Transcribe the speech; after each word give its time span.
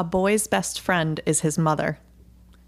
A 0.00 0.02
boy's 0.02 0.46
best 0.46 0.80
friend 0.80 1.20
is 1.26 1.42
his 1.42 1.58
mother. 1.58 1.98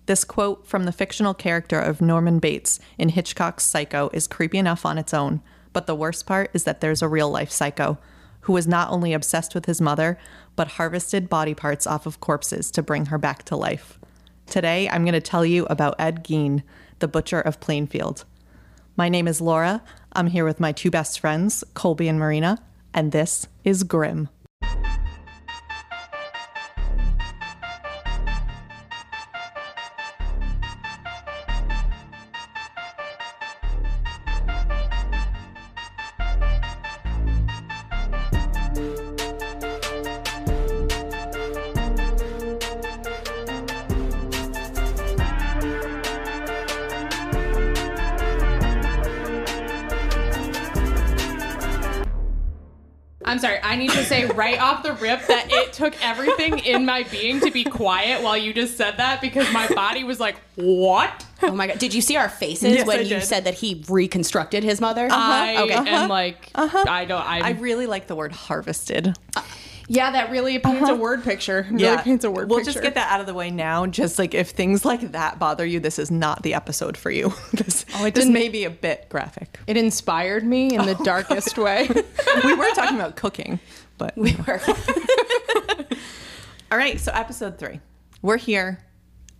This 0.04 0.22
quote 0.22 0.66
from 0.66 0.84
the 0.84 0.92
fictional 0.92 1.32
character 1.32 1.80
of 1.80 2.02
Norman 2.02 2.40
Bates 2.40 2.78
in 2.98 3.08
Hitchcock's 3.08 3.64
Psycho 3.64 4.10
is 4.12 4.26
creepy 4.26 4.58
enough 4.58 4.84
on 4.84 4.98
its 4.98 5.14
own, 5.14 5.40
but 5.72 5.86
the 5.86 5.94
worst 5.94 6.26
part 6.26 6.50
is 6.52 6.64
that 6.64 6.82
there's 6.82 7.00
a 7.00 7.08
real 7.08 7.30
life 7.30 7.50
psycho 7.50 7.96
who 8.40 8.52
was 8.52 8.68
not 8.68 8.90
only 8.90 9.14
obsessed 9.14 9.54
with 9.54 9.64
his 9.64 9.80
mother, 9.80 10.18
but 10.56 10.72
harvested 10.72 11.30
body 11.30 11.54
parts 11.54 11.86
off 11.86 12.04
of 12.04 12.20
corpses 12.20 12.70
to 12.72 12.82
bring 12.82 13.06
her 13.06 13.16
back 13.16 13.44
to 13.44 13.56
life. 13.56 13.98
Today, 14.44 14.86
I'm 14.90 15.04
going 15.06 15.14
to 15.14 15.20
tell 15.22 15.46
you 15.46 15.64
about 15.70 15.96
Ed 15.98 16.24
Gein, 16.24 16.62
the 16.98 17.08
butcher 17.08 17.40
of 17.40 17.60
Plainfield. 17.60 18.26
My 18.94 19.08
name 19.08 19.26
is 19.26 19.40
Laura. 19.40 19.82
I'm 20.12 20.26
here 20.26 20.44
with 20.44 20.60
my 20.60 20.72
two 20.72 20.90
best 20.90 21.18
friends, 21.18 21.64
Colby 21.72 22.08
and 22.08 22.18
Marina, 22.18 22.58
and 22.92 23.10
this 23.10 23.46
is 23.64 23.84
Grimm. 23.84 24.28
Everything 56.12 56.58
in 56.60 56.84
my 56.84 57.02
being 57.04 57.40
to 57.40 57.50
be 57.50 57.64
quiet 57.64 58.22
while 58.22 58.36
you 58.36 58.52
just 58.52 58.76
said 58.76 58.96
that 58.98 59.20
because 59.20 59.52
my 59.52 59.68
body 59.68 60.04
was 60.04 60.20
like, 60.20 60.36
"What?" 60.54 61.26
Oh 61.42 61.52
my 61.52 61.66
god! 61.66 61.78
Did 61.78 61.94
you 61.94 62.00
see 62.00 62.16
our 62.16 62.28
faces 62.28 62.74
Yes, 62.74 62.86
when 62.86 62.98
I 62.98 63.02
you 63.02 63.08
did. 63.08 63.24
said 63.24 63.44
that 63.44 63.54
he 63.54 63.84
reconstructed 63.88 64.62
his 64.64 64.80
mother? 64.80 65.08
I 65.10 65.54
uh-huh. 65.54 65.64
Okay. 65.64 65.74
am 65.74 65.86
uh-huh. 65.86 66.08
like, 66.08 66.50
uh-huh. 66.54 66.84
I 66.88 67.04
don't. 67.04 67.22
I, 67.22 67.40
I 67.40 67.50
really 67.52 67.86
like 67.86 68.06
the 68.06 68.14
word 68.14 68.32
harvested. 68.32 69.16
Uh, 69.36 69.42
yeah, 69.88 70.12
that 70.12 70.30
really 70.30 70.58
paints 70.58 70.88
a 70.88 70.94
word 70.94 71.22
picture. 71.24 71.66
Really 71.70 71.98
paints 71.98 72.24
a 72.24 72.30
word 72.30 72.48
we'll 72.48 72.60
picture. 72.60 72.72
just 72.72 72.82
get 72.82 72.94
that 72.94 73.10
out 73.12 73.20
of 73.20 73.26
the 73.26 73.34
way 73.34 73.50
now. 73.50 73.86
Just 73.86 74.18
like 74.18 74.32
if 74.34 74.50
things 74.50 74.84
like 74.84 75.12
that 75.12 75.38
bother 75.38 75.66
you, 75.66 75.80
this 75.80 75.98
is 75.98 76.10
not 76.10 76.42
the 76.42 76.54
episode 76.54 76.96
for 76.96 77.10
you. 77.10 77.32
this 77.52 77.84
Oh, 77.96 78.06
it 78.06 78.14
this 78.14 78.26
may 78.26 78.48
be 78.48 78.64
a 78.64 78.70
bit 78.70 79.08
graphic. 79.08 79.58
It 79.66 79.76
inspired 79.76 80.44
me 80.44 80.74
in 80.74 80.86
the 80.86 80.96
oh. 80.98 81.04
darkest 81.04 81.58
way. 81.58 81.88
we 82.44 82.54
were 82.54 82.70
talking 82.70 82.96
about 82.96 83.16
cooking, 83.16 83.60
but 83.98 84.16
We 84.16 84.34
were. 84.46 84.60
All 86.72 86.78
right. 86.78 86.98
So 86.98 87.12
episode 87.12 87.58
three, 87.58 87.80
we're 88.22 88.38
here. 88.38 88.78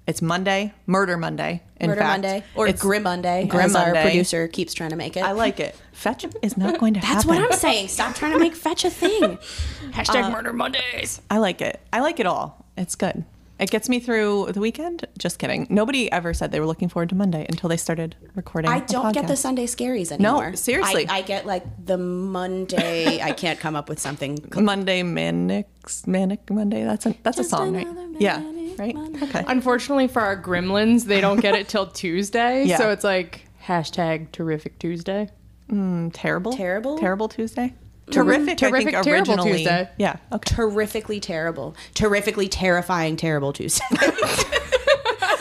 It's 0.06 0.20
Monday, 0.20 0.75
Murder 0.86 1.16
Monday. 1.16 1.62
In 1.80 1.89
Murder 1.89 2.00
fact, 2.02 2.11
Monday 2.22 2.44
or 2.56 2.66
It's- 2.66 2.83
Grim 2.83 3.05
Monday, 3.05 3.47
Grim 3.47 3.64
as 3.64 3.74
our 3.74 3.86
Monday. 3.86 4.02
producer 4.02 4.48
keeps 4.48 4.74
trying 4.74 4.91
to 4.91 4.97
make 4.97 5.16
it. 5.16 5.22
I 5.22 5.33
like 5.33 5.58
it. 5.61 5.74
Fetch 5.92 6.27
is 6.42 6.58
not 6.58 6.78
going 6.78 6.92
to 6.94 7.00
That's 7.00 7.24
happen. 7.24 7.28
what 7.28 7.39
I'm 7.52 7.58
saying. 7.58 7.89
Stop 7.89 8.14
trying 8.14 8.33
to 8.33 8.39
make 8.39 8.55
fetch 8.55 8.84
a 8.84 8.91
thing. 8.91 9.39
Uh, 9.83 9.94
Hashtag 9.97 10.33
Murder 10.33 10.52
Mondays. 10.52 11.20
I 11.30 11.36
like 11.39 11.61
it. 11.62 11.78
I 11.92 12.00
like 12.00 12.19
it 12.20 12.24
all. 12.27 12.64
It's 12.78 12.94
good. 12.94 13.24
It 13.58 13.70
gets 13.70 13.89
me 13.89 14.00
through 14.00 14.53
the 14.53 14.61
weekend. 14.61 15.06
Just 15.19 15.39
kidding. 15.39 15.67
Nobody 15.70 16.11
ever 16.11 16.34
said 16.34 16.50
they 16.50 16.58
were 16.58 16.67
looking 16.67 16.89
forward 16.89 17.11
to 17.11 17.14
Monday 17.14 17.47
until 17.48 17.69
they 17.69 17.77
started 17.77 18.17
recording. 18.34 18.70
I 18.70 18.81
don't 18.81 19.12
get 19.12 19.28
the. 19.28 19.36
Sunday 19.36 19.67
scaries 19.67 20.12
anymore. 20.12 20.50
No, 20.50 20.56
seriously. 20.56 21.08
I, 21.08 21.19
I 21.19 21.22
get 21.22 21.47
like 21.47 21.64
the 21.84 21.98
Monday. 21.98 23.20
I 23.20 23.33
can't 23.33 23.58
come 23.58 23.77
up 23.77 23.89
with 23.89 23.98
something. 23.98 24.39
Monday 24.56 25.03
manic 25.03 25.69
manic 26.06 26.50
Monday. 26.50 26.84
That's 26.84 27.06
a 27.06 27.14
that's 27.23 27.39
a 27.39 27.45
song, 27.45 27.75
right? 27.75 27.86
another 27.86 28.19
Yeah, 28.19 28.42
right. 28.78 28.95
Monday. 28.95 29.25
Okay. 29.25 29.45
Unfortunately 29.47 30.08
for 30.08 30.23
our 30.23 30.41
gremlins, 30.41 31.05
they 31.05 31.20
don't 31.20 31.41
get 31.41 31.55
it 31.55 31.69
till 31.69 31.86
Tuesday. 32.03 32.64
Yeah. 32.64 32.78
So 32.78 32.91
it's 32.91 33.05
like 33.05 33.47
hashtag 33.64 34.33
terrific 34.33 34.78
Tuesday. 34.78 35.30
Mm, 35.70 36.11
terrible. 36.13 36.52
Terrible? 36.52 36.98
Terrible 36.98 37.29
Tuesday. 37.29 37.74
Terrific. 38.11 38.63
I 38.63 38.68
Terrific, 38.68 38.92
think 38.92 39.05
terrible 39.05 39.33
originally. 39.33 39.58
Tuesday. 39.58 39.89
Yeah. 39.98 40.17
Okay. 40.33 40.55
Terrifically 40.55 41.20
terrible. 41.20 41.74
Terrifically 41.95 42.48
terrifying 42.48 43.17
terrible 43.17 43.52
Tuesday. 43.52 43.85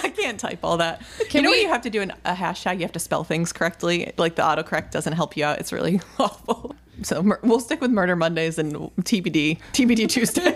I 0.03 0.13
can't 0.15 0.39
type 0.39 0.59
all 0.63 0.77
that. 0.77 1.01
you 1.31 1.41
know 1.41 1.49
we- 1.51 1.61
you 1.61 1.67
have 1.67 1.81
to 1.81 1.89
do 1.89 2.01
an, 2.01 2.13
a 2.25 2.33
hashtag, 2.33 2.75
you 2.75 2.81
have 2.81 2.91
to 2.93 2.99
spell 2.99 3.23
things 3.23 3.51
correctly. 3.51 4.11
Like 4.17 4.35
the 4.35 4.41
autocorrect 4.43 4.91
doesn't 4.91 5.13
help 5.13 5.35
you 5.35 5.43
out. 5.43 5.59
It's 5.59 5.73
really 5.73 5.99
awful. 6.19 6.75
So 7.03 7.23
mur- 7.23 7.39
we'll 7.43 7.59
stick 7.59 7.81
with 7.81 7.89
Murder 7.91 8.15
Mondays 8.15 8.59
and 8.59 8.73
TBD 8.75 9.57
TBD 9.73 10.07
Tuesdays. 10.09 10.53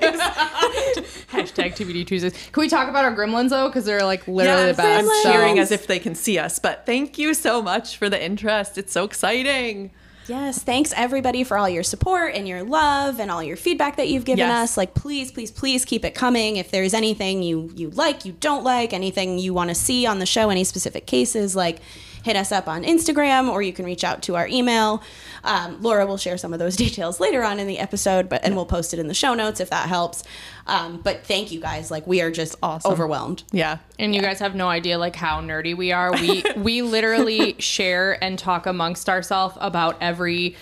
Hashtag 1.31 1.73
TBD 1.75 2.05
Tuesdays. 2.05 2.33
Can 2.51 2.61
we 2.61 2.69
talk 2.69 2.87
about 2.87 3.03
our 3.03 3.15
gremlins 3.15 3.49
though? 3.49 3.67
Because 3.67 3.85
they're 3.85 4.03
like 4.05 4.27
literally 4.27 4.67
Yes, 4.67 4.75
the 4.77 4.83
best. 4.83 5.09
I'm 5.09 5.23
cheering 5.31 5.59
as 5.59 5.71
if 5.71 5.87
they 5.87 5.99
can 5.99 6.13
see 6.15 6.37
us. 6.37 6.59
But 6.59 6.85
thank 6.85 7.17
you 7.17 7.33
so 7.33 7.61
much 7.61 7.97
for 7.97 8.09
the 8.09 8.23
interest. 8.23 8.77
It's 8.77 8.93
so 8.93 9.03
exciting. 9.05 9.91
Yes, 10.27 10.63
thanks 10.63 10.91
everybody 10.95 11.43
for 11.43 11.57
all 11.57 11.69
your 11.69 11.83
support 11.83 12.33
and 12.33 12.47
your 12.47 12.63
love 12.63 13.19
and 13.19 13.29
all 13.29 13.43
your 13.43 13.57
feedback 13.57 13.97
that 13.97 14.07
you've 14.07 14.25
given 14.25 14.39
Yes. 14.47 14.71
us. 14.71 14.77
Like 14.77 14.93
please, 14.93 15.31
please, 15.31 15.51
please 15.51 15.85
keep 15.85 16.03
it 16.03 16.15
coming. 16.15 16.57
If 16.57 16.71
there's 16.71 16.93
anything 16.93 17.43
you 17.43 17.71
you 17.75 17.89
like, 17.91 18.25
you 18.25 18.33
don't 18.39 18.63
like, 18.63 18.91
anything 18.93 19.37
you 19.37 19.53
want 19.53 19.69
to 19.69 19.75
see 19.75 20.05
on 20.05 20.19
the 20.19 20.25
show, 20.25 20.49
any 20.49 20.63
specific 20.63 21.05
cases, 21.05 21.55
like 21.55 21.77
hit 22.25 22.35
us 22.35 22.51
up 22.51 22.67
on 22.67 22.83
Instagram 22.83 23.49
or 23.49 23.61
you 23.61 23.71
can 23.71 23.85
reach 23.85 24.03
out 24.03 24.23
to 24.23 24.35
our 24.35 24.47
email. 24.47 25.03
Um, 25.43 25.79
Laura 25.81 26.07
will 26.07 26.17
share 26.17 26.37
some 26.39 26.53
of 26.53 26.59
those 26.59 26.75
details 26.85 27.19
later 27.19 27.43
on 27.43 27.59
in 27.59 27.67
the 27.67 27.77
episode, 27.77 28.27
but 28.27 28.43
and 28.43 28.55
we'll 28.55 28.65
post 28.65 28.93
it 28.95 28.99
in 28.99 29.07
the 29.07 29.13
show 29.13 29.35
notes 29.35 29.59
if 29.59 29.69
that 29.69 29.87
helps. 29.87 30.23
Um, 30.65 31.01
but 31.01 31.23
thank 31.23 31.51
you 31.51 31.61
guys. 31.61 31.91
Like 31.91 32.07
we 32.07 32.21
are 32.21 32.31
just 32.31 32.55
Awesome. 32.63 32.91
overwhelmed. 32.91 33.43
Yeah. 33.51 33.77
And 33.99 34.15
you 34.15 34.21
guys 34.21 34.39
have 34.39 34.55
no 34.55 34.67
idea 34.67 34.97
like 34.97 35.15
how 35.15 35.39
nerdy 35.39 35.77
we 35.77 35.91
are. 35.91 36.11
We 36.13 36.43
we 36.57 36.81
literally 36.81 37.55
share 37.59 38.21
and 38.23 38.39
talk 38.39 38.65
amongst 38.65 39.07
ourselves 39.07 39.55
about 39.61 39.95
every 40.01 40.55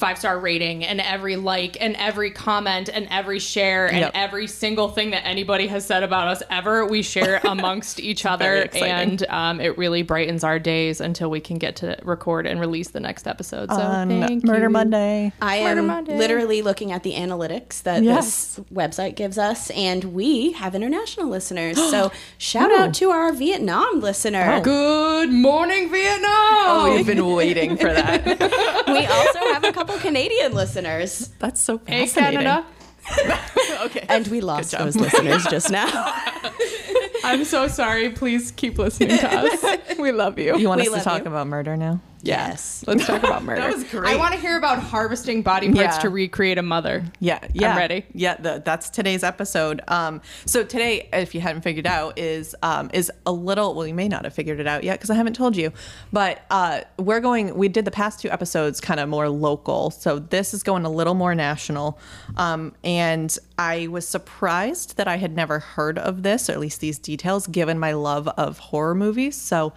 five 0.00 0.18
star 0.18 0.38
rating 0.38 0.84
and 0.84 1.00
every 1.00 1.36
like 1.36 1.76
and 1.80 1.94
every 1.96 2.30
comment 2.30 2.88
and 2.92 3.06
every 3.10 3.38
share 3.38 3.86
and 3.86 3.98
Yep. 4.00 4.12
every 4.14 4.46
single 4.46 4.88
thing 4.88 5.10
that 5.10 5.26
anybody 5.26 5.66
has 5.66 5.84
said 5.84 6.02
about 6.02 6.26
us 6.28 6.42
ever. 6.50 6.86
We 6.86 7.02
share 7.02 7.40
amongst 7.44 8.00
each 8.00 8.24
other, 8.24 8.66
and 8.74 9.22
um, 9.28 9.60
it 9.60 9.76
really 9.76 10.02
brightens 10.02 10.42
our 10.42 10.58
days 10.58 11.00
until 11.02 11.28
we 11.30 11.38
can 11.40 11.58
get 11.58 11.76
to 11.76 11.98
record 12.02 12.46
and 12.46 12.58
release 12.58 12.88
the 12.88 13.00
next 13.00 13.26
episode. 13.28 13.70
So 13.70 13.76
On 13.78 14.08
thank 14.08 14.44
Murder 14.44 14.64
you. 14.64 14.70
Monday. 14.70 15.32
I 15.42 15.62
Murder 15.64 15.80
am 15.80 15.86
Monday. 15.88 16.16
literally 16.16 16.62
looking 16.62 16.92
at 16.92 17.02
the 17.02 17.12
analytics 17.12 17.82
that 17.82 18.02
Yes. 18.02 18.54
this 18.56 18.64
website 18.72 19.16
gives 19.16 19.36
us, 19.36 19.68
and 19.70 20.04
we 20.04 20.52
have 20.52 20.74
international 20.74 21.28
listeners. 21.28 21.76
So 21.90 22.12
shout 22.38 22.70
out 22.72 22.94
to 22.94 23.10
our 23.10 23.32
Vietnam 23.32 24.00
listener. 24.00 24.60
Good 24.62 25.30
morning, 25.32 25.90
Vietnam. 25.90 26.30
Oh, 26.32 26.92
we've 26.94 27.04
been 27.06 27.26
waiting 27.26 27.76
for 27.76 27.92
that. 27.92 28.24
We 28.90 29.06
also 29.06 29.38
have 29.52 29.62
a 29.64 29.72
couple 29.72 29.89
Canadian 29.98 30.52
listeners, 30.52 31.30
That's 31.38 31.60
so 31.60 31.80
Hey. 31.86 32.06
Canada. 32.08 32.64
okay. 33.82 34.04
and 34.08 34.26
we 34.28 34.40
lost 34.40 34.72
those 34.72 34.94
listeners 34.96 35.44
just 35.46 35.70
now. 35.70 35.88
I'm 37.24 37.44
so 37.44 37.66
sorry. 37.68 38.10
Please 38.10 38.50
keep 38.52 38.78
listening 38.78 39.18
to 39.18 39.28
us. 39.28 39.64
We 39.98 40.12
love 40.12 40.38
you. 40.38 40.56
you 40.56 40.68
want 40.68 40.80
We 40.80 40.88
us 40.88 40.98
to 40.98 41.04
talk 41.04 41.22
you. 41.24 41.26
about 41.30 41.46
murder 41.46 41.76
now? 41.76 42.00
Yes. 42.22 42.84
Let's 42.86 43.06
talk 43.06 43.22
about 43.22 43.44
murder. 43.44 43.60
That 43.70 43.74
was 43.74 43.84
great. 43.84 44.12
I 44.12 44.16
want 44.16 44.34
to 44.34 44.40
hear 44.40 44.56
about 44.56 44.78
harvesting 44.78 45.42
body 45.42 45.66
parts 45.72 45.96
Yeah. 45.96 46.02
to 46.02 46.08
recreate 46.10 46.58
a 46.58 46.62
mother. 46.62 47.04
Yeah, 47.20 47.40
yeah. 47.52 47.76
ready. 47.76 48.06
Yeah, 48.14 48.36
the, 48.36 48.62
that's 48.64 48.90
today's 48.90 49.22
episode. 49.22 49.80
Um, 49.88 50.20
so 50.46 50.64
today, 50.64 51.08
if 51.12 51.34
you 51.34 51.40
hadn't 51.40 51.62
figured 51.62 51.86
out, 51.86 52.18
is 52.18 52.54
um, 52.62 52.90
is 52.94 53.10
a 53.26 53.32
little. 53.32 53.74
Well, 53.74 53.86
you 53.86 53.94
may 53.94 54.08
not 54.08 54.24
have 54.24 54.34
figured 54.34 54.60
it 54.60 54.66
out 54.66 54.84
yet 54.84 54.98
because 54.98 55.10
I 55.10 55.14
haven't 55.14 55.34
told 55.34 55.56
you. 55.56 55.72
But 56.12 56.42
uh, 56.50 56.82
we're 56.98 57.20
going. 57.20 57.54
We 57.56 57.68
did 57.68 57.84
the 57.84 57.90
past 57.90 58.20
two 58.20 58.30
episodes 58.30 58.80
kind 58.80 59.00
of 59.00 59.08
more 59.08 59.28
local. 59.28 59.90
So 59.90 60.18
this 60.18 60.54
is 60.54 60.62
going 60.62 60.84
a 60.84 60.90
little 60.90 61.14
more 61.14 61.34
national. 61.34 61.98
Um, 62.36 62.74
and 62.82 63.36
I 63.58 63.86
was 63.88 64.06
surprised 64.08 64.96
that 64.96 65.06
I 65.08 65.16
had 65.16 65.34
never 65.34 65.58
heard 65.58 65.98
of 65.98 66.22
this, 66.22 66.48
or 66.48 66.52
at 66.52 66.60
least 66.60 66.80
these 66.80 66.98
details, 66.98 67.46
given 67.46 67.78
my 67.78 67.92
love 67.92 68.28
of 68.28 68.58
horror 68.58 68.94
movies. 68.94 69.36
So 69.36 69.72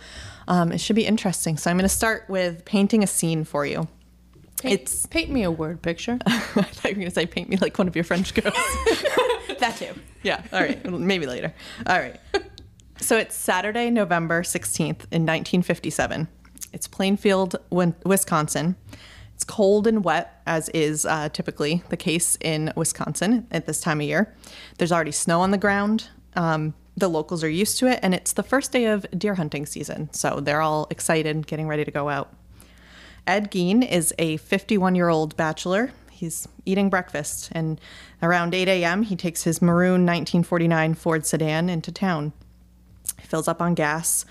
um, 0.48 0.72
it 0.72 0.80
should 0.80 0.96
be 0.96 1.06
interesting. 1.06 1.58
So 1.58 1.70
I'm 1.70 1.78
going 1.78 1.84
to 1.84 1.90
start 1.90 2.26
with 2.28 2.66
painting 2.66 3.04
a 3.04 3.08
scene 3.08 3.44
for 3.44 3.66
you. 3.66 3.88
It's. 4.64 5.06
Paint 5.08 5.30
me 5.30 5.44
a 5.44 5.52
word 5.52 5.82
picture. 5.82 6.20
I 6.26 6.40
thought 6.40 6.86
you 6.86 6.92
were 6.92 6.96
going 6.96 7.08
to 7.08 7.12
say 7.12 7.26
paint 7.26 7.50
me 7.50 7.58
like 7.58 7.78
one 7.78 7.88
of 7.88 7.96
your 7.96 8.06
French 8.06 8.34
girls. 8.34 8.56
That 9.60 9.78
too. 9.78 9.94
Yeah. 10.24 10.42
All 10.52 10.60
right. 10.60 10.84
Maybe 10.92 11.26
later. 11.26 11.54
All 11.88 11.98
right. 11.98 12.20
So 12.98 13.18
it's 13.18 13.34
Saturday, 13.34 13.90
November 13.90 14.42
16th 14.42 15.06
in 15.12 15.26
1957. 15.26 16.28
It's 16.74 16.86
Plainfield, 16.86 17.56
Wisconsin. 17.70 18.76
It's 19.36 19.46
cold 19.46 19.88
and 19.88 20.04
wet, 20.04 20.42
as 20.46 20.68
is 20.70 21.06
uh, 21.06 21.30
typically 21.30 21.82
the 21.88 21.96
case 21.96 22.38
in 22.42 22.74
Wisconsin 22.76 23.48
at 23.52 23.66
this 23.66 23.80
time 23.80 24.02
of 24.02 24.08
year. 24.08 24.36
There's 24.80 24.92
already 24.92 25.12
snow 25.14 25.40
on 25.40 25.52
the 25.52 25.58
ground. 25.58 26.10
Um, 26.36 26.74
the 26.96 27.10
locals 27.10 27.44
are 27.44 27.50
used 27.50 27.80
to 27.80 27.88
it, 27.88 28.00
and 28.04 28.14
it's 28.14 28.34
the 28.34 28.44
first 28.44 28.72
day 28.72 28.86
of 28.86 29.06
deer 29.18 29.36
hunting 29.36 29.66
season. 29.66 30.10
So 30.14 30.40
they're 30.40 30.62
all 30.62 30.88
excited, 30.90 31.48
getting 31.48 31.68
ready 31.68 31.86
to 31.86 31.92
go 31.92 32.10
out. 32.10 32.34
Ed 33.26 33.52
Gein 33.52 33.90
is 33.90 34.14
a 34.20 34.38
51 34.38 34.96
year 34.96 35.10
old 35.10 35.36
bachelor. 35.38 35.92
He's 36.12 36.48
eating 36.66 36.90
breakfast, 36.90 37.50
and 37.54 37.82
around 38.22 38.54
8 38.54 38.68
a.m., 38.68 39.04
he 39.04 39.16
takes 39.16 39.44
his 39.44 39.62
maroon 39.62 40.06
1949 40.06 40.94
Ford 40.94 41.26
sedan 41.26 41.70
into 41.70 41.92
town. 41.92 42.34
He 43.20 43.28
fills 43.28 43.48
up 43.48 43.62
on 43.62 43.74
gas. 43.74 44.26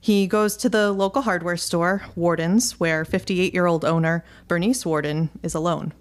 He 0.00 0.26
goes 0.26 0.56
to 0.58 0.68
the 0.68 0.92
local 0.92 1.22
hardware 1.22 1.56
store, 1.56 2.02
Worden's, 2.14 2.78
where 2.78 3.04
58 3.04 3.52
year 3.52 3.66
old 3.66 3.84
owner 3.84 4.24
Bernice 4.48 4.84
Worden 4.84 5.30
is 5.42 5.54
alone. 5.54 5.92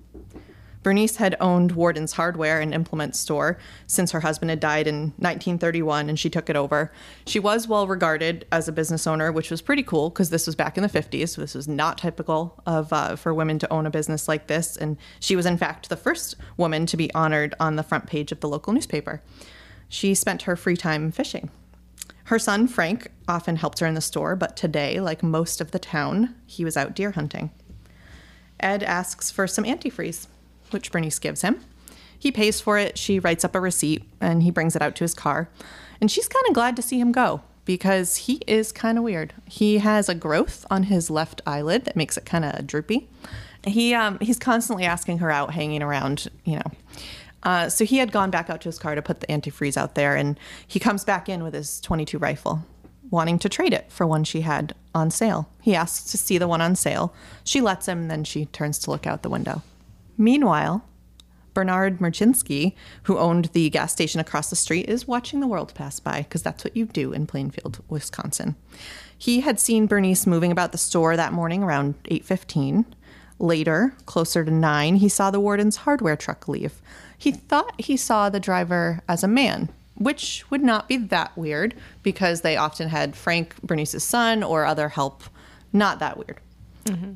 Bernice 0.84 1.16
had 1.16 1.38
owned 1.40 1.72
Worden's 1.72 2.14
hardware 2.14 2.60
and 2.60 2.74
implement 2.74 3.16
store 3.16 3.58
since 3.88 4.12
her 4.12 4.20
husband 4.20 4.50
had 4.50 4.60
died 4.60 4.86
in 4.86 5.14
1931 5.18 6.10
and 6.10 6.20
she 6.20 6.30
took 6.30 6.50
it 6.50 6.58
over. 6.58 6.92
She 7.26 7.40
was 7.40 7.68
well 7.68 7.88
regarded 7.88 8.46
as 8.52 8.68
a 8.68 8.74
business 8.74 9.08
owner, 9.08 9.32
which 9.32 9.50
was 9.50 9.62
pretty 9.62 9.84
cool 9.84 10.10
because 10.10 10.30
this 10.30 10.46
was 10.46 10.56
back 10.56 10.78
in 10.78 10.84
the 10.84 10.90
50s. 10.90 11.30
So 11.30 11.42
this 11.42 11.56
was 11.56 11.68
not 11.68 11.98
typical 11.98 12.62
of 12.66 12.92
uh, 12.92 13.16
for 13.16 13.34
women 13.34 13.58
to 13.60 13.74
own 13.74 13.86
a 13.86 13.90
business 13.90 14.28
like 14.28 14.48
this, 14.48 14.76
and 14.76 14.98
she 15.20 15.36
was 15.36 15.46
in 15.46 15.58
fact 15.58 15.88
the 15.90 15.96
first 15.96 16.36
woman 16.58 16.86
to 16.88 16.98
be 16.98 17.14
honored 17.14 17.56
on 17.60 17.78
the 17.78 17.84
front 17.84 18.06
page 18.06 18.32
of 18.32 18.42
the 18.42 18.50
local 18.50 18.74
newspaper. 18.74 19.22
She 19.88 20.14
spent 20.14 20.44
her 20.44 20.56
free 20.56 20.78
time 20.78 21.12
fishing. 21.12 21.50
Her 22.26 22.40
son 22.40 22.68
Frank 22.68 23.12
often 23.28 23.58
helped 23.58 23.80
her 23.80 23.88
in 23.88 23.96
the 23.96 24.02
store, 24.02 24.36
but 24.36 24.58
today, 24.58 25.00
like 25.00 25.24
most 25.24 25.62
of 25.62 25.72
the 25.72 25.80
town, 25.80 26.36
he 26.46 26.66
was 26.66 26.76
out 26.76 26.96
deer 26.96 27.12
hunting. 27.12 27.52
Ed 28.60 28.82
asks 28.82 29.30
for 29.30 29.46
some 29.46 29.66
antifreeze 29.66 30.28
which 30.74 30.92
Bernice 30.92 31.20
gives 31.20 31.42
him. 31.42 31.64
He 32.18 32.32
pays 32.32 32.62
for 32.62 32.78
it, 32.78 32.98
she 32.98 33.20
writes 33.20 33.44
up 33.44 33.56
a 33.56 33.60
receipt, 33.60 34.04
and 34.22 34.44
he 34.44 34.52
brings 34.52 34.76
it 34.76 34.82
out 34.82 34.96
to 34.96 35.04
his 35.04 35.14
car. 35.14 35.50
And 36.00 36.10
she's 36.10 36.28
kind 36.28 36.46
of 36.48 36.54
glad 36.54 36.76
to 36.78 36.82
see 36.82 37.00
him 37.00 37.12
go 37.12 37.42
because 37.66 38.16
he 38.18 38.42
is 38.48 38.72
kind 38.72 38.98
of 38.98 39.04
weird. 39.04 39.34
He 39.46 39.80
has 39.80 40.10
a 40.10 40.16
growth 40.16 40.66
on 40.70 40.84
his 40.84 41.10
left 41.10 41.42
eyelid 41.46 41.86
that 41.86 41.96
makes 41.96 42.18
it 42.18 42.26
kind 42.26 42.46
of 42.46 42.68
droopy. 42.68 43.10
He 43.66 43.94
um, 43.94 44.18
he's 44.20 44.40
constantly 44.40 44.86
asking 44.86 45.20
her 45.20 45.32
out, 45.32 45.54
hanging 45.54 45.82
around, 45.82 46.30
you 46.44 46.56
know. 46.58 46.72
Uh, 47.44 47.70
so 47.70 47.86
he 47.86 47.98
had 47.98 48.12
gone 48.12 48.32
back 48.32 48.50
out 48.50 48.62
to 48.62 48.70
his 48.70 48.80
car 48.80 48.96
to 48.96 49.02
put 49.02 49.20
the 49.20 49.28
antifreeze 49.28 49.78
out 49.78 49.96
there, 49.96 50.16
and 50.16 50.40
he 50.68 50.80
comes 50.80 51.04
back 51.04 51.28
in 51.28 51.44
with 51.44 51.54
his 51.54 51.82
22 51.82 52.18
rifle, 52.18 52.64
wanting 53.10 53.38
to 53.40 53.50
trade 53.50 53.74
it 53.74 53.92
for 53.92 54.08
one 54.08 54.24
she 54.24 54.42
had 54.42 54.74
on 54.96 55.12
sale. 55.12 55.50
He 55.62 55.76
asks 55.76 56.10
to 56.12 56.18
see 56.18 56.38
the 56.38 56.48
one 56.48 56.62
on 56.62 56.76
sale. 56.76 57.14
She 57.44 57.60
lets 57.60 57.88
him, 57.88 58.08
then 58.08 58.24
she 58.24 58.46
turns 58.46 58.80
to 58.80 58.92
look 58.92 59.06
out 59.06 59.24
the 59.24 59.30
window. 59.30 59.62
Meanwhile, 60.18 60.84
Bernard 61.54 62.00
Muschinski, 62.00 62.74
who 63.04 63.18
owned 63.18 63.46
the 63.54 63.70
gas 63.70 63.92
station 63.92 64.20
across 64.20 64.50
the 64.50 64.56
street, 64.56 64.90
is 64.90 65.08
watching 65.08 65.40
the 65.40 65.48
world 65.48 65.74
pass 65.74 66.00
by 66.00 66.24
because 66.24 66.42
that's 66.42 66.64
what 66.64 66.76
you 66.76 66.86
do 66.86 67.14
in 67.14 67.28
Plainfield, 67.28 67.84
Wisconsin. 67.90 68.56
He 69.18 69.42
had 69.42 69.60
seen 69.60 69.88
Bernice 69.88 70.26
moving 70.26 70.52
about 70.52 70.72
the 70.72 70.78
store 70.78 71.16
that 71.16 71.34
morning 71.34 71.64
around 71.64 71.96
8:15. 72.06 72.86
Later, 73.40 73.96
closer 74.06 74.44
to 74.46 74.52
9, 74.52 74.98
he 74.98 75.10
saw 75.10 75.32
the 75.32 75.40
Worden's 75.40 75.78
hardware 75.78 76.16
truck 76.16 76.48
leave. 76.48 76.82
He 77.18 77.32
thought 77.32 77.80
he 77.80 77.98
saw 77.98 78.30
the 78.30 78.40
driver 78.40 79.02
as 79.08 79.24
a 79.24 79.28
man, 79.28 79.70
which 79.96 80.46
would 80.50 80.62
not 80.62 80.88
be 80.88 80.98
that 80.98 81.36
weird 81.38 81.76
because 82.04 82.42
they 82.42 82.58
often 82.58 82.90
had 82.90 83.16
Frank, 83.16 83.56
Bernice's 83.62 84.04
son, 84.04 84.44
or 84.44 84.66
other 84.66 84.90
help. 84.90 85.24
Not 85.72 86.00
that 86.00 86.18
weird. 86.18 86.40
Mm-hmm. 86.86 87.14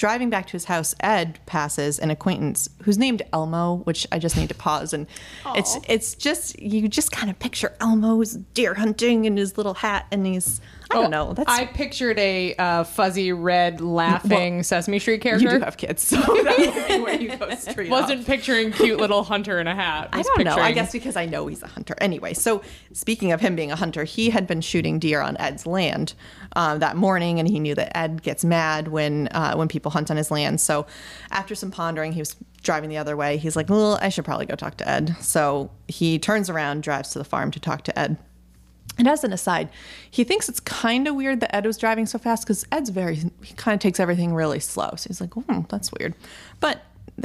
Driving 0.00 0.30
back 0.30 0.46
to 0.46 0.52
his 0.52 0.64
house, 0.64 0.94
Ed 1.00 1.38
passes 1.44 1.98
an 1.98 2.10
acquaintance 2.10 2.70
who's 2.84 2.96
named 2.96 3.20
Elmo, 3.34 3.82
which 3.84 4.06
I 4.10 4.18
just 4.18 4.34
need 4.34 4.48
to 4.48 4.54
pause 4.54 4.94
and 4.94 5.06
Aww. 5.44 5.58
it's 5.58 5.76
it's 5.86 6.14
just 6.14 6.58
you 6.58 6.88
just 6.88 7.12
kind 7.12 7.28
of 7.28 7.38
picture 7.38 7.76
Elmo's 7.82 8.38
deer 8.54 8.72
hunting 8.72 9.26
in 9.26 9.36
his 9.36 9.58
little 9.58 9.74
hat 9.74 10.06
and 10.10 10.24
he's 10.24 10.62
I 10.90 10.94
don't 10.96 11.06
oh, 11.06 11.08
know. 11.08 11.32
That's 11.34 11.50
I 11.50 11.66
pictured 11.66 12.18
a 12.18 12.54
uh, 12.56 12.84
fuzzy 12.84 13.32
red 13.32 13.80
laughing 13.80 14.56
well, 14.56 14.64
Sesame 14.64 14.98
Street 14.98 15.20
character. 15.20 15.52
You 15.52 15.58
do 15.58 15.64
have 15.64 15.76
kids, 15.76 16.02
so 16.02 16.16
that 16.20 16.58
would 16.58 16.88
be 16.88 17.00
where 17.00 17.20
you 17.20 17.36
go 17.36 17.54
straight. 17.54 17.90
Wasn't 17.90 18.20
off. 18.20 18.26
picturing 18.26 18.72
cute 18.72 18.98
little 18.98 19.22
hunter 19.22 19.60
in 19.60 19.68
a 19.68 19.74
hat. 19.74 20.08
I 20.12 20.22
don't 20.22 20.36
picturing... 20.36 20.56
know. 20.56 20.62
I 20.62 20.72
guess 20.72 20.90
because 20.90 21.14
I 21.14 21.26
know 21.26 21.46
he's 21.46 21.62
a 21.62 21.68
hunter. 21.68 21.94
Anyway, 22.00 22.34
so 22.34 22.62
speaking 22.92 23.30
of 23.30 23.40
him 23.40 23.54
being 23.54 23.70
a 23.70 23.76
hunter, 23.76 24.02
he 24.02 24.30
had 24.30 24.48
been 24.48 24.60
shooting 24.60 24.98
deer 24.98 25.20
on 25.20 25.36
Ed's 25.38 25.64
land 25.64 26.14
uh, 26.56 26.76
that 26.78 26.96
morning, 26.96 27.38
and 27.38 27.48
he 27.48 27.60
knew 27.60 27.76
that 27.76 27.96
Ed 27.96 28.22
gets 28.22 28.44
mad 28.44 28.88
when 28.88 29.28
uh, 29.28 29.54
when 29.54 29.68
people 29.68 29.92
hunt 29.92 30.10
on 30.10 30.16
his 30.16 30.30
land. 30.30 30.60
So 30.60 30.86
after 31.30 31.54
some 31.54 31.70
pondering, 31.70 32.12
he 32.12 32.20
was 32.20 32.34
driving 32.62 32.90
the 32.90 32.98
other 32.98 33.16
way. 33.16 33.36
He's 33.36 33.54
like, 33.54 33.68
"Well, 33.68 33.96
I 34.02 34.08
should 34.08 34.24
probably 34.24 34.46
go 34.46 34.56
talk 34.56 34.76
to 34.78 34.88
Ed." 34.88 35.16
So 35.20 35.70
he 35.86 36.18
turns 36.18 36.50
around, 36.50 36.82
drives 36.82 37.10
to 37.10 37.18
the 37.18 37.24
farm 37.24 37.52
to 37.52 37.60
talk 37.60 37.84
to 37.84 37.96
Ed. 37.96 38.18
And 39.00 39.08
as 39.08 39.24
an 39.24 39.32
aside, 39.32 39.70
he 40.10 40.24
thinks 40.24 40.46
it's 40.50 40.60
kind 40.60 41.08
of 41.08 41.14
weird 41.14 41.40
that 41.40 41.56
Ed 41.56 41.64
was 41.64 41.78
driving 41.78 42.04
so 42.04 42.18
fast 42.18 42.44
because 42.44 42.66
Ed's 42.70 42.90
very, 42.90 43.14
he 43.42 43.54
kind 43.54 43.72
of 43.74 43.80
takes 43.80 43.98
everything 43.98 44.34
really 44.34 44.60
slow. 44.60 44.90
So 44.94 45.08
he's 45.08 45.22
like, 45.22 45.32
hmm, 45.32 45.62
that's 45.70 45.90
weird. 45.98 46.14
But 46.60 46.82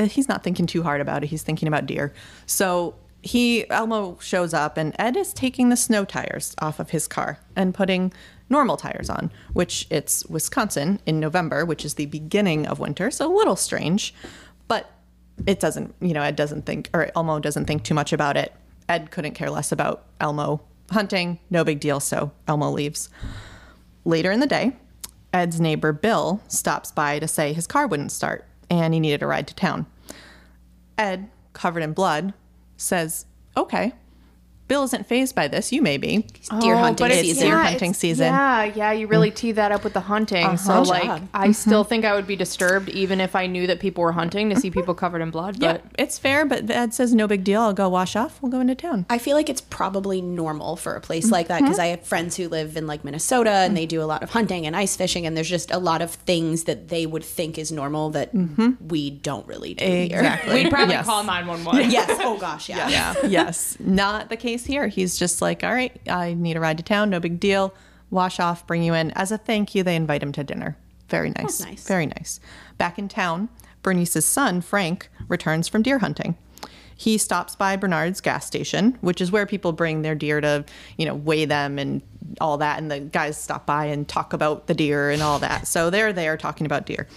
he's 0.07 0.29
not 0.29 0.41
thinking 0.41 0.67
too 0.67 0.83
hard 0.83 1.01
about 1.01 1.25
it. 1.25 1.27
He's 1.27 1.43
thinking 1.43 1.67
about 1.67 1.85
deer. 1.85 2.13
So 2.45 2.95
he, 3.21 3.69
Elmo 3.69 4.17
shows 4.21 4.53
up 4.53 4.77
and 4.77 4.95
Ed 4.97 5.17
is 5.17 5.33
taking 5.33 5.67
the 5.67 5.75
snow 5.75 6.05
tires 6.05 6.55
off 6.59 6.79
of 6.79 6.91
his 6.91 7.09
car 7.09 7.39
and 7.57 7.73
putting 7.73 8.13
normal 8.49 8.77
tires 8.77 9.09
on, 9.09 9.29
which 9.51 9.85
it's 9.89 10.25
Wisconsin 10.27 11.01
in 11.05 11.19
November, 11.19 11.65
which 11.65 11.83
is 11.83 11.95
the 11.95 12.05
beginning 12.05 12.65
of 12.67 12.79
winter. 12.79 13.11
So 13.11 13.29
a 13.29 13.35
little 13.35 13.57
strange, 13.57 14.13
but 14.69 14.89
it 15.45 15.59
doesn't, 15.59 15.93
you 15.99 16.13
know, 16.13 16.21
Ed 16.21 16.37
doesn't 16.37 16.65
think, 16.65 16.89
or 16.93 17.11
Elmo 17.17 17.39
doesn't 17.39 17.65
think 17.65 17.83
too 17.83 17.93
much 17.93 18.13
about 18.13 18.37
it. 18.37 18.53
Ed 18.87 19.11
couldn't 19.11 19.33
care 19.33 19.49
less 19.49 19.73
about 19.73 20.05
Elmo 20.21 20.61
hunting, 20.91 21.39
no 21.49 21.63
big 21.63 21.79
deal. 21.79 21.99
So 21.99 22.31
Elmo 22.47 22.71
leaves. 22.71 23.09
Later 24.03 24.31
in 24.31 24.39
the 24.39 24.47
day, 24.47 24.75
Ed's 25.33 25.59
neighbor 25.59 25.91
Bill 25.91 26.41
stops 26.47 26.91
by 26.91 27.19
to 27.19 27.27
say 27.27 27.53
his 27.53 27.67
car 27.67 27.87
wouldn't 27.87 28.11
start 28.11 28.45
and 28.69 28.93
he 28.93 28.99
needed 28.99 29.23
a 29.23 29.27
ride 29.27 29.47
to 29.47 29.55
town. 29.55 29.85
Ed, 30.97 31.29
covered 31.53 31.83
in 31.83 31.93
blood, 31.93 32.33
says, 32.77 33.25
Okay, 33.57 33.93
Bill 34.67 34.83
isn't 34.83 35.05
phased 35.05 35.35
by 35.35 35.47
this. 35.47 35.71
You 35.71 35.81
may 35.81 35.97
be. 35.97 36.25
deer 36.59 36.73
oh, 36.73 36.77
hunting 36.77 37.09
season. 37.11 37.29
It's 37.29 37.39
deer 37.39 37.57
hunting 37.57 37.93
season. 37.93 38.33
Yeah, 38.33 38.63
yeah. 38.63 38.91
You 38.93 39.05
really 39.05 39.29
mm. 39.29 39.35
tee 39.35 39.51
that 39.51 39.71
up 39.71 39.83
with 39.83 39.93
the 39.93 39.99
hunting. 39.99 40.43
Uh-huh. 40.43 40.57
So, 40.57 40.81
like, 40.81 41.03
job. 41.03 41.27
I 41.33 41.43
mm-hmm. 41.45 41.51
still 41.51 41.83
think 41.83 42.03
I 42.03 42.15
would 42.15 42.25
be 42.25 42.35
disturbed 42.35 42.89
even 42.89 43.21
if 43.21 43.35
I 43.35 43.45
knew 43.45 43.67
that 43.67 43.79
people 43.79 44.03
were 44.03 44.11
hunting 44.11 44.49
to 44.49 44.55
see 44.55 44.71
people 44.71 44.95
covered 44.95 45.21
in 45.21 45.29
blood. 45.29 45.59
But 45.59 45.83
yeah, 45.83 46.03
it's 46.03 46.17
fair. 46.17 46.45
But 46.45 46.69
Ed 46.69 46.95
says 46.95 47.13
no 47.13 47.27
big 47.27 47.43
deal. 47.43 47.61
I'll 47.61 47.73
go 47.73 47.89
wash 47.89 48.15
off. 48.15 48.41
We'll 48.41 48.51
go 48.51 48.59
into 48.59 48.73
town. 48.73 49.05
I 49.09 49.19
feel 49.19 49.35
like 49.35 49.49
it's 49.49 49.61
probably 49.61 50.21
normal 50.21 50.77
for 50.77 50.95
a 50.95 51.01
place 51.01 51.29
like 51.29 51.47
that 51.49 51.61
because 51.61 51.75
mm-hmm. 51.75 51.83
I 51.83 51.87
have 51.87 52.03
friends 52.03 52.35
who 52.35 52.49
live 52.49 52.75
in 52.75 52.87
like 52.87 53.03
Minnesota 53.03 53.51
and 53.51 53.69
mm-hmm. 53.69 53.75
they 53.75 53.85
do 53.85 54.01
a 54.01 54.05
lot 54.05 54.23
of 54.23 54.31
hunting 54.31 54.65
and 54.65 54.75
ice 54.75 54.95
fishing, 54.95 55.27
and 55.27 55.37
there's 55.37 55.49
just 55.49 55.69
a 55.69 55.77
lot 55.77 56.01
of 56.01 56.11
things 56.11 56.63
that 56.63 56.87
they 56.87 57.05
would 57.05 57.23
think 57.23 57.59
is 57.59 57.71
normal 57.71 58.09
that 58.11 58.33
mm-hmm. 58.33 58.87
we 58.87 59.11
don't 59.11 59.45
really 59.47 59.75
do 59.75 59.85
exactly. 59.85 60.53
here. 60.53 60.63
We'd 60.63 60.71
probably 60.71 60.95
yes. 60.95 61.05
call 61.05 61.23
911. 61.23 61.91
yes. 61.91 62.19
Oh 62.23 62.37
gosh. 62.39 62.67
Yeah. 62.69 62.89
Yeah. 62.89 63.13
yes. 63.27 63.77
Not 63.79 64.29
the 64.29 64.37
case 64.37 64.54
here. 64.63 64.87
He's 64.87 65.17
just 65.17 65.41
like, 65.41 65.63
all 65.63 65.73
right, 65.73 65.99
I 66.07 66.35
need 66.35 66.55
a 66.55 66.59
ride 66.59 66.77
to 66.77 66.83
town, 66.83 67.09
no 67.09 67.19
big 67.19 67.39
deal. 67.39 67.73
Wash 68.11 68.39
off, 68.39 68.67
bring 68.67 68.83
you 68.83 68.93
in. 68.93 69.09
As 69.11 69.31
a 69.31 69.37
thank 69.39 69.73
you, 69.73 69.81
they 69.81 69.95
invite 69.95 70.21
him 70.21 70.31
to 70.33 70.43
dinner. 70.43 70.77
Very 71.09 71.31
nice. 71.31 71.59
nice. 71.59 71.87
Very 71.87 72.05
nice. 72.05 72.39
Back 72.77 72.99
in 72.99 73.07
town, 73.07 73.49
Bernice's 73.81 74.25
son, 74.25 74.61
Frank, 74.61 75.09
returns 75.27 75.67
from 75.67 75.81
deer 75.81 75.99
hunting. 75.99 76.37
He 76.95 77.17
stops 77.17 77.55
by 77.55 77.75
Bernard's 77.75 78.21
gas 78.21 78.45
station, 78.45 78.97
which 79.01 79.19
is 79.19 79.31
where 79.31 79.45
people 79.45 79.73
bring 79.73 80.01
their 80.01 80.15
deer 80.15 80.39
to, 80.39 80.63
you 80.97 81.05
know, 81.05 81.15
weigh 81.15 81.45
them 81.45 81.77
and 81.77 82.01
all 82.39 82.57
that. 82.57 82.79
And 82.79 82.89
the 82.89 83.01
guys 83.01 83.37
stop 83.37 83.65
by 83.65 83.85
and 83.85 84.07
talk 84.07 84.33
about 84.33 84.67
the 84.67 84.73
deer 84.73 85.09
and 85.09 85.21
all 85.21 85.39
that. 85.39 85.67
So 85.67 85.89
there 85.89 86.13
they're 86.13 86.13
there 86.13 86.37
talking 86.37 86.65
about 86.65 86.85
deer. 86.85 87.07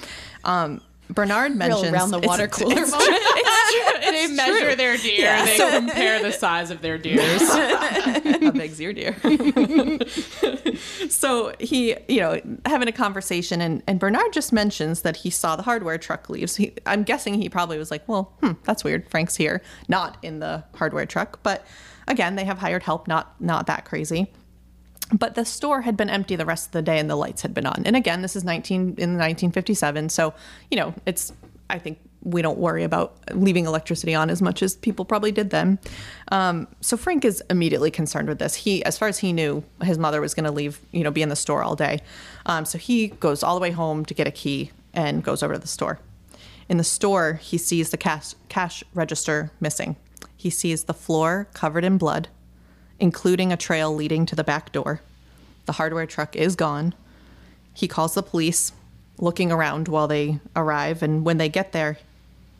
Um, 0.44 0.80
Bernard 1.10 1.56
mentions 1.56 1.84
Real 1.84 1.94
around 1.94 2.10
the 2.10 2.20
water 2.20 2.48
cooler 2.48 2.82
it's, 2.82 2.90
moment. 2.90 3.08
It's 3.20 4.02
true. 4.02 4.12
they 4.12 4.26
measure 4.34 4.66
true. 4.66 4.76
their 4.76 4.96
deer. 4.96 5.20
Yeah. 5.20 5.44
They 5.44 5.56
so, 5.56 5.70
compare 5.70 6.22
the 6.22 6.32
size 6.32 6.70
of 6.70 6.80
their 6.80 6.98
deers. 6.98 7.42
How 7.50 8.50
big's 8.50 8.80
your 8.80 8.92
deer? 8.92 9.16
so 11.08 11.54
he, 11.58 11.96
you 12.08 12.20
know, 12.20 12.40
having 12.66 12.88
a 12.88 12.92
conversation, 12.92 13.60
and, 13.60 13.82
and 13.86 13.98
Bernard 13.98 14.32
just 14.32 14.52
mentions 14.52 15.02
that 15.02 15.16
he 15.16 15.30
saw 15.30 15.56
the 15.56 15.62
hardware 15.62 15.98
truck 15.98 16.28
leave. 16.28 16.50
So 16.50 16.64
he, 16.64 16.74
I'm 16.86 17.04
guessing 17.04 17.34
he 17.34 17.48
probably 17.48 17.78
was 17.78 17.90
like, 17.90 18.06
well, 18.08 18.34
hmm, 18.40 18.52
that's 18.64 18.84
weird. 18.84 19.08
Frank's 19.10 19.36
here, 19.36 19.62
not 19.88 20.18
in 20.22 20.40
the 20.40 20.64
hardware 20.74 21.06
truck. 21.06 21.40
But 21.42 21.66
again, 22.06 22.36
they 22.36 22.44
have 22.44 22.58
hired 22.58 22.82
help, 22.82 23.08
not 23.08 23.34
not 23.40 23.66
that 23.66 23.84
crazy. 23.84 24.32
But 25.12 25.34
the 25.34 25.44
store 25.44 25.82
had 25.82 25.96
been 25.96 26.10
empty 26.10 26.36
the 26.36 26.44
rest 26.44 26.66
of 26.66 26.72
the 26.72 26.82
day 26.82 26.98
and 26.98 27.08
the 27.08 27.16
lights 27.16 27.42
had 27.42 27.54
been 27.54 27.66
on. 27.66 27.82
And 27.86 27.96
again, 27.96 28.22
this 28.22 28.36
is 28.36 28.44
19 28.44 28.80
in 28.80 29.16
1957, 29.16 30.10
so 30.10 30.34
you 30.70 30.76
know, 30.76 30.94
it's 31.06 31.32
I 31.70 31.78
think 31.78 31.98
we 32.22 32.42
don't 32.42 32.58
worry 32.58 32.82
about 32.82 33.16
leaving 33.32 33.66
electricity 33.66 34.14
on 34.14 34.28
as 34.28 34.42
much 34.42 34.62
as 34.62 34.76
people 34.76 35.04
probably 35.04 35.32
did 35.32 35.50
then. 35.50 35.78
Um, 36.32 36.66
so 36.80 36.96
Frank 36.96 37.24
is 37.24 37.42
immediately 37.48 37.90
concerned 37.90 38.28
with 38.28 38.38
this. 38.38 38.54
He, 38.54 38.84
as 38.84 38.98
far 38.98 39.08
as 39.08 39.18
he 39.18 39.32
knew, 39.32 39.62
his 39.82 39.98
mother 39.98 40.20
was 40.20 40.34
going 40.34 40.44
to 40.44 40.50
leave, 40.50 40.80
you 40.90 41.04
know, 41.04 41.10
be 41.10 41.22
in 41.22 41.28
the 41.28 41.36
store 41.36 41.62
all 41.62 41.76
day. 41.76 42.00
Um, 42.46 42.64
so 42.64 42.76
he 42.76 43.08
goes 43.08 43.42
all 43.42 43.54
the 43.54 43.60
way 43.60 43.70
home 43.70 44.04
to 44.04 44.14
get 44.14 44.26
a 44.26 44.30
key 44.30 44.72
and 44.92 45.22
goes 45.22 45.42
over 45.42 45.54
to 45.54 45.60
the 45.60 45.68
store. 45.68 46.00
In 46.68 46.76
the 46.76 46.84
store, 46.84 47.34
he 47.34 47.56
sees 47.56 47.90
the 47.90 47.96
cash 47.96 48.34
cash 48.48 48.84
register 48.94 49.52
missing. 49.60 49.96
He 50.36 50.50
sees 50.50 50.84
the 50.84 50.94
floor 50.94 51.48
covered 51.54 51.84
in 51.84 51.98
blood 51.98 52.28
including 53.00 53.52
a 53.52 53.56
trail 53.56 53.94
leading 53.94 54.26
to 54.26 54.36
the 54.36 54.44
back 54.44 54.72
door. 54.72 55.00
The 55.66 55.72
hardware 55.72 56.06
truck 56.06 56.34
is 56.36 56.56
gone. 56.56 56.94
He 57.74 57.86
calls 57.88 58.14
the 58.14 58.22
police, 58.22 58.72
looking 59.18 59.52
around 59.52 59.88
while 59.88 60.08
they 60.08 60.40
arrive, 60.56 61.02
and 61.02 61.24
when 61.24 61.38
they 61.38 61.48
get 61.48 61.72
there, 61.72 61.98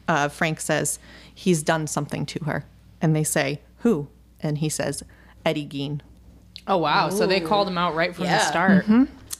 uh, 0.06 0.28
Frank 0.28 0.60
says 0.60 0.98
he's 1.34 1.62
done 1.62 1.86
something 1.86 2.24
to 2.26 2.44
her, 2.44 2.64
and 3.00 3.14
they 3.16 3.24
say 3.24 3.60
who, 3.78 4.08
and 4.40 4.58
he 4.58 4.68
says 4.68 5.02
Eddie 5.44 5.66
Gein. 5.66 6.00
Oh 6.66 6.76
wow! 6.76 7.08
So 7.10 7.26
they 7.26 7.40
called 7.40 7.66
him 7.68 7.78
out 7.78 7.94
right 7.94 8.14
from 8.14 8.24
the 8.24 8.30
Yeah. 8.30 8.50
start. 8.50 8.84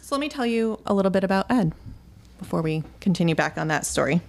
So 0.00 0.14
let 0.14 0.20
me 0.20 0.28
tell 0.28 0.46
you 0.46 0.80
a 0.86 0.94
little 0.94 1.10
bit 1.10 1.22
about 1.24 1.50
Ed 1.50 1.72
before 2.38 2.62
we 2.62 2.82
continue 3.00 3.34
back 3.34 3.58
on 3.58 3.68
that 3.68 3.84
story. 3.84 4.20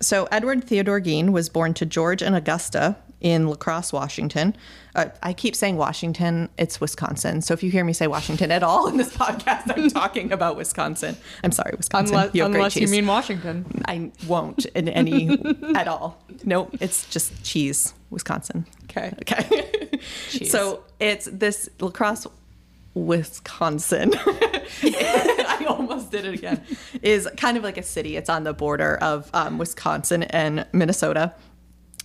So 0.00 0.28
Edward 0.30 0.62
Theodore 0.64 1.00
Gein 1.00 1.30
was 1.30 1.48
born 1.48 1.74
to 1.74 1.86
George 1.86 2.22
and 2.22 2.36
Augusta 2.36 2.96
in 3.20 3.46
La 3.48 3.54
Crosse, 3.54 3.92
Washington. 3.92 4.56
Uh, 4.94 5.06
I 5.22 5.32
keep 5.32 5.56
saying 5.56 5.76
Washington, 5.76 6.48
it's 6.58 6.80
Wisconsin. 6.80 7.42
So 7.42 7.54
if 7.54 7.62
you 7.62 7.70
hear 7.70 7.84
me 7.84 7.92
say 7.92 8.06
Washington 8.06 8.50
at 8.50 8.62
all 8.62 8.86
in 8.88 8.96
this 8.96 9.12
podcast, 9.16 9.76
I'm 9.76 9.88
talking 9.90 10.32
about 10.32 10.56
Wisconsin. 10.56 11.16
I'm 11.42 11.52
sorry, 11.52 11.74
Wisconsin. 11.76 12.14
Unless, 12.16 12.34
You 12.34 12.44
unless 12.44 12.76
you 12.76 12.88
mean 12.88 13.06
Washington. 13.06 13.66
I 13.86 14.10
won't 14.26 14.64
in 14.66 14.88
any 14.88 15.38
at 15.74 15.88
all. 15.88 16.22
Nope, 16.44 16.76
it's 16.80 17.08
just 17.08 17.42
cheese, 17.42 17.94
Wisconsin. 18.10 18.66
Okay. 18.84 19.12
Okay. 19.22 20.00
Cheese. 20.30 20.50
So 20.50 20.84
it's 21.00 21.26
this 21.30 21.68
La 21.80 21.90
Crosse, 21.90 22.26
Wisconsin. 22.94 24.12
I 24.82 25.66
almost 25.68 26.10
did 26.10 26.24
it 26.24 26.34
again. 26.34 26.62
Is 27.02 27.28
kind 27.36 27.56
of 27.56 27.62
like 27.62 27.76
a 27.76 27.82
city. 27.82 28.16
It's 28.16 28.30
on 28.30 28.44
the 28.44 28.52
border 28.52 28.96
of 28.96 29.30
um, 29.34 29.58
Wisconsin 29.58 30.22
and 30.24 30.66
Minnesota. 30.72 31.34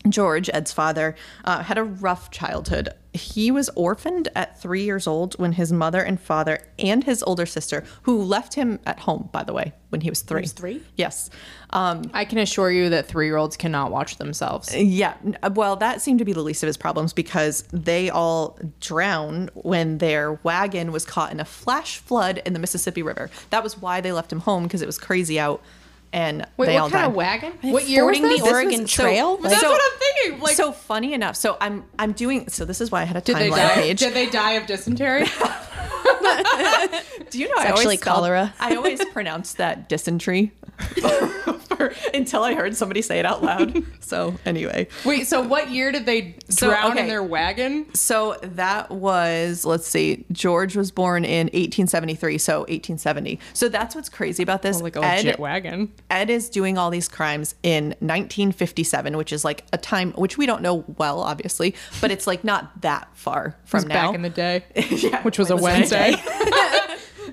George, 0.09 0.49
Ed's 0.53 0.71
father, 0.71 1.15
uh, 1.45 1.63
had 1.63 1.77
a 1.77 1.83
rough 1.83 2.31
childhood. 2.31 2.89
He 3.13 3.51
was 3.51 3.69
orphaned 3.75 4.29
at 4.35 4.59
three 4.61 4.83
years 4.83 5.05
old 5.05 5.37
when 5.37 5.51
his 5.51 5.71
mother 5.71 6.01
and 6.01 6.19
father 6.19 6.59
and 6.79 7.03
his 7.03 7.21
older 7.23 7.45
sister, 7.45 7.83
who 8.03 8.21
left 8.21 8.53
him 8.53 8.79
at 8.85 9.01
home, 9.01 9.29
by 9.33 9.43
the 9.43 9.51
way, 9.51 9.73
when 9.89 9.99
he 10.01 10.09
was 10.09 10.21
three. 10.21 10.41
was 10.41 10.53
three? 10.53 10.81
Yes. 10.95 11.29
Um, 11.71 12.03
I 12.13 12.23
can 12.23 12.37
assure 12.37 12.71
you 12.71 12.89
that 12.89 13.07
three-year-olds 13.07 13.57
cannot 13.57 13.91
watch 13.91 14.15
themselves. 14.17 14.73
yeah. 14.75 15.15
Well, 15.53 15.75
that 15.77 16.01
seemed 16.01 16.19
to 16.19 16.25
be 16.25 16.33
the 16.33 16.41
least 16.41 16.63
of 16.63 16.67
his 16.67 16.77
problems 16.77 17.11
because 17.11 17.63
they 17.73 18.09
all 18.09 18.57
drowned 18.79 19.51
when 19.55 19.97
their 19.97 20.33
wagon 20.43 20.93
was 20.93 21.05
caught 21.05 21.31
in 21.33 21.39
a 21.41 21.45
flash 21.45 21.97
flood 21.97 22.41
in 22.45 22.53
the 22.53 22.59
Mississippi 22.59 23.03
River. 23.03 23.29
That 23.49 23.61
was 23.61 23.77
why 23.77 23.99
they 23.99 24.13
left 24.13 24.31
him 24.31 24.39
home 24.39 24.63
because 24.63 24.81
it 24.81 24.87
was 24.87 24.97
crazy 24.97 25.37
out 25.39 25.61
and 26.13 26.45
Wait, 26.57 26.65
they 26.67 26.73
what 26.75 26.81
all 26.83 26.89
kind 26.89 27.01
died. 27.03 27.09
of 27.09 27.15
wagon? 27.15 27.53
What 27.61 27.87
year 27.87 28.05
was 28.05 28.17
fording 28.17 28.23
the 28.23 28.29
this? 28.29 28.37
This 28.37 28.43
was- 28.43 28.51
Oregon 28.53 28.87
so- 28.87 29.03
Trail? 29.03 29.37
so- 29.41 29.49
That's 29.49 29.63
what 29.63 29.81
I'm 29.81 29.99
thinking. 29.99 30.39
Like, 30.41 30.55
so 30.55 30.71
funny 30.71 31.13
enough, 31.13 31.35
so 31.35 31.57
I'm 31.61 31.85
I'm 31.97 32.11
doing 32.13 32.49
so 32.49 32.65
this 32.65 32.81
is 32.81 32.91
why 32.91 33.01
I 33.01 33.05
had 33.05 33.15
a 33.17 33.21
did 33.21 33.35
they 33.37 33.49
timeline 33.49 33.55
die? 33.67 33.73
page. 33.75 33.99
Did 33.99 34.13
they 34.13 34.25
die 34.29 34.51
of 34.53 34.65
dysentery? 34.67 35.25
Do 37.29 37.39
you 37.39 37.47
know 37.47 37.55
I 37.57 37.65
actually 37.65 37.83
always 37.85 37.99
spelled- 38.01 38.15
cholera. 38.17 38.53
I 38.59 38.75
always 38.75 39.03
pronounce 39.05 39.53
that 39.53 39.87
dysentery 39.89 40.51
until 42.13 42.43
I 42.43 42.53
heard 42.53 42.75
somebody 42.75 43.01
say 43.01 43.19
it 43.19 43.25
out 43.25 43.43
loud. 43.43 43.83
So 44.11 44.35
anyway, 44.45 44.87
Wait, 45.05 45.25
so 45.25 45.41
what 45.41 45.69
year 45.69 45.89
did 45.93 46.05
they 46.05 46.35
So, 46.49 46.67
drown 46.67 46.91
okay. 46.91 47.01
in 47.03 47.07
their 47.07 47.23
wagon? 47.23 47.93
So 47.95 48.37
that 48.41 48.91
was, 48.91 49.63
let's 49.63 49.87
see, 49.87 50.25
George 50.33 50.75
was 50.75 50.91
born 50.91 51.23
in 51.23 51.47
1873, 51.47 52.37
so 52.37 52.59
1870. 52.61 53.39
So 53.53 53.69
that's 53.69 53.95
what's 53.95 54.09
crazy 54.09 54.43
about 54.43 54.63
this. 54.63 54.81
Like 54.81 54.97
a 54.97 54.99
legit 54.99 55.35
Ed, 55.35 55.39
wagon. 55.39 55.93
Ed 56.09 56.29
is 56.29 56.49
doing 56.49 56.77
all 56.77 56.89
these 56.89 57.07
crimes 57.07 57.55
in 57.63 57.95
1957, 57.99 59.15
which 59.15 59.31
is 59.31 59.45
like 59.45 59.63
a 59.71 59.77
time 59.77 60.11
which 60.13 60.37
we 60.37 60.45
don't 60.45 60.61
know 60.61 60.83
well, 60.97 61.21
obviously, 61.21 61.73
but 62.01 62.11
it's 62.11 62.27
like 62.27 62.43
not 62.43 62.81
that 62.81 63.07
far 63.13 63.55
from 63.63 63.77
was 63.77 63.85
now. 63.85 64.07
back 64.07 64.15
in 64.15 64.23
the 64.23 64.29
day, 64.29 64.63
Yeah, 64.89 65.21
which 65.23 65.37
was 65.39 65.49
a 65.51 65.55
it 65.55 65.61
Wednesday. 65.61 66.15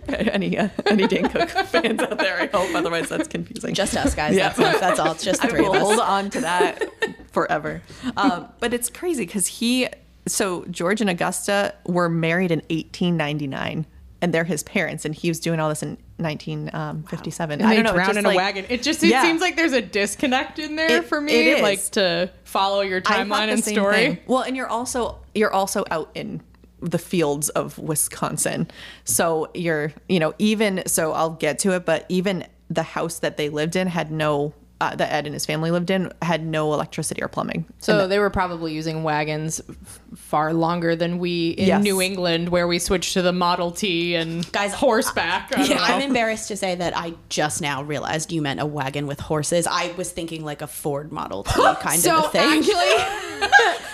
any 0.33 0.57
uh, 0.59 0.69
any 0.87 1.07
Dane 1.07 1.29
Cook 1.29 1.49
fans 1.67 2.01
out 2.01 2.19
there, 2.19 2.41
I 2.41 2.47
hope. 2.47 2.75
Otherwise, 2.75 3.09
that's 3.09 3.29
confusing. 3.29 3.75
Just 3.75 3.97
us 3.97 4.15
guys. 4.15 4.35
Yeah. 4.37 4.51
That's, 4.51 4.81
that's 4.81 4.99
all. 4.99 5.13
It's 5.13 5.25
just 5.25 5.41
the 5.43 5.49
I 5.49 5.51
three 5.51 5.67
of 5.67 5.75
us. 5.75 5.83
hold 5.83 5.99
on 6.01 6.31
to 6.31 6.41
that 6.41 6.83
forever. 7.33 7.83
Um, 8.17 8.49
but 8.61 8.73
it's 8.75 8.91
crazy 8.91 9.25
because 9.27 9.47
he, 9.47 9.89
so 10.27 10.65
George 10.71 11.01
and 11.01 11.11
Augusta 11.11 11.75
were 11.87 12.09
married 12.09 12.51
in 12.51 12.61
1899, 12.71 13.87
and 14.21 14.35
they're 14.35 14.45
his 14.45 14.63
parents, 14.63 15.05
and 15.05 15.15
he 15.15 15.29
was 15.29 15.39
doing 15.41 15.61
all 15.61 15.69
this 15.69 15.83
in 15.83 15.97
1957. 16.17 17.61
And 17.61 17.69
I 17.69 17.75
don't 17.75 17.85
know. 17.85 17.91
it's 17.91 17.95
drown 17.95 18.07
just 18.09 18.19
in 18.19 18.27
a 18.27 18.35
wagon. 18.35 18.67
It 18.69 18.83
just 18.83 19.03
it 19.03 19.09
Yeah. 19.09 19.23
seems 19.23 19.41
like 19.41 19.57
there's 19.57 19.73
a 19.73 19.83
disconnect 19.83 20.59
in 20.59 20.77
there 20.77 20.99
It- 20.99 21.05
for 21.05 21.21
me. 21.21 21.33
it 21.33 21.57
is. 21.59 21.63
Like 21.63 21.83
to 21.93 22.31
follow 22.45 22.81
your 22.81 23.01
timeline 23.01 23.49
and 23.53 23.63
story. 23.65 23.95
thing. 23.95 24.19
Well, 24.27 24.43
and 24.43 24.57
you're 24.57 24.67
also 24.69 25.19
you're 25.35 25.53
also 25.53 25.85
out 25.91 26.11
in 26.15 26.41
the 26.81 26.99
fields 26.99 27.49
of 27.51 27.79
Wisconsin. 27.79 28.69
So 29.05 29.51
you're, 29.55 29.93
you 30.09 30.21
know, 30.21 30.35
even 30.39 30.83
so 30.87 31.13
I'll 31.13 31.31
get 31.31 31.59
to 31.61 31.73
it, 31.75 31.85
but 31.85 32.07
even 32.09 32.47
the 32.71 32.83
house 32.83 33.19
that 33.21 33.37
they 33.37 33.49
lived 33.49 33.77
in 33.77 33.87
had 33.89 34.11
no 34.13 34.53
uh, 34.81 34.95
that 34.95 35.13
Ed 35.13 35.27
and 35.27 35.35
his 35.35 35.45
family 35.45 35.73
lived 35.73 35.91
in 35.91 36.13
had 36.23 36.47
no 36.47 36.73
electricity 36.73 37.21
or 37.21 37.27
plumbing. 37.27 37.65
So 37.81 38.07
they 38.07 38.21
were 38.21 38.31
probably 38.31 38.73
using 38.73 39.03
wagons 39.03 39.61
f- 39.69 40.01
far 40.15 40.53
longer 40.53 40.95
than 40.95 41.19
we 41.19 41.49
in 41.51 41.67
Yes. 41.67 41.83
New 41.83 42.01
England, 42.01 42.51
where 42.51 42.69
we 42.69 42.79
switched 42.79 43.15
to 43.15 43.23
the 43.23 43.33
Model 43.33 43.73
T 43.73 44.15
and 44.15 44.47
Guys, 44.53 44.73
horseback. 44.73 45.51
I 45.53 45.57
don't 45.63 45.71
Yeah, 45.71 45.77
know. 45.79 45.83
I'm 45.83 46.03
embarrassed 46.03 46.47
to 46.47 46.57
say 46.57 46.77
that 46.77 46.97
I 46.97 47.15
just 47.29 47.61
now 47.61 47.83
realized 47.83 48.31
you 48.31 48.41
meant 48.41 48.61
a 48.61 48.67
wagon 48.67 49.09
with 49.09 49.19
horses. 49.19 49.67
I 49.67 49.91
was 49.97 50.13
thinking 50.13 50.45
like 50.45 50.63
a 50.63 50.69
Ford 50.69 51.11
Model 51.11 51.43
T 51.43 51.61
kind 51.81 51.99
so 52.01 52.17
of 52.17 52.25
a 52.27 52.29
thing. 52.29 52.59
actually, 52.61 53.49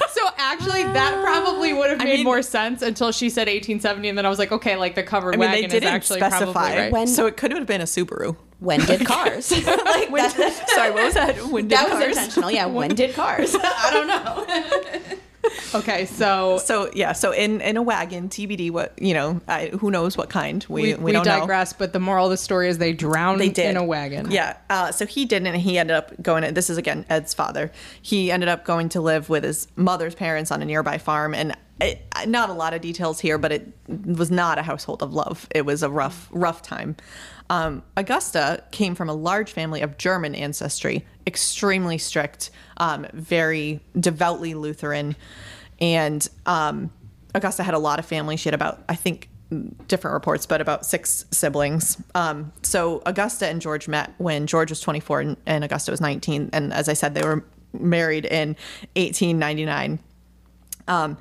so 0.10 0.23
actually, 0.52 0.82
that 0.84 1.20
probably 1.22 1.72
would 1.72 1.90
have 1.90 1.98
made 1.98 2.16
mean- 2.16 2.24
more 2.24 2.42
sense 2.42 2.82
until 2.82 3.12
she 3.12 3.28
said 3.30 3.48
1870, 3.48 4.08
and 4.08 4.18
then 4.18 4.26
I 4.26 4.28
was 4.28 4.38
like, 4.38 4.52
okay, 4.52 4.76
like 4.76 4.94
the 4.94 5.02
covered 5.02 5.34
I 5.34 5.38
mean, 5.38 5.50
wagon 5.50 5.70
they 5.70 5.76
is 5.76 5.80
didn't 5.82 5.94
actually 5.94 6.18
probably 6.20 6.38
specify, 6.38 6.76
right. 6.76 6.92
When- 6.92 7.06
so 7.06 7.26
it 7.26 7.36
could 7.36 7.52
have 7.52 7.66
been 7.66 7.80
a 7.80 7.84
Subaru. 7.84 8.36
when 8.60 8.80
did 8.80 9.04
cars? 9.06 9.50
like, 9.50 9.64
that, 10.10 10.64
Sorry, 10.74 10.90
what 10.90 11.04
was 11.04 11.14
that? 11.14 11.36
When 11.46 11.68
did 11.68 11.78
that 11.78 11.90
was 11.90 12.04
intentional. 12.06 12.50
Yeah, 12.50 12.66
when 12.66 12.94
did 12.94 13.14
cars? 13.22 13.54
I 13.58 13.90
don't 13.92 14.06
know. 14.08 15.16
okay, 15.74 16.06
so 16.06 16.58
So 16.58 16.90
yeah, 16.94 17.12
so 17.12 17.32
in 17.32 17.60
in 17.60 17.76
a 17.76 17.82
wagon, 17.82 18.28
TBD. 18.28 18.70
What 18.70 19.00
you 19.00 19.14
know, 19.14 19.40
I, 19.48 19.66
who 19.68 19.90
knows 19.90 20.16
what 20.16 20.30
kind? 20.30 20.64
We 20.68 20.82
we, 20.82 20.94
we, 20.94 21.04
we, 21.04 21.12
don't 21.12 21.26
know. 21.26 21.40
digress, 21.40 21.72
but 21.72 21.92
the 21.92 22.00
moral 22.00 22.26
of 22.26 22.30
the 22.30 22.36
story 22.36 22.68
is 22.68 22.78
they 22.78 22.92
drowned 22.92 23.40
They 23.40 23.48
did 23.48 23.70
in 23.70 23.76
a 23.76 23.84
wagon. 23.84 24.30
Yeah. 24.30 24.56
Uh, 24.70 24.92
so 24.92 25.06
he 25.06 25.24
didn't. 25.24 25.48
and 25.48 25.56
He 25.56 25.78
ended 25.78 25.96
up 25.96 26.20
going. 26.22 26.54
This 26.54 26.70
is 26.70 26.76
again 26.76 27.04
Ed's 27.08 27.34
father. 27.34 27.72
He 28.02 28.30
ended 28.30 28.48
up 28.48 28.64
going 28.64 28.88
to 28.90 29.00
live 29.00 29.28
with 29.28 29.44
his 29.44 29.68
mother's 29.76 30.14
parents 30.14 30.50
on 30.50 30.62
a 30.62 30.64
nearby 30.64 30.98
farm, 30.98 31.34
and 31.34 31.56
it, 31.80 32.06
not 32.26 32.50
a 32.50 32.52
lot 32.52 32.74
of 32.74 32.80
details 32.80 33.20
here, 33.20 33.38
but 33.38 33.52
it 33.52 33.72
was 33.88 34.30
not 34.30 34.58
a 34.58 34.62
household 34.62 35.02
of 35.02 35.12
love. 35.12 35.48
It 35.54 35.66
was 35.66 35.82
a 35.82 35.90
rough, 35.90 36.28
rough 36.30 36.62
time. 36.62 36.96
Um, 37.50 37.82
Augusta 37.96 38.64
came 38.70 38.94
from 38.94 39.08
a 39.08 39.14
large 39.14 39.52
family 39.52 39.80
of 39.82 39.98
German 39.98 40.34
ancestry, 40.34 41.04
extremely 41.26 41.98
strict, 41.98 42.50
um, 42.78 43.06
very 43.12 43.80
devoutly 43.98 44.54
Lutheran, 44.54 45.14
and 45.80 46.26
um, 46.46 46.90
Augusta 47.34 47.62
had 47.62 47.74
a 47.74 47.78
lot 47.78 47.98
of 47.98 48.06
family. 48.06 48.36
She 48.36 48.48
had 48.48 48.54
about, 48.54 48.82
I 48.88 48.94
think, 48.94 49.28
different 49.88 50.14
reports, 50.14 50.46
but 50.46 50.60
about 50.60 50.86
six 50.86 51.26
siblings. 51.30 52.02
Um, 52.14 52.52
so 52.62 53.02
Augusta 53.06 53.46
and 53.46 53.60
George 53.60 53.88
met 53.88 54.12
when 54.18 54.46
George 54.46 54.70
was 54.70 54.80
24 54.80 55.20
and, 55.20 55.36
and 55.46 55.64
Augusta 55.64 55.90
was 55.90 56.00
19. 56.00 56.50
And 56.52 56.72
as 56.72 56.88
I 56.88 56.94
said, 56.94 57.14
they 57.14 57.22
were 57.22 57.44
married 57.72 58.24
in 58.24 58.56
1899. 58.96 59.98
Um, 60.88 61.18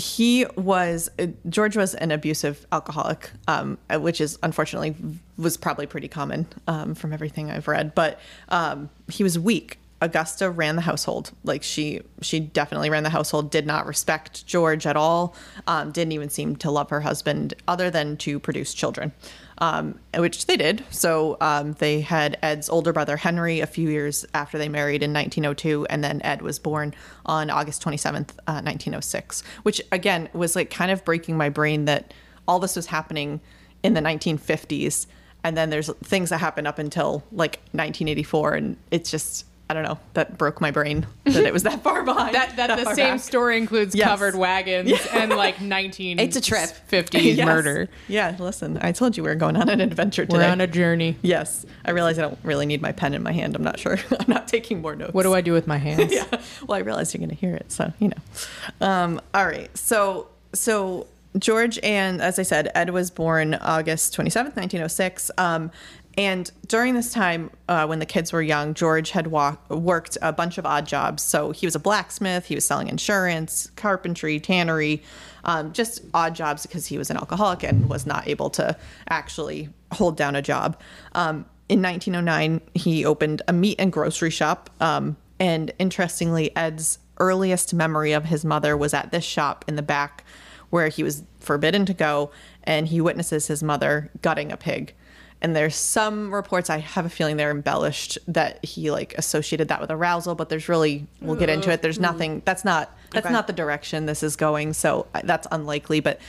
he 0.00 0.46
was 0.56 1.10
uh, 1.18 1.26
George 1.48 1.76
was 1.76 1.94
an 1.94 2.10
abusive 2.10 2.66
alcoholic, 2.72 3.30
um, 3.46 3.78
which 3.90 4.20
is 4.20 4.38
unfortunately 4.42 4.96
was 5.36 5.56
probably 5.56 5.86
pretty 5.86 6.08
common 6.08 6.46
um, 6.66 6.94
from 6.94 7.12
everything 7.12 7.50
I've 7.50 7.68
read. 7.68 7.94
But 7.94 8.18
um, 8.48 8.90
he 9.08 9.22
was 9.22 9.38
weak. 9.38 9.78
Augusta 10.02 10.48
ran 10.48 10.76
the 10.76 10.82
household. 10.82 11.32
Like 11.44 11.62
she, 11.62 12.00
she 12.22 12.40
definitely 12.40 12.88
ran 12.88 13.02
the 13.02 13.10
household. 13.10 13.50
Did 13.50 13.66
not 13.66 13.86
respect 13.86 14.46
George 14.46 14.86
at 14.86 14.96
all. 14.96 15.34
Um, 15.66 15.92
didn't 15.92 16.12
even 16.12 16.30
seem 16.30 16.56
to 16.56 16.70
love 16.70 16.88
her 16.88 17.02
husband, 17.02 17.52
other 17.68 17.90
than 17.90 18.16
to 18.18 18.40
produce 18.40 18.72
children, 18.72 19.12
um, 19.60 19.98
which 20.16 20.46
they 20.46 20.56
did. 20.56 20.84
So 20.90 21.36
um, 21.40 21.74
they 21.74 22.00
had 22.00 22.38
Ed's 22.42 22.68
older 22.68 22.92
brother 22.92 23.16
Henry 23.16 23.60
a 23.60 23.66
few 23.66 23.88
years 23.88 24.24
after 24.32 24.58
they 24.58 24.68
married 24.68 25.02
in 25.02 25.12
1902, 25.12 25.86
and 25.90 26.02
then 26.02 26.22
Ed 26.22 26.42
was 26.42 26.58
born 26.58 26.94
on 27.26 27.50
August 27.50 27.82
27th, 27.82 28.30
uh, 28.46 28.62
1906. 28.62 29.42
Which 29.62 29.80
again 29.92 30.28
was 30.32 30.56
like 30.56 30.70
kind 30.70 30.90
of 30.90 31.04
breaking 31.04 31.36
my 31.36 31.48
brain 31.48 31.84
that 31.84 32.14
all 32.48 32.58
this 32.58 32.76
was 32.76 32.86
happening 32.86 33.40
in 33.82 33.94
the 33.94 34.00
1950s, 34.00 35.06
and 35.44 35.56
then 35.56 35.70
there's 35.70 35.90
things 36.04 36.30
that 36.30 36.38
happened 36.38 36.66
up 36.66 36.78
until 36.78 37.22
like 37.30 37.56
1984, 37.72 38.54
and 38.54 38.76
it's 38.90 39.10
just 39.10 39.46
I 39.70 39.72
don't 39.72 39.84
know. 39.84 39.98
That 40.14 40.36
broke 40.36 40.60
my 40.60 40.72
brain 40.72 41.06
that 41.24 41.44
it 41.44 41.52
was 41.52 41.62
that 41.62 41.80
far 41.84 42.02
behind. 42.02 42.34
That, 42.40 42.56
that 42.56 42.76
the 42.84 42.92
same 42.94 43.14
back. 43.14 43.20
story 43.20 43.56
includes 43.56 43.94
Yes. 43.94 44.08
covered 44.08 44.34
wagons 44.34 44.92
and 45.12 45.30
like 45.30 45.60
19 45.60 46.18
It's 46.18 46.34
a 46.36 46.40
trip. 46.40 46.70
50s 46.90 47.36
Yes. 47.36 47.46
murder. 47.46 47.88
Yeah, 48.08 48.34
listen, 48.40 48.78
I 48.82 48.90
told 48.90 49.16
you 49.16 49.22
we 49.22 49.28
were 49.28 49.36
going 49.36 49.56
on 49.56 49.68
an 49.68 49.80
adventure 49.80 50.24
today. 50.26 50.38
We're 50.38 50.50
on 50.50 50.60
a 50.60 50.66
journey. 50.66 51.16
yes, 51.22 51.64
I 51.84 51.92
realize 51.92 52.18
I 52.18 52.22
don't 52.22 52.38
really 52.42 52.66
need 52.66 52.82
my 52.82 52.90
pen 52.90 53.14
in 53.14 53.22
my 53.22 53.32
hand. 53.32 53.54
I'm 53.54 53.62
not 53.62 53.78
sure. 53.78 53.96
I'm 54.10 54.26
not 54.26 54.48
taking 54.48 54.80
more 54.82 54.96
notes. 54.96 55.14
What 55.14 55.22
do 55.22 55.34
I 55.34 55.40
do 55.40 55.52
with 55.52 55.68
my 55.68 55.78
hands? 55.78 56.12
yeah. 56.12 56.24
Well, 56.66 56.76
I 56.76 56.80
realized 56.80 57.14
you're 57.14 57.20
going 57.20 57.30
to 57.30 57.36
hear 57.36 57.54
it, 57.54 57.70
so 57.70 57.92
you 58.00 58.08
know. 58.08 58.86
Um, 58.86 59.20
all 59.32 59.46
right. 59.46 59.70
So 59.78 60.26
so 60.52 61.06
George 61.38 61.78
and 61.84 62.20
as 62.20 62.40
I 62.40 62.42
said, 62.42 62.72
Ed 62.74 62.90
was 62.90 63.08
born 63.10 63.54
August 63.54 64.16
27th, 64.16 64.56
1906. 64.56 65.30
Um, 65.38 65.70
and 66.16 66.50
during 66.66 66.94
this 66.94 67.12
time, 67.12 67.50
uh, 67.68 67.86
when 67.86 67.98
the 67.98 68.06
kids 68.06 68.32
were 68.32 68.42
young, 68.42 68.74
George 68.74 69.10
had 69.10 69.28
walk- 69.28 69.70
worked 69.70 70.18
a 70.22 70.32
bunch 70.32 70.58
of 70.58 70.66
odd 70.66 70.86
jobs. 70.86 71.22
So 71.22 71.52
he 71.52 71.66
was 71.66 71.74
a 71.74 71.78
blacksmith, 71.78 72.46
he 72.46 72.54
was 72.54 72.64
selling 72.64 72.88
insurance, 72.88 73.70
carpentry, 73.76 74.40
tannery, 74.40 75.02
um, 75.44 75.72
just 75.72 76.02
odd 76.12 76.34
jobs 76.34 76.66
because 76.66 76.86
he 76.86 76.98
was 76.98 77.10
an 77.10 77.16
alcoholic 77.16 77.62
and 77.62 77.88
was 77.88 78.06
not 78.06 78.26
able 78.26 78.50
to 78.50 78.76
actually 79.08 79.68
hold 79.92 80.16
down 80.16 80.36
a 80.36 80.42
job. 80.42 80.78
Um, 81.14 81.46
in 81.68 81.80
1909, 81.80 82.60
he 82.74 83.04
opened 83.04 83.42
a 83.46 83.52
meat 83.52 83.76
and 83.78 83.92
grocery 83.92 84.30
shop. 84.30 84.68
Um, 84.80 85.16
and 85.38 85.72
interestingly, 85.78 86.54
Ed's 86.56 86.98
earliest 87.18 87.72
memory 87.72 88.12
of 88.12 88.24
his 88.24 88.44
mother 88.44 88.76
was 88.76 88.92
at 88.92 89.12
this 89.12 89.24
shop 89.24 89.64
in 89.68 89.76
the 89.76 89.82
back 89.82 90.24
where 90.70 90.88
he 90.88 91.02
was 91.02 91.22
forbidden 91.38 91.86
to 91.86 91.94
go 91.94 92.30
and 92.64 92.88
he 92.88 93.00
witnesses 93.00 93.46
his 93.46 93.62
mother 93.62 94.10
gutting 94.22 94.50
a 94.50 94.56
pig 94.56 94.94
and 95.42 95.56
there's 95.56 95.74
some 95.76 96.32
reports 96.34 96.68
i 96.70 96.78
have 96.78 97.04
a 97.06 97.08
feeling 97.08 97.36
they're 97.36 97.50
embellished 97.50 98.18
that 98.28 98.62
he 98.64 98.90
like 98.90 99.14
associated 99.16 99.68
that 99.68 99.80
with 99.80 99.90
arousal 99.90 100.34
but 100.34 100.48
there's 100.48 100.68
really 100.68 101.06
we'll 101.20 101.36
get 101.36 101.48
into 101.48 101.70
it 101.70 101.82
there's 101.82 101.98
nothing 101.98 102.42
that's 102.44 102.64
not 102.64 102.96
that's 103.12 103.26
Okay. 103.26 103.32
not 103.32 103.46
the 103.46 103.52
direction 103.52 104.06
this 104.06 104.22
is 104.22 104.36
going 104.36 104.72
so 104.72 105.06
that's 105.24 105.46
unlikely 105.50 106.00
but 106.00 106.20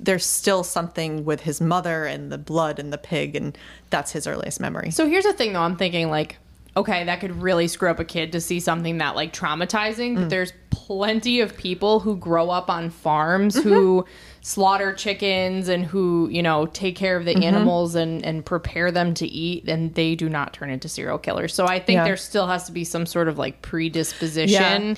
there's 0.00 0.24
still 0.24 0.62
something 0.62 1.24
with 1.24 1.40
his 1.40 1.60
mother 1.60 2.04
and 2.04 2.30
the 2.30 2.38
blood 2.38 2.78
and 2.78 2.92
the 2.92 2.98
pig 2.98 3.34
and 3.34 3.58
that's 3.90 4.12
his 4.12 4.26
earliest 4.26 4.60
memory 4.60 4.90
So 4.92 5.08
here's 5.08 5.24
the 5.24 5.32
thing 5.32 5.52
though, 5.54 5.62
I'm 5.62 5.76
thinking 5.76 6.08
like, 6.08 6.38
okay, 6.76 7.02
that 7.02 7.18
could 7.18 7.32
really 7.42 7.66
screw 7.66 7.90
up 7.90 7.98
a 7.98 8.04
kid 8.04 8.30
to 8.30 8.40
see 8.40 8.60
something 8.60 8.98
that 8.98 9.16
like 9.16 9.32
traumatizing, 9.32 10.12
Mm. 10.12 10.20
but 10.20 10.30
there's 10.30 10.52
plenty 10.70 11.40
of 11.40 11.56
people 11.56 11.98
who 11.98 12.16
grow 12.16 12.50
up 12.50 12.70
on 12.70 12.90
farms 12.90 13.56
Mm-hmm. 13.56 13.68
who 13.68 14.04
slaughter 14.40 14.92
chickens 14.94 15.68
and 15.68 15.84
who, 15.84 16.28
you 16.30 16.42
know, 16.42 16.66
take 16.66 16.96
care 16.96 17.16
of 17.16 17.24
the 17.24 17.34
Mm-hmm. 17.34 17.42
animals 17.42 17.94
and 17.94 18.24
and 18.24 18.44
prepare 18.44 18.90
them 18.90 19.12
to 19.14 19.26
eat 19.26 19.68
and 19.68 19.94
they 19.94 20.14
do 20.14 20.28
not 20.28 20.52
turn 20.52 20.70
into 20.70 20.88
serial 20.88 21.18
killers. 21.18 21.52
So 21.54 21.66
I 21.66 21.78
think 21.80 21.98
Yeah. 21.98 22.04
there 22.04 22.16
still 22.16 22.46
has 22.46 22.64
to 22.66 22.72
be 22.72 22.84
some 22.84 23.04
sort 23.06 23.28
of 23.28 23.36
like 23.38 23.60
predisposition 23.62 24.96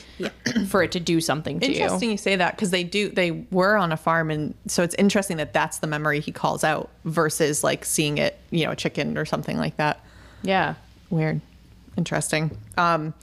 for 0.68 0.82
it 0.82 0.92
to 0.92 1.00
do 1.00 1.20
something 1.20 1.60
to 1.60 1.66
you. 1.66 1.72
interesting 1.74 2.08
you. 2.10 2.12
you 2.12 2.18
say 2.18 2.36
that 2.36 2.54
because 2.56 2.70
they 2.70 2.84
do 2.84 3.08
they 3.08 3.30
were 3.50 3.76
on 3.76 3.92
a 3.92 3.96
farm 3.96 4.30
and 4.30 4.54
so 4.66 4.82
it's 4.82 4.94
interesting 4.96 5.36
that 5.38 5.52
that's 5.52 5.78
the 5.78 5.86
memory 5.86 6.20
he 6.20 6.32
calls 6.32 6.62
out 6.64 6.88
versus 7.04 7.64
like 7.64 7.84
seeing 7.84 8.18
it 8.18 8.38
you 8.50 8.64
know 8.64 8.70
a 8.72 8.76
chicken 8.76 9.18
or 9.18 9.24
something 9.24 9.56
like 9.58 9.76
that 9.76 10.00
Yeah. 10.42 10.74
Weird. 11.10 11.40
Interesting. 11.98 12.56
Um, 12.78 13.14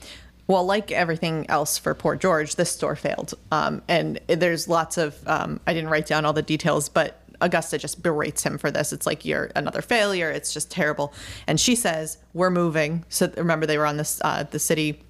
well, 0.48 0.64
like 0.64 0.90
everything 0.90 1.48
else 1.50 1.76
for 1.76 1.94
Poor 1.94 2.16
George, 2.16 2.56
this 2.56 2.70
store 2.70 2.96
failed. 2.96 3.34
Um, 3.52 3.82
and 3.86 4.18
there's 4.26 4.66
lots 4.66 4.96
of, 4.96 5.16
um, 5.28 5.60
I 5.66 5.74
didn't 5.74 5.90
write 5.90 6.06
down 6.06 6.24
all 6.24 6.32
the 6.32 6.42
details, 6.42 6.88
but 6.88 7.22
Augusta 7.42 7.76
just 7.78 8.02
berates 8.02 8.42
him 8.42 8.56
for 8.56 8.70
this. 8.70 8.92
It's 8.92 9.06
like, 9.06 9.26
you're 9.26 9.50
another 9.54 9.82
failure. 9.82 10.30
It's 10.30 10.52
just 10.52 10.70
terrible. 10.70 11.12
And 11.46 11.60
she 11.60 11.76
says, 11.76 12.18
We're 12.32 12.50
moving. 12.50 13.04
So 13.10 13.30
remember, 13.36 13.66
they 13.66 13.78
were 13.78 13.86
on 13.86 13.98
this, 13.98 14.20
uh, 14.24 14.44
the 14.44 14.58
city 14.58 15.04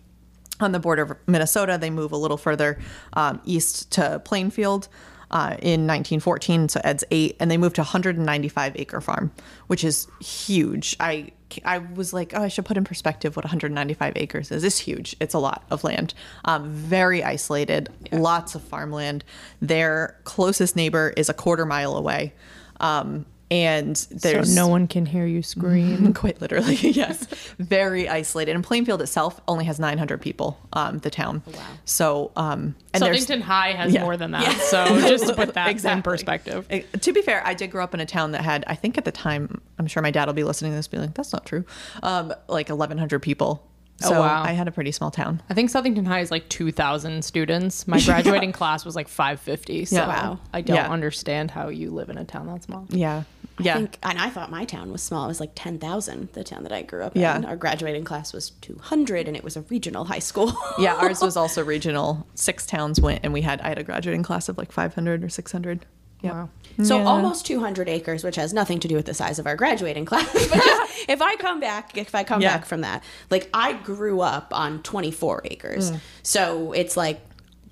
on 0.61 0.73
the 0.73 0.81
border 0.81 1.03
of 1.03 1.17
Minnesota. 1.29 1.79
They 1.81 1.91
move 1.91 2.13
a 2.13 2.17
little 2.17 2.37
further 2.37 2.79
um, 3.13 3.41
east 3.45 3.93
to 3.93 4.21
Plainfield 4.25 4.89
uh, 5.31 5.57
in 5.61 5.87
1914. 5.87 6.69
So 6.69 6.81
Ed's 6.85 7.05
eight, 7.11 7.37
and 7.39 7.51
they 7.51 7.57
moved 7.57 7.77
to 7.77 7.83
195 7.83 8.73
acre 8.77 9.01
farm, 9.01 9.33
which 9.69 9.85
is 9.85 10.09
huge. 10.21 10.97
I 11.01 11.31
I 11.65 11.79
was 11.79 12.13
like, 12.13 12.33
oh, 12.35 12.43
I 12.43 12.49
should 12.49 12.65
put 12.65 12.77
in 12.77 12.85
perspective 12.85 13.37
what 13.37 13.45
195 13.45 14.13
acres 14.17 14.51
is. 14.51 14.65
It's 14.65 14.79
huge. 14.79 15.17
It's 15.21 15.35
a 15.35 15.39
lot 15.39 15.65
of 15.71 15.85
land. 15.85 16.15
Um, 16.45 16.71
very 16.71 17.23
isolated. 17.25 17.89
Lots 18.13 18.55
of 18.55 18.63
farmland. 18.63 19.25
Their 19.61 20.19
closest 20.25 20.77
neighbor 20.77 21.13
is 21.17 21.29
a 21.29 21.35
quarter 21.35 21.65
mile 21.65 21.97
away. 21.97 22.35
Um, 22.81 23.27
and 23.51 23.97
there's 24.11 24.55
so 24.55 24.61
no 24.61 24.69
one 24.69 24.87
can 24.87 25.07
hear 25.07 25.25
you 25.27 25.43
scream. 25.43 26.13
quite 26.23 26.41
literally 26.41 26.75
yes 26.83 27.27
very 27.59 28.09
isolated 28.09 28.55
and 28.55 28.63
plainfield 28.63 29.01
itself 29.01 29.41
only 29.49 29.65
has 29.65 29.79
900 29.81 30.21
people 30.21 30.59
um 30.75 30.99
the 30.99 31.11
town 31.11 31.43
wow 31.47 31.61
so 31.85 32.31
um 32.37 32.75
and 32.93 33.03
Southington 33.03 33.41
High 33.41 33.73
has 33.73 33.93
Yeah. 33.93 34.03
more 34.03 34.17
than 34.17 34.33
that. 34.33 34.53
So 34.71 34.85
just 35.09 35.27
to 35.29 35.35
put 35.35 35.55
that 35.55 35.85
in 35.85 36.03
perspective. 36.03 36.67
Uh, 36.71 36.81
to 37.01 37.13
be 37.13 37.23
fair 37.23 37.43
i 37.47 37.55
did 37.55 37.71
grow 37.71 37.83
up 37.85 37.95
in 37.95 38.01
a 38.01 38.07
town 38.07 38.33
that 38.33 38.43
had 38.43 38.65
i 38.67 38.75
think 38.75 38.99
at 38.99 39.05
the 39.05 39.13
time 39.13 39.61
i'm 39.79 39.87
sure 39.87 40.03
my 40.03 40.11
dad 40.11 40.27
will 40.27 40.35
be 40.35 40.45
listening 40.45 40.73
to 40.73 40.77
this 40.77 40.89
being 40.89 41.03
like 41.03 41.15
that's 41.15 41.33
not 41.33 41.47
true 41.47 41.65
um 42.03 42.33
like 42.49 42.69
1100 42.69 43.21
people 43.21 43.65
Oh, 44.05 44.11
so 44.11 44.21
wow. 44.21 44.45
i 44.45 44.53
had 44.53 44.69
a 44.69 44.71
pretty 44.71 44.93
small 44.93 45.11
town 45.11 45.43
I 45.51 45.55
think 45.55 45.71
Southington 45.73 46.07
High 46.07 46.21
is 46.21 46.31
like 46.31 46.49
2,000 46.51 47.25
students. 47.25 47.89
My 47.89 47.99
graduating 48.01 48.53
class 48.53 48.85
was 48.85 48.95
like 48.95 49.09
550. 49.09 49.87
So 49.87 49.97
Yeah. 49.97 50.07
Wow. 50.07 50.39
I 50.55 50.61
don't 50.61 50.77
Yeah. 50.77 50.89
understand 50.89 51.51
how 51.51 51.69
you 51.69 51.91
live 51.91 52.09
in 52.09 52.17
a 52.17 52.25
town 52.25 52.47
that 52.47 52.63
small. 52.63 52.87
yeah 52.91 53.25
yeah 53.61 53.75
I 53.75 53.79
think, 53.79 53.99
and 54.03 54.19
I 54.19 54.31
thought 54.31 54.51
my 54.51 54.65
town 54.65 54.91
was 54.93 55.03
small. 55.03 55.25
It 55.25 55.29
was 55.29 55.41
like 55.41 55.53
10,000, 55.55 56.29
the 56.33 56.45
town 56.45 56.63
that 56.63 56.73
I 56.73 56.83
grew 56.83 57.03
up 57.03 57.13
Yeah. 57.17 57.37
in. 57.37 57.45
Our 57.45 57.57
graduating 57.57 58.05
class 58.05 58.33
was 58.33 58.51
200, 58.61 59.27
and 59.29 59.37
it 59.37 59.45
was 59.45 59.57
a 59.57 59.63
regional 59.63 60.05
high 60.07 60.19
school. 60.19 60.53
yeah 60.79 60.95
ours 60.95 61.21
was 61.21 61.37
also 61.43 61.65
regional 61.65 62.27
six 62.35 62.67
towns 62.67 63.01
went 63.01 63.21
and 63.25 63.33
we 63.33 63.43
had 63.43 63.61
i 63.63 63.69
had 63.69 63.79
a 63.79 63.83
graduating 63.85 64.23
class 64.23 64.49
of 64.49 64.57
like 64.59 64.71
500 64.73 65.25
or 65.25 65.29
600 65.29 65.87
yeah 66.21 66.33
Wow. 66.33 66.49
So 66.83 66.99
Yeah. 66.99 67.05
almost 67.07 67.45
200 67.47 67.89
acres, 67.89 68.23
which 68.23 68.37
has 68.37 68.53
nothing 68.53 68.79
to 68.81 68.89
do 68.89 68.95
with 68.95 69.07
the 69.07 69.15
size 69.15 69.39
of 69.41 69.47
our 69.49 69.57
graduating 69.57 70.05
class. 70.05 70.31
But 70.33 70.63
just, 70.63 71.09
if 71.09 71.21
I 71.23 71.35
come 71.37 71.59
back, 71.61 71.97
if 71.99 72.15
I 72.15 72.23
come 72.25 72.41
Yeah. 72.41 72.57
back 72.57 72.67
from 72.67 72.83
that, 72.83 73.03
like 73.31 73.49
I 73.53 73.73
grew 73.73 74.21
up 74.21 74.49
on 74.53 74.83
24 74.83 75.43
acres, 75.47 75.91
Mm. 75.91 76.01
so 76.23 76.73
it's 76.73 76.97
like 76.97 77.21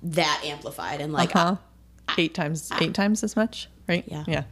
that 0.03 0.41
amplified 0.45 0.99
and 1.01 1.11
like 1.13 1.31
huh 1.31 1.55
eight 2.17 2.33
times 2.33 2.69
eight 2.81 2.93
times 2.93 3.23
as 3.23 3.35
much 3.35 3.67
right 3.87 4.03
Yeah. 4.07 4.23
yeah 4.27 4.43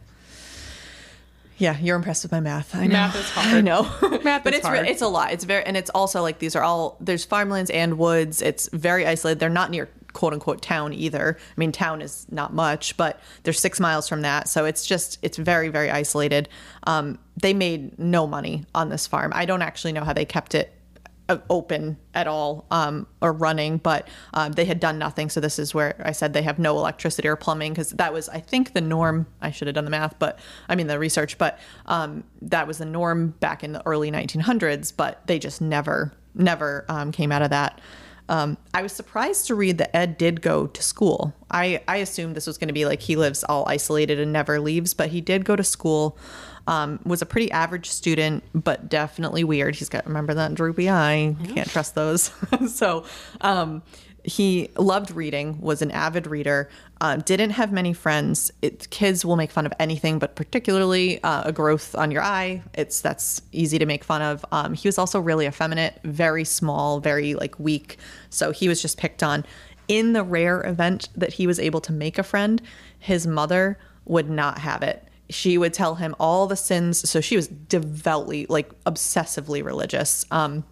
yeah 1.58 1.78
you're 1.78 1.96
impressed 1.96 2.24
with 2.24 2.32
my 2.32 2.40
math. 2.40 2.74
I 2.74 2.86
know. 2.86 2.92
Math 2.92 3.16
is 3.16 3.30
hard. 3.30 3.54
i 3.54 3.60
know. 3.60 3.82
Math 4.24 4.44
but 4.44 4.52
is 4.52 4.58
it's 4.58 4.66
hard. 4.66 4.86
it's 4.86 5.02
a 5.02 5.08
lot. 5.08 5.32
It's 5.32 5.44
very 5.44 5.64
and 5.64 5.76
it's 5.76 5.90
also 5.90 6.22
like 6.22 6.38
these 6.38 6.56
are 6.56 6.62
all 6.62 6.96
there's 7.00 7.24
farmlands 7.24 7.70
and 7.70 7.98
woods. 7.98 8.42
It's 8.42 8.68
very 8.72 9.06
isolated. 9.06 9.40
They're 9.40 9.48
not 9.48 9.70
near 9.70 9.88
quote 10.12 10.32
unquote 10.32 10.62
town 10.62 10.92
either. 10.92 11.36
I 11.38 11.60
mean 11.60 11.72
town 11.72 12.02
is 12.02 12.26
not 12.30 12.54
much 12.54 12.96
but 12.96 13.20
they're 13.42 13.52
six 13.52 13.80
miles 13.80 14.08
from 14.08 14.22
that. 14.22 14.48
So 14.48 14.64
it's 14.64 14.86
just 14.86 15.18
it's 15.22 15.36
very 15.36 15.68
very 15.68 15.90
isolated. 15.90 16.48
Um, 16.86 17.18
they 17.40 17.52
made 17.54 17.98
no 17.98 18.26
money 18.26 18.64
on 18.74 18.88
this 18.88 19.06
farm. 19.06 19.32
I 19.34 19.44
don't 19.44 19.62
actually 19.62 19.92
know 19.92 20.04
how 20.04 20.12
they 20.12 20.24
kept 20.24 20.54
it 20.54 20.72
open 21.50 21.96
at 22.14 22.26
all 22.26 22.66
um, 22.70 23.06
or 23.20 23.32
running, 23.32 23.78
but 23.78 24.08
um, 24.34 24.52
they 24.52 24.64
had 24.64 24.80
done 24.80 24.98
nothing. 24.98 25.28
So 25.28 25.40
this 25.40 25.58
is 25.58 25.74
where 25.74 26.00
I 26.04 26.12
said 26.12 26.32
they 26.32 26.42
have 26.42 26.58
no 26.58 26.76
electricity 26.78 27.28
or 27.28 27.36
plumbing 27.36 27.72
because 27.72 27.90
that 27.90 28.12
was, 28.12 28.28
I 28.28 28.40
think, 28.40 28.72
the 28.72 28.80
norm. 28.80 29.26
I 29.40 29.50
should 29.50 29.66
have 29.66 29.74
done 29.74 29.84
the 29.84 29.90
math, 29.90 30.18
but 30.18 30.38
I 30.68 30.74
mean 30.76 30.86
the 30.86 30.98
research, 30.98 31.38
but 31.38 31.58
um, 31.86 32.24
that 32.42 32.66
was 32.66 32.78
the 32.78 32.84
norm 32.84 33.30
back 33.40 33.64
in 33.64 33.72
the 33.72 33.82
early 33.86 34.10
1900s. 34.10 34.92
But 34.96 35.26
they 35.26 35.38
just 35.38 35.60
never, 35.60 36.12
never 36.34 36.84
um, 36.88 37.12
came 37.12 37.32
out 37.32 37.42
of 37.42 37.50
that. 37.50 37.80
Um, 38.28 38.56
I 38.74 38.82
was 38.82 38.92
surprised 38.92 39.46
to 39.46 39.54
read 39.54 39.78
that 39.78 39.94
Ed 39.94 40.18
did 40.18 40.42
go 40.42 40.66
to 40.66 40.82
school. 40.82 41.32
I, 41.50 41.82
I 41.86 41.98
assumed 41.98 42.34
this 42.34 42.46
was 42.46 42.58
going 42.58 42.68
to 42.68 42.74
be 42.74 42.84
like 42.84 43.00
he 43.00 43.14
lives 43.14 43.44
all 43.44 43.64
isolated 43.68 44.18
and 44.18 44.32
never 44.32 44.58
leaves, 44.58 44.94
but 44.94 45.10
he 45.10 45.20
did 45.20 45.44
go 45.44 45.54
to 45.54 45.62
school. 45.62 46.18
Um, 46.68 46.98
was 47.04 47.22
a 47.22 47.26
pretty 47.26 47.50
average 47.52 47.88
student, 47.88 48.42
but 48.52 48.88
definitely 48.88 49.44
weird. 49.44 49.76
He's 49.76 49.88
got 49.88 50.06
remember 50.06 50.34
that 50.34 50.54
droopy 50.54 50.90
eye. 50.90 51.36
Can't 51.48 51.68
trust 51.68 51.94
those. 51.94 52.32
so 52.68 53.04
um, 53.40 53.82
he 54.26 54.70
loved 54.76 55.12
reading. 55.12 55.60
Was 55.60 55.82
an 55.82 55.92
avid 55.92 56.26
reader. 56.26 56.68
Uh, 57.00 57.16
didn't 57.16 57.50
have 57.50 57.70
many 57.72 57.92
friends. 57.92 58.50
It, 58.60 58.90
kids 58.90 59.24
will 59.24 59.36
make 59.36 59.52
fun 59.52 59.66
of 59.66 59.72
anything, 59.78 60.18
but 60.18 60.34
particularly 60.34 61.22
uh, 61.22 61.44
a 61.44 61.52
growth 61.52 61.94
on 61.94 62.10
your 62.10 62.22
eye. 62.22 62.62
It's 62.74 63.00
that's 63.00 63.40
easy 63.52 63.78
to 63.78 63.86
make 63.86 64.02
fun 64.02 64.22
of. 64.22 64.44
Um, 64.50 64.74
he 64.74 64.88
was 64.88 64.98
also 64.98 65.20
really 65.20 65.46
effeminate, 65.46 66.00
very 66.02 66.44
small, 66.44 66.98
very 66.98 67.34
like 67.34 67.58
weak. 67.60 67.98
So 68.28 68.50
he 68.50 68.68
was 68.68 68.82
just 68.82 68.98
picked 68.98 69.22
on. 69.22 69.44
In 69.86 70.14
the 70.14 70.24
rare 70.24 70.66
event 70.66 71.08
that 71.14 71.34
he 71.34 71.46
was 71.46 71.60
able 71.60 71.80
to 71.82 71.92
make 71.92 72.18
a 72.18 72.24
friend, 72.24 72.60
his 72.98 73.26
mother 73.28 73.78
would 74.04 74.28
not 74.28 74.58
have 74.58 74.82
it 74.82 75.05
she 75.28 75.58
would 75.58 75.74
tell 75.74 75.96
him 75.96 76.14
all 76.20 76.46
the 76.46 76.56
sins 76.56 77.08
so 77.08 77.20
she 77.20 77.36
was 77.36 77.48
devoutly 77.48 78.46
like 78.48 78.70
obsessively 78.84 79.64
religious 79.64 80.24
um 80.30 80.64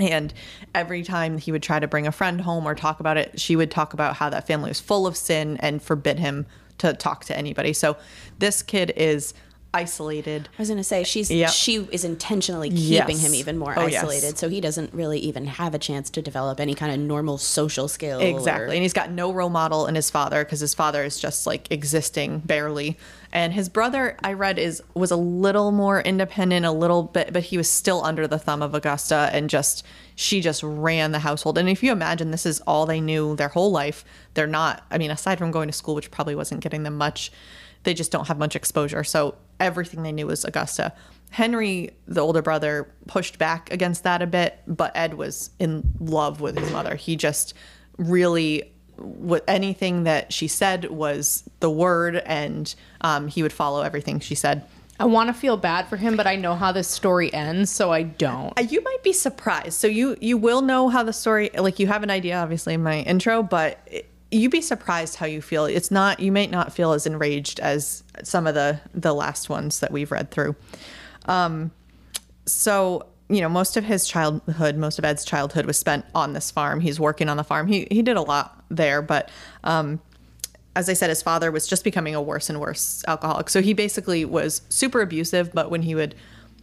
and 0.00 0.32
every 0.74 1.02
time 1.02 1.38
he 1.38 1.50
would 1.50 1.62
try 1.62 1.80
to 1.80 1.88
bring 1.88 2.06
a 2.06 2.12
friend 2.12 2.40
home 2.40 2.66
or 2.66 2.74
talk 2.74 3.00
about 3.00 3.16
it 3.16 3.40
she 3.40 3.56
would 3.56 3.70
talk 3.70 3.92
about 3.94 4.14
how 4.16 4.30
that 4.30 4.46
family 4.46 4.70
was 4.70 4.78
full 4.80 5.06
of 5.06 5.16
sin 5.16 5.56
and 5.60 5.82
forbid 5.82 6.18
him 6.18 6.46
to 6.78 6.92
talk 6.92 7.24
to 7.24 7.36
anybody 7.36 7.72
so 7.72 7.96
this 8.38 8.62
kid 8.62 8.92
is 8.96 9.34
isolated 9.74 10.48
I 10.58 10.62
was 10.62 10.68
going 10.68 10.78
to 10.78 10.84
say 10.84 11.04
she's 11.04 11.30
Yep. 11.30 11.50
she 11.50 11.76
is 11.92 12.04
intentionally 12.04 12.70
keeping 12.70 13.16
Yes. 13.16 13.22
him 13.26 13.34
even 13.34 13.58
more 13.58 13.74
Oh, 13.78 13.86
yes. 13.86 14.02
isolated, 14.02 14.38
so 14.38 14.48
he 14.48 14.60
doesn't 14.62 14.94
really 14.94 15.18
even 15.20 15.44
have 15.46 15.74
a 15.74 15.78
chance 15.78 16.08
to 16.10 16.22
develop 16.22 16.58
any 16.58 16.74
kind 16.74 16.90
of 16.90 16.98
normal 16.98 17.36
social 17.36 17.86
skill. 17.86 18.18
Exactly. 18.18 18.66
or- 18.68 18.72
And 18.74 18.82
he's 18.82 18.94
got 18.94 19.10
no 19.10 19.30
role 19.32 19.50
model 19.50 19.86
in 19.86 19.94
his 19.94 20.10
father 20.10 20.42
because 20.42 20.60
his 20.60 20.72
father 20.72 21.04
is 21.04 21.20
just 21.20 21.46
like 21.46 21.70
existing 21.70 22.38
barely. 22.40 22.96
And 23.32 23.52
his 23.52 23.68
brother, 23.68 24.16
I 24.24 24.32
read, 24.32 24.58
is 24.58 24.82
was 24.94 25.10
a 25.10 25.16
little 25.16 25.70
more 25.70 26.00
independent, 26.00 26.64
a 26.64 26.72
little 26.72 27.02
bit, 27.02 27.32
but 27.32 27.44
he 27.44 27.58
was 27.58 27.68
still 27.68 28.02
under 28.04 28.26
the 28.26 28.38
thumb 28.38 28.62
of 28.62 28.74
Augusta 28.74 29.28
and 29.32 29.50
just 29.50 29.84
she 30.16 30.40
just 30.40 30.62
ran 30.62 31.12
the 31.12 31.18
household. 31.18 31.58
And 31.58 31.68
if 31.68 31.82
you 31.82 31.92
imagine 31.92 32.30
this 32.30 32.46
is 32.46 32.60
all 32.62 32.86
they 32.86 33.00
knew 33.00 33.36
their 33.36 33.48
whole 33.48 33.70
life, 33.70 34.04
they're 34.34 34.46
not 34.46 34.84
I 34.90 34.98
mean, 34.98 35.10
aside 35.10 35.38
from 35.38 35.50
going 35.50 35.68
to 35.68 35.74
school, 35.74 35.94
which 35.94 36.10
probably 36.10 36.34
wasn't 36.34 36.62
getting 36.62 36.84
them 36.84 36.96
much, 36.96 37.30
they 37.82 37.94
just 37.94 38.10
don't 38.10 38.28
have 38.28 38.38
much 38.38 38.56
exposure. 38.56 39.04
So 39.04 39.36
everything 39.60 40.02
they 40.02 40.12
knew 40.12 40.26
was 40.26 40.44
Augusta. 40.44 40.94
Henry, 41.30 41.90
the 42.06 42.20
older 42.20 42.42
brother, 42.42 42.90
pushed 43.06 43.38
back 43.38 43.70
against 43.70 44.04
that 44.04 44.22
a 44.22 44.26
bit, 44.26 44.60
but 44.66 44.92
Ed 44.96 45.14
was 45.14 45.50
in 45.58 45.82
love 46.00 46.40
with 46.40 46.56
his 46.58 46.72
mother. 46.72 46.94
He 46.94 47.16
just 47.16 47.54
really, 47.98 48.72
what 48.98 49.44
anything 49.48 50.04
that 50.04 50.32
she 50.32 50.48
said 50.48 50.90
was 50.90 51.48
the 51.60 51.70
word, 51.70 52.16
and 52.16 52.74
um, 53.00 53.28
he 53.28 53.42
would 53.42 53.52
follow 53.52 53.82
everything 53.82 54.20
she 54.20 54.34
said. 54.34 54.64
I 55.00 55.04
want 55.04 55.28
to 55.28 55.32
feel 55.32 55.56
bad 55.56 55.86
for 55.86 55.96
him, 55.96 56.16
but 56.16 56.26
I 56.26 56.34
know 56.34 56.56
how 56.56 56.72
this 56.72 56.88
story 56.88 57.32
ends, 57.32 57.70
so 57.70 57.92
I 57.92 58.02
don't. 58.02 58.58
Uh, 58.58 58.62
You 58.62 58.82
might 58.82 59.02
be 59.04 59.12
surprised. 59.12 59.74
So 59.74 59.86
you 59.86 60.16
you 60.20 60.36
will 60.36 60.60
know 60.60 60.88
how 60.88 61.04
the 61.04 61.12
story 61.12 61.50
like 61.56 61.78
you 61.78 61.86
have 61.86 62.02
an 62.02 62.10
idea 62.10 62.36
obviously 62.36 62.74
in 62.74 62.82
my 62.82 63.00
intro, 63.00 63.42
but 63.42 63.78
it, 63.86 64.08
you'd 64.30 64.50
be 64.50 64.60
surprised 64.60 65.16
how 65.16 65.26
you 65.26 65.40
feel. 65.40 65.66
It's 65.66 65.90
not 65.90 66.18
you 66.20 66.32
may 66.32 66.48
not 66.48 66.72
feel 66.72 66.92
as 66.92 67.06
enraged 67.06 67.60
as 67.60 68.02
some 68.24 68.46
of 68.46 68.54
the 68.54 68.80
the 68.92 69.14
last 69.14 69.48
ones 69.48 69.80
that 69.80 69.92
we've 69.92 70.10
read 70.10 70.32
through. 70.32 70.56
Um 71.26 71.70
so 72.46 73.06
you 73.30 73.42
know, 73.42 73.48
most 73.48 73.76
of 73.76 73.84
his 73.84 74.08
childhood, 74.08 74.76
most 74.76 74.98
of 74.98 75.04
Ed's 75.04 75.22
childhood 75.22 75.66
was 75.66 75.76
spent 75.78 76.06
on 76.14 76.32
this 76.32 76.50
farm. 76.50 76.80
He's 76.80 76.98
working 76.98 77.28
on 77.28 77.36
the 77.36 77.44
farm. 77.44 77.68
He 77.68 77.86
he 77.90 78.02
did 78.02 78.16
a 78.16 78.22
lot 78.22 78.57
there, 78.70 79.02
but 79.02 79.30
um 79.64 80.00
as 80.78 80.88
I 80.88 80.92
said, 80.92 81.08
his 81.10 81.22
father 81.22 81.50
was 81.50 81.66
just 81.66 81.82
becoming 81.82 82.14
a 82.14 82.22
worse 82.22 82.48
and 82.48 82.60
worse 82.60 83.02
alcoholic. 83.08 83.50
So 83.50 83.60
he 83.60 83.72
basically 83.72 84.24
was 84.24 84.62
super 84.68 85.00
abusive, 85.00 85.52
but 85.52 85.72
when 85.72 85.82
he 85.82 85.96
would, 85.96 86.14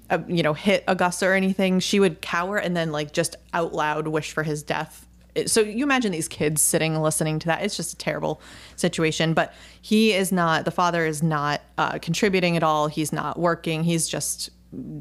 uh, 0.09 0.19
you 0.29 0.41
know, 0.41 0.53
hit 0.53 0.85
Augusta 0.87 1.25
or 1.25 1.33
anything, 1.33 1.81
she 1.81 1.99
would 1.99 2.21
cower 2.21 2.57
and 2.57 2.77
then 2.77 2.93
like 2.93 3.11
just 3.11 3.35
out 3.53 3.73
loud 3.73 4.07
wish 4.07 4.31
for 4.31 4.43
his 4.43 4.63
death. 4.63 5.05
So 5.47 5.59
you 5.59 5.83
imagine 5.83 6.13
these 6.13 6.29
kids 6.29 6.61
sitting 6.61 6.95
listening 7.01 7.39
to 7.39 7.47
that. 7.47 7.63
It's 7.63 7.75
just 7.75 7.91
a 7.91 7.97
terrible 7.97 8.39
situation. 8.77 9.33
But 9.33 9.53
he 9.81 10.13
is 10.13 10.31
not, 10.31 10.63
the 10.63 10.71
father 10.71 11.05
is 11.05 11.21
not 11.21 11.61
uh, 11.77 11.99
contributing 11.99 12.55
at 12.55 12.63
all. 12.63 12.87
He's 12.87 13.11
not 13.11 13.37
working. 13.37 13.83
He's 13.83 14.07
just 14.07 14.49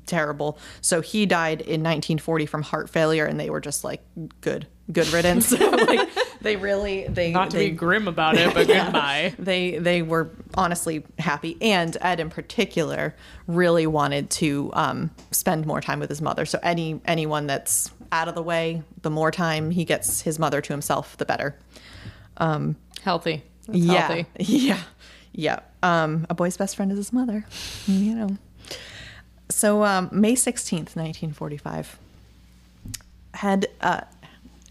terrible. 0.06 0.58
So 0.80 1.00
he 1.00 1.24
died 1.24 1.60
in 1.60 1.82
1940 1.82 2.46
from 2.46 2.62
heart 2.62 2.90
failure, 2.90 3.26
and 3.26 3.38
they 3.38 3.48
were 3.48 3.60
just 3.60 3.84
like, 3.84 4.02
good, 4.40 4.66
good 4.90 5.06
riddance. 5.12 5.52
like 5.60 6.08
they 6.44 6.56
really, 6.56 7.08
they 7.08 7.32
Not 7.32 7.50
to 7.50 7.56
they, 7.56 7.70
be 7.70 7.76
grim 7.76 8.06
about 8.06 8.36
it, 8.36 8.54
but 8.54 8.66
goodbye. 8.68 9.34
they 9.38 9.78
they 9.78 10.02
were 10.02 10.30
honestly 10.54 11.04
happy. 11.18 11.56
And 11.60 11.96
ed 12.00 12.20
in 12.20 12.30
particular 12.30 13.14
really 13.48 13.86
wanted 13.86 14.30
to 14.30 14.70
um, 14.74 15.10
spend 15.32 15.66
more 15.66 15.80
time 15.80 15.98
with 15.98 16.08
his 16.10 16.22
mother. 16.22 16.46
So 16.46 16.60
any 16.62 17.00
anyone 17.06 17.46
that's 17.46 17.90
out 18.12 18.28
of 18.28 18.34
the 18.36 18.42
way 18.42 18.82
the 19.02 19.10
more 19.10 19.32
time 19.32 19.70
he 19.70 19.84
gets 19.84 20.20
his 20.20 20.38
mother 20.38 20.60
to 20.60 20.72
himself 20.72 21.16
the 21.16 21.24
better. 21.24 21.56
Um, 22.36 22.76
Healthy. 23.02 23.42
That's 23.66 23.78
yeah. 23.78 24.00
Healthy. 24.06 24.26
yeah. 24.38 24.80
Yeah. 25.32 25.60
Um, 25.82 26.26
a 26.30 26.34
boy's 26.34 26.56
best 26.56 26.76
friend 26.76 26.92
is 26.92 26.98
his 26.98 27.12
mother. 27.12 27.44
You 27.86 28.14
know. 28.14 28.38
So 29.50 29.82
um, 29.84 30.08
may 30.12 30.34
16th 30.34 30.96
1945 30.96 31.98
had 33.34 33.66
uh, 33.80 34.00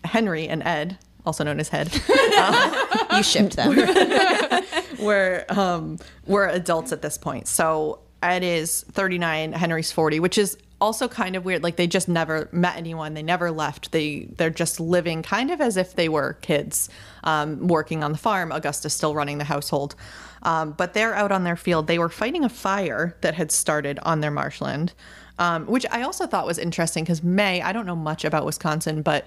henry 0.03 0.47
and 0.47 0.63
ed 0.63 0.97
also 1.25 1.43
known 1.43 1.59
as 1.59 1.69
head 1.69 1.91
You 3.15 3.23
shipped 3.23 3.55
them. 3.55 3.75
we're 4.99 5.45
um 5.49 5.99
we're 6.25 6.47
adults 6.47 6.91
at 6.91 7.01
this 7.01 7.17
point. 7.17 7.47
So 7.47 7.99
Ed 8.21 8.43
is 8.43 8.83
39, 8.91 9.51
Henry's 9.51 9.91
40, 9.91 10.19
which 10.19 10.37
is 10.37 10.57
also 10.81 11.07
kind 11.07 11.35
of 11.35 11.45
weird. 11.45 11.63
Like 11.63 11.75
they 11.75 11.87
just 11.87 12.07
never 12.07 12.49
met 12.51 12.75
anyone. 12.75 13.13
They 13.13 13.23
never 13.23 13.51
left. 13.51 13.91
They 13.91 14.27
they're 14.37 14.49
just 14.49 14.79
living 14.79 15.23
kind 15.23 15.51
of 15.51 15.61
as 15.61 15.77
if 15.77 15.95
they 15.95 16.09
were 16.09 16.33
kids, 16.41 16.89
um, 17.23 17.67
working 17.67 18.03
on 18.03 18.11
the 18.11 18.17
farm. 18.17 18.51
Augusta's 18.51 18.93
still 18.93 19.15
running 19.15 19.37
the 19.37 19.43
household. 19.45 19.95
Um, 20.43 20.71
but 20.71 20.93
they're 20.93 21.15
out 21.15 21.31
on 21.31 21.45
their 21.45 21.55
field. 21.55 21.87
They 21.87 21.99
were 21.99 22.09
fighting 22.09 22.43
a 22.43 22.49
fire 22.49 23.15
that 23.21 23.33
had 23.33 23.49
started 23.49 23.97
on 24.03 24.19
their 24.19 24.31
marshland, 24.31 24.93
um, 25.39 25.65
which 25.67 25.85
I 25.89 26.01
also 26.01 26.27
thought 26.27 26.45
was 26.45 26.57
interesting 26.57 27.05
because 27.05 27.23
May, 27.23 27.61
I 27.61 27.71
don't 27.71 27.85
know 27.85 27.95
much 27.95 28.25
about 28.25 28.45
Wisconsin, 28.45 29.03
but 29.03 29.25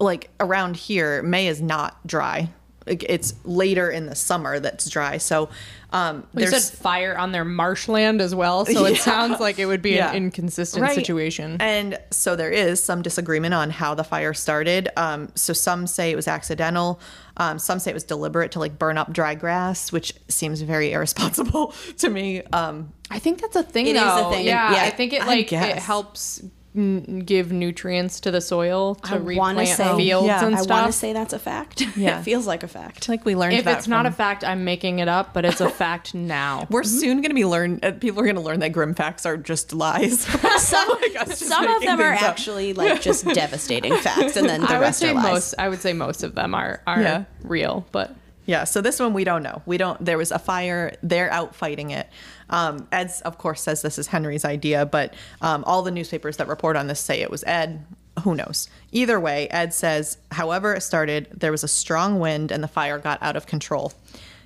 like 0.00 0.30
around 0.40 0.76
here, 0.76 1.22
May 1.22 1.48
is 1.48 1.60
not 1.60 2.06
dry. 2.06 2.50
Like, 2.86 3.04
It's 3.06 3.34
later 3.44 3.90
in 3.90 4.06
the 4.06 4.14
summer 4.14 4.60
that's 4.60 4.88
dry. 4.88 5.18
So 5.18 5.50
um, 5.92 6.26
You 6.34 6.44
said 6.46 6.52
there's 6.52 6.70
fire 6.70 7.18
on 7.18 7.32
their 7.32 7.44
marshland 7.44 8.22
as 8.22 8.34
well, 8.34 8.64
so 8.64 8.86
it 8.86 8.96
sounds 9.10 9.40
like 9.40 9.58
it 9.58 9.66
would 9.66 9.82
be 9.82 9.90
Yeah. 9.96 10.08
an 10.10 10.16
inconsistent 10.16 10.82
Right. 10.82 10.94
situation. 10.94 11.58
And 11.60 11.98
so 12.10 12.34
there 12.34 12.50
is 12.50 12.82
some 12.82 13.02
disagreement 13.02 13.52
on 13.52 13.68
how 13.70 13.94
the 13.94 14.04
fire 14.04 14.32
started. 14.32 14.88
Um, 14.96 15.28
so 15.34 15.52
some 15.52 15.86
say 15.86 16.10
it 16.10 16.16
was 16.16 16.28
accidental. 16.28 16.98
Um, 17.36 17.58
some 17.58 17.78
say 17.78 17.90
it 17.90 17.94
was 17.94 18.04
deliberate 18.04 18.52
to 18.52 18.58
like 18.58 18.78
burn 18.78 18.96
up 18.96 19.12
dry 19.12 19.34
grass, 19.34 19.92
which 19.92 20.14
seems 20.28 20.62
very 20.62 20.92
irresponsible 20.92 21.74
to 21.98 22.08
me. 22.08 22.42
Um, 22.54 22.92
I 23.10 23.18
think 23.18 23.40
that's 23.42 23.56
a 23.56 23.62
thing. 23.62 23.86
It 23.86 23.96
is 23.96 24.02
a 24.02 24.04
though. 24.04 24.30
thing. 24.30 24.46
Yeah, 24.46 24.72
Yeah. 24.74 24.82
I 24.84 24.90
think 24.90 25.12
it 25.12 25.26
like 25.26 25.52
it 25.52 25.76
helps 25.78 26.42
n- 26.76 27.20
give 27.20 27.50
nutrients 27.52 28.20
to 28.20 28.30
the 28.30 28.40
soil 28.40 28.94
to 28.96 29.14
I 29.14 29.16
replant 29.18 29.66
say 29.68 29.96
fields 29.96 30.26
Yeah. 30.26 30.44
and 30.44 30.54
I 30.54 30.62
want 30.62 30.86
to 30.86 30.92
say 30.92 31.12
that's 31.12 31.32
a 31.32 31.38
fact. 31.38 31.82
Yeah. 31.96 32.20
it 32.20 32.22
feels 32.22 32.46
like 32.46 32.62
a 32.62 32.68
fact. 32.68 33.08
like 33.08 33.24
we 33.24 33.34
learned 33.34 33.54
if 33.54 33.64
that 33.64 33.78
it's 33.78 33.88
not 33.88 34.06
a 34.06 34.10
fact, 34.10 34.44
I'm 34.44 34.64
making 34.64 34.98
it 35.00 35.08
up, 35.08 35.34
but 35.34 35.44
it's 35.44 35.60
a 35.60 35.68
fact 35.82 36.14
now. 36.14 36.66
we're 36.70 36.84
soon 36.84 37.16
going 37.18 37.30
to 37.30 37.34
be 37.34 37.44
learn. 37.44 37.80
Uh, 37.82 37.92
people 37.92 38.20
are 38.20 38.24
going 38.24 38.36
to 38.36 38.42
learn 38.42 38.60
that 38.60 38.70
grim 38.72 38.94
facts 38.94 39.26
are 39.26 39.36
just 39.36 39.72
lies. 39.72 40.20
Some, 40.58 40.90
us 40.90 41.28
just 41.28 41.46
some 41.46 41.66
of 41.66 41.82
them 41.82 42.00
are 42.00 42.12
up. 42.14 42.22
actually 42.22 42.72
like 42.74 43.00
just 43.00 43.24
devastating 43.24 43.96
facts, 43.96 44.36
and 44.36 44.48
then 44.48 44.60
the 44.60 44.68
I 44.68 44.72
would 44.74 44.80
rest 44.80 44.98
say 45.00 45.10
are 45.10 45.14
lies. 45.14 45.24
most. 45.24 45.54
I 45.58 45.68
would 45.68 45.80
say 45.80 45.92
most 45.92 46.22
of 46.22 46.34
them 46.34 46.54
are 46.54 46.82
are 46.86 47.00
Yeah. 47.00 47.24
real, 47.42 47.86
but 47.92 48.14
Yeah, 48.46 48.64
so 48.64 48.80
this 48.80 48.98
one 49.00 49.12
we 49.14 49.24
don't 49.24 49.42
know. 49.42 49.62
We 49.66 49.76
don't. 49.78 50.02
There 50.04 50.16
was 50.18 50.30
a 50.32 50.38
fire. 50.38 50.94
They're 51.02 51.30
out 51.30 51.54
fighting 51.54 51.90
it. 51.90 52.08
Um, 52.50 52.88
Ed's, 52.92 53.20
of 53.22 53.38
course, 53.38 53.60
says 53.60 53.82
this 53.82 53.98
is 53.98 54.06
Henry's 54.06 54.44
idea, 54.44 54.86
but 54.86 55.14
um, 55.40 55.64
all 55.64 55.82
the 55.82 55.90
newspapers 55.90 56.36
that 56.38 56.48
report 56.48 56.76
on 56.76 56.86
this 56.86 57.00
say 57.00 57.20
it 57.20 57.30
was 57.30 57.44
Ed. 57.44 57.84
Who 58.22 58.34
knows? 58.34 58.68
Either 58.90 59.20
way, 59.20 59.48
Ed 59.48 59.72
says, 59.72 60.18
however 60.32 60.74
it 60.74 60.80
started, 60.80 61.28
there 61.32 61.52
was 61.52 61.62
a 61.62 61.68
strong 61.68 62.18
wind 62.18 62.50
and 62.50 62.64
the 62.64 62.68
fire 62.68 62.98
got 62.98 63.22
out 63.22 63.36
of 63.36 63.46
control. 63.46 63.92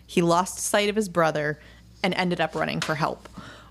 He 0.07 0.21
lost 0.21 0.59
sight 0.59 0.89
of 0.91 0.97
his 0.97 1.09
brother 1.09 1.59
and 2.03 2.13
ended 2.15 2.41
up 2.41 2.55
running 2.55 2.81
for 2.81 2.97
help, 2.97 3.29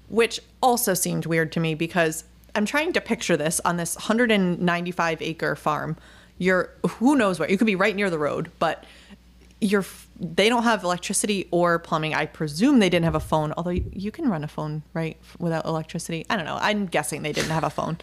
which 0.08 0.39
also 0.62 0.94
seemed 0.94 1.26
weird 1.26 1.52
to 1.52 1.60
me 1.60 1.76
because 1.76 2.24
I'm 2.56 2.65
trying 2.65 2.94
to 2.94 3.02
picture 3.02 3.38
this 3.38 3.60
on 3.63 3.78
this 3.78 3.96
195 3.96 5.22
acre 5.22 5.56
farm. 5.56 5.98
You're 6.38 6.72
who 6.88 7.15
knows 7.15 7.39
where. 7.39 7.50
You 7.50 7.58
could 7.58 7.67
be 7.67 7.76
right 7.76 7.96
near 7.96 8.10
the 8.10 8.17
road, 8.17 8.52
but 8.58 8.84
you're 9.60 9.86
they 10.22 10.50
don't 10.50 10.64
have 10.64 10.84
electricity 10.84 11.48
or 11.52 11.80
plumbing. 11.80 12.14
I 12.14 12.28
presume 12.28 12.78
they 12.80 12.90
didn't 12.90 13.06
have 13.06 13.16
a 13.16 13.20
phone, 13.20 13.54
although 13.58 13.72
you 13.72 14.12
can 14.12 14.30
run 14.30 14.44
a 14.44 14.48
phone 14.48 14.84
right 14.94 15.18
without 15.40 15.66
electricity. 15.66 16.26
I 16.30 16.36
don't 16.36 16.46
know. 16.46 16.60
I'm 16.62 16.86
guessing 16.86 17.24
they 17.24 17.34
didn't 17.34 17.50
have 17.50 17.64
a 17.64 17.72
phone. 17.72 17.98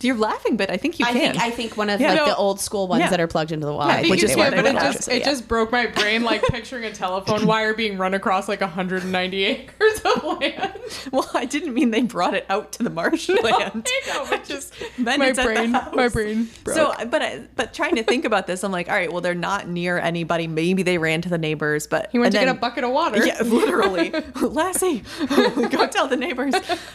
You're 0.00 0.16
laughing, 0.16 0.56
but 0.56 0.70
I 0.70 0.76
think 0.76 0.98
you 0.98 1.04
I 1.06 1.12
can. 1.12 1.32
think 1.32 1.42
I 1.42 1.50
think 1.50 1.76
one 1.76 1.90
of 1.90 2.00
Yeah. 2.00 2.10
like 2.10 2.16
No. 2.18 2.26
the 2.26 2.36
old 2.36 2.60
school 2.60 2.86
ones 2.86 3.00
Yeah. 3.00 3.10
that 3.10 3.20
are 3.20 3.26
plugged 3.26 3.52
into 3.52 3.66
the 3.66 3.72
wall. 3.72 3.82
I 3.82 3.90
I 3.90 3.94
think 3.94 4.02
think 4.02 4.10
which 4.12 4.22
you 4.22 4.28
is 4.28 4.34
can, 4.36 4.50
but 4.50 4.58
it 4.58 4.62
would 4.74 4.80
just 4.80 5.08
it 5.08 5.18
yeah. 5.20 5.24
just 5.24 5.48
broke 5.48 5.72
my 5.72 5.86
brain 5.86 6.22
like 6.22 6.42
picturing 6.50 6.84
a 6.84 6.92
telephone 6.92 7.46
wire 7.46 7.74
being 7.74 7.98
run 7.98 8.14
across 8.14 8.48
like 8.48 8.60
190 8.60 9.44
acres 9.44 10.00
of 10.04 10.22
land. 10.24 10.80
well, 11.10 11.28
I 11.34 11.44
didn't 11.44 11.74
mean 11.74 11.90
they 11.90 12.02
brought 12.02 12.34
it 12.34 12.46
out 12.48 12.72
to 12.72 12.82
the 12.82 12.90
marshland. 12.90 13.40
I 13.44 14.12
know, 14.14 14.26
but 14.30 14.44
just 14.44 14.72
Then 14.98 15.18
my 15.18 15.28
it's 15.28 15.42
brain, 15.42 15.72
my 15.72 16.08
brain. 16.08 16.48
Broke. 16.64 16.76
So, 16.76 17.06
but 17.06 17.22
I, 17.22 17.42
but 17.56 17.74
trying 17.74 17.96
to 17.96 18.02
think 18.04 18.24
about 18.24 18.46
this, 18.46 18.62
I'm 18.64 18.72
like, 18.72 18.88
all 18.88 18.94
right, 18.94 19.10
well, 19.12 19.20
they're 19.20 19.34
not 19.34 19.68
near 19.68 19.98
anybody. 19.98 20.46
Maybe 20.46 20.82
they 20.82 20.98
ran 20.98 21.22
to 21.22 21.28
the 21.28 21.38
neighbors, 21.38 21.86
but 21.86 22.08
he 22.12 22.18
went 22.18 22.34
and 22.34 22.40
to 22.40 22.46
get 22.46 22.56
a 22.56 22.58
bucket 22.58 22.84
of 22.84 22.90
water. 22.90 23.24
Yeah, 23.26 23.40
literally. 23.42 24.12
Lassie, 24.40 25.02
go 25.28 25.86
tell 25.88 26.06
the 26.08 26.16
neighbors. 26.16 26.54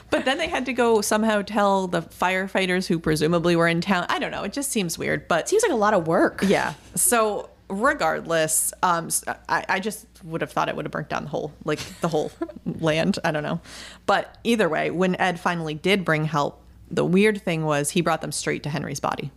But 0.09 0.25
then 0.25 0.37
they 0.37 0.47
had 0.47 0.65
to 0.67 0.73
go 0.73 1.01
somehow 1.01 1.41
tell 1.41 1.87
the 1.87 2.01
firefighters 2.01 2.87
who 2.87 2.92
presumably 2.99 3.55
were 3.55 3.67
in 3.67 3.81
town. 3.81 4.05
I 4.09 4.19
don't 4.19 4.31
know. 4.31 4.43
It 4.43 4.53
just 4.53 4.71
seems 4.71 4.97
weird. 4.97 5.27
But 5.27 5.49
Seems 5.49 5.63
like 5.63 5.71
a 5.71 5.75
lot 5.75 5.93
of 5.93 6.07
work. 6.07 6.43
yeah. 6.45 6.73
So 6.95 7.49
regardless, 7.69 8.73
um, 8.83 9.09
I, 9.49 9.65
I, 9.67 9.79
just 9.79 10.05
would 10.23 10.41
have 10.41 10.51
thought 10.51 10.69
it 10.69 10.75
would 10.75 10.85
have 10.85 10.91
burnt 10.91 11.09
down 11.09 11.23
the 11.23 11.29
whole, 11.29 11.53
like 11.63 11.79
the 12.01 12.07
whole 12.07 12.31
land. 12.65 13.19
I 13.23 13.31
don't 13.31 13.43
know. 13.43 13.61
But 14.05 14.37
either 14.43 14.69
way, 14.69 14.91
when 14.91 15.15
Ed 15.19 15.39
finally 15.39 15.73
did 15.73 16.05
bring 16.05 16.25
help, 16.25 16.61
the 16.91 17.05
weird 17.05 17.41
thing 17.41 17.65
was 17.65 17.91
he 17.91 18.01
brought 18.01 18.21
them 18.21 18.31
straight 18.31 18.63
to 18.63 18.69
Henry's 18.69 18.99
body. 18.99 19.31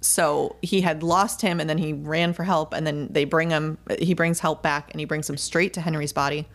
So 0.00 0.56
he 0.62 0.82
had 0.82 1.02
lost 1.02 1.42
him 1.42 1.58
and 1.60 1.68
then 1.68 1.78
he 1.78 1.92
ran 1.92 2.32
for 2.32 2.44
help 2.44 2.72
and 2.72 2.86
then 2.86 3.08
they 3.10 3.24
bring 3.24 3.50
him, 3.50 3.78
he 3.98 4.14
brings 4.14 4.40
help 4.40 4.62
back 4.62 4.90
and 4.92 5.00
he 5.00 5.06
brings 5.06 5.28
him 5.28 5.36
straight 5.36 5.72
to 5.74 5.80
Henry's 5.80 6.12
body, 6.12 6.46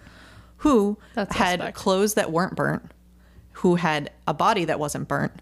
who 0.58 0.98
That's 1.14 1.36
had 1.36 1.60
suspect. 1.60 1.78
clothes 1.78 2.14
that 2.14 2.32
weren't 2.32 2.56
burnt, 2.56 2.90
who 3.54 3.76
had 3.76 4.12
a 4.28 4.34
body 4.34 4.66
that 4.66 4.80
wasn't 4.80 5.08
burnt, 5.08 5.34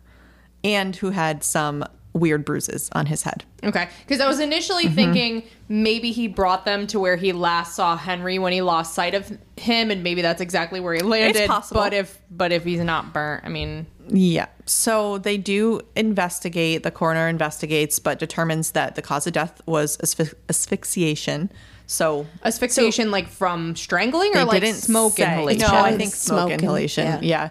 and 0.64 0.96
who 0.96 1.10
had 1.12 1.44
some 1.44 1.84
weird 2.14 2.44
bruises 2.44 2.90
on 2.94 3.06
his 3.06 3.24
head. 3.24 3.46
Okay, 3.64 3.88
because 4.06 4.20
I 4.20 4.28
was 4.28 4.40
initially 4.42 4.86
Mm-hmm. 4.86 4.96
thinking 4.96 5.44
maybe 5.70 6.12
he 6.12 6.28
brought 6.28 6.66
them 6.66 6.86
to 6.88 7.00
where 7.00 7.16
he 7.16 7.32
last 7.32 7.74
saw 7.76 7.96
Henry 7.96 8.38
when 8.38 8.52
he 8.52 8.62
lost 8.62 8.94
sight 8.94 9.14
of 9.14 9.32
him, 9.56 9.92
and 9.92 10.04
maybe 10.04 10.22
that's 10.22 10.42
exactly 10.42 10.80
where 10.82 10.94
he 10.94 11.02
landed. 11.02 11.48
possible. 11.48 11.80
But 11.82 11.94
if 11.94 12.20
but 12.30 12.52
if 12.52 12.66
he's 12.66 12.82
not 12.82 13.14
burnt, 13.14 13.46
I 13.46 13.50
mean, 13.50 13.86
Yeah. 14.10 14.48
So 14.66 15.20
they 15.20 15.38
do 15.38 15.80
investigate, 15.96 16.84
the 16.84 16.92
coroner 16.92 17.28
investigates, 17.30 17.98
but 18.00 18.20
determines 18.20 18.72
that 18.72 18.96
the 18.96 19.02
cause 19.02 19.26
of 19.26 19.32
death 19.34 19.62
was 19.66 19.96
asphy- 19.98 20.34
asphyxiation. 20.50 21.50
So 21.88 22.26
asphyxiation 22.44 23.12
like 23.12 23.28
from 23.30 23.76
strangling 23.76 24.36
or 24.36 24.44
like 24.46 24.62
didn't 24.62 24.82
smoke 24.82 25.14
say. 25.18 25.24
inhalation. 25.24 25.62
No, 25.72 25.78
I 25.78 25.96
think 25.98 26.14
Smoke 26.14 26.40
smoke 26.40 26.52
and- 26.52 26.62
inhalation. 26.62 27.06
yeah. 27.06 27.20
Yeah. 27.22 27.50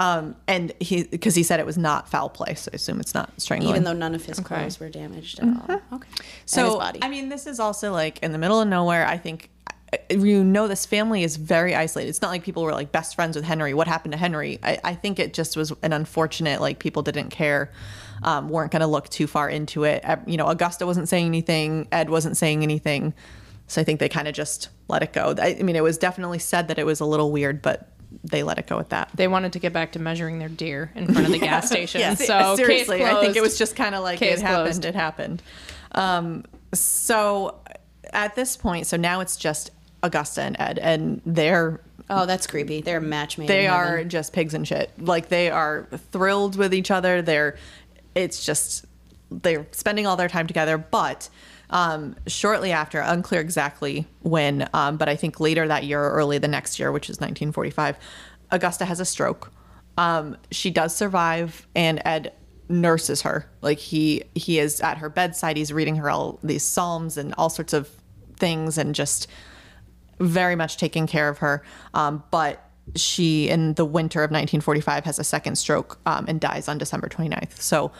Um, 0.00 0.34
and 0.48 0.72
he 0.80 1.02
because 1.02 1.34
he 1.34 1.42
said 1.42 1.60
it 1.60 1.66
was 1.66 1.76
not 1.76 2.08
foul 2.08 2.30
play, 2.30 2.54
so 2.54 2.70
I 2.72 2.76
assume 2.76 3.00
it's 3.00 3.12
not 3.12 3.38
strangling. 3.38 3.68
Even 3.68 3.84
though 3.84 3.92
none 3.92 4.14
of 4.14 4.24
his 4.24 4.40
clothes 4.40 4.80
were 4.80 4.88
damaged 4.88 5.40
at 5.40 5.44
all. 5.44 5.82
Okay. 5.92 6.08
So 6.46 6.78
body. 6.78 7.00
I 7.02 7.10
mean, 7.10 7.28
this 7.28 7.46
is 7.46 7.60
also 7.60 7.92
like 7.92 8.18
in 8.20 8.32
the 8.32 8.38
middle 8.38 8.62
of 8.62 8.66
nowhere. 8.66 9.06
I 9.06 9.18
think 9.18 9.50
you 10.08 10.42
know 10.42 10.68
this 10.68 10.86
family 10.86 11.22
is 11.22 11.36
very 11.36 11.74
isolated. 11.74 12.08
It's 12.08 12.22
not 12.22 12.30
like 12.30 12.44
people 12.44 12.62
were 12.62 12.72
like 12.72 12.92
best 12.92 13.14
friends 13.14 13.36
with 13.36 13.44
Henry. 13.44 13.74
What 13.74 13.88
happened 13.88 14.12
to 14.12 14.18
Henry? 14.18 14.58
I, 14.62 14.78
I 14.82 14.94
think 14.94 15.18
it 15.18 15.34
just 15.34 15.54
was 15.54 15.70
an 15.82 15.92
unfortunate 15.92 16.62
like 16.62 16.78
people 16.78 17.02
didn't 17.02 17.28
care, 17.28 17.70
um, 18.22 18.48
weren't 18.48 18.72
going 18.72 18.80
to 18.80 18.86
look 18.86 19.10
too 19.10 19.26
far 19.26 19.50
into 19.50 19.84
it. 19.84 20.02
You 20.26 20.38
know, 20.38 20.46
Augusta 20.46 20.86
wasn't 20.86 21.10
saying 21.10 21.26
anything. 21.26 21.88
Ed 21.92 22.08
wasn't 22.08 22.38
saying 22.38 22.62
anything. 22.62 23.12
So 23.66 23.82
I 23.82 23.84
think 23.84 24.00
they 24.00 24.08
kind 24.08 24.28
of 24.28 24.34
just 24.34 24.70
let 24.88 25.02
it 25.02 25.12
go. 25.12 25.34
I, 25.38 25.56
I 25.60 25.62
mean, 25.62 25.76
it 25.76 25.82
was 25.82 25.98
definitely 25.98 26.38
said 26.38 26.68
that 26.68 26.78
it 26.78 26.86
was 26.86 27.00
a 27.00 27.04
little 27.04 27.30
weird, 27.30 27.60
but 27.60 27.88
they 28.24 28.42
let 28.42 28.58
it 28.58 28.66
go 28.66 28.76
with 28.76 28.90
that. 28.90 29.10
They 29.14 29.28
wanted 29.28 29.52
to 29.54 29.58
get 29.58 29.72
back 29.72 29.92
to 29.92 29.98
measuring 29.98 30.38
their 30.38 30.48
deer 30.48 30.90
in 30.94 31.06
front 31.06 31.26
of 31.26 31.32
the 31.32 31.38
gas 31.50 31.68
station. 31.68 32.00
Yeah, 32.00 32.14
so 32.14 32.56
seriously, 32.56 32.98
case 32.98 33.08
I 33.08 33.20
think 33.20 33.36
it 33.36 33.42
was 33.42 33.58
just 33.58 33.76
kind 33.76 33.94
of 33.94 34.02
like 34.02 34.18
Case 34.18 34.38
it 34.38 34.42
happened. 34.42 34.84
It 34.84 34.94
happened. 34.94 35.42
Um, 35.92 36.44
so 36.72 37.60
at 38.12 38.34
this 38.34 38.56
point, 38.56 38.86
so 38.86 38.96
now 38.96 39.20
it's 39.20 39.36
just 39.36 39.70
Augusta 40.02 40.42
and 40.42 40.56
Ed, 40.58 40.78
and 40.78 41.20
they're 41.24 41.80
oh, 42.08 42.26
that's 42.26 42.46
creepy. 42.46 42.80
They're 42.80 42.98
a 42.98 43.02
match 43.02 43.38
made. 43.38 43.48
they 43.48 43.66
are 43.66 43.96
heaven. 43.96 44.08
just 44.08 44.32
pigs 44.32 44.54
and 44.54 44.66
shit. 44.66 44.90
Like 44.98 45.28
they 45.28 45.50
are 45.50 45.86
thrilled 46.12 46.56
with 46.56 46.74
each 46.74 46.90
other. 46.90 47.22
They're 47.22 47.56
it's 48.14 48.44
just 48.44 48.84
they're 49.30 49.66
spending 49.72 50.06
all 50.06 50.16
their 50.16 50.28
time 50.28 50.46
together. 50.46 50.76
But 50.78 51.28
um, 51.70 52.16
shortly 52.26 52.72
after, 52.72 53.00
unclear 53.00 53.40
exactly 53.40 54.06
when, 54.20 54.68
um, 54.74 54.96
but 54.96 55.08
I 55.08 55.16
think 55.16 55.40
later 55.40 55.66
that 55.68 55.84
year 55.84 56.02
or 56.02 56.10
early 56.10 56.38
the 56.38 56.48
next 56.48 56.78
year, 56.78 56.92
which 56.92 57.08
is 57.08 57.16
1945, 57.16 57.96
Augusta 58.50 58.84
has 58.84 59.00
a 59.00 59.04
stroke. 59.04 59.52
Um, 59.96 60.36
she 60.50 60.70
does 60.70 60.94
survive, 60.94 61.66
and 61.74 62.02
Ed 62.04 62.32
nurses 62.68 63.22
her. 63.22 63.50
Like 63.60 63.78
he 63.78 64.24
he 64.34 64.58
is 64.58 64.80
at 64.80 64.98
her 64.98 65.08
bedside. 65.08 65.56
He's 65.56 65.72
reading 65.72 65.96
her 65.96 66.10
all 66.10 66.38
these 66.42 66.62
psalms 66.62 67.16
and 67.16 67.34
all 67.38 67.50
sorts 67.50 67.72
of 67.72 67.88
things, 68.36 68.76
and 68.76 68.94
just 68.94 69.28
very 70.18 70.56
much 70.56 70.76
taking 70.76 71.06
care 71.06 71.28
of 71.28 71.38
her. 71.38 71.62
Um, 71.94 72.22
but 72.30 72.68
she, 72.96 73.48
in 73.48 73.74
the 73.74 73.84
winter 73.84 74.20
of 74.20 74.30
1945, 74.30 75.04
has 75.04 75.18
a 75.18 75.24
second 75.24 75.56
stroke 75.56 76.00
um, 76.06 76.24
and 76.28 76.40
dies 76.40 76.68
on 76.68 76.78
December 76.78 77.08
29th. 77.08 77.60
So, 77.60 77.92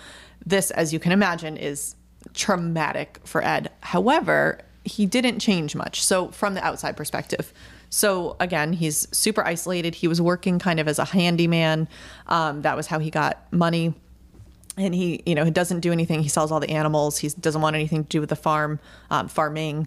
this, 0.45 0.71
as 0.73 0.93
you 0.93 0.99
can 0.99 1.13
imagine, 1.13 1.57
is 1.57 1.95
traumatic 2.35 3.21
for 3.25 3.45
Ed. 3.45 3.71
However, 3.81 4.61
he 4.85 5.07
didn't 5.07 5.41
change 5.41 5.75
much. 5.75 6.03
So, 6.03 6.29
from 6.29 6.55
the 6.55 6.65
outside 6.65 6.97
perspective, 6.97 7.53
so 7.91 8.37
again, 8.41 8.73
he's 8.73 9.09
super 9.17 9.45
isolated. 9.45 9.97
He 9.97 10.09
was 10.09 10.21
working 10.21 10.59
kind 10.59 10.81
of 10.81 10.89
as 10.89 10.99
a 10.99 11.05
handyman. 11.05 11.89
Um, 12.29 12.63
that 12.63 12.77
was 12.77 12.87
how 12.87 12.99
he 12.99 13.11
got 13.11 13.53
money 13.53 13.95
and 14.77 14.95
he 14.95 15.23
you 15.27 15.35
know 15.35 15.45
he 15.45 15.51
doesn't 15.51 15.81
do 15.81 15.93
anything 15.93 16.23
he 16.23 16.29
sells 16.29 16.51
all 16.53 16.61
the 16.61 16.71
animals 16.71 17.19
he 17.19 17.29
doesn't 17.29 17.61
want 17.61 17.75
anything 17.75 18.05
to 18.05 18.09
do 18.09 18.21
with 18.21 18.29
the 18.29 18.37
farm 18.37 18.79
um, 19.11 19.29
farming 19.29 19.87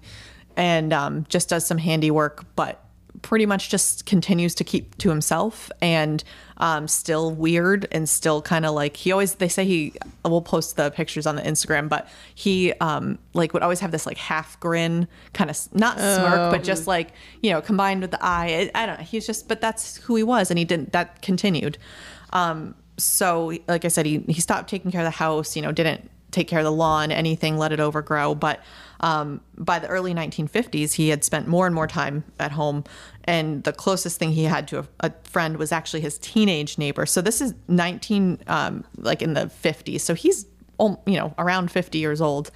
and 0.55 0.93
um, 0.93 1.25
just 1.29 1.49
does 1.49 1.65
some 1.65 1.77
handiwork 1.77 2.45
but 2.55 2.82
pretty 3.23 3.47
much 3.47 3.69
just 3.69 4.05
continues 4.05 4.53
to 4.53 4.63
keep 4.63 4.95
to 4.99 5.09
himself 5.09 5.71
and 5.81 6.23
um, 6.57 6.87
still 6.87 7.31
weird 7.31 7.87
and 7.91 8.07
still 8.07 8.41
kind 8.41 8.65
of 8.65 8.75
like 8.75 8.95
he 8.95 9.11
always 9.11 9.35
they 9.35 9.47
say 9.47 9.65
he 9.65 9.93
we'll 10.23 10.41
post 10.41 10.75
the 10.75 10.91
pictures 10.91 11.25
on 11.25 11.35
the 11.35 11.41
instagram 11.41 11.89
but 11.89 12.07
he 12.35 12.71
um, 12.73 13.17
like 13.33 13.53
would 13.53 13.63
always 13.63 13.79
have 13.79 13.89
this 13.89 14.05
like 14.05 14.17
half 14.17 14.59
grin 14.59 15.07
kind 15.33 15.49
of 15.49 15.57
not 15.73 15.97
smirk 15.97 16.51
but 16.51 16.63
just 16.63 16.85
like 16.85 17.13
you 17.41 17.49
know 17.49 17.61
combined 17.61 18.01
with 18.01 18.11
the 18.11 18.23
eye 18.23 18.69
I, 18.75 18.83
I 18.83 18.85
don't 18.85 18.99
know 18.99 19.03
he's 19.05 19.25
just 19.25 19.47
but 19.47 19.59
that's 19.59 19.97
who 19.97 20.15
he 20.15 20.23
was 20.23 20.51
and 20.51 20.59
he 20.59 20.65
didn't 20.65 20.91
that 20.91 21.21
continued 21.23 21.79
um, 22.33 22.75
so 22.97 23.53
like 23.67 23.85
I 23.85 23.87
said, 23.87 24.05
he, 24.05 24.19
he 24.27 24.41
stopped 24.41 24.69
taking 24.69 24.91
care 24.91 25.01
of 25.01 25.05
the 25.05 25.11
house, 25.11 25.55
you 25.55 25.61
know, 25.61 25.71
didn't 25.71 26.09
take 26.31 26.47
care 26.47 26.59
of 26.59 26.65
the 26.65 26.71
lawn, 26.71 27.11
anything, 27.11 27.57
let 27.57 27.71
it 27.71 27.79
overgrow. 27.79 28.35
But 28.35 28.59
um, 29.03 29.41
by 29.57 29.79
the 29.79 29.87
early 29.89 30.13
1950s, 30.13 30.93
he 30.93 31.09
had 31.09 31.25
spent 31.25 31.45
more 31.45 31.65
and 31.65 31.75
more 31.75 31.87
time 31.87 32.23
at 32.39 32.53
home. 32.53 32.85
And 33.25 33.61
the 33.65 33.73
closest 33.73 34.17
thing 34.17 34.31
he 34.31 34.45
had 34.45 34.65
to 34.69 34.79
a, 34.79 34.87
a 35.01 35.11
friend 35.25 35.57
was 35.57 35.73
actually 35.73 35.99
his 35.99 36.17
teenage 36.17 36.77
neighbor. 36.77 37.05
So 37.05 37.21
this 37.21 37.41
is 37.41 37.53
19, 37.67 38.39
um, 38.47 38.85
like 38.97 39.21
in 39.21 39.33
the 39.33 39.47
50s. 39.47 39.99
So 39.99 40.13
he's, 40.13 40.45
um, 40.79 40.97
you 41.05 41.17
know, 41.17 41.35
around 41.37 41.69
50 41.69 41.97
years 41.97 42.21
old. 42.21 42.49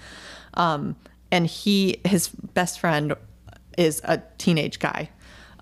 Um, 0.54 0.96
and 1.32 1.46
he, 1.46 2.00
his 2.06 2.30
best 2.30 2.80
friend 2.80 3.14
is 3.78 4.00
a 4.06 4.24
teenage 4.38 4.80
guy. 4.80 5.10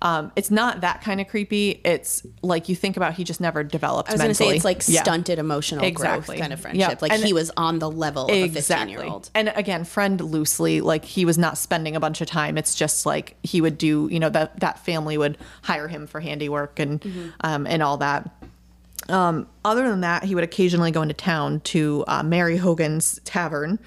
Um, 0.02 0.30
it's 0.36 0.50
not 0.50 0.82
that 0.82 1.00
kind 1.00 1.20
of 1.20 1.28
creepy. 1.28 1.80
It's 1.84 2.22
like 2.42 2.68
you 2.68 2.76
think 2.76 2.96
about 2.98 3.14
he 3.14 3.24
just 3.24 3.40
never 3.40 3.64
developed. 3.64 4.10
I 4.10 4.12
was 4.12 4.20
going 4.20 4.30
to 4.30 4.34
say 4.34 4.54
it's 4.54 4.64
like 4.64 4.82
Yeah. 4.86 5.02
stunted 5.02 5.38
emotional 5.38 5.84
Exactly. 5.84 6.36
growth 6.36 6.40
kind 6.42 6.52
of 6.52 6.60
friendship. 6.60 7.00
Like 7.00 7.12
And- 7.12 7.24
he 7.24 7.32
was 7.32 7.50
on 7.56 7.78
the 7.78 7.90
level 7.90 8.24
of 8.24 8.30
a 8.30 8.48
15 8.48 8.88
year 8.90 9.02
old. 9.04 9.30
And 9.34 9.52
again, 9.56 9.84
friend 9.84 10.20
loosely, 10.20 10.80
like 10.82 11.04
he 11.06 11.24
was 11.24 11.38
not 11.38 11.56
spending 11.56 11.96
a 11.96 12.00
bunch 12.00 12.20
of 12.20 12.28
time. 12.28 12.58
It's 12.58 12.74
just 12.74 13.06
like 13.06 13.36
he 13.42 13.60
would 13.62 13.78
do, 13.78 14.08
you 14.12 14.20
know, 14.20 14.28
that 14.28 14.60
that 14.60 14.78
family 14.84 15.16
would 15.16 15.38
hire 15.62 15.88
him 15.88 16.06
for 16.06 16.20
handiwork 16.20 16.78
and 16.78 17.00
Mm-hmm. 17.00 17.28
um, 17.40 17.66
and 17.66 17.82
all 17.82 17.96
that. 17.96 18.30
Um, 19.08 19.46
other 19.64 19.88
than 19.88 20.00
that, 20.00 20.24
he 20.24 20.34
would 20.34 20.44
occasionally 20.44 20.90
go 20.90 21.00
into 21.02 21.14
town 21.14 21.60
to 21.60 22.04
uh, 22.08 22.22
Mary 22.22 22.56
Hogan's 22.56 23.20
tavern, 23.24 23.78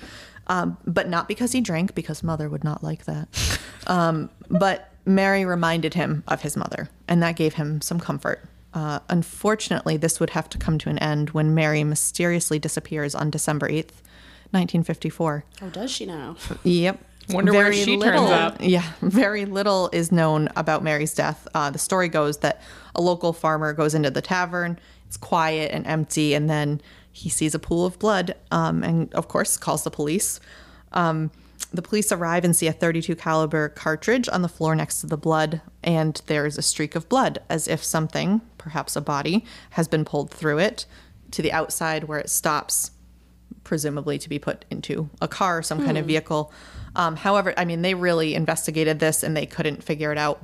um, 0.48 0.78
but 0.88 1.10
not 1.10 1.28
because 1.28 1.52
he 1.52 1.60
drank, 1.62 1.94
because 1.94 2.24
mother 2.24 2.48
would 2.48 2.64
not 2.64 2.84
like 2.84 3.06
that. 3.06 3.28
Um, 3.88 4.30
but 4.50 4.90
Mary 5.10 5.44
reminded 5.44 5.96
him 5.96 6.24
of 6.28 6.44
his 6.44 6.56
mother, 6.56 6.88
and 7.08 7.22
that 7.24 7.36
gave 7.36 7.56
him 7.56 7.82
some 7.82 8.00
comfort. 8.00 8.42
Uh, 8.76 9.00
unfortunately, 9.10 9.98
this 9.98 10.20
would 10.20 10.30
have 10.30 10.48
to 10.50 10.58
come 10.60 10.78
to 10.78 10.90
an 10.90 11.00
end 11.00 11.32
when 11.32 11.56
Mary 11.56 11.84
mysteriously 11.84 12.60
disappears 12.60 13.16
on 13.16 13.32
December 13.32 13.68
8th, 13.68 14.04
1954. 14.52 15.44
Oh, 15.64 15.70
does 15.70 15.90
she 15.90 16.06
now? 16.06 16.36
Yep. 16.64 17.04
Wonder 17.30 17.54
where 17.54 17.74
she 17.74 17.98
turns 18.00 18.30
up. 18.30 18.58
Yeah, 18.60 18.88
very 19.02 19.46
little 19.46 19.90
is 19.92 20.12
known 20.12 20.50
about 20.56 20.84
Mary's 20.84 21.14
death. 21.14 21.48
Uh, 21.54 21.70
the 21.72 21.80
story 21.80 22.08
goes 22.08 22.38
that 22.38 22.62
a 22.96 23.02
local 23.02 23.34
farmer 23.34 23.74
goes 23.74 23.94
into 23.96 24.10
the 24.12 24.22
tavern. 24.22 24.80
It's 25.08 25.18
quiet 25.18 25.72
and 25.72 25.86
empty, 25.88 26.34
and 26.36 26.50
then 26.50 26.82
he 27.12 27.30
sees 27.30 27.56
a 27.56 27.60
pool 27.60 27.86
of 27.86 27.98
blood, 27.98 28.36
um, 28.52 28.84
and 28.84 29.14
of 29.16 29.28
course 29.28 29.58
calls 29.58 29.84
the 29.84 29.92
police. 29.92 30.40
Um, 30.94 31.32
the 31.72 31.82
police 31.82 32.12
arrive 32.12 32.44
and 32.44 32.56
see 32.56 32.68
a 32.68 32.74
32 32.74 33.16
caliber 33.16 33.70
cartridge 33.70 34.28
on 34.30 34.42
the 34.42 34.50
floor 34.50 34.76
next 34.76 35.02
to 35.02 35.08
the 35.08 35.18
blood, 35.18 35.62
and 35.84 36.22
there's 36.26 36.58
a 36.58 36.62
streak 36.62 36.96
of 36.96 37.08
blood, 37.10 37.40
as 37.50 37.68
if 37.68 37.84
something, 37.84 38.42
perhaps 38.58 38.96
a 38.96 39.02
body, 39.02 39.46
has 39.72 39.88
been 39.88 40.06
pulled 40.06 40.32
through 40.32 40.58
it 40.60 40.86
to 41.32 41.42
the 41.42 41.52
outside 41.52 42.06
where 42.06 42.20
it 42.20 42.30
stops 42.30 42.92
presumably 43.64 44.18
to 44.18 44.30
be 44.30 44.40
put 44.40 44.66
into 44.72 45.10
a 45.22 45.28
car 45.28 45.60
or 45.60 45.62
some 45.62 45.84
kind 45.86 45.98
of 45.98 46.06
vehicle. 46.06 46.52
Um, 46.96 47.16
however, 47.16 47.54
I 47.56 47.66
mean, 47.66 47.84
they 47.84 47.94
really 47.94 48.34
investigated 48.34 49.00
this 49.00 49.22
and 49.22 49.38
they 49.38 49.46
couldn't 49.46 49.84
figure 49.84 50.12
it 50.12 50.18
out. 50.18 50.42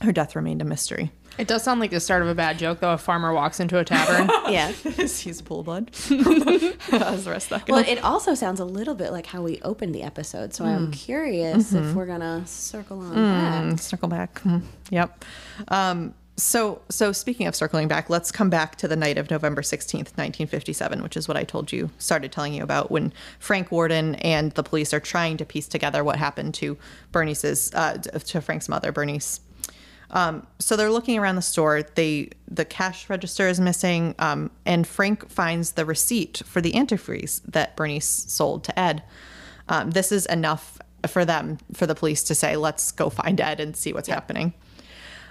Her 0.00 0.12
death 0.12 0.36
remained 0.36 0.62
a 0.62 0.64
mystery. 0.64 1.10
It 1.38 1.48
does 1.48 1.62
sound 1.62 1.80
like 1.80 1.90
the 1.90 2.00
start 2.00 2.22
of 2.22 2.28
a 2.28 2.34
bad 2.34 2.58
joke, 2.58 2.80
though. 2.80 2.92
A 2.92 2.98
farmer 2.98 3.32
walks 3.32 3.60
into 3.60 3.78
a 3.78 3.84
tavern. 3.84 4.30
yeah. 4.52 4.70
He's 4.70 5.40
a 5.40 5.42
pool 5.42 5.62
blood. 5.62 5.90
How's 5.94 7.24
the 7.24 7.30
rest 7.30 7.50
of 7.50 7.60
that 7.60 7.68
Well, 7.68 7.84
it 7.86 8.02
also 8.02 8.34
sounds 8.34 8.60
a 8.60 8.64
little 8.64 8.94
bit 8.94 9.10
like 9.10 9.26
how 9.26 9.42
we 9.42 9.60
opened 9.62 9.94
the 9.94 10.02
episode. 10.02 10.54
So 10.54 10.64
I'm 10.64 10.90
curious 10.92 11.72
if 11.72 11.94
we're 11.94 12.06
going 12.06 12.20
to 12.20 12.46
circle 12.46 13.00
on 13.00 13.14
that. 13.14 13.80
circle 13.80 14.08
back. 14.08 14.38
Hmm. 14.40 14.58
Yep. 14.90 15.24
Um, 15.68 16.14
so, 16.36 16.82
so 16.88 17.12
speaking 17.12 17.46
of 17.46 17.54
circling 17.54 17.86
back, 17.86 18.10
let's 18.10 18.32
come 18.32 18.50
back 18.50 18.74
to 18.76 18.88
the 18.88 18.96
night 18.96 19.18
of 19.18 19.30
November 19.30 19.62
16th, 19.62 20.16
1957, 20.16 21.02
which 21.02 21.16
is 21.16 21.28
what 21.28 21.36
I 21.36 21.44
told 21.44 21.70
you, 21.70 21.90
started 21.98 22.32
telling 22.32 22.54
you 22.54 22.62
about 22.64 22.90
when 22.90 23.12
Frank 23.38 23.70
Worden 23.70 24.16
and 24.16 24.50
the 24.52 24.64
police 24.64 24.92
are 24.92 25.00
trying 25.00 25.36
to 25.36 25.44
piece 25.44 25.68
together 25.68 26.02
what 26.02 26.16
happened 26.16 26.54
to 26.54 26.76
Bernice's, 27.12 27.72
uh, 27.74 27.98
to 27.98 28.40
Frank's 28.40 28.68
mother, 28.68 28.90
Bernice. 28.90 29.40
Um, 30.14 30.46
so 30.60 30.76
they're 30.76 30.92
looking 30.92 31.18
around 31.18 31.36
the 31.36 31.42
store. 31.42 31.82
They 31.82 32.30
the 32.48 32.64
cash 32.64 33.10
register 33.10 33.48
is 33.48 33.60
missing, 33.60 34.14
um, 34.20 34.50
and 34.64 34.86
Frank 34.86 35.28
finds 35.28 35.72
the 35.72 35.84
receipt 35.84 36.40
for 36.46 36.60
the 36.60 36.72
antifreeze 36.72 37.42
that 37.48 37.76
Bernice 37.76 38.06
sold 38.06 38.64
to 38.64 38.78
Ed. 38.78 39.02
Um, 39.68 39.90
this 39.90 40.12
is 40.12 40.24
enough 40.26 40.78
for 41.08 41.24
them, 41.24 41.58
for 41.72 41.86
the 41.86 41.96
police 41.96 42.22
to 42.24 42.34
say, 42.34 42.56
"Let's 42.56 42.92
go 42.92 43.10
find 43.10 43.40
Ed 43.40 43.58
and 43.58 43.76
see 43.76 43.92
what's 43.92 44.08
happening." 44.08 44.54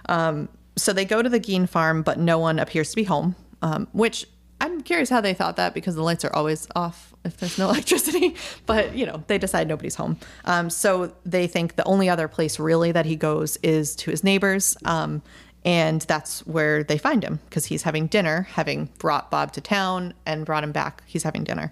Um, 0.10 0.50
so 0.76 0.92
they 0.92 1.06
go 1.06 1.22
to 1.22 1.30
the 1.30 1.40
Gein 1.40 1.68
farm, 1.68 2.04
but 2.04 2.20
no 2.20 2.38
one 2.38 2.60
appears 2.60 2.90
to 2.90 2.96
be 2.98 3.06
home. 3.06 3.36
Um, 3.62 3.88
which 3.94 4.26
I'm 4.60 4.82
curious 4.82 5.10
how 5.10 5.22
they 5.22 5.34
thought 5.34 5.56
that 5.56 5.74
because 5.74 5.96
the 5.96 6.04
lights 6.04 6.26
are 6.26 6.36
always 6.36 6.68
off 6.76 7.13
if 7.24 7.38
there's 7.38 7.58
no 7.58 7.70
electricity. 7.70 8.36
But 8.66 8.96
you 8.96 9.06
know, 9.06 9.24
they 9.28 9.38
decide 9.38 9.68
nobody's 9.68 9.96
home. 9.96 10.18
Um, 10.46 10.70
so 10.70 11.14
they 11.26 11.48
think 11.48 11.76
the 11.76 11.86
only 11.86 12.10
other 12.10 12.28
place 12.28 12.60
really 12.60 12.92
that 12.92 13.06
he 13.06 13.16
goes 13.16 13.58
is 13.58 13.96
to 13.98 14.12
his 14.12 14.24
neighbors. 14.24 14.78
Um, 14.86 15.22
and 15.66 16.02
that's 16.02 16.46
where 16.46 16.84
they 16.84 16.98
find 16.98 17.24
him 17.24 17.40
because 17.46 17.66
he's 17.66 17.84
having 17.84 18.08
dinner, 18.08 18.48
having 18.52 18.90
brought 19.00 19.32
Bob 19.32 19.54
to 19.54 19.62
town 19.62 20.14
and 20.26 20.46
brought 20.46 20.64
him 20.64 20.74
back. 20.74 21.04
He's 21.06 21.24
having 21.24 21.46
dinner. 21.46 21.72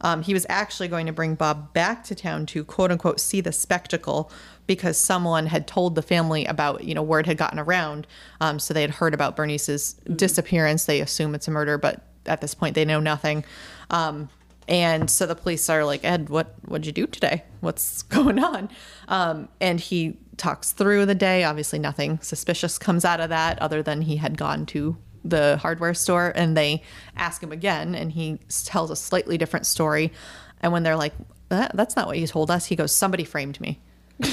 Um, 0.00 0.22
he 0.22 0.32
was 0.32 0.46
actually 0.48 0.88
going 0.88 1.06
to 1.06 1.12
bring 1.12 1.34
Bob 1.34 1.72
back 1.72 2.04
to 2.04 2.14
town 2.14 2.46
to 2.46 2.64
quote 2.64 2.90
unquote 2.90 3.20
see 3.20 3.40
the 3.40 3.52
spectacle 3.52 4.30
because 4.66 4.96
someone 4.96 5.46
had 5.46 5.66
told 5.66 5.94
the 5.94 6.02
family 6.02 6.44
about, 6.44 6.84
you 6.84 6.94
know, 6.94 7.02
word 7.02 7.26
had 7.26 7.36
gotten 7.36 7.58
around. 7.58 8.06
Um, 8.40 8.58
so 8.58 8.72
they 8.74 8.82
had 8.82 8.90
heard 8.90 9.14
about 9.14 9.36
Bernice's 9.36 9.94
disappearance. 10.14 10.84
They 10.84 11.00
assume 11.00 11.34
it's 11.34 11.48
a 11.48 11.50
murder, 11.50 11.78
but 11.78 12.04
at 12.26 12.40
this 12.40 12.54
point 12.54 12.74
they 12.74 12.84
know 12.84 13.00
nothing. 13.00 13.44
Um, 13.90 14.28
and 14.68 15.10
so 15.10 15.26
the 15.26 15.34
police 15.34 15.68
are 15.68 15.84
like, 15.84 16.04
Ed, 16.04 16.28
what 16.28 16.54
what'd 16.66 16.86
you 16.86 16.92
do 16.92 17.06
today? 17.06 17.44
What's 17.60 18.02
going 18.16 18.38
on? 18.38 18.70
Um, 19.08 19.48
and 19.60 19.80
he 19.80 20.18
talks 20.36 20.72
through 20.72 21.06
the 21.06 21.14
day. 21.14 21.44
Obviously, 21.44 21.78
nothing 21.78 22.18
suspicious 22.20 22.78
comes 22.78 23.04
out 23.04 23.20
of 23.20 23.28
that, 23.30 23.60
other 23.60 23.82
than 23.82 24.02
he 24.02 24.16
had 24.16 24.38
gone 24.38 24.66
to 24.66 24.96
the 25.24 25.56
hardware 25.58 25.94
store. 25.94 26.32
And 26.34 26.56
they 26.56 26.82
ask 27.16 27.42
him 27.42 27.52
again, 27.52 27.94
and 27.94 28.12
he 28.12 28.38
tells 28.64 28.90
a 28.90 28.96
slightly 28.96 29.38
different 29.38 29.66
story. 29.66 30.12
And 30.60 30.72
when 30.72 30.82
they're 30.82 30.96
like, 30.96 31.14
that, 31.48 31.72
"That's 31.74 31.96
not 31.96 32.06
what 32.06 32.18
you 32.18 32.26
told 32.26 32.50
us," 32.50 32.66
he 32.66 32.76
goes, 32.76 32.92
"Somebody 32.92 33.24
framed 33.24 33.60
me." 33.60 33.80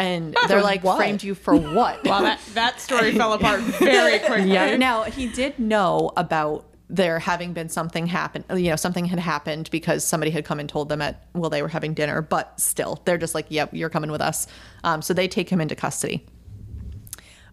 And 0.00 0.36
they're 0.46 0.62
like, 0.62 0.84
what? 0.84 0.96
"Framed 0.96 1.24
you 1.24 1.34
for 1.34 1.56
what?" 1.56 2.04
Wow, 2.04 2.20
that, 2.20 2.38
that 2.54 2.80
story 2.80 3.12
fell 3.16 3.32
apart 3.32 3.58
very 3.60 4.18
quickly. 4.20 4.52
Yeah. 4.52 4.76
Now 4.76 5.02
he 5.02 5.26
did 5.26 5.58
know 5.58 6.12
about 6.16 6.66
there 6.90 7.18
having 7.18 7.52
been 7.52 7.68
something 7.68 8.06
happen. 8.06 8.44
You 8.50 8.70
know, 8.70 8.76
something 8.76 9.04
had 9.04 9.18
happened 9.18 9.68
because 9.70 10.04
somebody 10.04 10.30
had 10.30 10.44
come 10.44 10.58
and 10.58 10.68
told 10.68 10.88
them 10.88 11.02
at 11.02 11.26
well 11.34 11.50
they 11.50 11.62
were 11.62 11.68
having 11.68 11.94
dinner. 11.94 12.22
But 12.22 12.58
still, 12.58 13.02
they're 13.04 13.18
just 13.18 13.34
like, 13.34 13.46
"Yep, 13.48 13.74
you're 13.74 13.90
coming 13.90 14.10
with 14.10 14.20
us." 14.20 14.46
Um, 14.84 15.02
so 15.02 15.14
they 15.14 15.28
take 15.28 15.48
him 15.48 15.60
into 15.60 15.74
custody. 15.74 16.26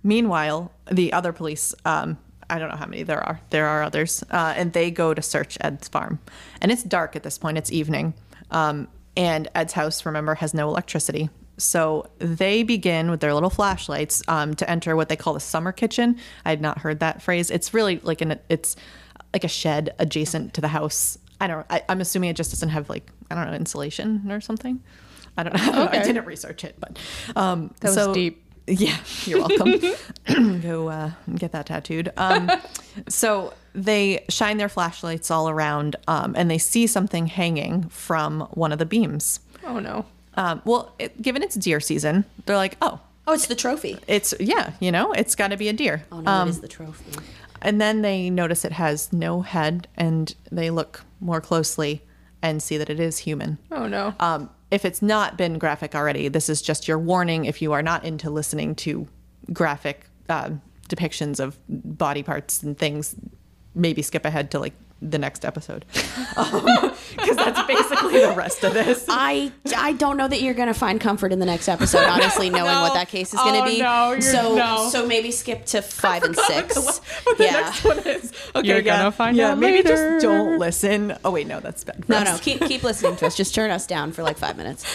Meanwhile, 0.03 0.71
the 0.91 1.13
other 1.13 1.33
police. 1.33 1.75
Um, 1.83 2.17
I 2.47 2.59
don't 2.59 2.69
know 2.69 2.75
how 2.75 2.85
many 2.85 3.01
there 3.01 3.23
are. 3.23 3.41
There 3.49 3.65
are 3.65 3.81
others, 3.81 4.23
uh, 4.29 4.53
and 4.55 4.71
they 4.71 4.91
go 4.91 5.15
to 5.15 5.21
search 5.21 5.57
Ed's 5.61 5.87
farm, 5.87 6.19
and 6.61 6.71
it's 6.71 6.83
dark 6.83 7.15
at 7.15 7.23
this 7.23 7.37
point. 7.37 7.57
It's 7.57 7.71
evening, 7.71 8.13
um, 8.51 8.87
and 9.17 9.49
Ed's 9.55 9.73
house, 9.73 10.05
remember, 10.05 10.35
has 10.35 10.53
no 10.53 10.69
electricity. 10.69 11.29
So 11.57 12.09
they 12.19 12.63
begin 12.63 13.09
with 13.09 13.21
their 13.21 13.33
little 13.33 13.49
flashlights 13.49 14.21
um, 14.27 14.55
to 14.55 14.69
enter 14.69 14.95
what 14.95 15.09
they 15.09 15.15
call 15.15 15.33
the 15.33 15.39
summer 15.39 15.71
kitchen. 15.71 16.17
I 16.43 16.49
had 16.49 16.61
not 16.61 16.79
heard 16.79 16.99
that 16.99 17.21
phrase. 17.21 17.49
It's 17.49 17.73
really 17.73 17.99
like 18.03 18.21
an 18.21 18.39
it's 18.49 18.75
like 19.35 19.43
a 19.43 19.49
shed 19.49 19.93
adjacent 19.99 20.53
to 20.53 20.61
the 20.61 20.69
house. 20.69 21.17
I 21.41 21.47
don't. 21.47 21.65
I, 21.69 21.83
I'm 21.89 21.99
assuming 22.01 22.29
it 22.29 22.37
just 22.37 22.51
doesn't 22.51 22.69
have 22.69 22.89
like 22.89 23.11
I 23.29 23.35
don't 23.35 23.47
know 23.47 23.53
insulation 23.53 24.31
or 24.31 24.39
something. 24.39 24.81
I 25.37 25.43
don't 25.43 25.53
know. 25.75 25.83
I. 25.91 25.99
I 25.99 26.03
didn't 26.03 26.25
research 26.25 26.63
it, 26.63 26.75
but 26.79 26.97
um, 27.35 27.73
That 27.81 27.89
was 27.89 27.95
so- 27.95 28.13
deep. 28.13 28.41
yeah, 28.67 28.97
you're 29.25 29.39
welcome. 29.47 29.79
Go 30.61 30.87
uh, 30.89 31.11
get 31.35 31.51
that 31.51 31.67
tattooed. 31.67 32.11
Um, 32.17 32.49
so 33.09 33.53
they 33.75 34.25
shine 34.29 34.57
their 34.57 34.69
flashlights 34.69 35.29
all 35.29 35.49
around, 35.49 35.97
um, 36.07 36.33
and 36.35 36.49
they 36.49 36.57
see 36.57 36.87
something 36.87 37.27
hanging 37.27 37.83
from 37.89 38.41
one 38.53 38.71
of 38.71 38.79
the 38.79 38.85
beams. 38.87 39.39
Oh 39.65 39.77
no. 39.79 40.05
Um, 40.35 40.61
well, 40.65 40.95
it, 40.97 41.21
given 41.21 41.43
it's 41.43 41.53
deer 41.55 41.79
season, 41.79 42.25
they're 42.47 42.55
like, 42.57 42.77
oh, 42.81 42.99
Oh, 43.27 43.33
it's 43.33 43.45
the 43.47 43.55
trophy. 43.55 43.97
it's 44.07 44.33
yeah, 44.39 44.71
you 44.79 44.91
know, 44.91 45.11
it's 45.11 45.35
got 45.35 45.49
to 45.49 45.57
be 45.57 45.67
a 45.69 45.73
deer. 45.73 46.03
Oh 46.11 46.21
no, 46.21 46.43
it 46.45 46.49
is 46.49 46.61
the 46.61 46.67
trophy. 46.67 47.11
And 47.65 47.81
then 47.81 48.03
they 48.03 48.29
notice 48.29 48.63
it 48.63 48.73
has 48.73 49.11
no 49.11 49.41
head, 49.41 49.87
and 49.97 50.33
they 50.51 50.69
look 50.69 51.03
more 51.19 51.41
closely 51.41 52.03
and 52.43 52.61
see 52.61 52.77
that 52.77 52.91
it 52.91 52.99
is 52.99 53.17
human. 53.17 53.57
Oh 53.71 53.87
no. 53.87 54.13
Um, 54.19 54.51
if 54.69 54.85
it's 54.85 55.01
not 55.01 55.35
been 55.35 55.57
graphic 55.57 55.95
already, 55.95 56.27
this 56.27 56.47
is 56.47 56.61
just 56.61 56.87
your 56.87 56.99
warning. 56.99 57.45
If 57.45 57.63
you 57.63 57.73
are 57.73 57.81
not 57.81 58.05
into 58.05 58.29
listening 58.29 58.75
to 58.75 59.07
graphic 59.51 60.05
um, 60.29 60.61
depictions 60.87 61.39
of 61.39 61.57
body 61.67 62.21
parts 62.21 62.61
and 62.61 62.77
things, 62.77 63.15
maybe 63.73 64.03
skip 64.03 64.25
ahead 64.25 64.51
to 64.51 64.59
like 64.59 64.73
the 65.01 65.17
next 65.19 65.43
episode 65.45 65.85
because 65.93 67.35
that's 67.35 67.61
basically 67.67 68.19
the 68.21 68.33
rest 68.35 68.63
of 68.63 68.73
this. 68.73 69.05
I 69.09 69.51
I 69.75 69.93
don't 69.93 70.17
know 70.17 70.27
that 70.27 70.41
you're 70.41 70.53
gonna 70.53 70.73
find 70.73 70.99
comfort 71.01 71.31
in 71.31 71.39
the 71.39 71.45
next 71.45 71.67
episode. 71.67 72.05
Honestly, 72.05 72.49
knowing 72.51 72.65
No. 72.73 72.81
what 72.81 72.93
that 72.93 73.09
case 73.09 73.33
is 73.33 73.39
gonna 73.39 73.59
Oh, 73.59 73.65
be. 73.65 73.79
no, 73.79 74.09
you're- 74.11 74.21
so 74.21 74.55
no. 74.55 74.89
so 74.89 75.05
maybe 75.05 75.31
skip 75.31 75.65
to 75.67 75.81
five 75.83 76.23
and 76.23 76.35
six. 76.35 76.75
What 77.23 77.37
the 77.37 77.43
yeah. 77.43 77.51
next 77.51 77.83
one 77.83 77.99
is. 77.99 78.31
Okay, 78.55 78.67
You're 78.67 78.77
yeah, 78.77 78.97
gonna 78.99 79.11
find 79.11 79.35
yeah, 79.37 79.51
out 79.51 79.57
maybe 79.57 79.77
later. 79.77 79.89
just 79.89 80.23
don't 80.23 80.57
listen. 80.59 81.17
Oh 81.25 81.31
wait, 81.31 81.47
no, 81.47 81.59
that's 81.59 81.83
bad. 81.83 82.07
No, 82.07 82.17
us. 82.17 82.25
no, 82.25 82.37
keep 82.39 82.61
keep 82.61 82.83
listening 82.83 83.15
to 83.17 83.27
us. 83.27 83.35
Just 83.35 83.53
turn 83.53 83.71
us 83.71 83.85
down 83.85 84.11
for 84.11 84.23
like 84.23 84.37
five 84.37 84.57
minutes. 84.57 84.85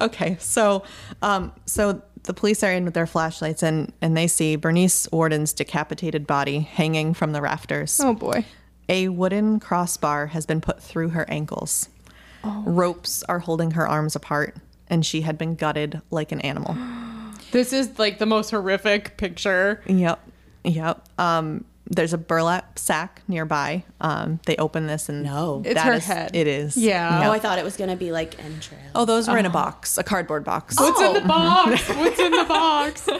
okay 0.00 0.36
so 0.40 0.82
um 1.22 1.52
so 1.66 2.00
the 2.24 2.34
police 2.34 2.62
are 2.62 2.72
in 2.72 2.84
with 2.84 2.94
their 2.94 3.06
flashlights 3.06 3.62
and 3.62 3.92
and 4.02 4.16
they 4.16 4.26
see 4.26 4.56
bernice 4.56 5.08
Worden's 5.12 5.52
decapitated 5.52 6.26
body 6.26 6.60
hanging 6.60 7.14
from 7.14 7.32
the 7.32 7.40
rafters 7.40 8.00
oh 8.02 8.14
boy. 8.14 8.44
A 8.88 9.08
wooden 9.08 9.60
crossbar 9.60 10.28
has 10.28 10.46
been 10.46 10.60
put 10.60 10.82
through 10.82 11.10
her 11.10 11.28
ankles. 11.28 11.88
Ropes 12.44 13.22
are 13.24 13.40
holding 13.40 13.72
her 13.72 13.86
arms 13.86 14.16
apart 14.16 14.56
and 14.88 15.04
she 15.04 15.20
had 15.22 15.36
been 15.36 15.54
gutted 15.54 16.00
like 16.10 16.32
an 16.32 16.40
animal. 16.40 16.76
This 17.50 17.72
is 17.72 17.98
like 17.98 18.18
the 18.18 18.26
most 18.26 18.50
horrific 18.50 19.16
picture. 19.16 19.82
yep. 19.86 20.20
Yep. 20.64 21.08
Um 21.18 21.64
there's 21.90 22.12
a 22.12 22.18
burlap 22.18 22.78
sack 22.78 23.22
nearby 23.28 23.82
um 24.00 24.38
they 24.46 24.54
open 24.56 24.86
this 24.86 25.08
and 25.08 25.22
No. 25.22 25.62
it's 25.64 25.80
her 25.80 25.94
is, 25.94 26.04
head. 26.06 26.36
It 26.36 26.46
is. 26.46 26.76
Yeah. 26.76 27.26
Oh, 27.28 27.32
I 27.32 27.38
thought 27.38 27.58
it 27.58 27.64
was 27.64 27.76
gonna 27.76 27.96
be 27.96 28.12
like 28.12 28.38
entrails. 28.44 28.82
oh 28.94 29.04
those 29.06 29.26
were 29.28 29.38
in 29.38 29.46
a 29.46 29.50
box 29.50 29.96
a 29.98 30.02
cardboard 30.04 30.44
box 30.44 30.76
What's 30.78 31.00
in 31.00 31.06
Oh. 31.06 31.12
the 31.14 31.20
box? 31.26 31.88
What's 31.96 32.18
in 32.20 32.32
the 32.32 32.44
box? 32.44 33.08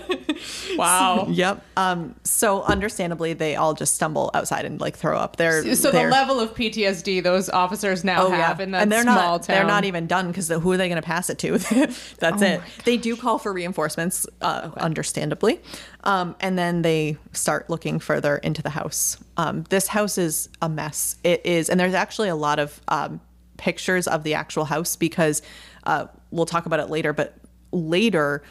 Wow. 0.77 1.27
Yep. 1.31 1.65
Um, 1.77 2.15
so 2.23 2.63
understandably, 2.63 3.33
they 3.33 3.57
all 3.57 3.75
just 3.75 3.95
stumble 3.97 4.31
outside 4.35 4.65
and 4.65 4.81
like 4.81 4.97
throw 4.97 5.19
up. 5.19 5.35
They're 5.37 5.75
So 5.75 5.89
the 5.91 5.99
they're- 5.99 6.11
level 6.11 6.39
of 6.39 6.55
PTSD 6.55 7.21
those 7.23 7.49
officers 7.49 8.05
now 8.05 8.27
Oh 8.27 8.31
have 8.31 8.59
yeah, 8.61 8.65
in 8.65 8.71
that 8.73 8.83
and 8.83 8.93
they're 8.93 9.03
small 9.03 9.15
not 9.39 9.43
town. 9.43 9.57
they're 9.57 9.65
not 9.67 9.85
even 9.85 10.07
done 10.07 10.29
because 10.29 10.49
who 10.49 10.71
are 10.71 10.77
they 10.77 10.89
going 10.89 11.01
to 11.01 11.07
pass 11.07 11.31
it 11.31 11.39
to? 11.41 11.59
That's 12.19 12.43
it. 12.43 12.61
They 12.85 12.97
do 12.97 13.17
call 13.17 13.39
for 13.39 13.53
reinforcements, 13.53 14.27
uh, 14.41 14.71
understandably, 14.77 15.61
um, 16.09 16.35
and 16.41 16.59
then 16.59 16.81
they 16.81 17.19
start 17.33 17.69
looking 17.69 18.01
further 18.01 18.39
into 18.39 18.63
the 18.63 18.71
house. 18.71 19.19
Um, 19.37 19.65
this 19.69 19.87
house 19.89 20.17
is 20.17 20.49
a 20.63 20.69
mess. 20.69 21.17
It 21.23 21.45
is, 21.45 21.69
and 21.69 21.79
there's 21.79 21.95
actually 21.95 22.31
a 22.31 22.35
lot 22.35 22.59
of 22.59 22.81
um, 22.89 23.21
pictures 23.59 24.09
of 24.09 24.25
the 24.25 24.33
actual 24.33 24.65
house 24.65 24.97
because 24.97 25.43
uh, 25.85 26.07
we'll 26.31 26.47
talk 26.47 26.65
about 26.65 26.81
it 26.81 26.89
later. 26.91 27.13
But 27.13 27.37
later. 27.73 28.43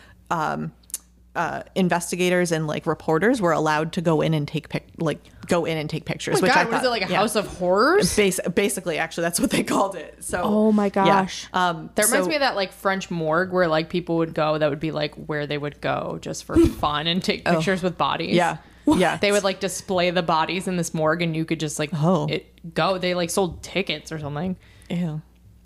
Uh, 1.38 1.62
investigators 1.76 2.52
and 2.52 2.66
like 2.66 2.88
reporters 2.88 3.40
were 3.40 3.52
allowed 3.52 3.94
to 3.94 4.02
go 4.02 4.22
in 4.22 4.34
and 4.34 4.48
take 4.48 4.70
pic- 4.70 4.88
like 4.98 5.20
go 5.46 5.66
in 5.66 5.78
and 5.78 5.88
take 5.88 6.04
pictures. 6.04 6.38
Oh 6.38 6.42
my 6.42 6.48
which 6.48 6.54
God, 6.56 6.62
I 6.62 6.64
what 6.64 6.74
is 6.74 6.80
thought- 6.82 6.86
it 6.88 6.90
like 6.90 7.08
a 7.08 7.12
yeah. 7.12 7.18
house 7.18 7.36
of 7.36 7.46
horrors? 7.46 8.16
Bas- 8.16 8.40
basically, 8.56 8.98
actually, 8.98 9.22
that's 9.22 9.40
what 9.40 9.52
they 9.52 9.62
called 9.64 9.96
it. 9.96 10.16
So, 10.24 10.42
Oh 10.44 10.72
my 10.72 10.86
yeah. 10.86 10.90
gosh. 10.90 11.48
Um, 11.54 11.92
That 11.94 12.06
reminds 12.06 12.26
so- 12.26 12.30
me 12.30 12.36
of 12.38 12.42
that 12.42 12.56
like 12.56 12.72
French 12.74 13.12
morgue 13.12 13.52
where 13.54 13.68
like 13.68 13.88
people 13.90 14.18
would 14.18 14.34
go. 14.34 14.58
That 14.58 14.72
would 14.72 14.80
be 14.80 14.90
like 14.92 15.14
where 15.14 15.46
they 15.46 15.60
would 15.60 15.80
go 15.80 16.18
just 16.22 16.44
for 16.44 16.56
fun 16.80 17.06
and 17.06 17.24
take 17.24 17.46
pictures 17.46 17.84
with 17.84 18.00
bodies. 18.00 18.34
Yeah, 18.36 18.58
yeah. 18.88 19.18
They 19.18 19.32
would 19.32 19.44
like 19.44 19.60
display 19.60 20.10
the 20.10 20.24
bodies 20.24 20.68
in 20.68 20.76
this 20.76 20.92
morgue, 20.96 21.22
and 21.22 21.36
you 21.36 21.46
could 21.46 21.60
just 21.60 21.78
like 21.78 21.92
Oh. 21.94 22.26
it 22.28 22.74
go. 22.74 22.98
They 22.98 23.14
like 23.14 23.30
sold 23.30 23.62
tickets 23.62 24.12
or 24.12 24.18
something. 24.18 24.58
Ew. 24.90 25.22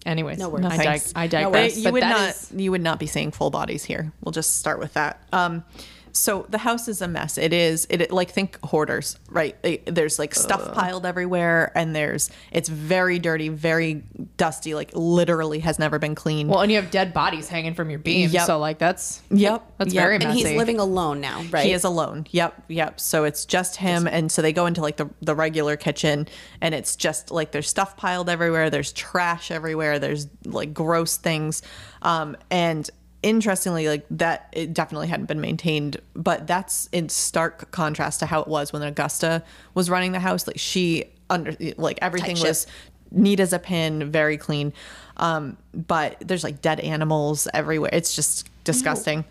Anyways, 0.05 0.39
No 0.39 0.49
worries. 0.49 0.65
I, 0.65 0.69
No 0.69 0.77
dig- 0.77 0.85
thanks. 0.85 1.13
I 1.15 1.25
No 1.25 1.29
digress. 1.29 1.51
worries. 1.53 1.77
you 1.77 1.83
but 1.83 1.93
would 1.93 2.01
not 2.03 2.29
is- 2.29 2.51
you 2.55 2.71
would 2.71 2.81
not 2.81 2.99
be 2.99 3.05
seeing 3.07 3.31
full 3.31 3.49
bodies 3.51 3.83
here. 3.83 4.11
We'll 4.23 4.31
just 4.31 4.57
start 4.57 4.79
with 4.79 4.93
that. 4.93 5.21
Um, 5.31 5.63
so 6.13 6.45
the 6.49 6.57
house 6.57 6.87
is 6.87 7.01
a 7.01 7.07
mess. 7.07 7.37
It 7.37 7.53
is. 7.53 7.87
It 7.89 8.11
like 8.11 8.31
think 8.31 8.59
hoarders, 8.63 9.17
right? 9.29 9.61
They- 9.61 9.77
There's 9.85 10.19
like 10.19 10.35
stuff 10.35 10.73
piled 10.73 11.05
everywhere, 11.05 11.71
and 11.75 11.95
there's 11.95 12.29
it's 12.51 12.69
very 12.69 13.19
dirty, 13.19 13.49
very 13.49 14.03
dusty. 14.37 14.73
Like 14.73 14.91
literally 14.93 15.59
has 15.59 15.79
never 15.79 15.99
been 15.99 16.15
cleaned. 16.15 16.49
well, 16.49 16.61
and 16.61 16.71
you 16.71 16.79
have 16.81 16.91
dead 16.91 17.13
bodies 17.13 17.47
hanging 17.47 17.73
from 17.73 17.89
your 17.89 17.99
beams. 17.99 18.33
Yep. 18.33 18.45
So 18.45 18.59
like 18.59 18.77
that's 18.77 19.21
yep, 19.29 19.63
that's 19.77 19.93
yep. 19.93 20.03
very 20.03 20.15
and 20.15 20.31
he's 20.31 20.51
living 20.51 20.79
alone 20.79 21.21
now, 21.21 21.43
right? 21.51 21.65
He 21.65 21.73
is 21.73 21.83
alone. 21.83 22.27
Yep, 22.31 22.63
yep. 22.67 22.99
So 22.99 23.23
it's 23.23 23.45
just 23.45 23.75
him, 23.77 24.07
and 24.07 24.31
so 24.31 24.41
they 24.41 24.53
go 24.53 24.65
into 24.65 24.81
like 24.81 24.97
the 24.97 25.09
the 25.21 25.35
regular 25.35 25.77
kitchen, 25.77 26.27
and 26.61 26.75
it's 26.75 26.95
just 26.95 27.31
like 27.31 27.51
there's 27.51 27.69
stuff 27.69 27.97
piled 27.97 28.29
everywhere. 28.29 28.69
There's 28.69 28.91
trash 28.91 29.51
everywhere. 29.51 29.99
There's 29.99 30.27
like 30.45 30.73
gross 30.73 31.17
things, 31.17 31.61
um, 32.01 32.35
and 32.49 32.89
interestingly, 33.23 33.87
like 33.87 34.05
that 34.11 34.49
it 34.51 34.73
definitely 34.73 35.07
hadn't 35.07 35.27
been 35.27 35.41
maintained. 35.41 35.97
But 36.13 36.47
that's 36.47 36.87
in 36.91 37.09
stark 37.09 37.71
contrast 37.71 38.19
to 38.19 38.25
how 38.25 38.41
it 38.41 38.47
was 38.47 38.73
when 38.73 38.81
Augusta 38.81 39.43
was 39.73 39.89
running 39.89 40.11
the 40.11 40.19
house. 40.19 40.47
Like 40.47 40.59
she 40.59 41.05
under 41.29 41.55
like 41.77 41.99
everything 42.01 42.35
Tight 42.35 42.47
was 42.47 42.67
neat 43.11 43.39
as 43.39 43.53
a 43.53 43.59
pin, 43.59 44.11
very 44.11 44.37
clean. 44.37 44.73
Um, 45.17 45.57
but 45.73 46.17
there's 46.19 46.43
like 46.43 46.61
dead 46.61 46.79
animals 46.79 47.47
everywhere. 47.53 47.91
It's 47.93 48.15
just 48.15 48.49
disgusting. 48.63 49.25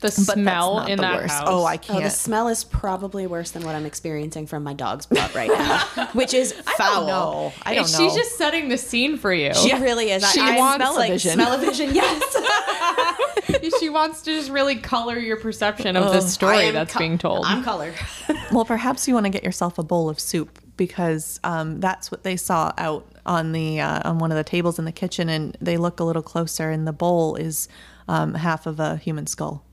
The 0.00 0.08
But 0.08 0.14
that's 0.16 0.32
smell 0.32 0.74
not 0.76 0.90
in 0.90 0.96
the 0.96 1.02
that 1.02 1.22
worst. 1.22 1.34
house. 1.34 1.44
Oh, 1.48 1.64
I 1.64 1.74
Oh, 1.74 1.78
can't. 1.78 2.04
the 2.04 2.10
smell 2.10 2.48
is 2.48 2.62
probably 2.64 3.26
worse 3.26 3.50
than 3.50 3.64
what 3.64 3.74
I'm 3.74 3.84
experiencing 3.86 4.46
from 4.46 4.62
my 4.62 4.72
dog's 4.74 5.06
butt 5.06 5.34
right 5.34 5.50
now, 5.50 6.06
which 6.12 6.34
is 6.34 6.52
foul. 6.52 7.52
I 7.62 7.74
don't 7.74 7.90
know. 7.90 7.98
She's 7.98 8.14
just 8.14 8.38
setting 8.38 8.68
the 8.68 8.78
scene 8.78 9.16
for 9.18 9.32
you. 9.32 9.52
She 9.54 9.74
really 9.74 10.10
is. 10.10 10.28
She 10.30 10.40
I, 10.40 10.54
I 10.54 10.58
wants 10.58 10.76
smell 10.84 10.94
like 10.96 11.20
smell-o-vision. 11.20 11.32
smell-o-vision. 11.32 11.94
Yes. 13.50 13.72
she 13.80 13.88
wants 13.88 14.22
to 14.22 14.32
just 14.32 14.50
really 14.50 14.76
color 14.76 15.18
your 15.18 15.36
perception 15.38 15.96
of 15.96 16.12
the 16.12 16.20
story 16.20 16.70
that's 16.70 16.92
co- 16.92 16.98
being 16.98 17.18
told. 17.18 17.44
I'm 17.46 17.62
colored. 17.64 17.94
Well, 18.52 18.64
perhaps 18.64 19.06
you 19.06 19.12
want 19.14 19.24
to 19.26 19.30
get 19.30 19.44
yourself 19.44 19.78
a 19.78 19.82
bowl 19.82 20.08
of 20.08 20.18
soup 20.18 20.58
because 20.78 21.38
um, 21.44 21.80
that's 21.80 22.10
what 22.10 22.22
they 22.22 22.36
saw 22.36 22.72
out 22.78 23.06
on 23.26 23.52
the 23.52 23.80
uh, 23.80 24.08
on 24.08 24.18
one 24.18 24.30
of 24.32 24.38
the 24.38 24.44
tables 24.44 24.78
in 24.78 24.86
the 24.86 24.92
kitchen, 24.92 25.28
and 25.28 25.54
they 25.60 25.76
look 25.76 26.00
a 26.00 26.04
little 26.04 26.22
closer, 26.22 26.70
and 26.70 26.86
the 26.86 26.92
bowl 26.94 27.36
is 27.36 27.68
um, 28.08 28.32
half 28.34 28.66
of 28.66 28.80
a 28.80 28.96
human 28.96 29.26
skull. 29.26 29.64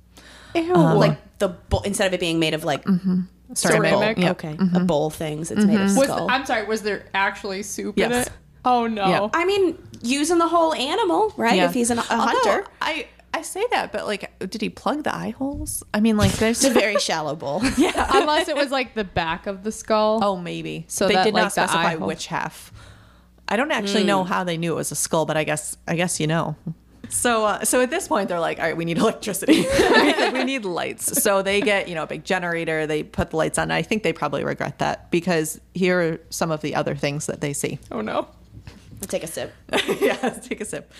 Ew. 0.56 0.74
Um, 0.74 0.98
like 0.98 1.38
the 1.40 1.50
bowl 1.50 1.82
instead 1.82 2.08
of 2.08 2.14
it 2.14 2.20
being 2.20 2.40
made 2.40 2.54
of 2.54 2.64
like 2.64 2.84
mm-hmm. 2.84 3.22
Ceramic. 3.54 3.92
Ceramic? 3.92 4.18
Yeah. 4.18 4.32
okay, 4.32 4.54
a 4.54 4.58
mm-hmm. 4.58 4.86
bowl 4.86 5.10
things. 5.10 5.52
It's 5.52 5.64
made 5.66 5.76
of 5.76 5.88
mm-hmm. 5.90 5.98
was 6.00 6.08
skull. 6.08 6.30
I'm 6.30 6.46
sorry. 6.46 6.66
Was 6.66 6.82
there 6.82 7.06
actually 7.14 7.64
soup 7.64 7.98
in 7.98 8.12
it? 8.12 8.30
Oh 8.64 8.88
no. 8.88 9.08
Yeah. 9.08 9.30
I 9.34 9.46
mean, 9.46 9.78
using 10.02 10.40
the 10.40 10.48
whole 10.48 10.74
animal, 10.74 11.34
right? 11.38 11.56
Yeah. 11.56 11.66
If 11.68 11.74
he's 11.74 11.92
an, 11.92 12.00
a 12.00 12.06
Although, 12.10 12.26
hunter, 12.26 12.68
I 12.82 13.08
I 13.36 13.42
say 13.42 13.66
that, 13.72 13.92
but 13.92 14.08
like, 14.08 14.32
did 14.40 14.62
he 14.62 14.70
plug 14.70 15.04
the 15.04 15.14
eye 15.14 15.32
holes? 15.32 15.84
I 15.94 16.00
mean, 16.00 16.16
like, 16.16 16.32
there's 16.34 16.64
a 16.64 16.70
very 16.70 16.98
shallow 17.00 17.36
bowl. 17.36 17.62
Yeah, 17.78 18.10
Unless 18.14 18.48
it 18.48 18.56
was 18.56 18.72
like 18.72 18.96
the 18.96 19.04
back 19.04 19.46
of 19.46 19.64
the 19.64 19.74
skull. 19.74 20.24
Oh, 20.24 20.38
maybe. 20.38 20.86
So 20.88 21.08
they 21.08 21.16
that, 21.16 21.26
did 21.26 21.34
like, 21.34 21.44
not 21.44 21.52
specify 21.52 21.96
which 21.96 22.28
half. 22.28 22.72
I 23.48 23.58
don't 23.58 23.72
actually 23.72 24.02
hmm. 24.02 24.08
know 24.08 24.24
how 24.24 24.46
they 24.46 24.58
knew 24.58 24.72
it 24.72 24.76
was 24.76 24.92
a 24.92 24.96
skull, 24.96 25.26
but 25.26 25.36
I 25.36 25.44
guess 25.44 25.76
I 25.88 25.96
guess 25.96 26.20
you 26.20 26.28
know. 26.28 26.56
So 27.16 27.46
uh, 27.46 27.66
so 27.66 27.82
at 27.82 27.90
this 27.90 28.08
point 28.08 28.30
they're 28.30 28.40
like, 28.40 28.60
all 28.60 28.66
right, 28.66 28.78
we 28.78 28.86
need 28.86 28.98
electricity. 29.06 29.66
we 30.34 30.44
need 30.44 30.66
lights. 30.66 31.24
So 31.24 31.42
they 31.42 31.62
get 31.62 31.88
you 31.88 31.96
know 31.96 32.04
a 32.04 32.08
big 32.08 32.26
generator. 32.26 32.86
They 32.86 33.04
put 33.04 33.32
the 33.32 33.38
lights 33.38 33.58
on. 33.58 33.72
I 33.72 33.82
think 33.82 34.04
they 34.04 34.14
probably 34.14 34.44
regret 34.44 34.80
that 34.80 35.10
because 35.12 35.60
here 35.74 36.00
are 36.02 36.20
some 36.30 36.52
of 36.52 36.62
the 36.62 36.76
other 36.76 36.96
things 36.96 37.26
that 37.28 37.42
they 37.42 37.54
see. 37.54 37.80
Oh 37.92 38.02
no. 38.02 38.28
I'll 39.02 39.08
take 39.08 39.24
a 39.24 39.28
sip. 39.28 39.54
yeah, 40.00 40.18
let's 40.24 40.48
take 40.48 40.62
a 40.62 40.66
sip. 40.66 40.92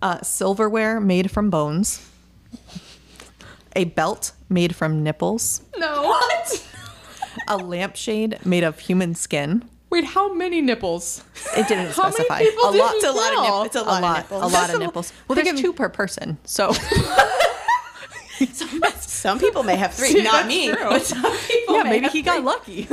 Uh, 0.00 0.20
silverware 0.22 1.00
made 1.00 1.30
from 1.30 1.50
bones. 1.50 2.08
A 3.74 3.84
belt 3.84 4.32
made 4.48 4.74
from 4.74 5.02
nipples. 5.02 5.62
No. 5.76 6.02
What? 6.02 6.68
A 7.48 7.56
lampshade 7.56 8.38
made 8.44 8.64
of 8.64 8.78
human 8.78 9.14
skin. 9.14 9.68
Wait, 9.92 10.04
how 10.04 10.32
many 10.32 10.60
nipples? 10.62 11.22
It 11.56 11.68
didn't 11.68 11.92
How 11.92 12.04
many 12.04 12.14
specify. 12.14 12.38
people 12.40 12.68
a 12.70 12.72
did 12.72 12.78
lot. 12.80 12.90
he 12.92 12.96
It's 12.96 13.04
a 13.06 13.12
lot 13.12 13.32
of 13.34 13.44
kill? 13.44 13.58
nip- 13.58 13.66
it's 13.66 13.76
a 13.76 13.80
a 13.80 13.82
lot, 13.82 14.02
lot, 14.02 14.16
of 14.18 14.22
nipples. 14.24 14.42
a 14.42 14.44
lot 14.46 14.52
That's 14.52 14.72
of 14.74 14.80
a- 14.80 14.84
nipples. 14.84 15.12
Well, 15.28 15.34
there's 15.36 15.46
Thinking- 15.48 15.62
two 15.64 15.72
per 15.74 15.88
person, 15.90 16.38
so 16.44 16.72
Some 19.00 19.38
people 19.38 19.62
may 19.62 19.76
have 19.76 19.94
three, 19.94 20.08
See, 20.12 20.22
not 20.22 20.46
me. 20.48 20.68
true. 20.72 20.84
But 20.88 21.02
some 21.02 21.22
people 21.46 21.76
yeah, 21.76 21.82
may 21.84 21.90
maybe 21.90 22.04
have 22.04 22.12
he 22.12 22.22
got 22.22 22.42
lucky. 22.42 22.88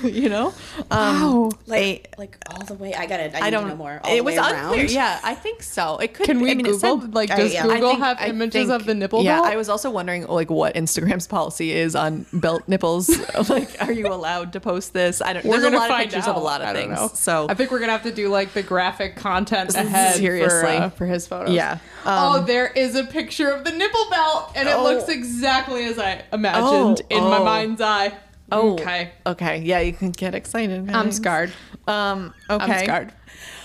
you 0.04 0.28
know, 0.28 0.52
Wow. 0.90 1.50
like 1.66 2.14
like 2.18 2.38
all 2.50 2.64
the 2.64 2.74
way. 2.74 2.94
I 2.94 3.06
gotta. 3.06 3.36
I, 3.36 3.46
I 3.46 3.50
don't 3.50 3.64
to 3.64 3.68
know 3.70 3.76
more. 3.76 4.00
All 4.02 4.12
it 4.14 4.24
was 4.24 4.36
unclear. 4.36 4.84
Yeah, 4.86 5.18
I 5.22 5.34
think 5.34 5.62
so. 5.62 5.98
It 5.98 6.14
could. 6.14 6.26
Can 6.26 6.40
we 6.40 6.50
I 6.50 6.54
mean, 6.54 6.66
it 6.66 6.70
Google? 6.70 7.00
said- 7.02 7.14
like, 7.14 7.30
I- 7.30 7.36
does 7.36 7.52
yeah. 7.52 7.62
Google 7.62 7.90
think- 7.90 8.02
have 8.02 8.18
I 8.20 8.26
images 8.28 8.52
think- 8.68 8.70
of 8.80 8.86
the 8.86 8.94
nipple 8.94 9.22
Yeah, 9.22 9.36
belt? 9.36 9.46
I 9.46 9.56
was 9.56 9.68
also 9.68 9.90
wondering 9.90 10.26
like 10.26 10.50
what 10.50 10.74
Instagram's 10.74 11.26
policy 11.26 11.72
is 11.72 11.94
on 11.94 12.26
belt 12.32 12.62
nipples. 12.68 13.08
like, 13.50 13.70
are 13.80 13.92
you 13.92 14.06
allowed 14.08 14.52
to 14.54 14.60
post 14.60 14.92
this? 14.92 15.20
I 15.20 15.32
don't. 15.34 15.44
We're 15.44 15.52
there's 15.60 15.64
a 15.64 15.66
gonna 15.66 15.76
lot 15.78 15.90
of 15.90 15.96
find 15.96 16.10
pictures 16.10 16.28
out. 16.28 16.36
of 16.36 16.42
a 16.42 16.44
lot 16.44 16.60
of 16.62 16.68
I 16.68 16.72
don't 16.72 16.82
things. 16.88 16.96
know. 17.00 17.08
So 17.14 17.46
I 17.48 17.54
think 17.54 17.70
we're 17.70 17.80
gonna 17.80 17.92
have 17.92 18.02
to 18.04 18.12
do 18.12 18.28
like 18.28 18.52
the 18.52 18.62
graphic 18.62 19.16
content 19.16 19.74
ahead 19.74 20.16
Seriously. 20.16 20.60
for, 20.60 20.82
uh, 20.84 20.90
for 20.90 21.06
his 21.06 21.26
photos. 21.26 21.54
Yeah. 21.54 21.78
oh, 22.06 22.42
there 22.42 22.66
is 22.68 22.94
a 22.96 23.04
picture 23.04 23.50
of 23.50 23.64
the 23.64 23.72
nipple 23.72 24.08
belt, 24.10 24.52
and 24.56 24.68
it 24.68 24.74
Oh. 24.76 24.82
looks 24.84 25.08
exactly 25.08 25.84
as 25.84 25.98
I 25.98 26.22
imagined 26.32 27.02
Oh, 27.10 27.16
in 27.16 27.22
my 27.24 27.38
oh. 27.38 27.44
mind's 27.44 27.80
eye. 27.80 28.12
Oh, 28.52 28.72
okay. 28.74 29.12
Okay. 29.26 29.58
Yeah, 29.62 29.80
you 29.80 29.92
can 29.92 30.10
get 30.10 30.34
excited. 30.34 30.78
I'm 30.90 31.06
guys. 31.06 31.16
scarred. 31.16 31.52
Um. 31.86 32.34
Okay. 32.48 32.64
I'm 32.72 32.84
scarred. 32.84 33.12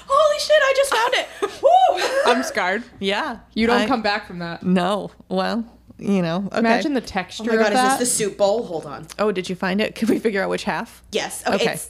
Holy 0.08 0.40
shit! 0.40 0.56
I 0.62 0.74
just 0.76 0.94
found 0.94 1.14
it. 1.16 1.28
Woo! 2.28 2.32
I'm 2.32 2.44
scarred. 2.44 2.84
Yeah. 3.00 3.40
You 3.54 3.68
don't 3.68 3.82
I- 3.82 3.88
come 3.88 4.02
back 4.02 4.28
from 4.28 4.40
that. 4.40 4.62
No. 4.64 5.12
Well, 5.30 5.66
you 5.98 6.22
know. 6.22 6.46
Okay. 6.48 6.60
Imagine 6.60 6.94
the 6.94 7.02
texture 7.02 7.44
of 7.44 7.48
it. 7.50 7.54
Oh 7.54 7.58
my 7.58 7.64
god, 7.70 7.74
of 7.74 7.94
is 7.94 8.00
this 8.00 8.10
the 8.10 8.24
soup 8.26 8.38
bowl? 8.38 8.64
Hold 8.66 8.86
on. 8.86 9.08
Oh, 9.18 9.32
did 9.32 9.50
you 9.50 9.56
find 9.56 9.82
it? 9.82 9.96
Can 9.96 10.08
we 10.08 10.20
figure 10.20 10.44
out 10.44 10.50
which 10.50 10.64
half? 10.66 11.04
Yes. 11.12 11.44
Okay. 11.48 11.56
Okay. 11.56 11.74
It's, 11.74 11.90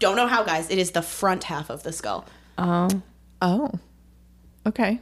don't 0.00 0.16
know 0.16 0.26
how, 0.26 0.42
guys. 0.44 0.70
It 0.70 0.78
is 0.78 0.90
the 0.92 1.02
front 1.02 1.44
half 1.44 1.70
of 1.70 1.82
the 1.82 1.92
skull. 1.92 2.24
oh. 2.58 2.88
Oh. 3.40 3.70
Okay. 4.66 4.98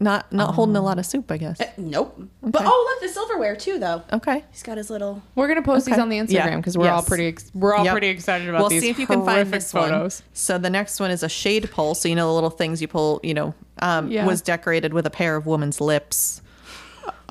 Not 0.00 0.32
not 0.32 0.54
holding 0.54 0.76
a 0.76 0.80
lot 0.82 0.98
of 0.98 1.06
soup, 1.06 1.30
I 1.30 1.36
guess. 1.38 1.60
Uh, 1.60 1.64
nope. 1.76 2.20
But 2.42 2.62
oh, 2.64 2.88
look, 3.00 3.08
the 3.08 3.12
silverware 3.12 3.56
too, 3.56 3.78
though. 3.78 4.02
Okay. 4.12 4.44
He's 4.52 4.62
got 4.62 4.76
his 4.78 4.90
little. 4.90 5.22
We're 5.34 5.48
gonna 5.48 5.62
post 5.62 5.86
these 5.86 5.98
on 5.98 6.08
the 6.08 6.18
Instagram 6.18 6.56
because 6.58 6.78
we're 6.78 6.88
all 6.88 6.98
Yes. 7.00 7.08
pretty 7.08 7.26
ex- 7.26 7.50
we're 7.54 7.74
all 7.74 7.84
Yep. 7.84 7.92
pretty 7.92 8.08
excited 8.08 8.48
about 8.48 8.60
We'll 8.60 8.68
these 8.70 8.82
see 8.82 8.90
if 8.90 8.98
you 8.98 9.06
can 9.06 9.24
find 9.24 9.30
horrific 9.48 9.52
this 9.52 9.72
photos. 9.72 10.20
one. 10.20 10.28
So 10.34 10.58
the 10.58 10.70
next 10.70 11.00
one 11.00 11.10
is 11.10 11.22
a 11.22 11.28
shade 11.28 11.70
pull. 11.70 11.94
So 11.94 12.08
you 12.08 12.14
know 12.14 12.28
the 12.28 12.34
little 12.34 12.50
things 12.50 12.80
you 12.80 12.88
pull. 12.88 13.20
You 13.24 13.34
know, 13.34 13.54
um, 13.80 14.10
Yeah. 14.10 14.24
was 14.24 14.40
decorated 14.40 14.92
with 14.92 15.04
a 15.06 15.10
pair 15.10 15.34
of 15.36 15.46
woman's 15.46 15.80
lips. 15.80 16.42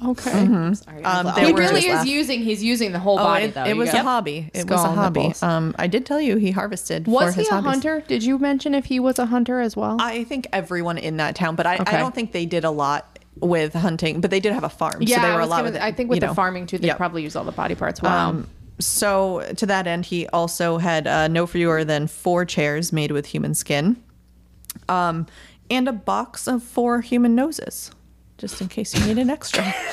Okay. 0.05 0.29
Sorry, 0.31 1.03
Um, 1.03 1.33
He 1.37 1.53
really 1.53 1.81
is 1.87 1.95
laugh. 1.95 2.05
using. 2.05 2.41
He's 2.43 2.63
using 2.63 2.91
the 2.91 2.99
whole 2.99 3.17
Oh, 3.19 3.23
body 3.23 3.45
it, 3.45 3.53
though. 3.55 3.63
it 3.63 3.75
was 3.75 3.89
a 3.93 4.03
hobby. 4.03 4.51
It 4.53 4.69
was 4.69 4.83
a 4.83 4.89
hobby. 4.89 5.33
Um, 5.41 5.73
I 5.79 5.87
did 5.87 6.05
tell 6.05 6.21
you 6.21 6.37
he 6.37 6.51
harvested 6.51 7.05
for 7.05 7.11
Was 7.11 7.33
he 7.35 7.41
his 7.41 7.49
a 7.49 7.55
hobbies. 7.55 7.67
hunter? 7.67 8.03
Did 8.07 8.23
you 8.23 8.37
mention 8.37 8.75
if 8.75 8.85
he 8.85 8.99
was 8.99 9.17
a 9.17 9.25
hunter 9.25 9.59
as 9.59 9.75
well? 9.75 9.97
I 9.99 10.23
think 10.25 10.47
everyone 10.53 10.97
in 10.99 11.17
that 11.17 11.35
town, 11.35 11.55
but 11.55 11.65
I, 11.65 11.77
Okay. 11.77 11.95
I 11.95 11.99
don't 11.99 12.13
think 12.13 12.31
they 12.31 12.45
did 12.45 12.63
a 12.63 12.69
lot 12.71 13.17
with 13.39 13.73
hunting. 13.73 14.21
But 14.21 14.29
they 14.29 14.39
did 14.39 14.53
have 14.53 14.63
a 14.63 14.69
farm, 14.69 14.97
yeah, 15.01 15.15
so 15.17 15.21
they 15.27 15.31
were 15.33 15.37
was 15.39 15.47
allowed. 15.47 15.57
gonna- 15.57 15.71
with, 15.73 15.81
I 15.81 15.91
think 15.91 16.09
with 16.11 16.19
the 16.19 16.27
know. 16.27 16.33
farming 16.33 16.67
too, 16.67 16.77
they 16.77 16.87
Yep. 16.87 16.97
probably 16.97 17.23
use 17.23 17.35
all 17.35 17.43
the 17.43 17.51
body 17.51 17.73
parts. 17.75 18.01
Wow. 18.01 18.29
Um, 18.29 18.47
so 18.79 19.43
to 19.57 19.65
that 19.65 19.87
end, 19.87 20.05
he 20.05 20.27
also 20.27 20.77
had 20.77 21.07
uh, 21.07 21.27
no 21.27 21.47
fewer 21.47 21.83
than 21.83 22.05
four 22.07 22.45
chairs 22.45 22.93
made 22.93 23.11
with 23.11 23.25
human 23.27 23.55
skin, 23.55 23.97
um, 24.89 25.25
and 25.71 25.87
a 25.87 25.91
box 25.93 26.47
of 26.47 26.61
four 26.63 27.01
human 27.01 27.33
noses, 27.35 27.91
just 28.37 28.61
in 28.61 28.67
case 28.67 28.93
you 28.93 29.05
need 29.05 29.17
an 29.19 29.29
extra. 29.29 29.73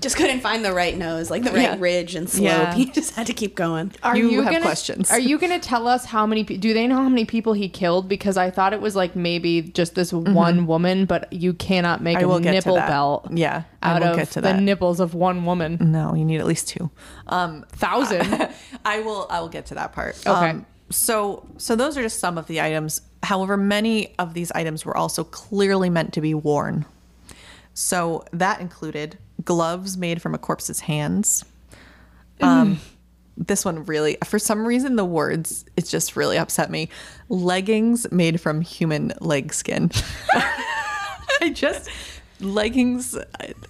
Just 0.00 0.16
couldn't 0.16 0.40
find 0.40 0.64
the 0.64 0.72
right 0.72 0.96
nose, 0.96 1.30
like 1.30 1.44
the 1.44 1.52
right 1.52 1.62
Yeah. 1.62 1.76
ridge 1.78 2.16
and 2.16 2.28
slope. 2.28 2.42
Yeah. 2.42 2.74
He 2.74 2.86
just 2.86 3.14
had 3.14 3.28
to 3.28 3.32
keep 3.32 3.54
going. 3.54 3.92
are 4.02 4.16
you 4.16 4.42
have 4.42 4.50
gonna, 4.52 4.64
questions. 4.64 5.08
Are 5.08 5.20
you 5.20 5.38
going 5.38 5.52
to 5.52 5.60
tell 5.64 5.86
us 5.86 6.04
how 6.04 6.26
many? 6.26 6.42
pe- 6.42 6.56
Do 6.56 6.74
they 6.74 6.88
know 6.88 6.96
how 6.96 7.08
many 7.08 7.24
people 7.24 7.52
he 7.52 7.68
killed? 7.68 8.08
Because 8.08 8.36
I 8.36 8.50
thought 8.50 8.72
it 8.72 8.80
was 8.80 8.96
like 8.96 9.14
maybe 9.14 9.62
just 9.62 9.94
this 9.94 10.12
one 10.12 10.66
woman, 10.66 11.04
but 11.06 11.32
you 11.32 11.52
cannot 11.52 12.02
make 12.02 12.18
Mm-hmm. 12.18 12.48
A 12.48 12.50
nipple 12.52 12.74
belt. 12.76 13.28
Yeah, 13.30 13.62
I 13.80 13.92
out 13.92 14.02
will 14.02 14.08
of 14.08 14.16
get 14.16 14.30
to 14.32 14.40
the 14.40 14.48
that. 14.48 14.60
nipples 14.60 14.98
of 14.98 15.14
one 15.14 15.44
woman. 15.44 15.78
no, 15.80 16.12
you 16.14 16.24
need 16.24 16.40
at 16.40 16.46
least 16.46 16.66
two. 16.68 16.90
Um, 17.28 17.64
Thousand. 17.70 18.48
I 18.84 18.98
will. 19.00 19.28
I 19.30 19.40
will 19.40 19.48
get 19.48 19.66
to 19.66 19.74
that 19.76 19.92
part. 19.92 20.18
Okay. 20.26 20.50
Um, 20.50 20.66
so, 20.92 21.46
so 21.58 21.74
those 21.76 21.96
are 21.96 22.02
just 22.02 22.18
some 22.20 22.38
of 22.38 22.46
the 22.46 22.60
items. 22.60 23.02
However, 23.22 23.56
many 23.56 24.14
of 24.18 24.34
these 24.34 24.50
items 24.52 24.84
were 24.84 24.96
also 24.96 25.24
clearly 25.24 25.90
meant 25.90 26.12
to 26.14 26.20
be 26.20 26.34
worn. 26.34 26.84
So 27.74 28.24
that 28.32 28.60
included 28.60 29.18
gloves 29.44 29.96
made 29.96 30.20
from 30.20 30.34
a 30.34 30.38
corpse's 30.38 30.80
hands. 30.80 31.44
Um, 32.40 32.80
this 33.36 33.64
one 33.64 33.84
really, 33.84 34.18
for 34.24 34.38
some 34.38 34.66
reason, 34.66 34.96
the 34.96 35.04
words 35.04 35.64
it 35.76 35.86
just 35.86 36.16
really 36.16 36.36
upset 36.36 36.70
me. 36.70 36.88
Leggings 37.28 38.10
made 38.12 38.40
from 38.40 38.60
human 38.60 39.12
leg 39.20 39.54
skin. 39.54 39.90
I 41.40 41.50
just 41.54 41.88
leggings 42.40 43.16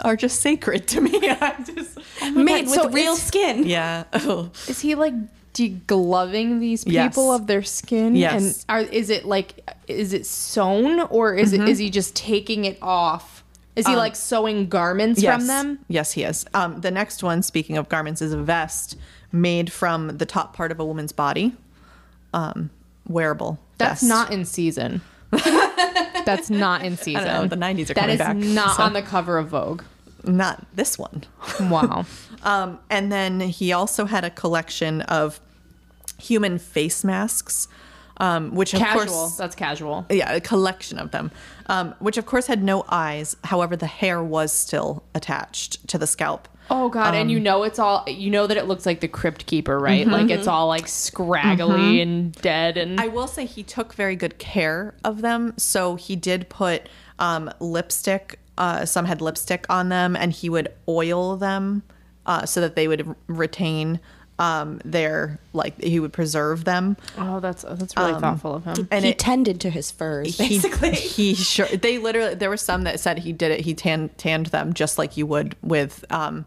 are 0.00 0.16
just 0.16 0.40
sacred 0.40 0.88
to 0.88 1.00
me. 1.00 1.12
I 1.22 1.62
just 1.64 1.98
Made 2.34 2.64
God, 2.66 2.70
with 2.70 2.74
so 2.74 2.88
real 2.90 3.16
skin. 3.16 3.64
yeah. 3.66 4.04
Oh. 4.14 4.50
Is 4.68 4.80
he 4.80 4.94
like 4.94 5.14
degloving 5.54 6.60
these 6.60 6.84
people 6.84 7.28
Yes. 7.32 7.40
of 7.40 7.46
their 7.46 7.62
skin? 7.62 8.16
Yes. 8.16 8.42
And 8.42 8.64
are 8.68 8.80
is 8.90 9.10
it 9.10 9.24
like 9.24 9.68
is 9.86 10.12
it 10.12 10.26
sewn 10.26 11.00
or 11.00 11.34
is 11.34 11.52
Mm-hmm. 11.52 11.62
it 11.62 11.68
is 11.68 11.78
he 11.78 11.90
just 11.90 12.14
taking 12.16 12.64
it 12.64 12.78
off? 12.82 13.44
Is 13.74 13.86
he 13.86 13.96
like 13.96 14.14
sewing 14.16 14.68
garments 14.68 15.22
from 15.24 15.46
them? 15.46 15.66
Um, 15.70 15.78
Yes, 15.88 16.12
he 16.12 16.24
is. 16.24 16.44
Um, 16.52 16.82
the 16.82 16.90
next 16.90 17.22
one, 17.22 17.42
speaking 17.42 17.78
of 17.78 17.88
garments, 17.88 18.20
is 18.20 18.32
a 18.34 18.36
vest 18.42 18.96
made 19.32 19.72
from 19.72 20.18
the 20.18 20.26
top 20.26 20.54
part 20.54 20.70
of 20.70 20.78
a 20.78 20.84
woman's 20.84 21.12
body. 21.12 21.54
Um, 22.34 22.68
wearable. 23.08 23.58
That's 23.78 24.02
vest. 24.02 24.08
not 24.10 24.30
in 24.30 24.44
season. 24.44 25.00
That's 25.32 26.50
not 26.50 26.84
in 26.84 26.96
season. 26.98 27.24
know, 27.24 27.46
the 27.46 27.56
90s 27.56 27.90
are 27.90 27.94
That 27.94 28.00
coming 28.00 28.10
is 28.14 28.18
back, 28.18 28.36
not 28.36 28.76
so- 28.76 28.82
on 28.84 28.92
the 28.92 29.02
cover 29.02 29.38
of 29.38 29.48
Vogue. 29.48 29.82
Not 30.24 30.64
this 30.74 30.98
one. 30.98 31.24
Wow. 31.60 32.04
Um, 32.42 32.78
and 32.90 33.10
then 33.12 33.40
he 33.40 33.72
also 33.72 34.04
had 34.06 34.24
a 34.24 34.30
collection 34.30 35.00
of 35.02 35.40
human 36.18 36.58
face 36.58 37.04
masks, 37.04 37.68
um, 38.18 38.54
which 38.54 38.74
of 38.74 38.80
casual. 38.80 39.06
course 39.06 39.36
That's 39.36 39.54
casual. 39.54 40.06
yeah, 40.10 40.32
a 40.32 40.40
collection 40.40 40.98
of 40.98 41.10
them, 41.12 41.30
um, 41.66 41.94
which 42.00 42.16
of 42.18 42.26
course 42.26 42.46
had 42.48 42.62
no 42.62 42.84
eyes. 42.88 43.36
However, 43.44 43.76
the 43.76 43.86
hair 43.86 44.22
was 44.22 44.52
still 44.52 45.02
attached 45.14 45.86
to 45.88 45.98
the 45.98 46.06
scalp. 46.06 46.48
Oh 46.70 46.88
god, 46.88 47.14
and 47.14 47.30
you 47.30 47.38
Um, 47.38 47.42
know 47.44 47.62
it's 47.64 47.78
all 47.78 48.04
you 48.08 48.30
know 48.30 48.46
that 48.46 48.56
it 48.56 48.66
looks 48.66 48.86
like 48.86 49.00
the 49.00 49.08
crypt 49.08 49.46
keeper, 49.46 49.78
right? 49.78 50.02
Mm-hmm. 50.06 50.12
Like 50.12 50.30
it's 50.30 50.46
all 50.46 50.68
like 50.68 50.86
scraggly 50.88 52.00
and 52.00 52.32
dead 52.32 52.76
and 52.76 53.00
I 53.00 53.08
will 53.08 53.26
say 53.26 53.44
he 53.46 53.62
took 53.62 53.92
very 53.94 54.16
good 54.16 54.38
care 54.38 54.94
of 55.04 55.22
them. 55.22 55.54
So 55.56 55.96
he 55.96 56.16
did 56.16 56.48
put 56.48 56.88
um, 57.18 57.50
lipstick. 57.60 58.38
Uh, 58.58 58.84
some 58.84 59.06
had 59.06 59.20
lipstick 59.20 59.64
on 59.70 59.88
them, 59.88 60.14
and 60.14 60.32
he 60.32 60.48
would 60.50 60.68
oil 60.88 61.36
them 61.36 61.82
uh, 62.26 62.44
so 62.44 62.60
that 62.60 62.76
they 62.76 62.86
would 62.86 63.08
r- 63.08 63.16
retain 63.26 63.98
um, 64.38 64.80
their 64.84 65.38
like 65.52 65.80
he 65.82 65.98
would 66.00 66.12
preserve 66.12 66.64
them. 66.64 66.96
Oh, 67.16 67.40
that's 67.40 67.62
that's 67.62 67.96
really 67.96 68.18
thoughtful 68.20 68.54
of 68.54 68.64
him. 68.64 68.88
And 68.90 69.04
he 69.04 69.12
it, 69.12 69.18
tended 69.18 69.60
to 69.62 69.70
his 69.70 69.90
furs, 69.90 70.36
he, 70.36 70.48
basically. 70.60 70.90
he 70.94 71.34
sure 71.34 71.66
they 71.66 71.98
literally 71.98 72.34
there 72.34 72.50
were 72.50 72.56
some 72.56 72.84
that 72.84 73.00
said 73.00 73.20
he 73.20 73.32
did 73.32 73.52
it. 73.52 73.60
He 73.60 73.74
tan, 73.74 74.10
tanned 74.18 74.46
them 74.46 74.72
just 74.74 74.98
like 74.98 75.16
you 75.16 75.26
would 75.26 75.56
with 75.62 76.04
um, 76.10 76.44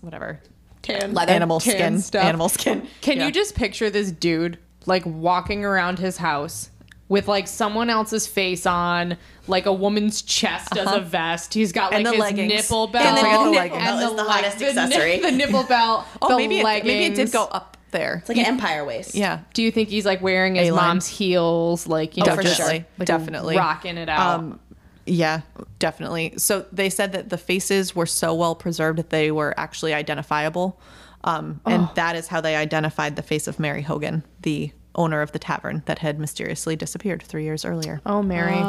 whatever 0.00 0.40
tan 0.82 1.14
Leather. 1.14 1.32
animal 1.32 1.60
tan 1.60 1.74
skin. 1.76 2.00
stuff. 2.00 2.24
Animal 2.24 2.48
skin. 2.48 2.86
Can 3.02 3.18
Yeah. 3.18 3.26
you 3.26 3.32
just 3.32 3.54
picture 3.54 3.88
this 3.88 4.10
dude 4.10 4.58
like 4.86 5.04
walking 5.06 5.64
around 5.64 5.98
his 6.00 6.16
house 6.16 6.70
with 7.12 7.28
like 7.28 7.46
someone 7.46 7.90
else's 7.90 8.26
face 8.26 8.64
on, 8.64 9.18
like 9.46 9.66
a 9.66 9.72
woman's 9.72 10.22
chest 10.22 10.76
as 10.78 10.90
a 10.90 11.00
vest? 11.00 11.52
He's 11.52 11.70
got 11.70 11.92
like 11.92 11.98
And 11.98 12.06
the 12.06 12.10
his 12.12 12.20
leggings. 12.20 12.52
nipple 12.54 12.84
And 12.84 12.92
belt, 12.92 13.16
the 13.16 13.22
nipple 13.22 13.52
belt 13.52 14.02
is 14.02 14.10
the 14.10 14.16
like, 14.24 14.30
hottest 14.30 14.58
the, 14.58 14.66
accessory. 14.68 15.18
the 15.20 15.30
nipple 15.30 15.62
belt. 15.64 16.04
Oh, 16.22 16.28
the 16.30 16.36
maybe 16.36 16.58
it, 16.60 16.64
maybe 16.64 17.04
it 17.04 17.14
did 17.14 17.30
go 17.30 17.44
up 17.44 17.76
there. 17.90 18.16
It's 18.20 18.28
like 18.30 18.38
an 18.38 18.46
empire 18.46 18.84
waist. 18.84 19.14
Yeah. 19.14 19.40
Do 19.52 19.62
you 19.62 19.70
think 19.70 19.90
he's 19.90 20.06
like 20.06 20.22
wearing 20.22 20.54
his 20.54 20.68
A-line. 20.70 20.84
mom's 20.88 21.06
heels, 21.06 21.86
like 21.86 22.16
you 22.16 22.24
know, 22.24 22.34
for 22.34 22.42
just, 22.42 22.56
sure. 22.56 22.66
like, 22.66 22.86
Definitely. 23.04 23.56
rocking 23.58 23.98
it 23.98 24.08
out? 24.08 24.38
Um, 24.40 24.60
yeah, 25.04 25.42
definitely. 25.80 26.34
So 26.38 26.64
they 26.72 26.88
said 26.88 27.12
that 27.12 27.28
the 27.28 27.36
faces 27.36 27.94
were 27.94 28.06
so 28.06 28.32
well 28.34 28.54
preserved 28.54 28.98
that 28.98 29.10
they 29.10 29.30
were 29.30 29.52
actually 29.58 29.92
identifiable. 29.92 30.80
Um, 31.24 31.60
and 31.66 31.88
that 31.94 32.16
is 32.16 32.26
how 32.28 32.40
they 32.40 32.56
identified 32.56 33.16
the 33.16 33.22
face 33.22 33.46
of 33.46 33.58
Mary 33.60 33.82
Hogan, 33.82 34.24
the 34.40 34.72
owner 34.94 35.22
of 35.22 35.32
the 35.32 35.38
tavern 35.38 35.82
that 35.86 35.98
had 35.98 36.18
mysteriously 36.18 36.76
disappeared 36.76 37.22
three 37.22 37.44
years 37.44 37.64
earlier. 37.64 38.00
oh, 38.06 38.22
Mary, 38.22 38.62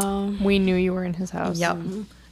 we 0.43 0.59
knew 0.59 0.75
you 0.75 0.93
were 0.93 1.03
in 1.03 1.13
his 1.13 1.29
house. 1.31 1.59
Yep. 1.59 1.77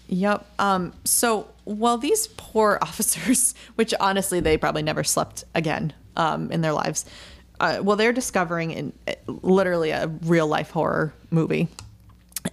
Yep. 0.08 0.46
Um, 0.60 0.94
so 1.06 1.48
while 1.64 1.98
these 1.98 2.28
poor 2.38 2.78
officers, 2.82 3.54
which 3.76 3.94
honestly 4.00 4.39
they 4.39 4.58
probably 4.58 4.84
never 4.84 5.04
slept 5.04 5.44
again 5.56 5.94
um, 6.18 6.52
in 6.52 6.62
their 6.62 6.74
lives, 6.74 7.06
uh, 7.60 7.80
well, 7.82 7.96
they're 7.96 8.12
discovering 8.14 8.72
in 8.72 8.94
uh, 9.08 9.14
literally 9.28 9.92
a 9.92 10.08
real 10.24 10.48
life 10.48 10.72
horror 10.72 11.14
movie. 11.30 11.68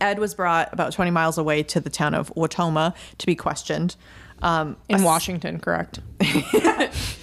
Ed 0.01 0.19
was 0.19 0.35
brought 0.35 0.73
about 0.73 0.93
20 0.93 1.11
miles 1.11 1.39
away 1.39 1.63
to 1.63 1.81
the 1.81 1.89
town 1.91 2.15
of 2.15 2.33
Wautoma 2.35 2.95
to 3.17 3.27
be 3.27 3.35
questioned. 3.35 3.97
Um, 4.43 4.77
In 4.89 5.03
Washington, 5.03 5.59
correct? 5.59 6.01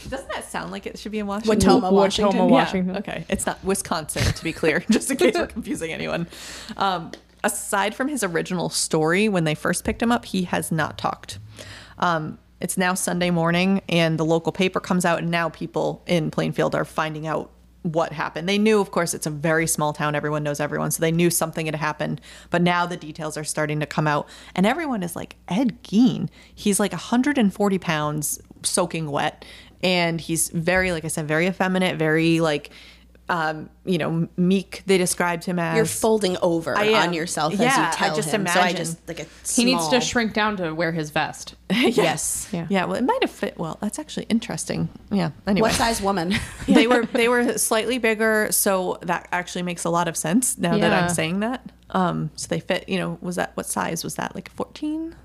doesn't 0.10 0.30
that 0.30 0.46
sound 0.46 0.72
like 0.72 0.86
it 0.86 0.98
should 1.00 1.12
be 1.12 1.20
in 1.20 1.28
Washington? 1.28 1.60
Wautoma, 1.60 1.92
Washington. 1.92 2.40
Wautoma, 2.40 2.50
Yeah, 2.50 2.54
Washington. 2.54 2.98
Okay, 2.98 3.26
it's 3.30 3.46
not 3.46 3.64
Wisconsin 3.64 4.24
to 4.24 4.44
be 4.44 4.54
clear, 4.54 4.80
just 4.92 5.10
in 5.12 5.18
case 5.18 5.36
we're 5.36 5.48
confusing 5.48 5.92
anyone. 5.92 6.28
Um, 6.78 7.12
aside 7.44 7.96
from 7.96 8.08
his 8.08 8.24
original 8.24 8.70
story, 8.70 9.30
when 9.30 9.44
they 9.44 9.56
first 9.56 9.84
picked 9.84 10.02
him 10.02 10.12
up, 10.12 10.26
he 10.26 10.44
has 10.44 10.72
not 10.72 10.98
talked. 10.98 11.40
Um, 12.00 12.38
it's 12.62 12.78
now 12.78 12.94
Sunday 12.94 13.32
morning, 13.32 13.82
and 13.90 14.18
the 14.18 14.26
local 14.26 14.52
paper 14.52 14.80
comes 14.80 15.06
out, 15.06 15.20
and 15.20 15.30
now 15.30 15.50
people 15.50 16.02
in 16.08 16.32
Plainfield 16.32 16.74
are 16.74 16.86
finding 16.86 17.28
out 17.28 17.52
what 17.86 18.12
happened. 18.12 18.50
They 18.50 18.58
knew, 18.58 18.82
of 18.82 18.90
course, 18.90 19.14
it's 19.14 19.28
a 19.28 19.30
very 19.30 19.68
small 19.68 19.94
town. 19.94 20.16
Everyone 20.16 20.42
knows 20.42 20.60
everyone. 20.60 20.90
So 20.90 21.02
they 21.02 21.12
knew 21.12 21.30
something 21.30 21.68
had 21.68 21.76
happened. 21.76 22.20
But 22.50 22.64
now 22.64 22.88
the 22.88 22.98
details 22.98 23.38
are 23.38 23.44
starting 23.44 23.80
to 23.80 23.86
come 23.86 24.08
out. 24.08 24.28
And 24.56 24.66
everyone 24.66 25.04
is 25.04 25.16
like, 25.16 25.36
Ed 25.48 25.84
Gein. 25.84 26.30
He's 26.56 26.80
like 26.80 26.94
140 26.94 27.78
pounds, 27.78 28.42
soaking 28.64 29.12
wet. 29.12 29.46
And 29.86 30.20
he's 30.20 30.50
very, 30.50 30.92
like 30.92 31.06
I 31.06 31.10
said, 31.10 31.28
very 31.28 31.46
effeminate, 31.46 31.98
very 31.98 32.40
like, 32.40 32.72
um, 33.28 33.70
you 33.86 33.98
know, 33.98 34.28
meek. 34.38 34.84
They 34.86 34.98
described 34.98 35.46
him 35.46 35.58
as. 35.58 35.76
You're 35.76 35.86
folding 35.86 36.38
over 36.42 36.78
I 36.78 36.86
am. 36.86 37.10
on 37.10 37.14
yourself 37.14 37.54
as 37.54 37.60
Yeah, 37.60 37.92
you 38.00 38.06
I 38.12 38.16
just 38.16 38.30
him. 38.30 38.46
So 38.46 38.60
I 38.60 38.64
imagine. 38.70 38.78
just 38.78 39.08
like 39.08 39.20
a 39.20 39.26
He 39.52 39.66
needs 39.66 39.88
to 39.90 40.00
shrink 40.00 40.34
down 40.34 40.58
to 40.58 40.74
wear 40.74 40.92
his 40.92 41.10
vest. 41.10 41.56
Yes. 41.72 42.48
Yeah. 42.52 42.68
yeah, 42.70 42.86
well, 42.86 42.96
it 42.96 43.04
might 43.04 43.20
have 43.22 43.32
fit 43.32 43.58
well. 43.58 43.78
That's 43.82 43.98
actually 44.00 44.26
interesting. 44.30 44.90
Yeah. 45.12 45.32
Anyway. 45.48 45.70
What 45.70 45.76
size 45.76 46.02
woman? 46.02 46.36
they 46.68 46.88
were 46.88 47.06
they 47.06 47.28
were 47.28 47.58
slightly 47.58 47.98
bigger, 47.98 48.52
so 48.52 49.00
that 49.02 49.28
actually 49.32 49.64
makes 49.64 49.86
a 49.86 49.90
lot 49.90 50.08
of 50.08 50.16
sense 50.16 50.58
now 50.58 50.78
that 50.78 50.94
I'm 50.94 51.10
saying 51.10 51.40
that. 51.40 51.72
Um, 51.92 52.30
so 52.36 52.48
they 52.48 52.60
fit. 52.60 52.90
You 52.90 53.00
know, 53.00 53.18
was 53.22 53.38
that 53.38 53.56
what 53.56 53.66
size 53.66 54.04
was 54.04 54.16
that? 54.16 54.36
Like 54.36 54.50
14? 54.52 55.16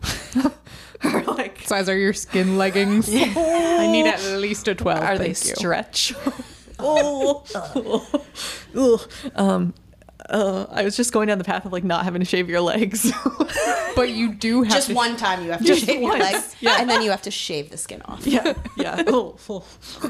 or 1.05 1.23
like 1.25 1.61
Size 1.63 1.89
are 1.89 1.97
your 1.99 2.13
skin 2.13 2.57
leggings? 2.59 3.09
I 3.13 3.89
need 3.91 4.07
at 4.07 4.23
least 4.39 4.69
a 4.69 4.75
12. 4.75 5.03
are 5.03 5.19
they 5.19 5.29
you. 5.29 5.35
stretch? 5.35 6.15
Oh, 6.83 8.05
Ugh. 8.77 9.11
um, 9.35 9.75
uh, 10.29 10.67
I 10.71 10.85
was 10.85 10.97
just 10.97 11.13
going 11.13 11.29
down 11.29 11.39
the 11.39 11.45
path 11.45 11.65
of 11.65 11.73
like 11.73 11.85
not 11.85 12.05
having 12.05 12.21
to 12.21 12.25
shave 12.25 12.49
your 12.49 12.61
legs. 12.61 13.13
But 13.97 14.11
you 14.11 14.33
do 14.33 14.63
have 14.63 14.73
just 14.73 14.89
to 14.89 14.95
one 14.95 15.17
time 15.17 15.45
you 15.45 15.51
have 15.51 15.61
to 15.61 15.67
Just 15.67 15.85
shave 15.85 16.01
your 16.01 16.17
legs, 16.17 16.55
yeah. 16.61 16.77
and 16.79 16.89
then 16.89 17.03
you 17.03 17.11
have 17.11 17.23
to 17.23 17.31
shave 17.31 17.71
the 17.71 17.77
skin 17.77 18.01
off. 18.03 18.27
yeah, 18.27 18.55
yeah. 18.77 19.03
Oh, 19.09 19.37
oh. 19.49 19.65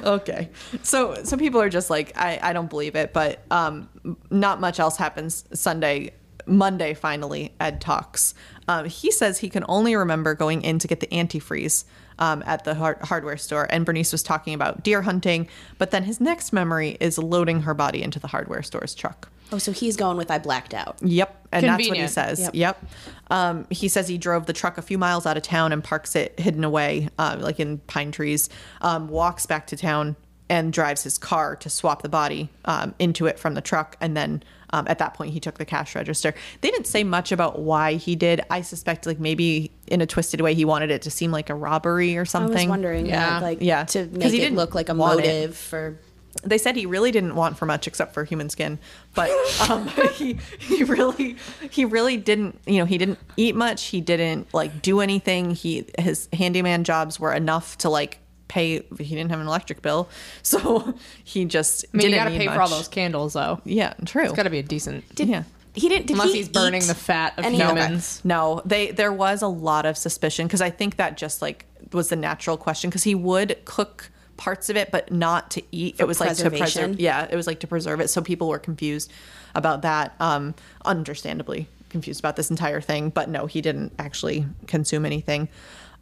okay. 0.04 0.50
So, 0.82 1.24
so 1.24 1.36
people 1.36 1.60
are 1.60 1.68
just 1.68 1.90
like, 1.90 2.12
I, 2.16 2.38
I 2.42 2.52
don't 2.52 2.68
believe 2.70 2.94
it, 2.94 3.12
but 3.12 3.42
um, 3.50 3.88
not 4.30 4.60
much 4.60 4.78
else 4.78 4.96
happens 4.96 5.44
Sunday. 5.54 6.12
Monday, 6.46 6.94
finally, 6.94 7.54
Ed 7.60 7.80
talks. 7.80 8.34
Um, 8.68 8.84
he 8.84 9.10
says 9.10 9.38
he 9.38 9.48
can 9.48 9.64
only 9.68 9.96
remember 9.96 10.34
going 10.34 10.62
in 10.62 10.78
to 10.80 10.88
get 10.88 11.00
the 11.00 11.06
antifreeze 11.08 11.84
um, 12.20 12.42
at 12.46 12.64
the 12.64 12.74
hard- 12.74 13.00
hardware 13.02 13.36
store, 13.36 13.66
and 13.70 13.84
Bernice 13.84 14.12
was 14.12 14.22
talking 14.22 14.54
about 14.54 14.82
deer 14.84 15.02
hunting. 15.02 15.48
But 15.78 15.90
then 15.90 16.04
his 16.04 16.20
next 16.20 16.52
memory 16.52 16.96
is 17.00 17.18
loading 17.18 17.62
her 17.62 17.74
body 17.74 18.02
into 18.02 18.20
the 18.20 18.28
hardware 18.28 18.62
store's 18.62 18.94
truck. 18.94 19.28
Oh, 19.52 19.58
so 19.58 19.72
he's 19.72 19.96
going 19.96 20.16
with 20.16 20.30
I 20.30 20.38
blacked 20.38 20.74
out. 20.74 20.98
Yep, 21.02 21.48
and 21.50 21.64
that's 21.64 21.88
what 21.88 21.98
he 21.98 22.06
says. 22.06 22.38
Yep. 22.38 22.54
Yep. 22.54 22.84
Um, 23.30 23.66
he 23.70 23.88
says 23.88 24.06
he 24.06 24.16
drove 24.16 24.46
the 24.46 24.52
truck 24.52 24.78
a 24.78 24.82
few 24.82 24.96
miles 24.96 25.26
out 25.26 25.36
of 25.36 25.42
town 25.42 25.72
and 25.72 25.82
parks 25.82 26.14
it 26.14 26.38
hidden 26.38 26.62
away, 26.62 27.08
uh, 27.18 27.36
like 27.40 27.58
in 27.58 27.78
pine 27.78 28.12
trees. 28.12 28.48
Um, 28.80 29.08
walks 29.08 29.46
back 29.46 29.66
to 29.68 29.76
town 29.76 30.14
and 30.48 30.72
drives 30.72 31.02
his 31.02 31.18
car 31.18 31.56
to 31.56 31.70
swap 31.70 32.02
the 32.02 32.08
body 32.08 32.48
um, 32.64 32.94
into 32.98 33.26
it 33.26 33.38
from 33.38 33.54
the 33.54 33.60
truck, 33.60 33.96
and 34.00 34.16
then 34.16 34.42
um, 34.72 34.86
at 34.88 34.98
that 34.98 35.14
point 35.14 35.32
he 35.32 35.40
took 35.40 35.58
the 35.58 35.64
cash 35.64 35.94
register. 35.94 36.34
They 36.60 36.70
didn't 36.70 36.86
say 36.86 37.04
much 37.04 37.32
about 37.32 37.58
why 37.60 37.94
he 37.94 38.16
did. 38.16 38.40
I 38.50 38.62
suspect 38.62 39.06
like 39.06 39.18
maybe 39.20 39.70
in 39.86 40.00
a 40.00 40.06
twisted 40.06 40.40
way 40.40 40.54
he 40.54 40.64
wanted 40.64 40.90
it 40.90 41.02
to 41.02 41.10
seem 41.10 41.32
like 41.32 41.50
a 41.50 41.54
robbery 41.54 42.16
or 42.16 42.24
something. 42.24 42.50
I 42.52 42.60
something. 42.60 42.68
was 42.68 42.70
wondering, 42.70 43.06
Yeah. 43.06 43.38
yeah, 43.38 43.40
like 43.40 43.58
Yeah. 43.60 43.84
to 43.84 44.06
'Cause 44.06 44.16
make 44.16 44.30
he 44.30 44.38
it 44.38 44.40
didn't 44.40 44.56
look 44.56 44.74
like 44.74 44.88
a 44.88 44.94
want 44.94 45.20
it. 45.20 45.26
motive 45.26 45.56
for. 45.56 45.98
they 46.44 46.58
said 46.58 46.76
he 46.76 46.86
really 46.86 47.10
didn't 47.10 47.34
want 47.34 47.58
for 47.58 47.66
much 47.66 47.88
except 47.88 48.14
for 48.14 48.22
human 48.22 48.48
skin 48.48 48.78
but 49.16 49.28
um, 49.68 49.88
he 50.14 50.38
he 50.60 50.84
really 50.84 51.34
he 51.70 51.84
really 51.84 52.16
didn't 52.16 52.56
you 52.66 52.78
know 52.78 52.84
he 52.84 52.96
didn't 52.98 53.18
eat 53.36 53.56
much 53.56 53.86
he 53.86 54.00
didn't 54.00 54.46
like 54.54 54.80
do 54.80 55.00
anything 55.00 55.50
he 55.50 55.84
his 55.98 56.28
handyman 56.32 56.84
jobs 56.84 57.18
were 57.18 57.32
enough 57.32 57.76
to 57.78 57.88
like 57.90 58.18
pay 58.50 58.82
he 58.98 59.14
didn't 59.14 59.30
have 59.30 59.38
an 59.40 59.46
electric 59.46 59.80
bill 59.80 60.08
so 60.42 60.92
he 61.22 61.44
just 61.44 61.84
I 61.94 61.96
mean, 61.96 62.06
you 62.06 62.10
didn't 62.10 62.24
gotta 62.24 62.30
need 62.30 62.38
pay 62.40 62.46
much. 62.46 62.56
for 62.56 62.62
all 62.62 62.68
those 62.68 62.88
candles, 62.88 63.32
though. 63.34 63.60
yeah 63.64 63.94
true 64.04 64.24
It's 64.24 64.32
gotta 64.32 64.50
be 64.50 64.58
a 64.58 64.62
decent. 64.62 65.04
yeah 65.16 65.44
He 65.74 65.88
didn't. 65.88 66.06
Did 66.08 66.14
Unless 66.14 66.32
he 66.32 66.38
he's 66.38 66.48
burning 66.48 66.84
the 66.86 66.96
fat 66.96 67.38
of 67.38 67.44
humans. 67.44 68.20
No, 68.24 68.60
they 68.64 68.90
there 68.90 69.12
was 69.12 69.40
a 69.42 69.46
lot 69.46 69.86
of 69.86 69.96
suspicion 69.96 70.46
because 70.48 70.60
I 70.60 70.70
think 70.70 70.96
that 70.96 71.16
just 71.16 71.40
like 71.40 71.64
was 71.92 72.08
the 72.08 72.16
natural 72.16 72.56
question 72.56 72.90
because 72.90 73.04
he 73.04 73.14
would 73.14 73.56
cook 73.64 74.10
parts 74.36 74.68
of 74.70 74.76
it 74.76 74.90
but 74.90 75.12
not 75.12 75.50
to 75.52 75.62
eat. 75.70 75.96
For 75.96 76.02
it 76.02 76.06
was 76.06 76.18
like 76.18 76.36
to 76.38 76.50
preserve. 76.50 76.98
Yeah, 76.98 77.28
it 77.30 77.36
was 77.36 77.46
like 77.46 77.60
to 77.60 77.68
preserve 77.68 78.00
it. 78.00 78.08
So 78.10 78.20
people 78.20 78.48
were 78.48 78.58
confused 78.58 79.12
about 79.54 79.82
that. 79.82 80.14
Um, 80.18 80.54
understandably 80.84 81.68
confused 81.88 82.20
about 82.20 82.36
this 82.36 82.50
entire 82.50 82.80
thing, 82.80 83.10
but 83.10 83.28
no, 83.28 83.46
he 83.46 83.60
didn't 83.60 83.92
actually 83.98 84.46
consume 84.66 85.04
anything. 85.06 85.48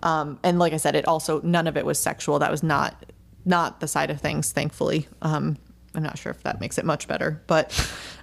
Um, 0.03 0.39
and 0.43 0.59
like 0.59 0.73
I 0.73 0.77
said, 0.77 0.95
it 0.95 1.07
also 1.07 1.41
none 1.43 1.67
of 1.67 1.77
it 1.77 1.85
was 1.85 1.99
sexual. 1.99 2.39
That 2.39 2.51
was 2.51 2.63
not 2.63 3.05
not 3.45 3.81
the 3.81 3.89
side 3.89 4.11
of 4.11 4.21
things, 4.21 4.53
thankfully. 4.53 5.09
Um, 5.23 5.57
I'm 5.95 6.03
not 6.03 6.19
sure 6.19 6.31
if 6.31 6.43
that 6.43 6.61
makes 6.61 6.79
it 6.79 6.85
much 6.85 7.09
better, 7.09 7.43
but 7.47 7.73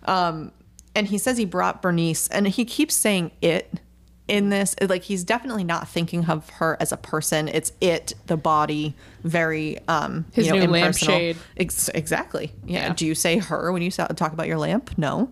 um, 0.05 0.51
and 0.93 1.07
he 1.07 1.17
says 1.17 1.37
he 1.37 1.45
brought 1.45 1.81
Bernice, 1.81 2.27
and 2.29 2.47
he 2.47 2.65
keeps 2.65 2.95
saying 2.95 3.31
it 3.41 3.79
in 4.27 4.49
this. 4.49 4.75
Like 4.81 5.03
he's 5.03 5.23
definitely 5.23 5.63
not 5.63 5.87
thinking 5.87 6.25
of 6.29 6.49
her 6.51 6.77
as 6.79 6.91
a 6.91 6.97
person. 6.97 7.47
It's 7.47 7.71
it, 7.81 8.13
the 8.27 8.37
body, 8.37 8.95
very 9.23 9.77
um, 9.87 10.25
His 10.33 10.47
you 10.47 10.53
know, 10.53 10.59
new 10.65 10.73
impersonal. 10.73 11.15
lampshade. 11.15 11.37
Ex- 11.57 11.89
exactly. 11.89 12.53
Yeah. 12.65 12.87
Yeah. 12.87 12.93
Do 12.93 13.05
you 13.05 13.15
say 13.15 13.37
her 13.37 13.71
when 13.71 13.81
you 13.81 13.91
talk 13.91 14.33
about 14.33 14.47
your 14.47 14.57
lamp? 14.57 14.97
No. 14.97 15.31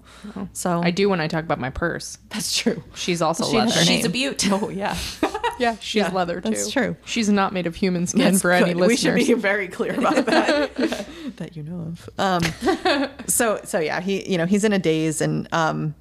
So 0.53 0.81
I 0.83 0.91
do 0.91 1.09
when 1.09 1.19
I 1.21 1.27
talk 1.27 1.43
about 1.43 1.59
my 1.59 1.69
purse. 1.69 2.17
That's 2.29 2.57
true. 2.57 2.83
She's 2.95 3.21
also 3.21 3.45
She 3.49 3.57
leather. 3.57 3.71
her 3.71 3.83
She's 3.83 4.05
a 4.05 4.09
name. 4.09 4.11
beaut. 4.11 4.47
Oh 4.51 4.69
yeah. 4.69 4.97
Yeah, 5.59 5.75
she's 5.79 5.99
Yeah, 6.01 6.11
leather 6.11 6.41
too. 6.41 6.49
that's 6.49 6.71
true. 6.71 6.95
She's 7.05 7.29
not 7.29 7.53
made 7.53 7.67
of 7.67 7.75
human 7.75 8.07
skin 8.07 8.21
That's 8.23 8.41
for 8.41 8.51
any 8.51 8.73
good. 8.73 8.87
We 8.87 8.97
should 8.97 9.13
be 9.13 9.33
very 9.35 9.67
clear 9.67 9.93
about 9.93 10.25
that 10.25 10.75
that 11.37 11.55
you 11.55 11.61
know 11.61 11.93
of. 11.93 12.09
Um, 12.17 12.41
so 13.27 13.61
so 13.63 13.77
yeah, 13.79 14.01
he 14.01 14.29
you 14.29 14.39
know 14.39 14.47
he's 14.47 14.63
in 14.63 14.73
a 14.73 14.79
daze, 14.79 15.21
and 15.21 15.47
um, 15.53 15.93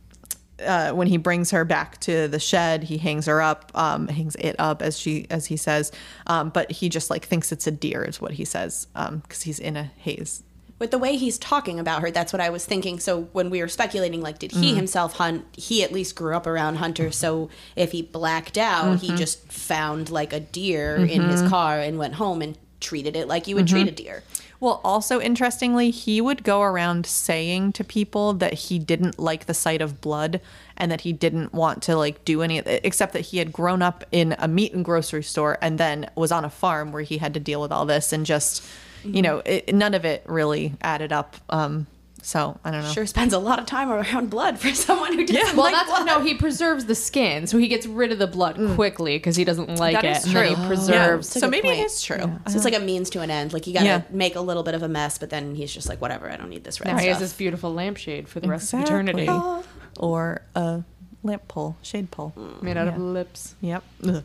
uh, 0.62 0.92
when 0.92 1.06
he 1.06 1.16
brings 1.16 1.50
her 1.50 1.64
back 1.64 1.98
to 2.00 2.28
the 2.28 2.38
shed, 2.38 2.84
he 2.84 2.98
hangs 2.98 3.26
her 3.26 3.42
up, 3.42 3.70
um, 3.74 4.08
hangs 4.08 4.36
it 4.36 4.56
up 4.58 4.82
as 4.82 4.98
she 4.98 5.26
as 5.30 5.46
he 5.46 5.56
says, 5.56 5.92
um, 6.26 6.50
but 6.50 6.70
he 6.70 6.88
just 6.88 7.10
like 7.10 7.24
thinks 7.24 7.52
it's 7.52 7.66
a 7.66 7.70
deer 7.70 8.02
is 8.02 8.20
what 8.20 8.32
he 8.32 8.44
says 8.44 8.86
because 8.94 9.42
he's 9.42 9.58
in 9.58 9.76
a 9.76 9.84
haze. 9.98 10.42
With 10.78 10.90
the 10.90 10.98
way 10.98 11.16
he's 11.16 11.38
talking 11.38 11.78
about 11.78 12.02
her, 12.02 12.10
that's 12.10 12.32
what 12.32 12.40
I 12.40 12.50
was 12.50 12.64
thinking. 12.64 12.98
So 12.98 13.22
when 13.32 13.50
we 13.50 13.60
were 13.60 13.68
speculating, 13.68 14.20
like, 14.20 14.40
did 14.40 14.50
he 14.50 14.74
himself 14.74 15.12
hunt? 15.12 15.44
He 15.56 15.84
at 15.84 15.92
least 15.92 16.16
grew 16.16 16.34
up 16.34 16.44
around 16.44 16.76
hunters. 16.76 17.14
So 17.14 17.50
if 17.76 17.92
he 17.92 18.02
blacked 18.02 18.58
out, 18.58 18.98
he 18.98 19.14
just 19.14 19.52
found 19.52 20.10
like 20.10 20.32
a 20.32 20.40
deer 20.40 20.96
in 20.96 21.28
his 21.28 21.42
car 21.48 21.78
and 21.78 21.98
went 21.98 22.14
home 22.14 22.42
and 22.42 22.58
treated 22.80 23.14
it 23.14 23.28
like 23.28 23.46
you 23.46 23.54
would 23.54 23.68
treat 23.68 23.86
a 23.86 23.92
deer. 23.92 24.24
Well, 24.62 24.80
also 24.84 25.20
interestingly, 25.20 25.90
he 25.90 26.20
would 26.20 26.44
go 26.44 26.62
around 26.62 27.04
saying 27.04 27.72
to 27.72 27.82
people 27.82 28.32
that 28.34 28.54
he 28.54 28.78
didn't 28.78 29.18
like 29.18 29.46
the 29.46 29.54
sight 29.54 29.82
of 29.82 30.00
blood 30.00 30.40
and 30.76 30.92
that 30.92 31.00
he 31.00 31.12
didn't 31.12 31.52
want 31.52 31.82
to 31.82 31.96
like 31.96 32.24
do 32.24 32.42
any 32.42 32.58
except 32.58 33.12
that 33.14 33.22
he 33.22 33.38
had 33.38 33.52
grown 33.52 33.82
up 33.82 34.04
in 34.12 34.36
a 34.38 34.46
meat 34.46 34.72
and 34.72 34.84
grocery 34.84 35.24
store 35.24 35.58
and 35.60 35.78
then 35.78 36.08
was 36.14 36.30
on 36.30 36.44
a 36.44 36.48
farm 36.48 36.92
where 36.92 37.02
he 37.02 37.18
had 37.18 37.34
to 37.34 37.40
deal 37.40 37.60
with 37.60 37.72
all 37.72 37.84
this 37.86 38.12
and 38.12 38.24
just 38.24 38.64
you 39.04 39.20
know, 39.20 39.42
it, 39.44 39.74
none 39.74 39.94
of 39.94 40.04
it 40.04 40.22
really 40.26 40.74
added 40.80 41.12
up. 41.12 41.34
Um, 41.50 41.88
so 42.24 42.58
I 42.64 42.70
don't 42.70 42.82
know. 42.82 42.90
Sure 42.92 43.04
spends 43.04 43.32
a 43.34 43.38
lot 43.38 43.58
of 43.58 43.66
time 43.66 43.90
around 43.90 44.30
blood 44.30 44.58
for 44.58 44.72
someone 44.74 45.12
who 45.12 45.26
doesn't 45.26 45.34
Yeah. 45.34 45.52
Well, 45.54 45.64
like 45.64 45.74
that's 45.74 45.88
blood. 45.90 46.06
no. 46.06 46.20
He 46.20 46.34
preserves 46.34 46.86
the 46.86 46.94
skin, 46.94 47.46
so 47.46 47.58
he 47.58 47.68
gets 47.68 47.84
rid 47.86 48.12
of 48.12 48.18
the 48.18 48.26
blood 48.28 48.56
quickly 48.74 49.16
because 49.18 49.36
he 49.36 49.44
doesn't 49.44 49.78
like 49.78 49.94
That 49.96 50.04
it. 50.04 50.16
is 50.18 50.24
and 50.26 50.34
then 50.36 50.54
true. 50.54 50.62
he 50.62 50.66
preserves. 50.68 51.26
That's 51.28 51.36
a 51.36 51.40
So 51.40 51.48
maybe 51.50 51.68
point. 51.68 51.80
it 51.80 51.84
is 51.86 52.00
true. 52.02 52.18
So 52.18 52.54
it's 52.54 52.64
like 52.64 52.76
a 52.76 52.80
means 52.80 53.10
to 53.10 53.20
an 53.20 53.30
end. 53.30 53.52
Like 53.52 53.66
you 53.66 53.74
gotta 53.74 53.84
Yeah. 53.86 54.02
make 54.10 54.36
a 54.36 54.40
little 54.40 54.62
bit 54.62 54.74
of 54.74 54.82
a 54.82 54.88
mess, 54.88 55.18
but 55.18 55.30
then 55.30 55.54
he's 55.54 55.72
just 55.72 55.88
like, 55.88 56.00
whatever, 56.00 56.30
I 56.30 56.36
don't 56.36 56.48
need 56.48 56.64
this 56.64 56.80
red 56.80 56.92
Now 56.92 56.98
he 56.98 57.08
has 57.08 57.18
this 57.18 57.32
beautiful 57.32 57.74
lampshade 57.74 58.28
for 58.28 58.40
the 58.40 58.48
rest 58.48 58.72
of 58.72 58.80
Exactly. 58.80 59.24
eternity, 59.24 59.62
Or 59.98 60.42
a 60.54 60.84
lamp 61.22 61.48
pole, 61.48 61.76
shade 61.82 62.10
pole. 62.10 62.32
made 62.62 62.76
out 62.76 62.88
of 62.88 62.98
lips. 62.98 63.54
Yep. 63.60 63.82
Ugh. 64.08 64.24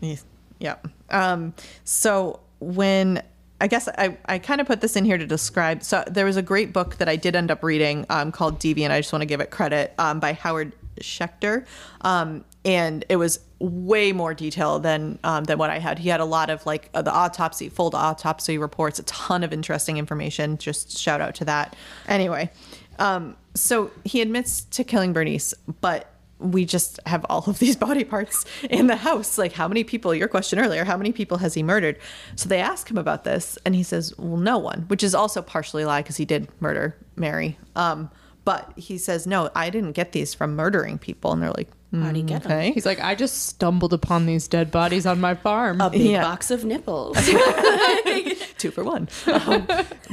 Yes. 0.00 0.24
Yep. 0.60 0.88
Um, 1.10 1.54
so 1.84 2.40
when 2.60 3.22
I 3.60 3.66
guess 3.66 3.88
I, 3.88 4.16
I 4.26 4.38
kind 4.38 4.60
of 4.60 4.66
put 4.66 4.80
this 4.80 4.94
in 4.96 5.04
here 5.04 5.18
to 5.18 5.26
describe. 5.26 5.82
So 5.82 6.04
there 6.06 6.24
was 6.24 6.36
a 6.36 6.42
great 6.42 6.72
book 6.72 6.96
that 6.96 7.08
I 7.08 7.16
did 7.16 7.34
end 7.34 7.50
up 7.50 7.62
reading 7.62 8.06
um, 8.08 8.30
called 8.30 8.60
Deviant. 8.60 8.90
I 8.90 9.00
just 9.00 9.12
want 9.12 9.22
to 9.22 9.26
give 9.26 9.40
it 9.40 9.50
credit 9.50 9.94
um, 9.98 10.20
by 10.20 10.32
Harold 10.32 10.72
Schechter. 11.00 11.66
Um, 12.02 12.44
and 12.64 13.04
it 13.08 13.16
was 13.16 13.40
way 13.58 14.12
more 14.12 14.34
detail 14.34 14.78
than 14.78 15.18
um, 15.24 15.44
than 15.44 15.58
what 15.58 15.70
I 15.70 15.78
had. 15.78 15.98
He 15.98 16.08
had 16.08 16.20
a 16.20 16.24
lot 16.24 16.50
of 16.50 16.64
like 16.66 16.90
uh, 16.94 17.02
the 17.02 17.12
autopsy, 17.12 17.68
full 17.68 17.94
autopsy 17.94 18.58
reports, 18.58 18.98
a 18.98 19.02
ton 19.04 19.42
of 19.42 19.52
interesting 19.52 19.96
information. 19.96 20.58
Just 20.58 20.96
shout 20.98 21.20
out 21.20 21.34
to 21.36 21.44
that. 21.46 21.74
Anyway, 22.06 22.50
um, 22.98 23.36
so 23.54 23.90
he 24.04 24.20
admits 24.20 24.62
to 24.62 24.84
killing 24.84 25.12
Bernice, 25.12 25.54
but 25.80 26.12
we 26.38 26.64
just 26.64 27.00
have 27.06 27.24
all 27.28 27.44
of 27.48 27.58
these 27.58 27.76
body 27.86 28.04
parts 28.04 28.44
in 28.70 28.86
the 28.86 28.96
house. 28.96 29.38
Like, 29.38 29.52
how 29.52 29.66
many 29.68 29.84
people, 29.84 30.14
your 30.14 30.28
question 30.28 30.58
earlier, 30.58 30.84
how 30.84 30.96
many 30.96 31.12
people 31.12 31.38
has 31.38 31.54
he 31.54 31.62
murdered? 31.62 31.98
So 32.36 32.48
they 32.48 32.60
ask 32.60 32.90
him 32.90 32.98
about 32.98 33.24
this, 33.24 33.58
and 33.64 33.74
he 33.74 33.82
says, 33.82 34.16
well, 34.18 34.36
no 34.36 34.58
one, 34.58 34.82
which 34.88 35.02
is 35.02 35.14
also 35.14 35.42
partially 35.42 35.82
a 35.82 35.86
lie 35.86 36.02
because 36.02 36.16
he 36.16 36.24
did 36.24 36.48
murder 36.60 36.96
Mary. 37.16 37.58
Um, 37.76 38.10
but 38.44 38.72
he 38.76 38.98
says, 38.98 39.26
no, 39.26 39.50
I 39.54 39.68
didn't 39.70 39.92
get 39.92 40.12
these 40.12 40.32
from 40.32 40.54
murdering 40.56 40.96
people. 40.98 41.32
And 41.32 41.42
they're 41.42 41.50
like, 41.50 41.68
How'd 41.92 42.16
he 42.16 42.22
get 42.22 42.44
'em? 42.44 42.52
okay. 42.52 42.72
He's 42.72 42.84
like, 42.84 43.00
I 43.00 43.14
just 43.14 43.46
stumbled 43.46 43.94
upon 43.94 44.26
these 44.26 44.46
dead 44.46 44.70
bodies 44.70 45.06
on 45.06 45.20
my 45.20 45.34
farm. 45.34 45.80
A 45.80 45.88
big 45.88 46.02
Yeah. 46.02 46.20
box 46.22 46.50
of 46.50 46.62
nipples. 46.64 47.16
two 48.58 48.70
for 48.70 48.84
one. 48.84 49.08
Um, 49.26 49.66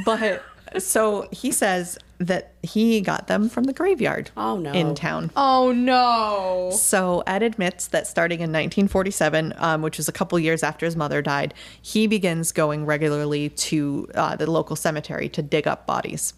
but 0.06 0.42
so 0.80 1.28
he 1.32 1.52
says 1.52 1.98
that 2.18 2.54
he 2.64 3.02
got 3.02 3.28
them 3.28 3.50
from 3.50 3.66
the 3.66 3.74
graveyard 3.74 4.32
Oh, 4.38 4.58
no. 4.58 4.72
in 4.72 4.96
town. 4.96 5.32
oh 5.36 5.72
no! 5.74 6.72
So 6.76 7.24
Ed 7.28 7.44
admits 7.44 7.88
that 7.88 8.08
starting 8.08 8.40
in 8.40 8.50
1947, 8.52 9.54
um, 9.58 9.82
which 9.82 9.98
was 9.98 10.08
a 10.08 10.12
couple 10.12 10.40
years 10.40 10.64
after 10.64 10.86
his 10.86 10.96
mother 10.96 11.22
died, 11.22 11.54
he 11.82 12.08
begins 12.08 12.52
going 12.52 12.86
regularly 12.86 13.50
to 13.50 14.08
uh, 14.16 14.36
the 14.36 14.50
local 14.50 14.76
cemetery 14.76 15.28
to 15.30 15.42
dig 15.42 15.68
up 15.68 15.86
bodies. 15.86 16.34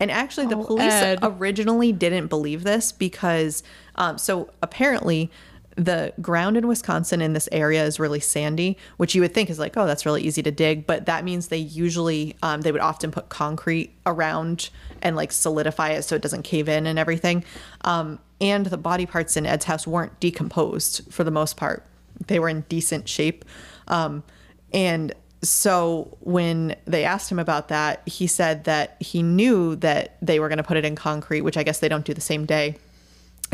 And 0.00 0.10
actually, 0.10 0.46
the 0.48 0.56
Oh, 0.56 0.64
police 0.64 0.92
Ed. 0.92 1.20
originally 1.22 1.92
didn't 1.92 2.26
believe 2.26 2.64
this 2.64 2.90
because, 2.90 3.62
um, 3.94 4.18
so 4.18 4.50
apparently, 4.60 5.30
the 5.76 6.12
ground 6.20 6.56
in 6.56 6.66
Wisconsin 6.66 7.20
in 7.20 7.32
this 7.32 7.48
area 7.50 7.84
is 7.84 7.98
really 7.98 8.20
sandy, 8.20 8.78
which 8.96 9.14
you 9.14 9.20
would 9.20 9.34
think 9.34 9.50
is 9.50 9.58
like, 9.58 9.76
oh, 9.76 9.86
that's 9.86 10.06
really 10.06 10.22
easy 10.22 10.42
to 10.42 10.50
dig. 10.50 10.86
But 10.86 11.06
that 11.06 11.24
means 11.24 11.48
they 11.48 11.56
usually, 11.56 12.36
um, 12.42 12.60
they 12.60 12.72
would 12.72 12.80
often 12.80 13.10
put 13.10 13.28
concrete 13.28 13.94
around 14.06 14.70
and 15.02 15.16
like 15.16 15.32
solidify 15.32 15.90
it 15.90 16.02
so 16.02 16.14
it 16.14 16.22
doesn't 16.22 16.42
cave 16.42 16.68
in 16.68 16.86
and 16.86 16.98
everything. 16.98 17.44
Um, 17.82 18.20
and 18.40 18.66
the 18.66 18.76
body 18.76 19.06
parts 19.06 19.36
in 19.36 19.46
Ed's 19.46 19.64
house 19.64 19.86
weren't 19.86 20.18
decomposed 20.20 21.12
for 21.12 21.24
the 21.24 21.30
most 21.30 21.56
part, 21.56 21.84
they 22.26 22.38
were 22.38 22.48
in 22.48 22.62
decent 22.68 23.08
shape. 23.08 23.44
Um, 23.88 24.22
and 24.72 25.12
so 25.42 26.16
when 26.20 26.76
they 26.84 27.04
asked 27.04 27.30
him 27.30 27.38
about 27.38 27.68
that, 27.68 28.06
he 28.06 28.26
said 28.26 28.64
that 28.64 28.96
he 29.00 29.22
knew 29.22 29.76
that 29.76 30.16
they 30.22 30.40
were 30.40 30.48
going 30.48 30.58
to 30.58 30.64
put 30.64 30.76
it 30.76 30.84
in 30.84 30.94
concrete, 30.94 31.42
which 31.42 31.56
I 31.56 31.62
guess 31.62 31.80
they 31.80 31.88
don't 31.88 32.04
do 32.04 32.14
the 32.14 32.20
same 32.20 32.46
day. 32.46 32.76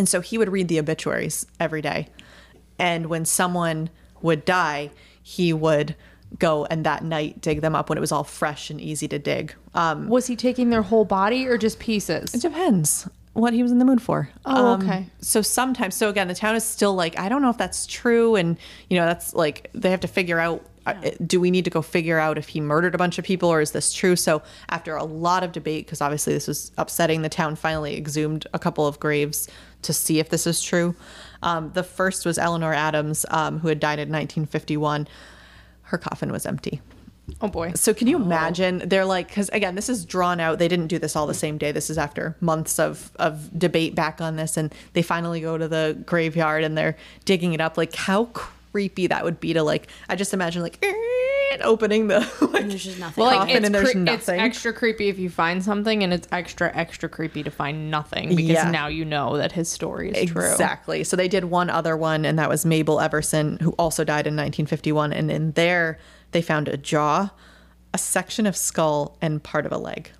And 0.01 0.09
so 0.09 0.23
he 0.23 0.39
would 0.39 0.49
read 0.51 0.69
the 0.69 0.79
obituaries 0.79 1.45
every 1.61 1.83
day. 1.83 2.09
And 2.79 3.05
when 3.11 3.27
someone 3.27 3.91
would 4.23 4.47
die, 4.47 4.93
he 5.23 5.53
would 5.53 5.95
go 6.39 6.65
and 6.65 6.87
that 6.87 7.05
night 7.05 7.43
dig 7.43 7.61
them 7.61 7.75
up 7.75 7.91
when 7.91 7.99
it 7.99 8.01
was 8.01 8.11
all 8.11 8.25
fresh 8.25 8.71
and 8.71 8.81
easy 8.81 9.07
to 9.09 9.19
dig. 9.19 9.55
Um, 9.75 10.09
Was 10.09 10.27
he 10.27 10.37
taking 10.37 10.71
their 10.71 10.81
whole 10.81 11.05
body 11.05 11.47
or 11.47 11.59
just 11.59 11.79
pieces? 11.79 12.35
it 12.35 12.41
depends 12.41 13.11
what 13.35 13.53
he 13.53 13.63
was 13.63 13.73
in 13.73 13.79
the 13.79 13.85
mood 13.85 14.01
for. 14.01 14.31
Oh, 14.47 14.69
Um, 14.73 14.83
okay. 14.83 15.07
So 15.21 15.43
sometimes, 15.43 15.97
so 15.97 16.09
again, 16.09 16.29
the 16.29 16.35
town 16.35 16.57
is 16.57 16.65
still 16.65 16.95
like, 16.95 17.19
I 17.19 17.29
don't 17.29 17.43
know 17.43 17.51
if 17.51 17.59
that's 17.59 17.85
true. 17.87 18.37
And, 18.37 18.57
you 18.89 18.99
know, 18.99 19.05
that's 19.05 19.35
like, 19.35 19.69
they 19.75 19.91
have 19.91 20.01
to 20.01 20.09
figure 20.09 20.39
out 20.39 20.65
uh, 20.87 21.11
do 21.27 21.41
we 21.41 21.51
need 21.51 21.65
to 21.65 21.71
go 21.71 21.83
figure 21.83 22.19
out 22.19 22.39
if 22.39 22.49
he 22.49 22.61
murdered 22.61 22.95
a 22.95 22.99
bunch 22.99 23.19
of 23.19 23.25
people 23.25 23.49
or 23.49 23.61
is 23.61 23.73
this 23.73 23.93
true? 23.93 24.17
So 24.17 24.43
after 24.71 24.97
a 24.97 25.05
lot 25.05 25.45
of 25.45 25.53
debate, 25.53 25.87
because 25.87 26.01
obviously 26.01 26.33
this 26.33 26.49
was 26.49 26.73
upsetting, 26.79 27.23
the 27.23 27.29
town 27.29 27.57
finally 27.57 27.97
exhumed 27.97 28.47
a 28.55 28.59
couple 28.59 28.87
of 28.87 28.99
graves 28.99 29.49
to 29.83 29.93
see 29.93 30.19
if 30.19 30.29
this 30.29 30.47
is 30.47 30.61
true. 30.61 30.95
Um, 31.43 31.71
the 31.75 31.83
first 31.83 32.27
was 32.27 32.39
Eleanor 32.39 32.75
Adams, 32.75 33.25
um, 33.31 33.61
who 33.61 33.69
had 33.69 33.81
died 33.81 33.99
in 33.99 34.09
1951. 34.09 35.09
Her 35.83 35.99
coffin 35.99 36.31
was 36.31 36.47
empty. 36.47 36.81
Oh 37.41 37.49
boy. 37.49 37.73
So 37.75 37.95
can 37.95 38.07
you 38.07 38.17
imagine? 38.17 38.83
They're 38.85 39.05
like, 39.05 39.29
because 39.29 39.49
again, 39.51 39.75
this 39.75 39.89
is 39.89 40.05
drawn 40.05 40.41
out. 40.41 40.59
They 40.59 40.69
didn't 40.69 40.89
do 40.89 40.99
this 40.99 41.15
all 41.15 41.27
the 41.27 41.35
same 41.35 41.59
day. 41.59 41.73
This 41.73 41.91
is 41.91 41.99
after 41.99 42.37
months 42.41 42.79
of 42.79 43.13
of 43.17 43.57
debate 43.59 43.95
back 43.95 44.21
on 44.21 44.37
this, 44.37 44.57
and 44.57 44.75
they 44.93 45.03
finally 45.03 45.41
go 45.41 45.57
to 45.57 45.69
the 45.69 45.97
graveyard 46.07 46.65
and 46.65 46.77
they're 46.77 46.97
digging 47.25 47.53
it 47.53 47.61
up. 47.61 47.77
Like 47.77 47.95
how 47.95 48.25
creepy 48.25 49.07
that 49.07 49.25
would 49.25 49.41
be 49.41 49.53
to 49.53 49.63
like. 49.63 49.89
I 50.09 50.17
just 50.17 50.35
imagine 50.35 50.63
like 50.63 50.79
opening 51.63 52.07
the. 52.09 52.21
Like, 52.51 52.69
There's 52.69 52.85
just 52.85 52.99
nothing. 52.99 53.23
Well, 53.23 53.31
like 53.31 53.39
coffin 53.41 53.57
it's, 53.57 53.67
and 53.67 53.75
there's 53.75 53.91
cre- 53.93 53.99
it's 53.99 54.27
nothing. 54.27 54.41
extra 54.41 54.73
creepy 54.73 55.09
if 55.09 55.19
you 55.19 55.31
find 55.31 55.63
something, 55.65 56.03
and 56.03 56.13
it's 56.13 56.27
extra 56.33 56.71
extra 56.75 57.09
creepy 57.09 57.43
to 57.43 57.51
find 57.51 57.91
nothing 57.91 58.31
because 58.31 58.51
Yeah. 58.55 58.71
now 58.71 58.87
you 58.89 59.05
know 59.05 59.37
that 59.37 59.53
his 59.53 59.69
story 59.69 60.11
is 60.11 60.31
true. 60.31 60.43
Exactly. 60.43 61.05
So 61.05 61.17
they 61.17 61.29
did 61.29 61.45
one 61.45 61.71
other 61.71 61.97
one, 61.97 62.25
and 62.25 62.39
that 62.39 62.49
was 62.49 62.65
Mabel 62.67 63.01
Everson, 63.01 63.59
who 63.63 63.71
also 63.73 64.05
died 64.05 64.27
in 64.27 64.35
1951. 64.35 65.13
And 65.13 65.31
in 65.31 65.53
there, 65.53 65.99
they 66.33 66.43
found 66.43 66.69
a 66.69 66.77
jaw, 66.77 67.31
a 67.95 67.99
section 67.99 68.47
of 68.47 68.57
skull, 68.57 69.17
and 69.23 69.43
part 69.43 69.65
of 69.67 69.73
a 69.73 69.79
leg. 69.79 70.11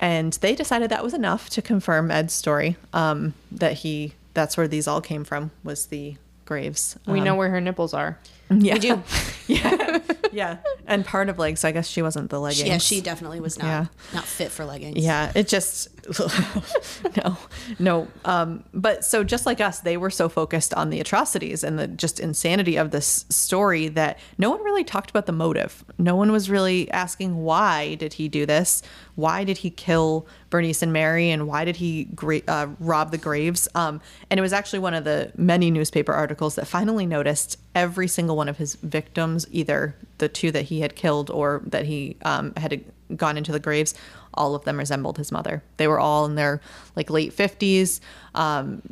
And 0.00 0.34
they 0.34 0.54
decided 0.54 0.90
that 0.90 1.02
was 1.02 1.14
enough 1.14 1.48
to 1.50 1.62
confirm 1.62 2.10
Ed's 2.10 2.34
story. 2.34 2.76
Um, 2.92 3.34
that 3.50 3.74
he 3.74 4.14
that's 4.34 4.56
where 4.56 4.68
these 4.68 4.86
all 4.88 5.00
came 5.00 5.24
from 5.24 5.52
was 5.62 5.86
the 5.86 6.16
graves. 6.44 6.96
We 7.06 7.18
Um, 7.18 7.24
know 7.24 7.34
where 7.36 7.50
her 7.50 7.60
nipples 7.60 7.94
are. 7.94 8.18
Yeah. 8.50 8.74
We 8.74 8.78
do. 8.80 9.02
yeah. 9.46 10.00
Yeah. 10.32 10.56
And 10.86 11.04
part 11.04 11.28
of 11.28 11.38
legs. 11.38 11.64
I 11.64 11.72
guess 11.72 11.86
she 11.88 12.02
wasn't 12.02 12.30
the 12.30 12.40
leggings. 12.40 12.68
Yeah, 12.68 12.78
she 12.78 13.00
definitely 13.00 13.40
was 13.40 13.58
not 13.58 13.66
Yeah. 13.66 13.86
not 14.12 14.24
fit 14.24 14.50
for 14.50 14.64
leggings. 14.64 14.98
Yeah, 14.98 15.32
it 15.34 15.48
just 15.48 15.88
no, 17.16 17.38
no. 17.78 18.08
Um, 18.24 18.64
but 18.72 19.04
so 19.04 19.24
just 19.24 19.46
like 19.46 19.60
us, 19.60 19.80
they 19.80 19.96
were 19.96 20.10
so 20.10 20.28
focused 20.28 20.74
on 20.74 20.90
the 20.90 21.00
atrocities 21.00 21.64
and 21.64 21.78
the 21.78 21.86
just 21.86 22.20
insanity 22.20 22.76
of 22.76 22.90
this 22.90 23.24
story 23.28 23.88
that 23.88 24.18
no 24.38 24.50
one 24.50 24.62
really 24.62 24.84
talked 24.84 25.10
about 25.10 25.26
the 25.26 25.32
motive. 25.32 25.84
No 25.98 26.16
one 26.16 26.32
was 26.32 26.50
really 26.50 26.90
asking 26.90 27.36
why 27.36 27.94
did 27.94 28.14
he 28.14 28.28
do 28.28 28.46
this? 28.46 28.82
Why 29.14 29.44
did 29.44 29.58
he 29.58 29.70
kill 29.70 30.26
Bernice 30.50 30.82
and 30.82 30.92
Mary? 30.92 31.30
And 31.30 31.46
why 31.46 31.64
did 31.64 31.76
he 31.76 32.04
gra- 32.04 32.42
uh, 32.48 32.68
rob 32.80 33.10
the 33.10 33.18
graves? 33.18 33.68
Um, 33.74 34.00
and 34.30 34.38
it 34.38 34.42
was 34.42 34.52
actually 34.52 34.80
one 34.80 34.94
of 34.94 35.04
the 35.04 35.32
many 35.36 35.70
newspaper 35.70 36.12
articles 36.12 36.56
that 36.56 36.66
finally 36.66 37.06
noticed 37.06 37.58
every 37.74 38.08
single 38.08 38.36
one 38.36 38.48
of 38.48 38.58
his 38.58 38.74
victims, 38.76 39.46
either 39.50 39.96
the 40.18 40.28
two 40.28 40.50
that 40.52 40.62
he 40.62 40.80
had 40.80 40.94
killed 40.94 41.30
or 41.30 41.62
that 41.66 41.86
he 41.86 42.16
um, 42.24 42.52
had 42.56 42.84
gone 43.16 43.36
into 43.36 43.52
the 43.52 43.60
graves, 43.60 43.94
all 44.32 44.54
of 44.54 44.64
them 44.64 44.78
resembled 44.78 45.18
his 45.18 45.30
mother. 45.30 45.62
They 45.76 45.86
were 45.88 46.00
all 46.00 46.24
in 46.26 46.34
their 46.34 46.60
like 46.96 47.10
late 47.10 47.32
fifties, 47.32 48.00
um, 48.34 48.82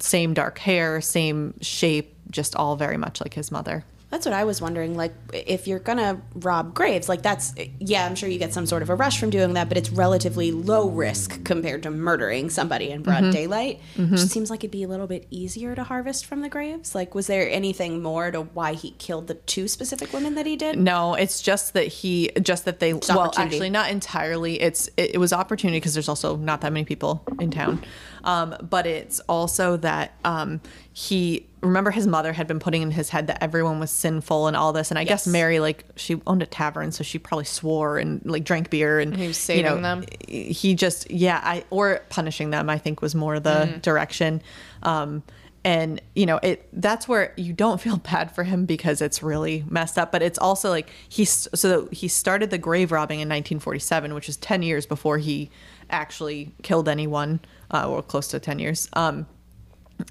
same 0.00 0.34
dark 0.34 0.58
hair, 0.58 1.00
same 1.00 1.54
shape, 1.60 2.14
just 2.30 2.56
all 2.56 2.76
very 2.76 2.96
much 2.96 3.20
like 3.20 3.34
his 3.34 3.50
mother. 3.50 3.84
That's 4.12 4.26
what 4.26 4.34
I 4.34 4.44
was 4.44 4.60
wondering. 4.60 4.94
Like, 4.94 5.14
if 5.32 5.66
you're 5.66 5.78
gonna 5.78 6.20
rob 6.34 6.74
graves, 6.74 7.08
like 7.08 7.22
that's 7.22 7.54
yeah, 7.78 8.04
I'm 8.04 8.14
sure 8.14 8.28
you 8.28 8.38
get 8.38 8.52
some 8.52 8.66
sort 8.66 8.82
of 8.82 8.90
a 8.90 8.94
rush 8.94 9.18
from 9.18 9.30
doing 9.30 9.54
that, 9.54 9.70
but 9.70 9.78
it's 9.78 9.88
relatively 9.88 10.52
low 10.52 10.90
risk 10.90 11.42
compared 11.44 11.84
to 11.84 11.90
murdering 11.90 12.50
somebody 12.50 12.90
in 12.90 13.02
broad 13.02 13.32
daylight. 13.32 13.80
Which 13.96 14.20
seems 14.20 14.50
like 14.50 14.60
it'd 14.60 14.70
be 14.70 14.82
a 14.82 14.88
little 14.88 15.06
bit 15.06 15.26
easier 15.30 15.74
to 15.74 15.82
harvest 15.82 16.26
from 16.26 16.42
the 16.42 16.50
graves. 16.50 16.94
Like, 16.94 17.14
was 17.14 17.26
there 17.26 17.48
anything 17.48 18.02
more 18.02 18.30
to 18.30 18.42
why 18.42 18.74
he 18.74 18.90
killed 18.90 19.28
the 19.28 19.34
two 19.34 19.66
specific 19.66 20.12
women 20.12 20.34
that 20.34 20.44
he 20.44 20.56
did? 20.56 20.78
No, 20.78 21.14
it's 21.14 21.40
just 21.40 21.72
that 21.72 21.86
he, 21.86 22.30
just 22.42 22.66
that 22.66 22.80
they, 22.80 22.92
well, 22.92 23.32
actually, 23.38 23.70
not 23.70 23.90
entirely. 23.90 24.60
It's 24.60 24.88
it, 24.98 25.14
it 25.14 25.18
was 25.18 25.32
opportunity 25.32 25.78
because 25.78 25.94
there's 25.94 26.10
also 26.10 26.36
not 26.36 26.60
that 26.60 26.72
many 26.74 26.84
people 26.84 27.24
in 27.40 27.50
town, 27.50 27.82
um, 28.24 28.54
but 28.60 28.86
it's 28.86 29.20
also 29.20 29.78
that 29.78 30.12
um, 30.22 30.60
he 30.92 31.46
remember 31.62 31.90
his 31.90 32.06
mother 32.06 32.32
had 32.32 32.46
been 32.46 32.58
putting 32.58 32.82
in 32.82 32.90
his 32.90 33.08
head 33.08 33.28
that 33.28 33.42
everyone 33.42 33.78
was 33.80 33.90
sinful 33.90 34.48
and 34.48 34.56
all 34.56 34.72
this, 34.72 34.90
and 34.90 34.98
I 34.98 35.04
guess 35.04 35.26
Mary 35.26 35.60
like 35.60 35.84
she 35.96 36.20
owned 36.26 36.42
a 36.42 36.46
tavern, 36.46 36.92
so 36.92 37.04
she 37.04 37.18
probably 37.18 37.44
swore 37.44 37.98
and 37.98 38.20
like 38.24 38.44
drank 38.44 38.68
beer 38.68 38.98
and 38.98 39.16
He 39.16 39.28
was 39.28 39.48
you 39.48 39.62
know, 39.62 39.80
them? 39.80 40.04
He 40.28 40.74
just 40.74 41.10
yeah, 41.10 41.40
I 41.42 41.64
or 41.70 42.02
punishing 42.10 42.50
them. 42.50 42.68
I 42.68 42.78
think 42.78 43.00
was 43.00 43.14
more 43.14 43.38
the 43.40 43.78
direction. 43.82 44.42
Um, 44.82 45.22
and 45.64 46.02
you 46.16 46.26
know 46.26 46.40
it 46.42 46.68
that's 46.72 47.06
where 47.06 47.32
you 47.36 47.52
don't 47.52 47.80
feel 47.80 47.96
bad 48.12 48.34
for 48.34 48.42
him 48.42 48.64
because 48.64 49.00
it's 49.00 49.22
really 49.22 49.64
messed 49.68 49.96
up 49.96 50.10
but 50.10 50.20
it's 50.20 50.38
also 50.38 50.70
like 50.70 50.90
he's 51.08 51.46
so 51.54 51.88
he 51.92 52.08
started 52.08 52.50
the 52.50 52.58
grave 52.58 52.90
robbing 52.90 53.20
in 53.20 53.28
1947 53.28 54.12
which 54.12 54.28
is 54.28 54.36
10 54.38 54.64
years 54.64 54.86
before 54.86 55.18
he 55.18 55.50
actually 55.88 56.52
killed 56.62 56.88
anyone 56.88 57.38
uh, 57.70 57.88
or 57.88 58.02
close 58.02 58.26
to 58.26 58.40
10 58.40 58.58
years 58.58 58.88
um, 58.94 59.24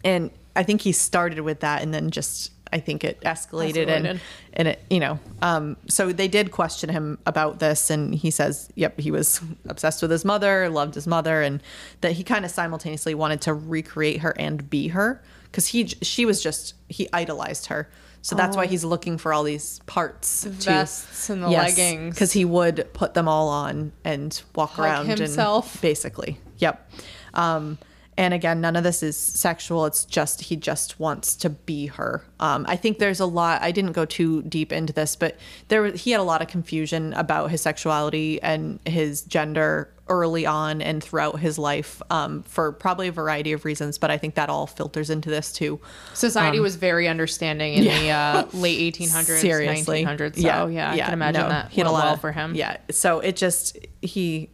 and 0.06 0.32
i 0.56 0.64
think 0.64 0.82
he 0.82 0.92
started 0.92 1.40
with 1.42 1.60
that 1.62 1.82
and 1.82 1.94
then 1.94 2.10
just 2.12 2.52
i 2.74 2.80
think 2.80 3.04
it 3.04 3.20
escalated, 3.22 3.88
Escalated. 3.88 4.06
and 4.10 4.22
and 4.54 4.68
it 4.70 4.84
you 4.90 5.00
know 5.00 5.20
um, 5.42 5.76
so 5.90 6.12
they 6.12 6.28
did 6.28 6.52
question 6.52 6.90
him 6.90 7.18
about 7.26 7.60
this 7.60 7.90
and 7.90 8.14
he 8.16 8.32
says 8.32 8.70
yep 8.76 9.00
he 9.00 9.12
was 9.12 9.42
obsessed 9.68 10.02
with 10.02 10.12
his 10.12 10.24
mother 10.26 10.70
loved 10.70 10.96
his 10.96 11.08
mother 11.08 11.42
and 11.42 11.62
that 12.02 12.14
he 12.14 12.24
kind 12.24 12.46
of 12.46 12.52
simultaneously 12.52 13.14
wanted 13.14 13.42
to 13.42 13.54
recreate 13.54 14.20
her 14.22 14.32
and 14.40 14.70
be 14.70 14.90
her 14.90 15.22
because 15.46 15.68
he 15.68 15.88
she 15.88 16.26
was 16.26 16.42
just 16.42 16.74
he 16.88 17.08
idolized 17.14 17.66
her 17.68 17.90
so 18.24 18.36
that's 18.36 18.56
why 18.56 18.68
he's 18.68 18.84
looking 18.86 19.18
for 19.18 19.34
all 19.34 19.42
these 19.44 19.80
parts 19.88 20.46
Oh. 20.46 20.52
vests 20.52 21.30
and 21.32 21.42
the 21.42 21.50
leggings. 21.50 22.14
because 22.14 22.32
he 22.32 22.46
would 22.46 22.88
put 22.94 23.16
them 23.16 23.28
all 23.28 23.50
on 23.50 23.92
and 24.06 24.40
walk 24.56 24.74
Hug 24.74 24.86
around 24.86 25.08
himself. 25.08 25.74
and 25.74 25.82
basically 25.82 26.40
yep 26.60 26.90
um 27.34 27.78
and 28.22 28.34
again 28.34 28.62
none 28.62 28.76
of 28.76 28.84
this 28.84 29.02
is 29.04 29.18
sexual. 29.18 29.86
It's 29.86 30.06
just 30.06 30.42
he 30.42 30.56
just 30.56 31.00
wants 31.00 31.36
to 31.38 31.50
be 31.50 31.88
her. 31.88 32.24
Um 32.40 32.66
i 32.68 32.76
think 32.76 33.00
there's 33.00 33.20
a 33.20 33.26
lot 33.26 33.62
i 33.62 33.72
didn't 33.72 33.92
go 33.94 34.06
too 34.06 34.42
deep 34.44 34.72
into 34.72 34.94
this 34.94 35.16
but 35.16 35.38
there 35.68 35.82
was- 35.84 36.02
he 36.04 36.12
had 36.12 36.20
a 36.20 36.24
lot 36.24 36.42
of 36.42 36.48
confusion 36.48 37.14
about 37.14 37.52
his 37.52 37.62
sexuality 37.62 38.42
and 38.42 38.80
his 38.86 39.22
gender 39.24 39.92
early 40.08 40.46
on 40.46 40.82
and 40.82 41.02
throughout 41.04 41.40
his 41.40 41.58
life 41.58 42.02
um, 42.10 42.44
for 42.44 42.72
probably 42.74 43.08
a 43.08 43.12
variety 43.12 43.54
of 43.54 43.64
reasons 43.64 43.98
but 43.98 44.10
i 44.12 44.18
think 44.18 44.36
that 44.36 44.50
all 44.50 44.68
filters 44.68 45.10
into 45.10 45.30
this 45.30 45.54
too. 45.54 45.80
Society 46.14 46.60
was 46.60 46.76
very 46.76 47.08
understanding 47.08 47.74
in 47.76 47.84
the 47.86 48.10
uh, 48.10 48.46
late 48.54 48.94
1800s, 48.96 49.40
seriously. 49.40 50.04
1900s. 50.06 50.36
So 50.42 50.68
yeah, 50.68 50.92
I 50.92 50.98
can 51.00 51.14
imagine 51.14 51.42
no, 51.44 51.50
that 51.50 51.72
he 51.72 51.80
had 51.82 51.88
a 51.88 51.92
lot 51.92 52.04
well 52.06 52.14
of- 52.16 52.22
for 52.22 52.32
him. 52.32 52.56
Yeah, 52.56 52.78
so 52.90 53.20
it 53.20 53.36
just 53.36 53.78
he 54.02 54.50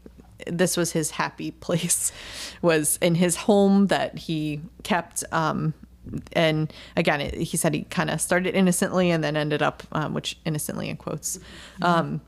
this 0.45 0.77
was 0.77 0.91
his 0.91 1.11
happy 1.11 1.51
place 1.65 2.11
was 2.61 2.97
in 3.01 3.15
his 3.15 3.35
home 3.35 3.87
that 3.87 4.17
he 4.17 4.61
kept 4.83 5.23
um 5.31 5.73
and 6.33 6.71
again 6.95 7.19
it, 7.19 7.33
he 7.33 7.57
said 7.57 7.73
he 7.73 7.83
kind 7.83 8.09
of 8.09 8.21
started 8.21 8.55
innocently 8.55 9.11
and 9.11 9.23
then 9.23 9.35
ended 9.35 9.61
up 9.61 9.83
um, 9.91 10.13
which 10.13 10.37
innocently 10.45 10.89
in 10.89 10.95
quotes 10.95 11.39
um 11.81 12.21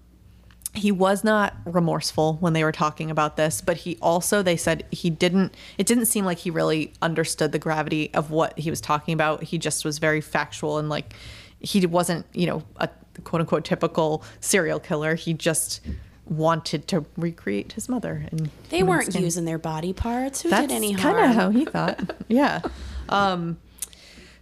he 0.73 0.91
was 0.91 1.23
not 1.23 1.55
remorseful 1.65 2.35
when 2.35 2.53
they 2.53 2.63
were 2.63 2.71
talking 2.71 3.09
about 3.09 3.37
this 3.37 3.59
but 3.61 3.77
he 3.77 3.97
also 4.01 4.41
they 4.41 4.55
said 4.55 4.85
he 4.91 5.09
didn't 5.09 5.55
it 5.77 5.87
didn't 5.87 6.05
seem 6.05 6.25
like 6.25 6.37
he 6.37 6.51
really 6.51 6.93
understood 7.01 7.51
the 7.51 7.59
gravity 7.59 8.13
of 8.13 8.31
what 8.31 8.57
he 8.57 8.69
was 8.69 8.79
talking 8.79 9.13
about. 9.13 9.43
He 9.43 9.57
just 9.57 9.83
was 9.83 9.97
very 9.97 10.21
factual 10.21 10.77
and 10.77 10.89
like 10.89 11.13
he 11.59 11.85
wasn't 11.85 12.25
you 12.33 12.45
know 12.45 12.63
a 12.77 12.89
quote 13.23 13.41
unquote 13.41 13.65
typical 13.65 14.23
serial 14.39 14.79
killer. 14.79 15.15
He 15.15 15.33
just 15.33 15.81
wanted 16.29 16.87
to 16.89 17.05
recreate 17.17 17.73
his 17.73 17.89
mother 17.89 18.25
and 18.31 18.49
They 18.69 18.83
weren't 18.83 19.15
and- 19.15 19.23
using 19.23 19.45
their 19.45 19.57
body 19.57 19.93
parts. 19.93 20.41
Who 20.41 20.49
that's 20.49 20.67
did 20.67 20.75
any 20.75 20.91
harm? 20.93 21.15
kind 21.15 21.29
of 21.31 21.35
how 21.35 21.49
he 21.49 21.65
thought. 21.65 21.99
yeah. 22.27 22.61
Um, 23.09 23.57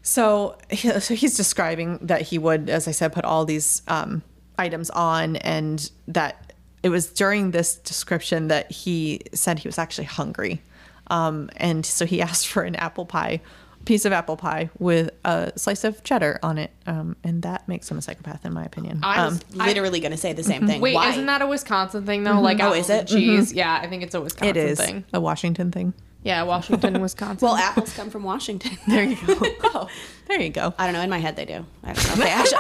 so, 0.02 0.58
so 1.00 1.16
he's 1.16 1.36
describing 1.36 1.98
that 2.02 2.22
he 2.22 2.38
would, 2.38 2.70
as 2.70 2.88
I 2.88 2.92
said, 2.92 3.14
put 3.14 3.26
all 3.26 3.46
these 3.46 3.82
um, 3.88 4.22
items 4.58 4.90
on, 4.92 5.36
and 5.38 5.90
that 6.08 6.54
it 6.84 6.90
was 6.90 7.08
during 7.08 7.52
this 7.52 7.76
description 7.76 8.48
that 8.48 8.72
he 8.72 9.22
said 9.34 9.60
he 9.60 9.68
was 9.68 9.78
actually 9.78 10.06
hungry, 10.06 10.62
um, 11.08 11.50
and 11.58 11.86
so 11.86 12.06
he 12.06 12.22
asked 12.30 12.48
for 12.48 12.64
an 12.64 12.76
apple 12.76 13.06
pie, 13.06 13.42
piece 13.88 14.06
of 14.06 14.12
apple 14.14 14.36
pie 14.38 14.70
with 14.80 15.10
a 15.26 15.52
slice 15.56 15.84
of 15.84 16.04
cheddar 16.04 16.40
on 16.44 16.58
it, 16.58 16.72
um, 16.86 17.16
and 17.24 17.42
that 17.44 17.68
makes 17.68 17.90
him 17.90 17.98
a 17.98 18.02
psychopath, 18.02 18.46
in 18.46 18.54
my 18.54 18.64
opinion. 18.66 19.00
I 19.02 19.18
Um, 19.26 19.34
was 19.34 19.44
I- 19.60 19.68
Literally 19.68 20.00
going 20.02 20.12
to 20.12 20.18
say 20.18 20.34
the 20.34 20.44
same 20.44 20.68
thing. 20.68 20.82
Wait, 20.82 20.94
Why? 20.94 21.10
isn't 21.12 21.26
that 21.26 21.42
a 21.42 21.48
Wisconsin 21.48 22.06
thing 22.06 22.24
though? 22.24 22.40
Like, 22.42 22.60
Oh, 22.60 22.68
apples 22.74 22.78
is 22.86 22.90
it? 22.90 23.00
and 23.00 23.08
Cheese. 23.10 23.54
Yeah, 23.54 23.80
I 23.82 23.88
think 23.88 24.04
it's 24.04 24.14
a 24.14 24.22
Wisconsin 24.22 24.50
it 24.50 24.58
is 24.58 24.78
thing. 24.80 25.06
a 25.14 25.20
Washington 25.22 25.72
thing. 25.72 25.94
Yeah, 26.24 26.44
Washington, 26.44 27.02
Wisconsin. 27.02 27.46
well, 27.46 27.56
apples 27.56 27.94
come 27.94 28.10
from 28.10 28.24
Washington. 28.24 28.78
There 28.88 29.04
you 29.04 29.16
go. 29.16 29.36
oh, 29.64 29.88
there 30.28 30.42
you 30.42 30.50
go. 30.50 30.74
I 30.78 30.86
don't 30.86 30.94
know. 30.94 31.02
In 31.02 31.10
my 31.10 31.20
head, 31.20 31.36
they 31.36 31.46
do. 31.46 31.66
I 31.84 31.94
don't 31.94 32.08
know. 32.08 32.24
Okay, 32.24 32.32
actually, 32.32 32.60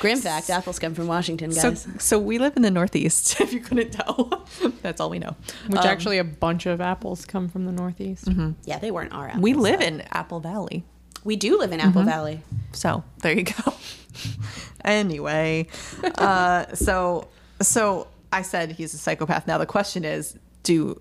grim 0.00 0.18
fact: 0.18 0.48
apples 0.50 0.78
come 0.78 0.94
from 0.94 1.08
Washington, 1.08 1.52
So, 1.52 1.70
guys. 1.70 1.86
so 1.98 2.18
we 2.18 2.38
live 2.38 2.56
in 2.56 2.62
the 2.62 2.70
Northeast, 2.70 3.40
if 3.40 3.52
you 3.52 3.60
couldn't 3.60 3.90
tell. 3.90 4.46
That's 4.82 5.00
all 5.00 5.10
we 5.10 5.18
know. 5.18 5.36
which 5.66 5.78
Um, 5.80 5.86
actually 5.86 6.18
a 6.18 6.24
bunch 6.24 6.64
of 6.66 6.80
apples 6.80 7.26
come 7.26 7.48
from 7.48 7.66
the 7.66 7.72
Northeast. 7.72 8.28
yeah, 8.64 8.78
they 8.78 8.90
weren't 8.90 9.12
our 9.12 9.28
apples. 9.28 9.42
we 9.42 9.52
live 9.54 9.80
though. 9.80 9.86
in 9.86 10.00
Apple 10.12 10.40
Valley. 10.40 10.84
We 11.24 11.36
do 11.36 11.58
live 11.58 11.72
in 11.72 11.80
Apple 11.80 12.02
Valley. 12.04 12.40
So 12.72 13.04
there 13.22 13.36
you 13.36 13.44
go. 13.44 13.74
anyway, 14.84 15.66
uh, 16.16 16.66
so 16.74 17.28
so 17.60 18.08
I 18.32 18.42
said 18.42 18.72
he's 18.72 18.94
a 18.94 18.98
psychopath. 18.98 19.46
Now 19.46 19.58
the 19.58 19.66
question 19.66 20.04
is, 20.04 20.36
do 20.62 21.00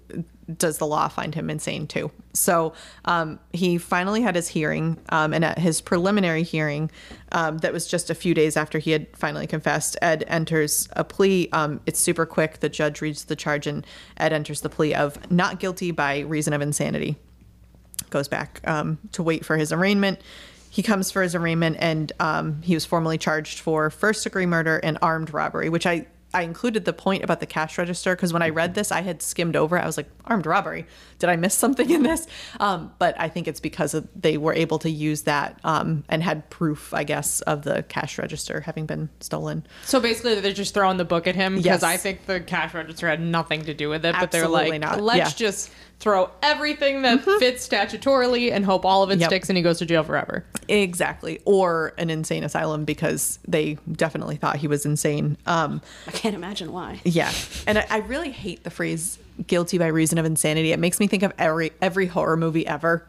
does 0.57 0.77
the 0.77 0.87
law 0.87 1.07
find 1.07 1.35
him 1.35 1.49
insane 1.49 1.87
too? 1.87 2.11
So 2.33 2.73
um, 3.05 3.39
he 3.53 3.77
finally 3.77 4.21
had 4.21 4.35
his 4.35 4.47
hearing, 4.47 4.97
um, 5.09 5.33
and 5.33 5.43
at 5.43 5.59
his 5.59 5.81
preliminary 5.81 6.43
hearing, 6.43 6.89
um, 7.31 7.57
that 7.59 7.73
was 7.73 7.87
just 7.87 8.09
a 8.09 8.15
few 8.15 8.33
days 8.33 8.55
after 8.55 8.79
he 8.79 8.91
had 8.91 9.07
finally 9.15 9.47
confessed. 9.47 9.97
Ed 10.01 10.23
enters 10.27 10.87
a 10.93 11.03
plea. 11.03 11.49
Um, 11.51 11.81
it's 11.85 11.99
super 11.99 12.25
quick. 12.25 12.59
The 12.59 12.69
judge 12.69 13.01
reads 13.01 13.25
the 13.25 13.35
charge, 13.35 13.67
and 13.67 13.85
Ed 14.17 14.33
enters 14.33 14.61
the 14.61 14.69
plea 14.69 14.93
of 14.93 15.31
not 15.31 15.59
guilty 15.59 15.91
by 15.91 16.19
reason 16.19 16.53
of 16.53 16.61
insanity 16.61 17.17
goes 18.09 18.27
back 18.27 18.61
um, 18.65 18.97
to 19.13 19.23
wait 19.23 19.45
for 19.45 19.57
his 19.57 19.71
arraignment. 19.71 20.19
He 20.69 20.83
comes 20.83 21.11
for 21.11 21.21
his 21.21 21.35
arraignment, 21.35 21.77
and 21.79 22.11
um, 22.19 22.61
he 22.61 22.73
was 22.73 22.85
formally 22.85 23.17
charged 23.17 23.59
for 23.59 23.89
first 23.89 24.23
degree 24.23 24.45
murder 24.45 24.77
and 24.77 24.97
armed 25.01 25.33
robbery, 25.33 25.69
which 25.69 25.85
I. 25.85 26.07
I 26.33 26.43
included 26.43 26.85
the 26.85 26.93
point 26.93 27.23
about 27.23 27.39
the 27.39 27.45
cash 27.45 27.77
register 27.77 28.15
because 28.15 28.31
when 28.31 28.41
I 28.41 28.49
read 28.49 28.73
this, 28.73 28.91
I 28.91 29.01
had 29.01 29.21
skimmed 29.21 29.55
over. 29.55 29.77
it. 29.77 29.81
I 29.81 29.85
was 29.85 29.97
like, 29.97 30.09
armed 30.25 30.45
robbery. 30.45 30.85
Did 31.19 31.29
I 31.29 31.35
miss 31.35 31.53
something 31.53 31.89
in 31.89 32.03
this? 32.03 32.25
Um, 32.59 32.91
but 32.99 33.15
I 33.19 33.27
think 33.29 33.47
it's 33.47 33.59
because 33.59 33.93
of, 33.93 34.07
they 34.15 34.37
were 34.37 34.53
able 34.53 34.79
to 34.79 34.89
use 34.89 35.23
that 35.23 35.59
um, 35.63 36.03
and 36.09 36.23
had 36.23 36.49
proof, 36.49 36.93
I 36.93 37.03
guess, 37.03 37.41
of 37.41 37.63
the 37.63 37.83
cash 37.83 38.17
register 38.17 38.61
having 38.61 38.85
been 38.85 39.09
stolen. 39.19 39.65
So 39.85 39.99
basically, 39.99 40.39
they're 40.39 40.53
just 40.53 40.73
throwing 40.73 40.97
the 40.97 41.05
book 41.05 41.27
at 41.27 41.35
him 41.35 41.55
because 41.55 41.65
Yes. 41.65 41.83
I 41.83 41.97
think 41.97 42.25
the 42.25 42.39
cash 42.39 42.73
register 42.73 43.07
had 43.07 43.19
nothing 43.21 43.65
to 43.65 43.73
do 43.73 43.89
with 43.89 44.05
it. 44.05 44.15
But 44.19 44.31
they're 44.31 44.47
like, 44.47 44.79
not. 44.79 45.01
let's 45.01 45.17
Yeah. 45.17 45.47
just 45.47 45.71
throw 46.01 46.29
everything 46.41 47.03
that 47.03 47.23
fits 47.39 47.65
statutorily 47.67 48.51
and 48.51 48.65
hope 48.65 48.83
all 48.85 49.03
of 49.03 49.11
it 49.11 49.19
Yep. 49.19 49.29
sticks 49.29 49.49
and 49.49 49.55
he 49.55 49.61
goes 49.61 49.77
to 49.79 49.85
jail 49.85 50.03
forever. 50.03 50.43
Exactly. 50.67 51.39
Or 51.45 51.93
an 51.97 52.09
insane 52.09 52.43
asylum 52.43 52.85
because 52.85 53.37
they 53.47 53.77
definitely 53.91 54.35
thought 54.35 54.55
he 54.57 54.67
was 54.67 54.85
insane. 54.85 55.37
Um, 55.45 55.79
I 56.07 56.11
can't 56.11 56.35
imagine 56.35 56.71
why. 56.73 56.99
Yeah, 57.05 57.31
and 57.67 57.77
I, 57.77 57.85
I 57.89 57.97
really 57.99 58.31
hate 58.31 58.63
the 58.63 58.69
phrase 58.71 59.19
"guilty 59.47 59.77
by 59.77 59.87
reason 59.87 60.17
of 60.17 60.25
insanity." 60.25 60.71
It 60.71 60.79
makes 60.79 60.99
me 60.99 61.05
think 61.07 61.21
of 61.23 61.31
every 61.37 61.71
every 61.81 62.07
horror 62.07 62.35
movie 62.37 62.65
ever, 62.65 63.05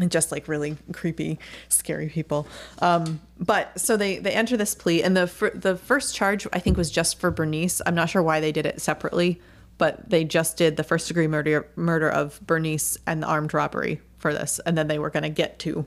and 0.00 0.10
just 0.10 0.32
like 0.32 0.48
really 0.48 0.76
creepy, 0.92 1.38
scary 1.68 2.08
people. 2.08 2.46
Um, 2.80 3.20
but 3.38 3.78
so 3.78 3.96
they 3.96 4.18
they 4.18 4.32
enter 4.32 4.56
this 4.56 4.74
plea, 4.74 5.02
and 5.02 5.16
the 5.16 5.26
fir- 5.28 5.50
the 5.54 5.76
first 5.76 6.14
charge 6.14 6.46
I 6.52 6.58
think 6.58 6.76
was 6.76 6.90
just 6.90 7.20
for 7.20 7.30
Bernice. 7.30 7.80
I'm 7.86 7.94
not 7.94 8.10
sure 8.10 8.22
why 8.22 8.40
they 8.40 8.50
did 8.52 8.66
it 8.66 8.80
separately, 8.80 9.40
but 9.80 10.10
they 10.10 10.24
just 10.24 10.58
did 10.58 10.76
the 10.76 10.84
first 10.84 11.08
degree 11.08 11.26
murder 11.26 11.66
murder 11.74 12.10
of 12.10 12.38
Bernice 12.46 12.98
and 13.06 13.22
the 13.22 13.26
armed 13.26 13.54
robbery 13.54 14.02
for 14.18 14.34
this, 14.34 14.60
and 14.66 14.76
then 14.76 14.88
they 14.88 14.98
were 14.98 15.08
going 15.08 15.22
to 15.22 15.30
get 15.30 15.58
to 15.60 15.86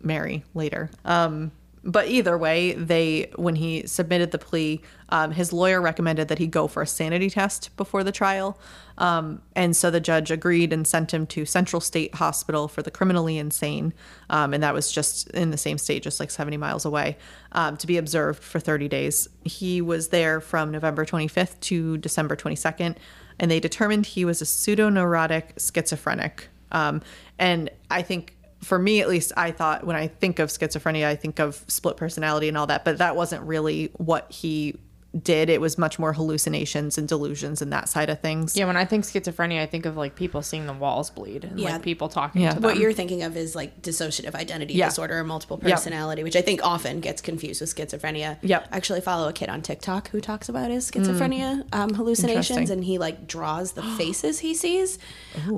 Mary 0.00 0.44
later. 0.54 0.90
Um, 1.04 1.50
but 1.82 2.06
either 2.06 2.38
way, 2.38 2.74
they 2.74 3.32
when 3.34 3.56
he 3.56 3.84
submitted 3.88 4.30
the 4.30 4.38
plea, 4.38 4.80
um, 5.08 5.32
his 5.32 5.52
lawyer 5.52 5.80
recommended 5.80 6.28
that 6.28 6.38
he 6.38 6.46
go 6.46 6.68
for 6.68 6.82
a 6.82 6.86
sanity 6.86 7.28
test 7.28 7.76
before 7.76 8.04
the 8.04 8.12
trial, 8.12 8.60
um, 8.98 9.42
and 9.56 9.74
so 9.74 9.90
the 9.90 9.98
judge 9.98 10.30
agreed 10.30 10.72
and 10.72 10.86
sent 10.86 11.12
him 11.12 11.26
to 11.26 11.44
Central 11.44 11.80
State 11.80 12.14
Hospital 12.14 12.68
for 12.68 12.82
the 12.82 12.92
criminally 12.92 13.38
insane, 13.38 13.92
um, 14.30 14.54
and 14.54 14.62
that 14.62 14.72
was 14.72 14.92
just 14.92 15.28
in 15.30 15.50
the 15.50 15.58
same 15.58 15.78
state, 15.78 16.04
just 16.04 16.20
like 16.20 16.30
70 16.30 16.58
miles 16.58 16.84
away, 16.84 17.18
um, 17.50 17.76
to 17.78 17.88
be 17.88 17.96
observed 17.96 18.40
for 18.40 18.60
30 18.60 18.86
days. 18.86 19.28
He 19.44 19.80
was 19.80 20.10
there 20.10 20.40
from 20.40 20.70
November 20.70 21.04
25th 21.04 21.58
to 21.62 21.98
December 21.98 22.36
22nd, 22.36 22.94
and 23.42 23.50
they 23.50 23.60
determined 23.60 24.06
he 24.06 24.24
was 24.24 24.40
a 24.40 24.46
pseudoneurotic 24.46 25.58
schizophrenic, 25.58 26.48
um, 26.70 27.02
and 27.38 27.68
I 27.90 28.00
think 28.00 28.36
for 28.62 28.78
me 28.78 29.00
at 29.00 29.08
least 29.08 29.32
i 29.36 29.50
thought 29.50 29.84
when 29.84 29.96
i 29.96 30.06
think 30.06 30.38
of 30.38 30.48
schizophrenia 30.48 31.04
i 31.04 31.16
think 31.16 31.40
of 31.40 31.64
split 31.66 31.96
personality 31.96 32.46
and 32.46 32.56
all 32.56 32.66
that 32.68 32.84
but 32.84 32.98
that 32.98 33.16
wasn't 33.16 33.42
really 33.42 33.90
what 33.96 34.30
he 34.30 34.72
did. 35.20 35.50
It 35.50 35.60
was 35.60 35.76
much 35.76 35.98
more 35.98 36.14
hallucinations 36.14 36.96
and 36.96 37.06
delusions 37.06 37.60
and 37.60 37.72
that 37.72 37.88
side 37.88 38.08
of 38.08 38.20
things. 38.20 38.56
Yeah, 38.56 38.64
when 38.66 38.76
I 38.78 38.84
think 38.86 39.04
schizophrenia, 39.04 39.60
I 39.60 39.66
think 39.66 39.84
of 39.84 39.96
like 39.96 40.14
people 40.14 40.40
seeing 40.42 40.66
the 40.66 40.72
walls 40.72 41.10
bleed 41.10 41.44
and 41.44 41.60
Yeah. 41.60 41.74
like 41.74 41.82
people 41.82 42.08
talking 42.08 42.40
Yeah. 42.42 42.50
to 42.50 42.54
them. 42.54 42.62
What 42.62 42.78
you're 42.78 42.94
thinking 42.94 43.22
of 43.22 43.36
is 43.36 43.54
like 43.54 43.82
dissociative 43.82 44.34
identity 44.34 44.74
Yeah. 44.74 44.88
disorder 44.88 45.18
or 45.18 45.24
multiple 45.24 45.60
Yep. 45.62 45.70
personality, 45.70 46.22
which 46.22 46.34
I 46.36 46.40
think 46.40 46.64
often 46.64 47.00
gets 47.00 47.20
confused 47.20 47.60
with 47.60 47.74
schizophrenia. 47.74 48.38
Yep. 48.40 48.68
I 48.72 48.76
actually 48.76 49.02
follow 49.02 49.28
a 49.28 49.32
kid 49.34 49.48
on 49.50 49.60
TikTok 49.60 50.08
who 50.10 50.20
talks 50.20 50.48
about 50.48 50.70
his 50.70 50.90
schizophrenia 50.90 51.64
um, 51.74 51.92
hallucinations, 51.94 52.70
and 52.70 52.82
he 52.84 52.96
like 52.98 53.26
draws 53.26 53.72
the 53.72 53.82
faces 53.98 54.38
he 54.38 54.54
sees. 54.54 54.98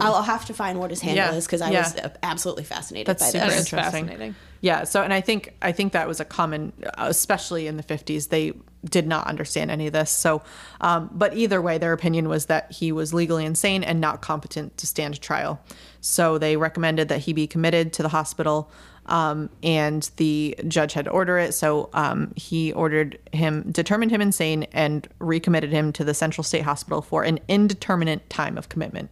I'll, 0.01 0.15
I'll 0.15 0.23
have 0.23 0.45
to 0.47 0.55
find 0.55 0.81
what 0.81 0.91
his 0.91 1.01
handle 1.01 1.27
Yeah. 1.27 1.35
is 1.35 1.47
because 1.47 1.61
I 1.61 1.71
Yeah. 1.71 1.83
was 1.83 1.95
uh, 1.97 2.09
absolutely 2.25 2.65
fascinated 2.65 3.07
That's 3.07 3.23
by 3.23 3.27
super 3.31 3.45
this. 3.47 3.55
That 3.55 3.61
is 3.61 3.67
interesting. 3.73 4.07
fascinating. 4.07 4.35
Yeah. 4.61 4.85
So, 4.85 5.03
and 5.03 5.13
I 5.13 5.21
think 5.21 5.55
I 5.63 5.73
think 5.73 5.93
that 5.93 6.09
was 6.09 6.19
a 6.21 6.25
common, 6.25 6.73
especially 6.99 7.67
in 7.67 7.77
the 7.77 7.83
fifties. 7.83 8.29
They 8.29 8.53
did 8.85 9.07
not 9.07 9.26
understand 9.26 9.70
any 9.70 9.87
of 9.87 9.93
this. 9.93 10.11
So, 10.11 10.43
um, 10.80 11.11
but 11.12 11.37
either 11.37 11.61
way, 11.61 11.78
their 11.78 11.93
opinion 11.93 12.28
was 12.28 12.47
that 12.47 12.70
he 12.72 12.93
was 12.93 13.14
legally 13.14 13.45
insane 13.45 13.82
and 13.82 14.01
not 14.01 14.20
competent 14.20 14.76
to 14.78 14.87
stand 14.87 15.20
trial. 15.20 15.61
So 16.01 16.39
they 16.39 16.57
recommended 16.57 17.09
that 17.09 17.20
he 17.20 17.32
be 17.32 17.47
committed 17.47 17.93
to 17.95 18.03
the 18.03 18.09
hospital. 18.09 18.70
Um, 19.07 19.51
and 19.62 20.11
the 20.16 20.57
judge 20.66 20.95
had 20.95 21.05
to 21.07 21.11
order 21.11 21.39
it. 21.39 21.53
So 21.53 21.91
um, 21.93 22.32
he 22.37 22.72
ordered 22.72 23.18
him, 23.32 23.70
determined 23.70 24.11
him 24.11 24.20
insane, 24.20 24.64
and 24.72 25.07
recommitted 25.18 25.70
him 25.70 25.93
to 25.95 26.05
the 26.05 26.14
Central 26.14 26.43
State 26.43 26.62
Hospital 26.62 27.03
for 27.03 27.22
an 27.22 27.39
indeterminate 27.49 28.28
time 28.30 28.57
of 28.57 28.68
commitment, 28.68 29.11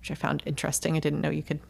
which 0.00 0.10
I 0.10 0.14
found 0.14 0.42
interesting. 0.46 0.96
I 0.96 1.00
didn't 1.00 1.20
know 1.20 1.30
you 1.30 1.42
could 1.42 1.60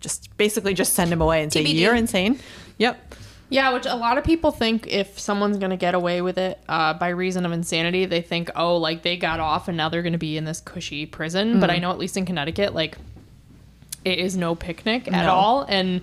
just 0.00 0.36
basically 0.36 0.74
just 0.74 0.92
send 0.92 1.10
him 1.10 1.22
away 1.22 1.42
and 1.42 1.50
say 1.52 1.64
TBD. 1.64 1.74
you're 1.76 1.94
insane. 1.94 2.38
Yep. 2.76 3.14
Yeah, 3.50 3.72
which 3.72 3.86
a 3.86 3.94
lot 3.94 4.18
of 4.18 4.24
people 4.24 4.50
think 4.50 4.86
if 4.86 5.18
someone's 5.18 5.58
going 5.58 5.70
to 5.70 5.76
get 5.76 5.94
away 5.94 6.22
with 6.22 6.38
it 6.38 6.58
uh, 6.68 6.94
by 6.94 7.08
reason 7.08 7.44
of 7.44 7.52
insanity, 7.52 8.06
they 8.06 8.22
think, 8.22 8.50
oh, 8.56 8.78
like 8.78 9.02
they 9.02 9.16
got 9.16 9.38
off 9.38 9.68
and 9.68 9.76
now 9.76 9.88
they're 9.88 10.02
going 10.02 10.12
to 10.14 10.18
be 10.18 10.36
in 10.36 10.44
this 10.44 10.60
cushy 10.60 11.06
prison. 11.06 11.60
But 11.60 11.70
I 11.70 11.78
know 11.78 11.90
at 11.90 11.98
least 11.98 12.16
in 12.16 12.24
Connecticut, 12.24 12.74
like 12.74 12.96
it 14.04 14.18
is 14.18 14.36
no 14.36 14.54
picnic 14.54 15.12
at 15.12 15.28
all. 15.28 15.62
And 15.68 16.00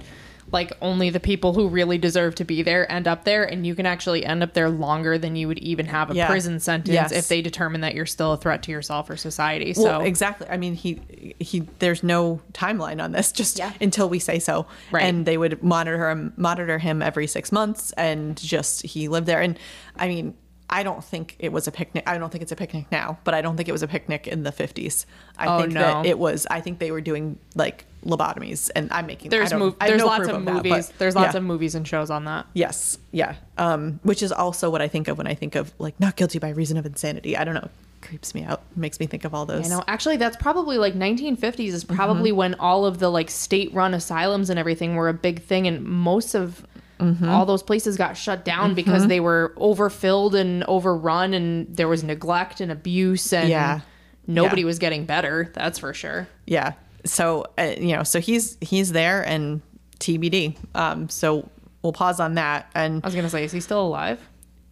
like 0.51 0.73
only 0.81 1.09
the 1.09 1.19
people 1.19 1.53
who 1.53 1.67
really 1.69 1.97
deserve 1.97 2.35
to 2.35 2.43
be 2.43 2.61
there 2.61 2.91
end 2.91 3.07
up 3.07 3.23
there. 3.23 3.43
And 3.43 3.65
you 3.65 3.73
can 3.73 3.85
actually 3.85 4.25
end 4.25 4.43
up 4.43 4.53
there 4.53 4.69
longer 4.69 5.17
than 5.17 5.35
you 5.35 5.47
would 5.47 5.59
even 5.59 5.85
have 5.85 6.11
a 6.11 6.13
Yeah. 6.15 6.27
prison 6.27 6.59
sentence 6.59 6.93
Yes. 6.93 7.11
if 7.11 7.27
they 7.29 7.41
determine 7.41 7.81
that 7.81 7.95
you're 7.95 8.05
still 8.05 8.33
a 8.33 8.37
threat 8.37 8.61
to 8.63 8.71
yourself 8.71 9.09
or 9.09 9.15
society. 9.17 9.73
Well, 9.77 10.01
so 10.01 10.05
exactly. 10.05 10.47
I 10.49 10.57
mean, 10.57 10.75
he 10.75 11.35
he. 11.39 11.61
There's 11.79 12.03
no 12.03 12.41
timeline 12.53 13.01
on 13.01 13.11
this. 13.13 13.31
Just 13.31 13.57
Yeah. 13.59 13.71
until 13.79 14.09
we 14.09 14.19
say 14.19 14.39
so. 14.39 14.65
Right. 14.91 15.03
And 15.03 15.25
they 15.25 15.37
would 15.37 15.63
monitor 15.63 16.09
him, 16.09 16.33
monitor 16.35 16.77
him 16.79 17.01
every 17.01 17.27
six 17.27 17.51
months, 17.51 17.91
and 17.93 18.35
just 18.37 18.81
he 18.83 19.07
lived 19.07 19.27
there. 19.27 19.41
And 19.41 19.57
I 19.97 20.07
mean, 20.07 20.33
I 20.69 20.83
don't 20.83 21.03
think 21.03 21.35
it 21.39 21.51
was 21.51 21.67
a 21.67 21.71
picnic. 21.71 22.03
I 22.07 22.17
don't 22.17 22.29
think 22.31 22.41
it's 22.41 22.51
a 22.51 22.55
picnic 22.55 22.85
now, 22.91 23.17
but 23.23 23.33
I 23.33 23.41
don't 23.41 23.57
think 23.57 23.67
it 23.67 23.73
was 23.73 23.83
a 23.83 23.87
picnic 23.89 24.25
in 24.27 24.43
the 24.43 24.51
50s. 24.51 25.05
I 25.37 25.47
Oh, 25.47 25.61
think 25.61 25.73
no. 25.73 25.81
that 25.81 26.05
it 26.05 26.17
was. 26.17 26.47
I 26.49 26.61
think 26.61 26.79
they 26.79 26.91
were 26.91 27.01
doing 27.01 27.37
like 27.55 27.85
lobotomies, 28.05 28.69
and 28.75 28.91
I'm 28.91 29.05
making. 29.05 29.29
there's 29.29 29.53
I 29.53 29.57
don't- 29.59 29.77
mov- 29.79 29.87
there's 29.87 29.99
no 29.99 30.05
lots 30.07 30.27
of 30.27 30.45
that, 30.45 30.45
but 30.45 30.53
movies. 30.65 30.91
there's 30.97 31.15
lots 31.15 31.33
yeah. 31.33 31.37
of 31.37 31.43
movies 31.43 31.75
and 31.75 31.87
shows 31.87 32.09
on 32.09 32.25
that. 32.25 32.45
Yes, 32.53 32.97
yeah. 33.11 33.35
Um, 33.57 33.99
which 34.03 34.23
is 34.23 34.31
also 34.31 34.69
what 34.69 34.81
I 34.81 34.87
think 34.87 35.07
of 35.07 35.17
when 35.17 35.27
I 35.27 35.33
think 35.35 35.55
of 35.55 35.73
like 35.79 35.99
not 35.99 36.15
guilty 36.15 36.39
by 36.39 36.49
reason 36.49 36.77
of 36.77 36.85
insanity. 36.85 37.37
I 37.37 37.43
don't 37.43 37.53
know, 37.53 37.69
creeps 38.01 38.33
me 38.33 38.43
out, 38.43 38.61
makes 38.75 38.99
me 38.99 39.05
think 39.05 39.23
of 39.25 39.33
all 39.35 39.45
those. 39.45 39.71
I 39.71 39.75
know. 39.75 39.83
Actually, 39.87 40.17
that's 40.17 40.35
probably 40.37 40.77
like 40.79 40.93
1950s 40.95 41.67
is 41.73 41.83
probably 41.83 42.31
Mm-hmm. 42.31 42.37
when 42.37 42.53
all 42.55 42.85
of 42.85 42.97
the 42.99 43.09
like 43.09 43.29
state-run 43.29 43.93
asylums 43.93 44.49
and 44.49 44.57
everything 44.57 44.95
were 44.95 45.09
a 45.09 45.13
big 45.13 45.41
thing, 45.43 45.67
and 45.67 45.83
most 45.83 46.33
of 46.35 46.65
Mm-hmm. 46.99 47.29
all 47.29 47.47
those 47.47 47.63
places 47.63 47.97
got 47.97 48.15
shut 48.15 48.45
down 48.45 48.75
because 48.75 49.07
they 49.07 49.19
were 49.19 49.53
overfilled 49.57 50.35
and 50.35 50.63
overrun, 50.65 51.33
and 51.33 51.75
there 51.75 51.87
was 51.87 52.03
neglect 52.03 52.61
and 52.61 52.71
abuse, 52.71 53.33
and 53.33 53.49
Yeah. 53.49 53.79
nobody 54.27 54.61
Yeah. 54.61 54.67
was 54.67 54.77
getting 54.77 55.05
better. 55.05 55.49
That's 55.55 55.79
for 55.79 55.95
sure. 55.95 56.27
Yeah. 56.45 56.73
So 57.05 57.45
uh, 57.57 57.73
you 57.77 57.95
know, 57.95 58.03
so 58.03 58.19
he's 58.19 58.57
he's 58.61 58.91
there 58.91 59.21
and 59.25 59.61
TBD. 59.99 60.55
Um, 60.75 61.09
so 61.09 61.49
we'll 61.83 61.93
pause 61.93 62.19
on 62.19 62.35
that 62.35 62.69
and 62.75 63.03
I 63.03 63.07
was 63.07 63.15
gonna 63.15 63.29
say, 63.29 63.43
is 63.43 63.51
he 63.51 63.59
still 63.59 63.85
alive? 63.85 64.19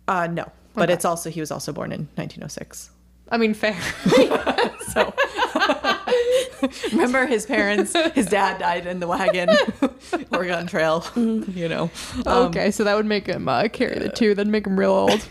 uh, 0.08 0.28
no, 0.28 0.52
but 0.74 0.90
it's 0.90 1.06
also 1.06 1.30
he 1.30 1.40
was 1.40 1.52
also 1.52 1.72
born 1.72 1.92
in 1.92 2.08
1906. 2.16 2.90
I 3.32 3.38
mean, 3.38 3.54
fair. 3.54 3.78
So 4.90 5.14
remember 6.92 7.28
his 7.28 7.46
parents, 7.46 7.96
his 8.16 8.26
dad 8.26 8.58
died 8.58 8.88
in 8.88 9.00
the 9.00 9.06
wagon, 9.08 9.50
Oregon 10.32 10.66
Trail. 10.66 11.06
You 11.16 11.70
know. 11.70 11.92
Um, 12.26 12.48
okay, 12.48 12.72
so 12.72 12.84
that 12.86 12.96
would 12.96 13.06
make 13.06 13.28
him 13.28 13.48
uh, 13.48 13.68
carry 13.68 14.00
the 14.00 14.10
two. 14.10 14.34
That'd 14.34 14.52
make 14.52 14.66
him 14.66 14.80
real 14.80 14.92
old. 14.92 15.28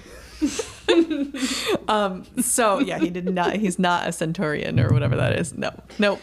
So 1.88 2.78
yeah, 2.80 2.98
he 2.98 3.10
did 3.10 3.28
not. 3.32 3.56
He's 3.56 3.78
not 3.78 4.08
a 4.08 4.12
centurion 4.12 4.78
or 4.78 4.92
whatever 4.92 5.16
that 5.16 5.38
is. 5.38 5.54
No, 5.56 5.70
no. 5.98 6.18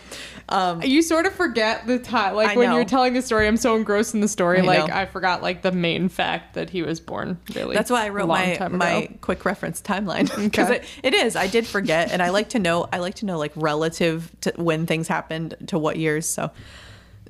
Um, 0.47 0.83
You 0.83 1.01
sort 1.01 1.25
of 1.25 1.33
forget 1.33 1.87
the 1.87 1.97
time, 1.97 2.35
like 2.35 2.49
I 2.49 2.55
when 2.55 2.69
know. 2.69 2.75
you're 2.75 2.85
telling 2.85 3.13
the 3.13 3.21
story. 3.23 3.47
I'm 3.47 3.57
so 3.57 3.75
engrossed 3.75 4.13
in 4.13 4.21
the 4.21 4.27
story, 4.27 4.59
I 4.59 4.61
like 4.61 4.87
know. 4.87 4.93
I 4.95 5.05
forgot 5.07 5.41
like 5.41 5.63
the 5.63 5.71
main 5.71 6.07
fact 6.07 6.53
that 6.53 6.69
he 6.69 6.83
was 6.83 6.99
born. 6.99 7.39
Really, 7.55 7.75
That's 7.75 7.89
why 7.89 8.05
I 8.05 8.09
wrote 8.09 8.27
my 8.27 8.67
my 8.69 9.09
quick 9.21 9.43
reference 9.43 9.81
timeline 9.81 10.25
because 10.43 10.69
Okay. 10.69 10.85
it, 11.03 11.13
it 11.13 11.13
is. 11.15 11.35
I 11.35 11.47
did 11.47 11.65
forget, 11.65 12.11
and 12.11 12.21
I 12.21 12.29
like 12.29 12.49
to 12.49 12.59
know. 12.59 12.87
I 12.93 12.99
like 12.99 13.15
to 13.15 13.25
know 13.25 13.39
like 13.39 13.53
relative 13.55 14.31
to 14.41 14.53
when 14.57 14.85
things 14.85 15.07
happened 15.07 15.55
to 15.67 15.79
what 15.79 15.97
years. 15.97 16.27
So 16.27 16.51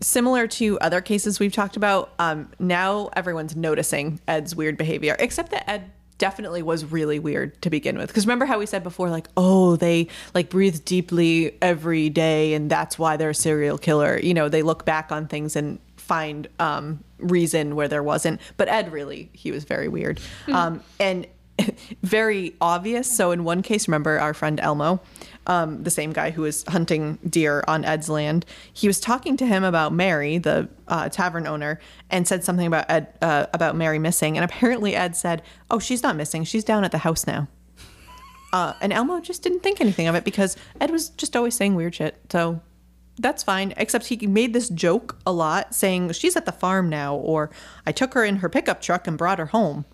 similar 0.01 0.45
to 0.45 0.77
other 0.79 0.99
cases 0.99 1.39
we've 1.39 1.53
talked 1.53 1.77
about, 1.77 2.11
um, 2.19 2.51
now 2.59 3.09
everyone's 3.15 3.55
noticing 3.55 4.19
Ed's 4.27 4.53
weird 4.53 4.75
behavior, 4.77 5.15
except 5.19 5.51
that 5.51 5.69
Ed 5.69 5.89
definitely 6.17 6.63
was 6.63 6.85
really 6.85 7.19
weird 7.19 7.61
to 7.61 7.69
begin 7.69 7.97
with. 7.97 8.07
Because 8.07 8.25
remember 8.25 8.45
how 8.45 8.59
we 8.59 8.65
said 8.65 8.83
before 8.83 9.09
like 9.09 9.27
oh 9.37 9.75
they 9.75 10.07
like 10.33 10.49
breathe 10.49 10.83
deeply 10.85 11.57
every 11.61 12.09
day 12.09 12.53
and 12.53 12.69
that's 12.69 12.97
why 12.97 13.17
they're 13.17 13.31
a 13.31 13.35
serial 13.35 13.77
killer. 13.77 14.19
You 14.19 14.33
know 14.33 14.49
they 14.49 14.61
look 14.61 14.85
back 14.85 15.11
on 15.11 15.27
things 15.27 15.55
and 15.55 15.79
find 15.97 16.47
um 16.59 17.03
reason 17.17 17.75
where 17.75 17.87
there 17.87 18.03
wasn't. 18.03 18.39
But 18.57 18.69
ed 18.69 18.91
really 18.91 19.29
he 19.33 19.51
was 19.51 19.63
very 19.63 19.87
weird. 19.87 20.19
Um 20.51 20.81
and 20.99 21.27
very 22.03 22.55
obvious. 22.61 23.09
So 23.09 23.31
in 23.31 23.43
one 23.43 23.61
case 23.61 23.87
remember 23.87 24.19
our 24.19 24.33
friend 24.33 24.59
elmo 24.59 25.01
um, 25.47 25.83
the 25.83 25.89
same 25.89 26.13
guy 26.13 26.31
who 26.31 26.43
was 26.43 26.63
hunting 26.67 27.19
deer 27.29 27.63
on 27.67 27.85
Ed's 27.85 28.09
land. 28.09 28.45
He 28.73 28.87
was 28.87 28.99
talking 28.99 29.37
to 29.37 29.45
him 29.45 29.63
about 29.63 29.93
Mary, 29.93 30.37
the 30.37 30.69
uh, 30.87 31.09
tavern 31.09 31.47
owner, 31.47 31.79
and 32.09 32.27
said 32.27 32.43
something 32.43 32.67
about 32.67 32.89
Ed 32.89 33.17
uh, 33.21 33.47
about 33.53 33.75
Mary 33.75 33.99
missing. 33.99 34.37
And 34.37 34.43
apparently 34.43 34.95
Ed 34.95 35.15
said, 35.15 35.41
"Oh, 35.69 35.79
she's 35.79 36.03
not 36.03 36.15
missing. 36.15 36.43
She's 36.43 36.63
down 36.63 36.83
at 36.83 36.91
the 36.91 36.99
house 36.99 37.27
now." 37.27 37.47
Uh, 38.53 38.73
and 38.81 38.93
Elmo 38.93 39.19
just 39.19 39.43
didn't 39.43 39.61
think 39.61 39.81
anything 39.81 40.07
of 40.07 40.15
it 40.15 40.23
because 40.23 40.55
Ed 40.79 40.89
was 40.89 41.09
just 41.09 41.35
always 41.35 41.55
saying 41.55 41.75
weird 41.75 41.95
shit. 41.95 42.17
So 42.31 42.61
that's 43.17 43.43
fine. 43.43 43.73
Except 43.77 44.05
he 44.05 44.27
made 44.27 44.53
this 44.53 44.69
joke 44.69 45.17
a 45.25 45.31
lot, 45.31 45.75
saying 45.75 46.11
she's 46.13 46.35
at 46.35 46.45
the 46.45 46.51
farm 46.51 46.89
now, 46.89 47.15
or 47.15 47.49
I 47.85 47.91
took 47.91 48.13
her 48.13 48.23
in 48.23 48.37
her 48.37 48.49
pickup 48.49 48.81
truck 48.81 49.07
and 49.07 49.17
brought 49.17 49.39
her 49.39 49.47
home. 49.47 49.85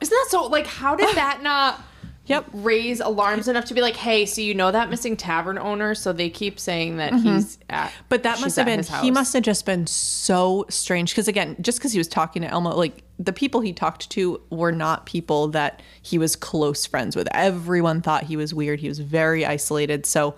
Isn't 0.00 0.14
that 0.14 0.26
so? 0.30 0.46
Like, 0.46 0.66
how 0.66 0.96
did 0.96 1.14
that 1.16 1.42
not? 1.42 1.80
Yep. 2.26 2.46
Raise 2.54 3.00
alarms 3.00 3.48
enough 3.48 3.66
to 3.66 3.74
be 3.74 3.82
like, 3.82 3.96
hey, 3.96 4.24
so 4.24 4.40
you 4.40 4.54
know 4.54 4.70
that 4.70 4.88
missing 4.88 5.14
tavern 5.16 5.58
owner? 5.58 5.94
So 5.94 6.12
they 6.12 6.30
keep 6.30 6.58
saying 6.58 6.96
that 6.96 7.12
he's 7.14 7.58
at. 7.68 7.90
Mm-hmm. 7.90 8.02
But 8.08 8.22
that 8.22 8.40
must 8.40 8.56
have 8.56 8.64
been 8.64 8.82
he 9.02 9.10
must 9.10 9.34
have 9.34 9.42
just 9.42 9.66
been 9.66 9.86
so 9.86 10.64
strange 10.70 11.10
because 11.10 11.28
again, 11.28 11.56
just 11.60 11.78
because 11.78 11.92
he 11.92 11.98
was 11.98 12.08
talking 12.08 12.40
to 12.42 12.48
Elmo, 12.48 12.74
like 12.74 13.02
the 13.18 13.32
people 13.32 13.60
he 13.60 13.74
talked 13.74 14.08
to 14.10 14.40
were 14.48 14.72
not 14.72 15.04
people 15.04 15.48
that 15.48 15.82
he 16.00 16.16
was 16.16 16.34
close 16.34 16.86
friends 16.86 17.14
with. 17.14 17.28
Everyone 17.32 18.00
thought 18.00 18.24
he 18.24 18.36
was 18.36 18.54
weird. 18.54 18.80
He 18.80 18.88
was 18.88 19.00
very 19.00 19.44
isolated. 19.44 20.06
So 20.06 20.34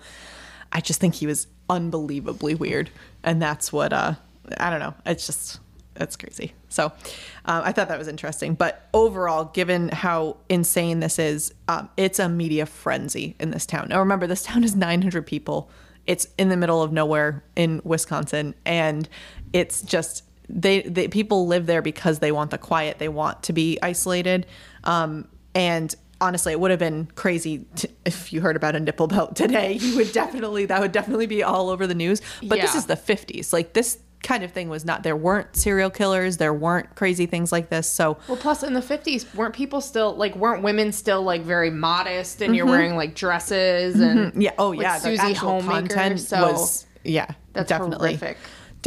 I 0.73 0.81
just 0.81 0.99
think 0.99 1.15
he 1.15 1.25
was 1.25 1.47
unbelievably 1.69 2.55
weird, 2.55 2.89
and 3.23 3.41
that's 3.41 3.71
what 3.71 3.93
uh 3.93 4.15
I 4.57 4.69
don't 4.69 4.79
know. 4.79 4.93
It's 5.05 5.25
just 5.25 5.59
that's 5.93 6.17
crazy. 6.17 6.53
So 6.69 6.85
um, 7.45 7.61
I 7.63 7.71
thought 7.71 7.87
that 7.87 7.97
was 7.97 8.07
interesting. 8.07 8.53
But 8.53 8.87
overall, 8.93 9.45
given 9.45 9.89
how 9.89 10.37
insane 10.49 10.99
this 10.99 11.19
is, 11.19 11.53
um, 11.67 11.89
it's 11.97 12.19
a 12.19 12.29
media 12.29 12.65
frenzy 12.65 13.35
in 13.39 13.51
this 13.51 13.65
town. 13.65 13.87
Now 13.89 13.99
remember, 13.99 14.27
this 14.27 14.43
town 14.43 14.63
is 14.63 14.75
900 14.75 15.25
people. 15.25 15.69
It's 16.05 16.27
in 16.37 16.49
the 16.49 16.57
middle 16.57 16.81
of 16.81 16.91
nowhere 16.91 17.43
in 17.55 17.81
Wisconsin, 17.83 18.55
and 18.65 19.09
it's 19.51 19.81
just 19.81 20.23
they, 20.49 20.81
they 20.83 21.09
people 21.09 21.47
live 21.47 21.65
there 21.65 21.81
because 21.81 22.19
they 22.19 22.31
want 22.31 22.51
the 22.51 22.57
quiet. 22.57 22.99
They 22.99 23.09
want 23.09 23.43
to 23.43 23.53
be 23.53 23.77
isolated, 23.81 24.45
um, 24.85 25.27
and 25.53 25.93
honestly, 26.21 26.51
it 26.51 26.59
would 26.59 26.71
have 26.71 26.79
been 26.79 27.07
crazy 27.15 27.65
to, 27.75 27.89
if 28.05 28.31
you 28.31 28.41
heard 28.41 28.55
about 28.55 28.75
a 28.75 28.79
nipple 28.79 29.07
belt 29.07 29.35
today. 29.35 29.77
You 29.87 29.97
would 29.97 30.11
definitely 30.11 30.65
that 30.65 30.81
would 30.81 30.91
definitely 30.91 31.27
be 31.27 31.43
all 31.43 31.69
over 31.69 31.87
the 31.87 31.95
news. 31.95 32.21
But 32.41 32.59
this 32.59 32.75
is 32.75 32.85
the 32.85 32.95
50s. 32.95 33.53
Like 33.53 33.73
this 33.73 33.99
kind 34.23 34.43
of 34.43 34.51
thing 34.51 34.69
was 34.69 34.83
not 34.83 35.03
there 35.03 35.15
weren't 35.15 35.55
serial 35.55 35.89
killers, 35.89 36.37
there 36.37 36.53
weren't 36.53 36.95
crazy 36.95 37.25
things 37.25 37.51
like 37.51 37.69
this. 37.69 37.89
So 37.89 38.17
Well, 38.27 38.37
plus 38.37 38.63
in 38.63 38.73
the 38.73 38.81
50s, 38.81 39.33
weren't 39.35 39.55
people 39.55 39.81
still, 39.81 40.15
like, 40.15 40.35
weren't 40.35 40.63
women 40.63 40.91
still, 40.91 41.21
like, 41.21 41.41
very 41.41 41.69
modest 41.69 42.41
and 42.41 42.55
you're 42.55 42.65
mm-hmm. 42.65 42.71
wearing, 42.71 42.95
like, 42.95 43.15
dresses 43.15 43.99
and. 43.99 44.19
Mm-hmm. 44.31 44.41
yeah, 44.41 44.51
oh 44.57 44.69
like, 44.69 44.81
yeah, 44.81 44.99
the 44.99 45.03
Susie 45.03 45.21
actual 45.21 45.61
Homemaker, 45.61 46.17
so 46.17 46.41
was 46.41 46.85
yeah, 47.03 47.27
that's 47.53 47.69
definitely. 47.69 48.15
horrific. 48.15 48.37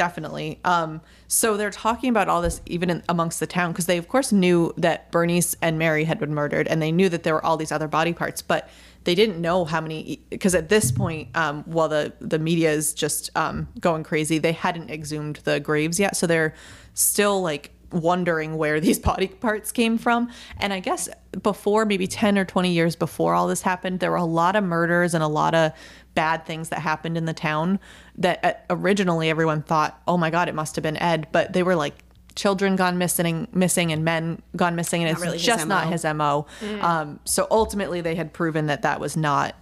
Definitely. 0.01 0.59
Um, 0.65 1.03
so 1.29 1.59
they're 1.59 1.71
talking 1.71 2.09
about 2.09 2.27
all 2.27 2.41
this 2.41 2.63
even 2.65 2.89
in, 2.89 3.03
amongst 3.11 3.39
the 3.39 3.47
town 3.47 3.71
because 3.71 3.85
they, 3.85 3.99
of 3.99 4.09
course, 4.09 4.33
knew 4.33 4.73
that 4.79 5.13
Bernice 5.13 5.55
and 5.61 5.79
Mary 5.79 6.05
had 6.05 6.19
been 6.19 6.33
murdered, 6.33 6.67
and 6.69 6.81
they 6.81 6.91
knew 6.91 7.11
that 7.11 7.23
there 7.23 7.35
were 7.35 7.45
all 7.45 7.59
these 7.59 7.71
other 7.71 7.87
body 7.87 8.15
parts, 8.15 8.41
but 8.41 8.71
they 9.05 9.15
didn't 9.15 9.39
know 9.43 9.67
how 9.67 9.83
many. 9.83 10.23
Because 10.31 10.55
at 10.55 10.71
this 10.71 10.91
point, 10.91 11.29
um, 11.37 11.65
while 11.65 11.91
the 11.91 12.15
the 12.19 12.39
media 12.39 12.73
is 12.73 12.95
just 12.95 13.29
um, 13.37 13.69
going 13.79 14.03
crazy, 14.03 14.39
they 14.39 14.53
hadn't 14.53 14.91
exhumed 14.91 15.37
the 15.45 15.61
graves 15.61 16.01
yet, 16.01 16.17
so 16.17 16.27
they're 16.27 16.55
still 16.95 17.43
like 17.43 17.71
wondering 17.93 18.57
where 18.57 18.81
these 18.81 18.99
body 19.11 19.29
parts 19.29 19.71
came 19.71 19.99
from. 19.99 20.31
And 20.57 20.73
I 20.73 20.81
guess 20.81 21.11
before, 21.43 21.85
maybe 21.85 22.07
10 22.07 22.39
or 22.39 22.47
20 22.47 22.73
years 22.73 22.97
before 22.97 23.35
all 23.35 23.49
this 23.49 23.63
happened, 23.63 24.01
there 24.01 24.11
were 24.11 24.17
a 24.17 24.25
lot 24.25 24.57
of 24.57 24.65
murders 24.65 25.13
and 25.13 25.23
a 25.23 25.29
lot 25.29 25.55
of 25.55 25.73
bad 26.15 26.45
things 26.47 26.69
that 26.71 26.81
happened 26.81 27.17
in 27.17 27.25
the 27.25 27.35
town 27.35 27.79
that 28.17 28.45
uh, 28.45 28.53
originally 28.71 29.31
everyone 29.31 29.63
thought, 29.63 30.01
oh 30.07 30.17
my 30.17 30.31
God, 30.31 30.49
it 30.49 30.55
must 30.55 30.77
have 30.77 30.83
been 30.83 30.97
Ed. 30.97 31.29
But 31.33 31.53
they 31.53 31.63
were 31.63 31.77
like, 31.77 31.95
children 32.35 32.77
gone 32.77 32.97
missing 32.97 33.49
missing 33.53 33.93
and 33.93 34.05
men 34.05 34.41
gone 34.57 34.77
missing 34.77 35.03
and 35.03 35.11
it's 35.11 35.21
really 35.21 35.37
his 35.37 35.45
just 35.45 35.67
not 35.67 35.89
his 35.89 36.05
mo 36.05 36.47
um, 36.81 37.19
so 37.25 37.47
ultimately 37.51 38.01
they 38.01 38.15
had 38.15 38.33
proven 38.33 38.67
that 38.67 38.83
that 38.83 39.01
was 39.01 39.17
not 39.17 39.57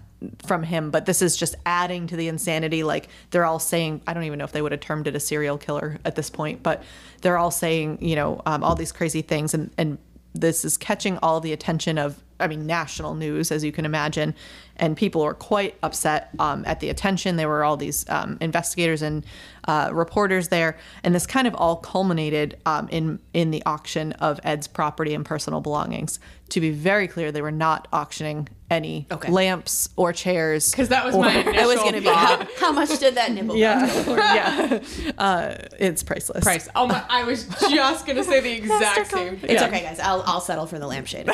from 0.47 0.63
him 0.63 0.91
but 0.91 1.07
this 1.07 1.23
is 1.23 1.37
just 1.37 1.55
adding 1.65 2.07
to 2.07 2.17
the 2.17 2.29
insanity. 2.29 2.83
Like 2.83 3.09
they're 3.31 3.45
all 3.45 3.59
saying 3.59 4.03
i 4.07 4.13
don't 4.13 4.25
even 4.25 4.39
know 4.39 4.45
if 4.45 4.53
they 4.53 4.63
would 4.63 4.73
have 4.73 4.81
termed 4.81 5.07
it 5.07 5.17
a 5.17 5.21
serial 5.21 5.57
killer 5.59 5.99
at 6.05 6.15
this 6.15 6.29
point 6.29 6.63
but 6.63 6.83
they're 7.23 7.39
all 7.39 7.51
saying 7.51 7.99
you 8.01 8.17
know 8.17 8.43
um, 8.45 8.63
all 8.63 8.75
these 8.75 8.93
crazy 8.93 9.23
things 9.23 9.55
and 9.55 9.71
and 9.79 9.99
this 10.35 10.65
is 10.65 10.77
catching 10.77 11.19
all 11.19 11.41
the 11.41 11.53
attention 11.53 11.99
of 11.99 12.23
i 12.39 12.47
mean 12.47 12.67
national 12.67 13.15
news 13.15 13.51
as 13.51 13.65
you 13.65 13.73
can 13.73 13.85
imagine 13.85 14.35
and 14.79 14.97
people 14.97 15.23
were 15.23 15.35
quite 15.35 15.77
upset 15.83 16.31
um, 16.39 16.65
at 16.67 16.81
the 16.81 16.89
attention. 16.89 17.37
There 17.37 17.49
were 17.49 17.65
all 17.65 17.77
these 17.77 18.09
um, 18.09 18.39
investigators 18.41 19.03
and 19.03 19.25
uh, 19.69 19.91
reporters 19.93 20.49
there 20.49 20.77
and 21.05 21.15
this 21.15 21.27
kind 21.27 21.47
of 21.47 21.55
all 21.55 21.77
culminated 21.77 22.59
um, 22.67 22.89
in 22.91 23.21
in 23.35 23.51
the 23.53 23.63
auction 23.67 24.13
of 24.15 24.41
ed's 24.43 24.67
property 24.67 25.15
and 25.15 25.25
personal 25.25 25.61
belongings 25.61 26.19
to 26.49 26.61
be 26.61 26.71
very 26.71 27.07
clear 27.07 27.31
they 27.31 27.43
were 27.43 27.51
not 27.53 27.87
auctioning 27.93 28.49
any 28.71 29.07
Okay. 29.13 29.31
lamps 29.31 29.89
or 29.97 30.13
chairs 30.13 30.71
Because 30.71 30.89
that 30.89 31.05
was 31.05 31.15
or- 31.15 31.21
my 31.25 31.33
initial 31.41 31.55
It 31.63 31.67
was 31.67 31.77
going 31.77 31.93
to 31.95 32.01
be 32.01 32.07
how, 32.09 32.47
how 32.59 32.73
much 32.73 32.99
did 32.99 33.15
that 33.17 33.31
nibble? 33.33 33.57
yeah 33.57 33.87
yeah 34.09 34.81
uh, 35.19 35.55
it's 35.79 36.03
priceless 36.03 36.43
price. 36.43 36.69
Oh 36.75 36.87
my! 36.87 37.05
I 37.09 37.25
was 37.25 37.45
just 37.71 38.07
gonna 38.07 38.25
say 38.25 38.41
the 38.41 38.53
exact 38.53 39.11
same 39.11 39.37
thing. 39.37 39.51
It's 39.51 39.61
Yeah. 39.61 39.69
okay, 39.69 39.83
guys. 39.83 40.01
I'll 40.01 40.23
I'll 40.27 40.41
settle 40.41 40.67
for 40.67 40.79
the 40.79 40.87
lampshade. 40.87 41.29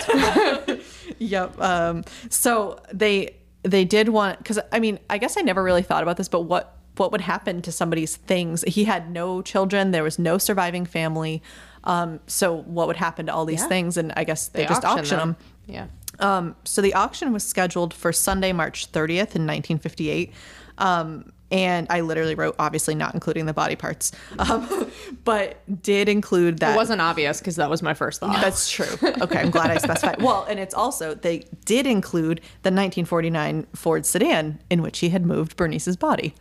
Yep. 1.18 1.60
Um, 1.60 2.04
so 2.30 2.80
they 2.92 3.36
they 3.62 3.84
did 3.84 4.08
want 4.08 4.38
because 4.38 4.58
I 4.72 4.80
mean 4.80 4.98
I 5.08 5.18
guess 5.18 5.36
I 5.36 5.42
never 5.42 5.62
really 5.62 5.82
thought 5.82 6.02
about 6.02 6.16
this, 6.16 6.28
but 6.28 6.42
what 6.42 6.76
what 6.96 7.12
would 7.12 7.20
happen 7.22 7.62
to 7.62 7.72
somebody's 7.72 8.16
things? 8.16 8.62
He 8.66 8.84
had 8.84 9.10
no 9.10 9.42
children. 9.42 9.90
There 9.90 10.02
was 10.04 10.18
no 10.18 10.38
surviving 10.38 10.86
family. 10.86 11.42
Um, 11.84 12.20
so 12.26 12.54
what 12.62 12.86
would 12.86 12.96
happen 12.96 13.26
to 13.26 13.34
all 13.34 13.44
these 13.44 13.60
Yeah. 13.62 13.68
things? 13.68 13.96
And 13.96 14.12
I 14.16 14.24
guess 14.24 14.48
they, 14.48 14.64
just 14.66 14.84
auction 14.84 15.18
them. 15.18 15.36
Yeah. 15.66 15.86
Um, 16.20 16.54
so 16.64 16.80
the 16.80 16.94
auction 16.94 17.32
was 17.32 17.42
scheduled 17.42 17.92
for 17.92 18.12
Sunday, 18.12 18.52
March 18.52 18.90
30th 18.92 19.34
in 19.34 19.46
1958. 19.46 20.32
Um, 20.78 21.32
and 21.50 21.86
I 21.90 22.00
literally 22.00 22.34
wrote, 22.34 22.56
obviously 22.58 22.94
not 22.94 23.14
including 23.14 23.46
the 23.46 23.52
body 23.52 23.76
parts, 23.76 24.10
um, 24.38 24.90
but 25.24 25.60
did 25.82 26.08
include 26.08 26.58
that. 26.60 26.72
It 26.74 26.76
wasn't 26.76 27.00
obvious 27.00 27.38
because 27.38 27.56
that 27.56 27.68
was 27.70 27.82
my 27.82 27.94
first 27.94 28.20
thought. 28.20 28.40
That's 28.40 28.70
true. 28.70 28.86
Okay, 29.20 29.38
I'm 29.38 29.50
glad 29.50 29.70
I 29.70 29.78
specified. 29.78 30.20
Well, 30.22 30.46
and 30.48 30.58
it's 30.58 30.74
also 30.74 31.14
they 31.14 31.44
did 31.64 31.86
include 31.86 32.38
the 32.62 32.70
1949 32.70 33.66
Ford 33.74 34.06
sedan 34.06 34.58
in 34.70 34.82
which 34.82 35.00
he 35.00 35.10
had 35.10 35.24
moved 35.26 35.56
Bernice's 35.56 35.96
body. 35.96 36.34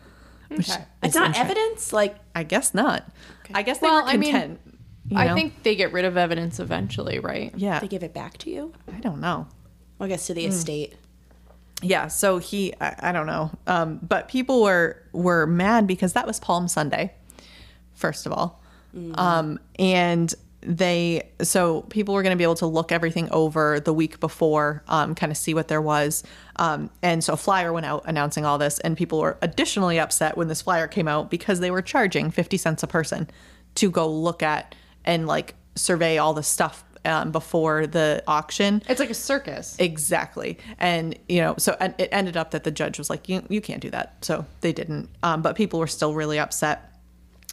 Which 0.58 0.70
Okay. 0.70 0.84
it's 1.04 1.16
not 1.16 1.38
evidence. 1.38 1.94
Like 1.94 2.16
I 2.36 2.44
guess 2.44 2.74
not. 2.74 3.10
I 3.54 3.62
guess 3.64 3.80
they 3.80 3.88
Well, 3.88 4.04
were 4.04 4.10
I 4.10 4.18
mean, 4.18 4.32
content. 4.32 4.60
you 5.10 5.18
I 5.18 5.34
think 5.34 5.64
they 5.64 5.76
get 5.76 5.92
rid 5.94 6.06
of 6.06 6.18
evidence 6.18 6.60
eventually, 6.60 7.20
right? 7.20 7.54
Yeah. 7.56 7.80
they 7.80 7.88
give 7.88 8.04
it 8.04 8.14
back 8.14 8.38
to 8.40 8.50
you. 8.50 8.74
I 8.94 9.00
don't 9.00 9.20
know. 9.20 9.48
Well, 10.00 10.06
I 10.06 10.10
guess 10.10 10.28
to 10.28 10.34
the 10.34 10.46
estate. 10.46 10.96
Yeah. 11.82 12.08
So 12.08 12.38
he, 12.38 12.74
I, 12.80 12.96
I 13.10 13.12
don't 13.12 13.28
know. 13.28 13.52
Um, 13.68 14.00
but 14.02 14.28
people 14.30 14.64
were 14.64 15.02
were 15.12 15.46
mad 15.46 15.86
because 15.88 16.14
that 16.14 16.26
was 16.26 16.40
Palm 16.40 16.68
Sunday. 16.68 17.14
First 17.94 18.26
of 18.26 18.32
all, 18.34 18.62
um, 19.16 19.60
and 19.78 20.34
they 20.66 21.30
so 21.42 21.82
people 21.84 22.14
were 22.14 22.24
going 22.24 22.32
to 22.32 22.38
be 22.38 22.44
able 22.44 22.56
to 22.56 22.66
look 22.66 22.92
everything 22.92 23.30
over 23.32 23.80
the 23.80 23.94
week 23.94 24.20
before, 24.20 24.84
um, 24.88 25.16
kind 25.16 25.32
of 25.32 25.38
see 25.38 25.54
what 25.54 25.68
there 25.68 25.82
was. 25.82 26.24
Um, 26.58 26.90
and 27.02 27.24
so 27.24 27.34
a 27.34 27.38
flyer 27.38 27.74
went 27.74 27.86
out 27.86 28.04
announcing 28.06 28.46
all 28.46 28.58
this, 28.58 28.80
and 28.80 28.98
people 28.98 29.20
were 29.20 29.38
additionally 29.42 30.00
upset 30.00 30.38
when 30.38 30.48
this 30.48 30.62
flyer 30.62 30.88
came 30.88 31.08
out 31.08 31.30
because 31.30 31.60
they 31.60 31.72
were 31.72 31.82
charging 31.82 32.32
fifty 32.32 32.58
cents 32.58 32.84
a 32.84 32.88
person 32.88 33.30
to 33.76 33.90
go 33.90 34.08
look 34.08 34.44
at 34.44 34.76
and 35.06 35.28
like 35.28 35.56
survey 35.76 36.18
all 36.18 36.34
the 36.34 36.44
stuff 36.44 36.84
um, 37.06 37.32
before 37.32 37.88
the 37.88 38.24
auction. 38.28 38.82
It's 38.88 39.00
like 39.00 39.10
a 39.10 39.16
circus. 39.16 39.76
Exactly. 39.80 40.58
And, 40.78 41.18
you 41.28 41.42
know, 41.42 41.56
so 41.58 41.76
and 41.80 41.94
it 41.98 42.10
ended 42.12 42.38
up 42.38 42.52
that 42.52 42.64
the 42.64 42.72
judge 42.72 42.98
was 42.98 43.10
like, 43.10 43.28
you, 43.28 43.44
you 43.50 43.60
can't 43.60 43.82
do 43.82 43.90
that. 43.90 44.24
So 44.24 44.46
they 44.62 44.72
didn't. 44.72 45.10
Um, 45.24 45.42
but 45.42 45.56
people 45.56 45.80
were 45.80 45.88
still 45.88 46.14
really 46.14 46.40
upset. 46.40 46.96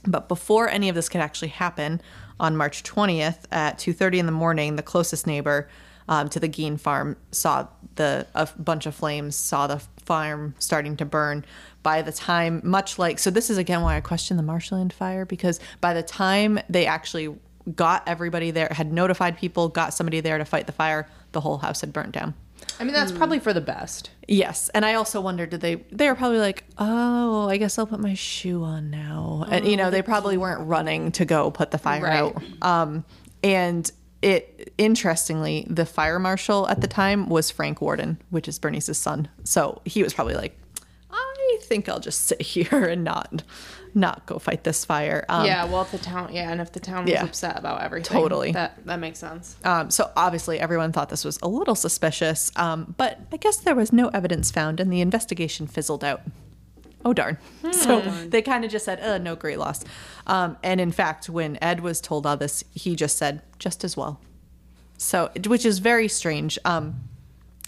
But 0.07 0.29
before 0.29 0.69
any 0.69 0.89
of 0.89 0.95
this 0.95 1.09
could 1.09 1.21
actually 1.21 1.49
happen, 1.49 2.01
on 2.41 2.57
March 2.57 2.83
20th 2.83 3.45
at 3.53 3.79
2:30 3.79 4.19
in 4.19 4.27
the 4.27 4.33
morning, 4.33 4.77
the 4.77 4.83
closest 4.83 5.27
neighbor 5.27 5.69
um, 6.09 6.29
to 6.31 6.41
the 6.41 6.49
Gein 6.49 6.79
farm 6.79 7.17
saw 7.31 7.69
the 7.95 8.27
a 8.35 8.49
bunch 8.59 8.87
of 8.87 8.95
flames, 8.95 9.37
saw 9.37 9.67
the 9.67 9.81
farm 10.05 10.55
starting 10.59 10.97
to 10.97 11.05
burn. 11.05 11.45
By 11.83 12.03
the 12.03 12.13
time, 12.13 12.61
much 12.65 12.99
like, 12.99 13.19
so 13.19 13.31
this 13.31 13.49
is 13.49 13.59
again 13.59 13.83
why 13.83 13.97
I 13.97 14.01
question 14.01 14.37
the 14.37 14.43
marshland 14.43 14.93
fire 14.93 15.25
because 15.25 15.61
by 15.81 15.95
the 15.95 16.03
time 16.03 16.59
they 16.69 16.87
actually 16.87 17.37
got 17.77 18.03
everybody 18.09 18.51
there, 18.51 18.69
had 18.71 18.93
notified 18.93 19.39
people, 19.39 19.69
got 19.69 19.95
somebody 19.95 20.21
there 20.21 20.39
to 20.39 20.45
fight 20.45 20.67
the 20.67 20.73
fire, 20.73 21.09
the 21.33 21.41
whole 21.41 21.59
house 21.59 21.81
had 21.81 21.93
burnt 21.93 22.13
down. 22.13 22.35
I 22.81 22.85
mean, 22.85 22.95
that's 22.95 23.13
probably 23.13 23.39
for 23.39 23.53
the 23.53 23.61
best. 23.61 24.11
Yes, 24.27 24.71
and 24.71 24.85
I 24.87 24.95
also 24.95 25.21
wondered 25.21 25.51
did 25.51 25.61
they 25.61 25.75
they 25.93 26.09
were 26.09 26.15
probably 26.15 26.39
like, 26.39 26.65
"Oh, 26.79 27.49
I 27.49 27.59
guess 27.59 27.79
I'll 27.79 27.87
put 27.87 28.01
my 28.01 28.15
shoe 28.15 28.65
on 28.65 28.91
now." 28.91 29.45
And 29.51 29.67
you 29.69 29.77
know, 29.77 29.91
they 29.91 30.03
probably 30.03 30.37
weren't 30.39 30.67
running 30.67 31.13
to 31.13 31.25
go 31.25 31.51
put 31.51 31.71
the 31.71 31.79
fire 31.79 32.03
Right. 32.03 32.17
out. 32.19 32.43
Um 32.63 33.05
and 33.45 33.91
it 34.23 34.73
interestingly, 34.79 35.67
the 35.69 35.87
fire 35.87 36.19
marshal 36.19 36.69
at 36.69 36.81
the 36.81 36.89
time 36.89 37.29
was 37.29 37.51
Frank 37.51 37.81
Worden, 37.81 38.19
which 38.31 38.49
is 38.49 38.59
Bernice's 38.59 38.99
son. 38.99 39.29
So 39.45 39.81
he 39.85 40.03
was 40.03 40.13
probably 40.15 40.35
like, 40.35 40.59
"I 41.11 41.59
think 41.63 41.89
I'll 41.89 42.01
just 42.01 42.25
sit 42.27 42.41
here 42.55 42.85
and 42.85 43.05
not 43.05 43.43
not 43.95 44.27
go 44.27 44.39
fight 44.39 44.65
this 44.65 44.85
fire." 44.85 45.25
Um, 45.29 45.47
yeah, 45.47 45.65
well, 45.65 45.83
if 45.83 45.91
the 45.91 45.99
town, 45.99 46.31
yeah, 46.33 46.51
and 46.51 46.61
if 46.61 46.73
the 46.73 46.81
town 46.81 47.05
was 47.05 47.13
Yeah. 47.13 47.25
upset 47.25 47.59
about 47.59 47.83
everything, 47.83 48.17
Totally. 48.21 48.53
that 48.53 48.85
that 48.87 48.99
makes 49.01 49.19
sense. 49.19 49.57
Um, 49.65 49.91
so 49.91 50.11
obviously, 50.17 50.59
everyone 50.61 50.93
thought 50.93 51.09
this 51.09 51.25
was 51.25 51.39
a 51.43 51.49
little 51.49 51.75
suspicious, 51.75 52.51
um, 52.57 52.95
but 52.99 53.19
I 53.33 53.37
guess 53.37 53.57
there 53.57 53.75
was 53.75 53.93
no 53.93 54.09
evidence 54.09 54.51
found, 54.51 54.81
and 54.81 54.93
the 54.93 55.01
investigation 55.01 55.67
fizzled 55.67 56.05
out. 56.05 56.23
Oh 57.05 57.13
darn! 57.15 57.39
So 57.73 58.01
they 58.01 58.43
kind 58.43 58.65
of 58.65 58.71
just 58.71 58.85
said, 58.85 59.01
"Uh, 59.01 59.19
no 59.19 59.35
great 59.37 59.59
loss." 59.59 59.85
Um, 60.27 60.57
and 60.63 60.81
in 60.81 60.93
fact, 60.93 61.29
when 61.31 61.59
Ed 61.63 61.81
was 61.81 62.01
told 62.01 62.27
all 62.27 62.37
this, 62.37 62.63
he 62.73 62.95
just 62.95 63.17
said, 63.17 63.41
"Just 63.59 63.85
as 63.85 63.97
well." 63.97 64.21
So, 64.99 65.31
which 65.47 65.65
is 65.65 65.79
very 65.79 66.09
strange. 66.09 66.59
Um, 66.65 67.01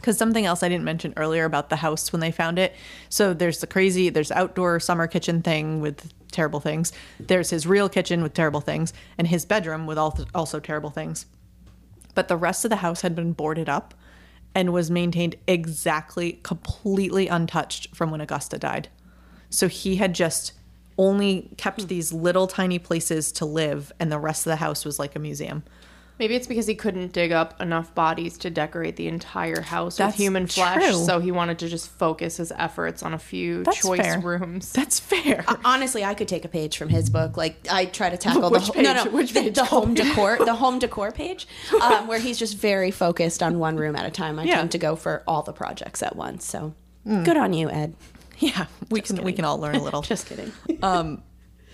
because 0.03 0.19
something 0.19 0.45
else 0.45 0.65
I 0.65 0.69
didn't 0.69 0.85
mention 0.85 1.15
earlier 1.17 1.45
about 1.45 1.71
the 1.71 1.77
house 1.77 2.13
when 2.13 2.21
they 2.21 2.33
found 2.33 2.59
it. 2.59 2.75
So 3.09 3.33
there's 3.33 3.61
the 3.61 3.69
crazy, 3.69 4.11
there's 4.11 4.33
outdoor 4.33 4.81
summer 4.81 5.07
kitchen 5.07 5.43
thing 5.43 5.81
with 5.81 6.13
terrible 6.33 6.59
things. 6.59 6.93
There's 7.21 7.51
his 7.51 7.67
real 7.67 7.89
kitchen 7.89 8.23
with 8.23 8.35
terrible 8.35 8.61
things, 8.61 8.93
and 9.17 9.29
his 9.29 9.45
bedroom 9.45 9.87
with 9.87 9.99
al- 9.99 10.27
also 10.35 10.59
terrible 10.59 10.91
things. 10.91 11.27
But 12.15 12.27
the 12.27 12.37
rest 12.37 12.65
of 12.65 12.71
the 12.71 12.77
house 12.77 13.03
had 13.03 13.15
been 13.15 13.33
boarded 13.33 13.69
up 13.69 13.95
and 14.55 14.73
was 14.73 14.91
maintained 14.91 15.37
exactly, 15.47 16.41
completely 16.43 17.29
untouched 17.29 17.95
from 17.95 18.11
when 18.11 18.21
Augusta 18.21 18.59
died. 18.59 18.89
So 19.51 19.69
he 19.69 19.97
had 19.97 20.15
just 20.15 20.53
only 20.99 21.51
kept 21.57 21.89
these 21.89 22.13
little 22.13 22.47
tiny 22.47 22.79
places 22.79 23.33
to 23.33 23.47
live, 23.47 23.93
and 24.01 24.11
the 24.11 24.19
rest 24.19 24.47
of 24.47 24.51
the 24.51 24.57
house 24.57 24.85
was 24.85 24.99
like 24.99 25.15
a 25.15 25.21
museum. 25.21 25.63
Maybe 26.19 26.37
it's 26.37 26.47
because 26.47 26.67
he 26.67 26.75
couldn't 26.75 27.13
dig 27.13 27.33
up 27.33 27.61
enough 27.61 27.95
bodies 27.95 28.39
to 28.39 28.51
decorate 28.51 28.97
the 28.97 29.09
entire 29.09 29.61
house 29.61 29.97
That's 29.97 30.15
with 30.17 30.21
human 30.23 30.47
flesh, 30.47 30.85
true. 30.91 31.05
so 31.05 31.19
he 31.19 31.33
wanted 31.33 31.59
to 31.61 31.69
just 31.69 31.89
focus 31.91 32.37
his 32.37 32.53
efforts 32.53 33.03
on 33.03 33.13
a 33.15 33.19
few 33.19 33.65
That's 33.65 33.79
choice 33.81 34.01
fair. 34.01 34.21
rooms. 34.21 34.71
That's 34.73 35.01
fair. 35.01 35.45
Uh, 35.49 35.57
honestly, 35.65 36.05
I 36.05 36.15
could 36.15 36.29
take 36.29 36.45
a 36.45 36.49
page 36.49 36.77
from 36.77 36.91
his 36.91 37.11
book. 37.11 37.37
Like 37.37 37.67
I 37.71 37.87
try 37.87 38.11
to 38.11 38.17
tackle 38.17 38.51
Which 38.51 38.67
the 38.67 38.73
whole, 38.75 38.83
no, 38.83 38.95
page? 38.95 39.05
no, 39.07 39.11
Which 39.11 39.33
the, 39.33 39.41
page? 39.41 39.55
the 39.55 39.65
home 39.65 39.95
decor, 39.95 40.37
the 40.45 40.55
home 40.55 40.79
decor 40.79 41.11
page, 41.13 41.49
um, 41.83 42.07
where 42.07 42.19
he's 42.21 42.39
just 42.39 42.57
very 42.57 42.91
focused 42.91 43.43
on 43.43 43.59
one 43.59 43.77
room 43.77 43.97
at 43.97 44.07
a 44.07 44.11
time. 44.11 44.39
I 44.39 44.45
Yeah. 44.45 44.57
tend 44.57 44.73
to 44.73 44.79
go 44.79 44.95
for 44.97 45.23
all 45.27 45.43
the 45.43 45.53
projects 45.53 46.03
at 46.03 46.15
once. 46.15 46.45
So 46.47 46.75
hmm. 47.05 47.25
good 47.25 47.37
on 47.37 47.53
you, 47.53 47.69
Ed. 47.71 47.95
yeah, 48.39 48.67
we 48.91 49.01
can 49.01 49.23
we 49.25 49.33
can 49.33 49.45
all 49.45 49.59
learn 49.59 49.75
a 49.77 49.83
little. 49.83 50.03
Just 50.13 50.27
kidding. 50.27 50.53
Um, 50.83 51.23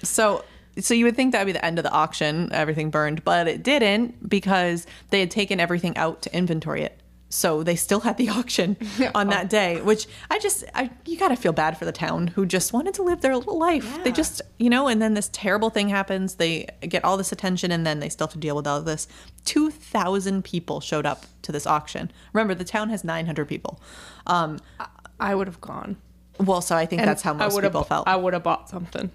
so 0.03 0.45
so 0.81 0.95
you 0.95 1.05
would 1.05 1.17
think 1.17 1.33
that 1.33 1.41
would 1.41 1.47
be 1.47 1.53
the 1.53 1.65
end 1.65 1.79
of 1.79 1.83
the 1.85 1.93
auction, 1.93 2.53
everything 2.53 2.91
burned, 2.91 3.25
but 3.25 3.49
it 3.49 3.63
didn't 3.63 4.29
because 4.29 4.87
they 5.11 5.21
had 5.21 5.31
taken 5.31 5.61
everything 5.61 5.97
out 5.97 6.23
to 6.23 6.37
inventory 6.37 6.83
it. 6.83 7.01
So 7.31 7.63
they 7.63 7.77
still 7.77 8.01
had 8.01 8.17
the 8.17 8.29
auction 8.39 8.77
on 9.15 9.29
that 9.29 9.51
day, 9.51 9.81
which 9.83 10.07
I 10.31 10.39
just, 10.39 10.65
I, 10.75 10.91
you 11.05 11.19
got 11.19 11.29
to 11.29 11.37
feel 11.37 11.53
bad 11.53 11.77
for 11.77 11.85
the 11.85 11.93
town 11.93 12.29
who 12.29 12.47
just 12.47 12.73
wanted 12.73 12.95
to 12.95 13.03
live 13.03 13.21
their 13.21 13.37
little 13.37 13.59
life. 13.59 14.03
They 14.03 14.13
just, 14.13 14.41
you 14.59 14.71
know, 14.71 14.89
and 14.89 15.03
then 15.03 15.15
this 15.15 15.29
terrible 15.33 15.69
thing 15.69 15.89
happens. 15.91 16.37
They 16.37 16.67
get 16.81 17.05
all 17.05 17.17
this 17.17 17.31
attention 17.31 17.71
and 17.71 17.87
then 17.87 18.01
they 18.01 18.09
still 18.09 18.27
have 18.29 18.33
to 18.33 18.39
deal 18.39 18.57
with 18.57 18.67
all 18.67 18.79
of 18.79 18.87
this. 18.87 19.09
2,000 19.45 20.43
people 20.43 20.81
showed 20.81 21.05
up 21.05 21.27
to 21.43 21.53
this 21.53 21.67
auction. 21.67 22.11
Remember, 22.33 22.55
the 22.55 22.65
town 22.65 22.89
has 22.89 23.05
900 23.05 23.47
people. 23.47 23.81
Um, 24.27 24.59
I 25.21 25.35
would 25.35 25.49
have 25.49 25.61
gone. 25.61 25.97
well, 26.41 26.61
so 26.61 26.77
I 26.77 26.87
think 26.87 27.03
that's 27.03 27.23
how 27.23 27.35
most 27.35 27.61
people 27.61 27.83
felt. 27.83 28.09
I 28.09 28.17
would 28.17 28.33
have 28.33 28.43
bought 28.43 28.69
something. 28.71 29.11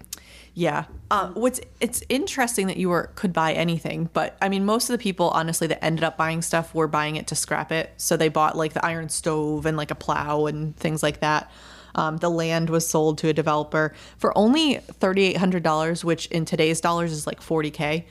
Yeah. 0.56 0.84
Uh, 1.10 1.30
what's 1.30 1.60
it's 1.80 2.02
interesting 2.08 2.68
that 2.68 2.76
you 2.76 2.88
were 2.88 3.10
could 3.16 3.32
buy 3.32 3.52
anything, 3.54 4.08
but 4.12 4.36
I 4.40 4.48
mean, 4.48 4.64
most 4.64 4.88
of 4.88 4.94
the 4.94 5.02
people 5.02 5.30
honestly 5.30 5.66
that 5.66 5.84
ended 5.84 6.04
up 6.04 6.16
buying 6.16 6.42
stuff 6.42 6.72
were 6.74 6.86
buying 6.88 7.16
it 7.16 7.26
to 7.28 7.34
scrap 7.34 7.72
it. 7.72 7.92
So 7.96 8.16
they 8.16 8.28
bought 8.28 8.56
like 8.56 8.72
the 8.72 8.84
iron 8.84 9.08
stove 9.08 9.66
and 9.66 9.76
like 9.76 9.90
a 9.90 9.96
plow 9.96 10.46
and 10.46 10.76
things 10.76 11.02
like 11.02 11.20
that. 11.20 11.50
Um, 11.96 12.16
the 12.18 12.30
land 12.30 12.70
was 12.70 12.86
sold 12.86 13.18
to 13.18 13.28
a 13.28 13.32
developer 13.32 13.94
for 14.16 14.36
only 14.38 14.74
thirty 14.76 15.24
eight 15.24 15.36
hundred 15.38 15.62
dollars, 15.64 16.04
which 16.04 16.26
in 16.26 16.44
today's 16.44 16.80
dollars 16.80 17.10
is 17.12 17.26
like 17.26 17.40
forty 17.40 17.70
k. 17.70 18.06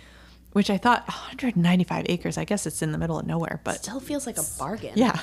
Which 0.52 0.70
I 0.70 0.78
thought 0.78 1.08
195 1.08 2.06
acres. 2.10 2.38
I 2.38 2.46
guess 2.46 2.68
it's 2.68 2.84
in 2.84 2.92
the 2.92 3.00
middle 3.00 3.18
of 3.18 3.26
nowhere, 3.26 3.60
but 3.64 3.78
Still 3.78 4.00
feels 4.00 4.28
like 4.28 4.38
a 4.38 4.44
bargain. 4.60 4.92
yeah. 4.94 5.20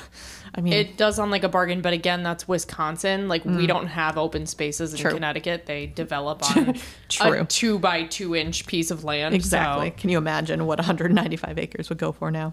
I 0.54 0.60
mean, 0.60 0.72
It 0.72 0.96
does 0.96 1.16
sound 1.16 1.30
like 1.30 1.44
a 1.44 1.48
bargain, 1.48 1.80
but 1.80 1.92
again, 1.92 2.22
that's 2.22 2.48
Wisconsin. 2.48 3.28
Like 3.28 3.44
we 3.44 3.66
don't 3.66 3.86
have 3.86 4.18
open 4.18 4.46
spaces 4.46 4.92
in 4.92 4.98
Mm. 4.98 5.02
True. 5.02 5.10
Connecticut. 5.12 5.66
They 5.66 5.86
develop 5.86 6.42
on 6.56 6.74
a 7.20 7.44
two 7.44 7.78
by 7.78 8.02
two 8.04 8.34
inch 8.34 8.66
piece 8.66 8.90
of 8.90 9.04
land. 9.04 9.34
Exactly. 9.34 9.90
So 9.90 9.96
Can 9.96 10.10
you 10.10 10.18
imagine 10.18 10.66
what 10.66 10.78
195 10.78 11.58
acres 11.58 11.88
would 11.88 11.98
go 11.98 12.10
for 12.12 12.30
now? 12.30 12.52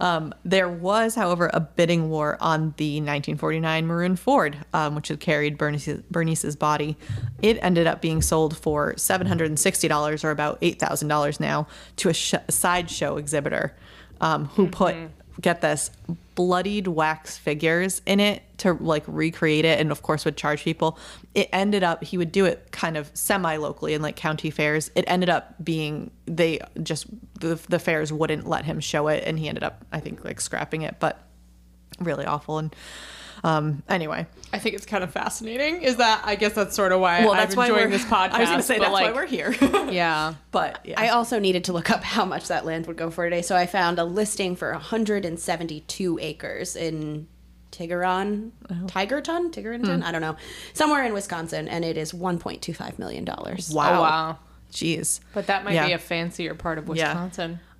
Um, 0.00 0.32
there 0.44 0.68
was, 0.68 1.14
however, 1.16 1.50
a 1.52 1.60
bidding 1.60 2.08
war 2.08 2.36
on 2.40 2.74
the 2.76 2.96
1949 3.00 3.86
Maroon 3.86 4.16
Ford, 4.16 4.56
um, 4.72 4.94
which 4.94 5.08
had 5.08 5.18
carried 5.20 5.58
Bernice's, 5.58 6.02
Bernice's 6.10 6.54
body. 6.56 6.96
It 7.42 7.58
ended 7.62 7.86
up 7.86 8.00
being 8.00 8.22
sold 8.22 8.56
for 8.56 8.94
$760, 8.94 10.24
or 10.24 10.30
about 10.30 10.60
$8,000 10.60 11.40
now, 11.40 11.66
to 11.96 12.08
a 12.08 12.14
sh- 12.14 12.34
sideshow 12.48 13.16
exhibitor 13.16 13.74
um, 14.20 14.46
who 14.46 14.68
put, 14.68 14.94
get 15.40 15.60
this, 15.60 15.90
bloodied 16.34 16.86
wax 16.88 17.38
figures 17.38 18.02
in 18.06 18.20
it 18.20 18.42
to 18.58 18.74
like 18.74 19.04
recreate 19.06 19.64
it 19.64 19.80
and 19.80 19.90
of 19.90 20.02
course 20.02 20.24
would 20.24 20.36
charge 20.36 20.62
people. 20.64 20.98
It 21.34 21.48
ended 21.52 21.82
up 21.82 22.04
he 22.04 22.18
would 22.18 22.32
do 22.32 22.44
it 22.44 22.70
kind 22.72 22.96
of 22.96 23.10
semi 23.14 23.56
locally 23.56 23.94
in 23.94 24.02
like 24.02 24.16
county 24.16 24.50
fairs. 24.50 24.90
It 24.94 25.04
ended 25.06 25.28
up 25.28 25.54
being 25.64 26.10
they 26.26 26.60
just 26.82 27.06
the, 27.40 27.56
the 27.68 27.78
fairs 27.78 28.12
wouldn't 28.12 28.46
let 28.46 28.64
him 28.64 28.80
show 28.80 29.08
it 29.08 29.24
and 29.26 29.38
he 29.38 29.48
ended 29.48 29.62
up 29.64 29.84
i 29.92 30.00
think 30.00 30.24
like 30.24 30.40
scrapping 30.40 30.82
it 30.82 30.96
but 31.00 31.24
really 32.00 32.24
awful. 32.24 32.58
And 32.58 32.74
um 33.44 33.82
anyway 33.88 34.26
I 34.52 34.58
think 34.60 34.76
it's 34.76 34.86
kind 34.86 35.02
of 35.02 35.10
fascinating. 35.10 35.82
Is 35.82 35.96
that 35.96 36.22
I 36.24 36.36
guess 36.36 36.52
that's 36.52 36.76
sort 36.76 36.92
of 36.92 37.00
why 37.00 37.20
well 37.24 37.32
I'm 37.32 37.38
that's 37.38 37.56
why 37.56 37.66
enjoying 37.66 37.84
we're 37.86 37.90
this 37.98 38.04
podcast. 38.04 38.30
i 38.32 38.40
was 38.40 38.48
gonna 38.50 38.62
say 38.62 38.78
that's 38.78 38.92
like, 38.92 39.06
why 39.06 39.12
we're 39.12 39.26
here 39.26 39.52
Yeah. 39.90 40.34
but 40.52 40.78
yeah 40.84 41.00
I 41.00 41.08
also 41.08 41.38
needed 41.40 41.64
to 41.64 41.72
look 41.72 41.90
up 41.90 42.02
how 42.04 42.24
much 42.24 42.48
that 42.48 42.64
land 42.64 42.86
would 42.86 42.96
go 42.96 43.10
for 43.10 43.24
today, 43.28 43.42
so 43.42 43.54
I 43.56 43.66
found 43.66 43.98
a 43.98 44.04
listing 44.04 44.54
for 44.56 44.70
172 44.72 46.18
acres 46.22 46.76
in 46.76 47.26
Tigeron, 47.72 48.52
Tigerton, 48.86 49.50
Tigeronton, 49.52 50.04
I 50.04 50.12
don't 50.12 50.20
know, 50.20 50.36
somewhere 50.72 51.02
in 51.04 51.12
Wisconsin, 51.12 51.66
and 51.66 51.84
it 51.84 51.96
is 51.96 52.12
1.25 52.12 52.98
million 53.00 53.24
dollars. 53.24 53.70
wow 53.74 53.98
Oh, 53.98 54.02
wow. 54.02 54.38
jeez 54.72 55.18
But 55.34 55.48
that 55.48 55.64
might 55.64 55.74
Yeah. 55.74 55.86
be 55.88 55.92
a 55.92 55.98
fancier 55.98 56.54
part 56.54 56.78
of 56.78 56.88
Yeah. 56.94 57.28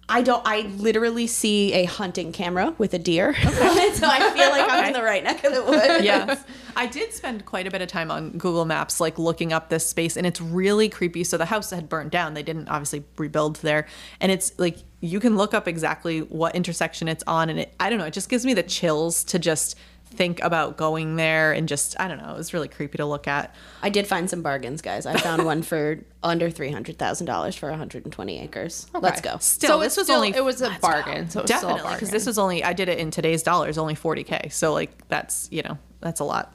I 0.08 0.22
don't. 0.22 0.42
I 0.44 0.62
literally 0.76 1.26
see 1.26 1.72
a 1.72 1.84
hunting 1.84 2.32
camera 2.32 2.74
with 2.78 2.92
a 2.94 2.98
deer 2.98 3.34
it, 3.84 3.96
so 3.96 4.06
I 4.06 4.30
feel 4.32 4.50
like 4.50 4.70
I'm 4.70 4.86
in 4.86 4.92
the 4.92 5.02
right 5.02 5.24
neck 5.24 5.44
of 5.44 5.54
the 5.54 5.64
woods. 5.64 6.04
yes. 6.04 6.44
I 6.76 6.86
did 6.86 7.12
spend 7.12 7.46
quite 7.46 7.66
a 7.66 7.70
bit 7.70 7.80
of 7.82 7.88
time 7.88 8.10
on 8.10 8.30
Google 8.32 8.64
Maps, 8.64 9.00
like 9.00 9.18
looking 9.18 9.52
up 9.52 9.68
this 9.68 9.86
space, 9.86 10.16
and 10.16 10.26
it's 10.26 10.40
really 10.40 10.88
creepy. 10.88 11.24
So 11.24 11.36
the 11.36 11.46
house 11.46 11.70
had 11.70 11.88
burned 11.88 12.10
down. 12.10 12.34
They 12.34 12.42
didn't 12.42 12.68
obviously 12.68 13.04
rebuild 13.16 13.56
there. 13.56 13.86
And 14.20 14.30
it's 14.30 14.52
like 14.58 14.78
you 15.00 15.20
can 15.20 15.36
look 15.36 15.54
up 15.54 15.68
exactly 15.68 16.20
what 16.20 16.54
intersection 16.54 17.08
it's 17.08 17.24
on. 17.26 17.48
And 17.48 17.60
it, 17.60 17.74
I 17.78 17.90
don't 17.90 17.98
know, 17.98 18.06
it 18.06 18.14
just 18.14 18.28
gives 18.28 18.44
me 18.44 18.54
the 18.54 18.62
chills 18.62 19.24
to 19.24 19.38
just 19.38 19.76
think 20.16 20.42
about 20.42 20.76
going 20.76 21.16
there 21.16 21.52
and 21.52 21.68
just, 21.68 21.98
I 22.00 22.08
don't 22.08 22.18
know, 22.18 22.30
it 22.32 22.36
was 22.36 22.52
really 22.54 22.68
creepy 22.68 22.98
to 22.98 23.06
look 23.06 23.28
at. 23.28 23.54
I 23.82 23.90
did 23.90 24.06
find 24.06 24.28
some 24.30 24.42
bargains, 24.42 24.80
guys. 24.82 25.06
I 25.06 25.16
found 25.16 25.44
one 25.44 25.62
for 25.62 26.00
under 26.22 26.50
three 26.50 26.70
hundred 26.70 26.98
thousand 26.98 27.26
dollars 27.26 27.54
for 27.54 27.68
120 27.68 28.40
acres. 28.40 28.86
Let's 28.94 29.20
go. 29.20 29.36
Still, 29.38 29.68
So 29.70 29.78
this 29.80 29.96
was 29.96 30.06
still- 30.06 30.16
only 30.16 30.30
it 30.30 30.44
was 30.44 30.62
a 30.62 30.70
bargain. 30.80 31.28
So 31.30 31.40
it 31.40 31.42
was 31.42 31.56
still 31.56 31.68
a 31.70 31.72
definitely 31.74 31.94
because 31.96 32.10
this 32.10 32.26
was 32.26 32.38
only 32.38 32.64
I 32.64 32.72
did 32.72 32.88
it 32.88 32.98
in 32.98 33.10
today's 33.10 33.42
dollars, 33.42 33.76
only 33.78 33.94
40k. 33.94 34.52
So 34.52 34.72
like 34.72 35.06
that's 35.08 35.48
you 35.50 35.62
know 35.62 35.78
that's 36.00 36.20
a 36.20 36.24
lot. 36.24 36.54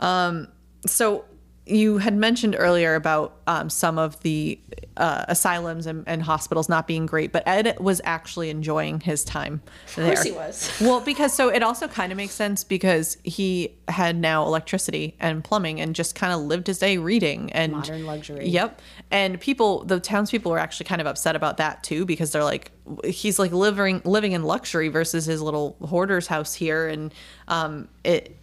Um, 0.00 0.48
so 0.86 1.24
you 1.68 1.98
had 1.98 2.14
mentioned 2.14 2.56
earlier 2.58 2.94
about 2.94 3.36
um, 3.46 3.70
some 3.70 3.98
of 3.98 4.20
the 4.20 4.58
uh, 4.96 5.24
asylums 5.28 5.86
and, 5.86 6.04
and 6.06 6.22
hospitals 6.22 6.68
not 6.68 6.86
being 6.86 7.06
great, 7.06 7.30
but 7.32 7.42
Ed 7.46 7.78
was 7.78 8.00
actually 8.04 8.50
enjoying 8.50 9.00
his 9.00 9.24
time 9.24 9.62
there. 9.94 10.14
course 10.14 10.22
he 10.24 10.32
was. 10.32 10.70
Well, 10.80 11.00
because 11.00 11.32
so 11.32 11.48
it 11.48 11.62
also 11.62 11.86
kind 11.86 12.12
of 12.12 12.16
makes 12.16 12.34
sense 12.34 12.64
because 12.64 13.18
he 13.22 13.76
had 13.88 14.16
now 14.16 14.44
electricity 14.44 15.16
and 15.20 15.44
plumbing 15.44 15.80
and 15.80 15.94
just 15.94 16.14
kind 16.14 16.32
of 16.32 16.40
lived 16.40 16.66
his 16.66 16.78
day 16.78 16.98
reading 16.98 17.52
and 17.52 17.72
Modern 17.72 18.06
luxury. 18.06 18.48
Yep. 18.48 18.80
And 19.10 19.40
people, 19.40 19.84
the 19.84 20.00
townspeople 20.00 20.50
were 20.50 20.58
actually 20.58 20.86
kind 20.86 21.00
of 21.00 21.06
upset 21.06 21.36
about 21.36 21.58
that 21.58 21.82
too 21.82 22.04
because 22.04 22.32
they're 22.32 22.44
like, 22.44 22.72
he's 23.04 23.38
like 23.38 23.52
living 23.52 24.00
living 24.04 24.32
in 24.32 24.42
luxury 24.42 24.88
versus 24.88 25.26
his 25.26 25.42
little 25.42 25.76
hoarder's 25.84 26.26
house 26.26 26.54
here, 26.54 26.88
and 26.88 27.12
um, 27.48 27.88
it. 28.04 28.34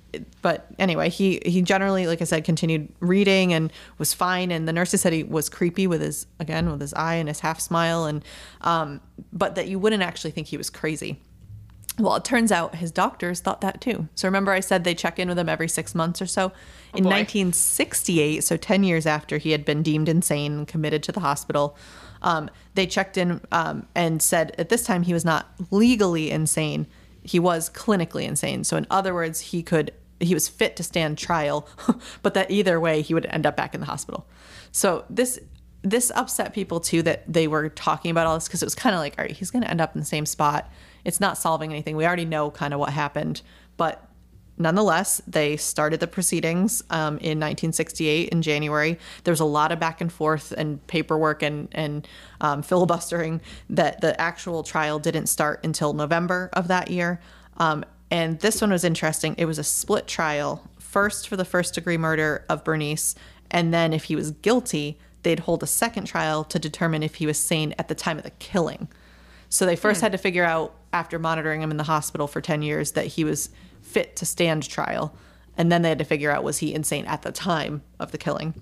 But 0.42 0.68
anyway, 0.80 1.10
he 1.10 1.42
he 1.46 1.62
generally, 1.62 2.08
like 2.08 2.22
I 2.22 2.26
said, 2.26 2.44
continued 2.44 2.94
reading 3.00 3.54
and 3.54 3.72
was 3.98 4.14
fine. 4.14 4.52
And 4.52 4.68
the 4.68 4.74
nurses 4.74 5.02
said 5.02 5.14
he 5.14 5.24
was 5.24 5.50
creepy 5.50 5.88
with 5.88 6.02
his 6.02 6.28
again 6.40 6.70
with 6.72 6.82
his 6.82 6.94
eye 6.94 7.16
and 7.16 7.28
his 7.28 7.40
half 7.40 7.60
smile, 7.60 8.06
and 8.06 8.24
um, 8.62 9.02
but 9.34 9.56
that 9.56 9.68
you 9.68 9.80
wouldn't 9.80 10.04
actually 10.04 10.32
think 10.32 10.48
he 10.48 10.58
was 10.58 10.70
crazy. 10.70 11.20
Well, 11.98 12.16
it 12.16 12.26
turns 12.26 12.52
out 12.52 12.76
his 12.76 12.92
doctors 12.92 13.40
thought 13.40 13.62
that 13.62 13.80
too. 13.80 14.10
So 14.16 14.28
remember, 14.28 14.52
I 14.52 14.60
said 14.60 14.84
they 14.84 14.96
check 14.96 15.18
in 15.18 15.30
with 15.30 15.40
him 15.40 15.48
every 15.48 15.70
six 15.70 15.96
months 15.96 16.22
or 16.22 16.26
so. 16.26 16.52
In 16.94 17.04
boy. 17.04 17.12
1968, 17.12 18.44
so 18.44 18.58
10 18.58 18.84
years 18.84 19.06
after 19.06 19.38
he 19.38 19.52
had 19.52 19.64
been 19.64 19.82
deemed 19.82 20.10
insane 20.10 20.52
and 20.52 20.68
committed 20.68 21.04
to 21.04 21.14
the 21.14 21.22
hospital, 21.22 21.78
um, 22.22 22.50
they 22.74 22.86
checked 22.86 23.18
in 23.18 23.40
um, 23.52 23.88
and 23.96 24.22
said 24.22 24.54
at 24.58 24.70
this 24.70 24.84
time 24.84 25.04
he 25.04 25.14
was 25.14 25.24
not 25.24 25.48
legally 25.72 26.32
insane. 26.32 26.86
He 27.24 27.40
was 27.40 27.70
clinically 27.70 28.28
insane. 28.28 28.66
So, 28.66 28.76
in 28.76 28.86
other 28.90 29.14
words, 29.14 29.40
he 29.40 29.64
could 29.64 29.92
he 30.20 30.34
was 30.34 30.48
fit 30.48 30.76
to 30.78 30.84
stand 30.84 31.18
trial, 31.18 31.68
but 32.22 32.34
that 32.34 32.52
either 32.52 32.80
way 32.80 33.02
he 33.02 33.14
would 33.14 33.26
end 33.28 33.46
up 33.46 33.58
back 33.58 33.74
in 33.74 33.82
the 33.82 33.86
hospital. 33.88 34.28
So 34.72 35.06
this 35.10 35.40
this 35.82 36.12
upset 36.16 36.52
people 36.54 36.80
too 36.80 37.04
that 37.04 37.32
they 37.32 37.48
were 37.48 37.70
talking 37.70 38.10
about 38.10 38.26
all 38.26 38.34
this 38.34 38.48
because 38.48 38.64
it 38.64 38.66
was 38.66 38.74
kind 38.74 38.96
of 38.96 39.00
like, 39.00 39.14
all 39.20 39.24
right, 39.24 39.32
he's 39.32 39.52
going 39.52 39.62
to 39.62 39.70
end 39.70 39.80
up 39.80 39.94
in 39.94 40.00
the 40.00 40.06
same 40.06 40.26
spot. 40.26 40.72
It's 41.04 41.20
not 41.20 41.38
solving 41.38 41.72
anything. 41.72 41.96
We 41.96 42.08
already 42.08 42.26
know 42.26 42.50
kind 42.50 42.74
of 42.74 42.80
what 42.80 42.90
happened, 42.90 43.44
but 43.78 44.10
nonetheless, 44.58 45.22
they 45.28 45.58
started 45.58 46.00
the 46.00 46.08
proceedings 46.08 46.82
um, 46.90 47.18
in 47.18 47.40
1968 47.40 48.30
in 48.30 48.42
January. 48.42 48.98
There 49.24 49.32
was 49.32 49.40
a 49.40 49.46
lot 49.46 49.72
of 49.72 49.80
back 49.80 50.02
and 50.02 50.12
forth 50.12 50.52
and 50.58 50.86
paperwork 50.88 51.44
and 51.44 51.68
and 51.72 52.08
um, 52.42 52.62
filibustering 52.64 53.42
that 53.70 54.02
the 54.02 54.20
actual 54.20 54.64
trial 54.64 55.00
didn't 55.00 55.28
start 55.28 55.64
until 55.64 55.94
November 55.94 56.50
of 56.54 56.68
that 56.70 56.90
year. 56.90 57.22
Um, 57.58 57.86
and 58.12 58.40
this 58.40 58.62
one 58.62 58.72
was 58.72 58.84
interesting. 58.84 59.36
It 59.38 59.46
was 59.46 59.60
a 59.60 59.64
split 59.64 60.08
trial. 60.08 60.70
First 60.80 61.28
for 61.28 61.36
the 61.36 61.46
first 61.46 61.74
degree 61.74 61.98
murder 61.98 62.46
of 62.50 62.64
Bernice, 62.64 63.16
and 63.52 63.74
then 63.74 63.94
if 63.94 64.06
he 64.06 64.16
was 64.16 64.32
guilty, 64.32 64.98
they'd 65.24 65.42
hold 65.42 65.64
a 65.64 65.68
second 65.68 66.06
trial 66.06 66.44
to 66.46 66.60
determine 66.60 67.04
if 67.04 67.16
he 67.16 67.26
was 67.26 67.38
sane 67.38 67.74
at 67.78 67.88
the 67.88 67.96
time 67.96 68.18
of 68.18 68.24
the 68.24 68.32
killing. 68.32 68.88
So 69.50 69.66
they 69.66 69.76
first 69.76 70.02
had 70.02 70.12
to 70.12 70.18
figure 70.18 70.44
out, 70.44 70.76
after 70.92 71.20
monitoring 71.20 71.62
him 71.62 71.72
in 71.72 71.78
the 71.78 71.84
hospital 71.84 72.28
for 72.28 72.42
10 72.42 72.62
years, 72.62 72.92
that 72.94 73.08
he 73.08 73.24
was 73.24 73.50
fit 73.82 74.16
to 74.18 74.26
stand 74.26 74.68
trial. 74.68 75.16
And 75.58 75.72
then 75.72 75.82
they 75.82 75.90
had 75.90 76.00
to 76.00 76.06
figure 76.06 76.32
out, 76.32 76.44
was 76.44 76.58
he 76.58 76.74
insane 76.74 77.06
at 77.06 77.22
the 77.22 77.32
time 77.32 77.82
of 78.00 78.12
the 78.12 78.18
killing? 78.18 78.54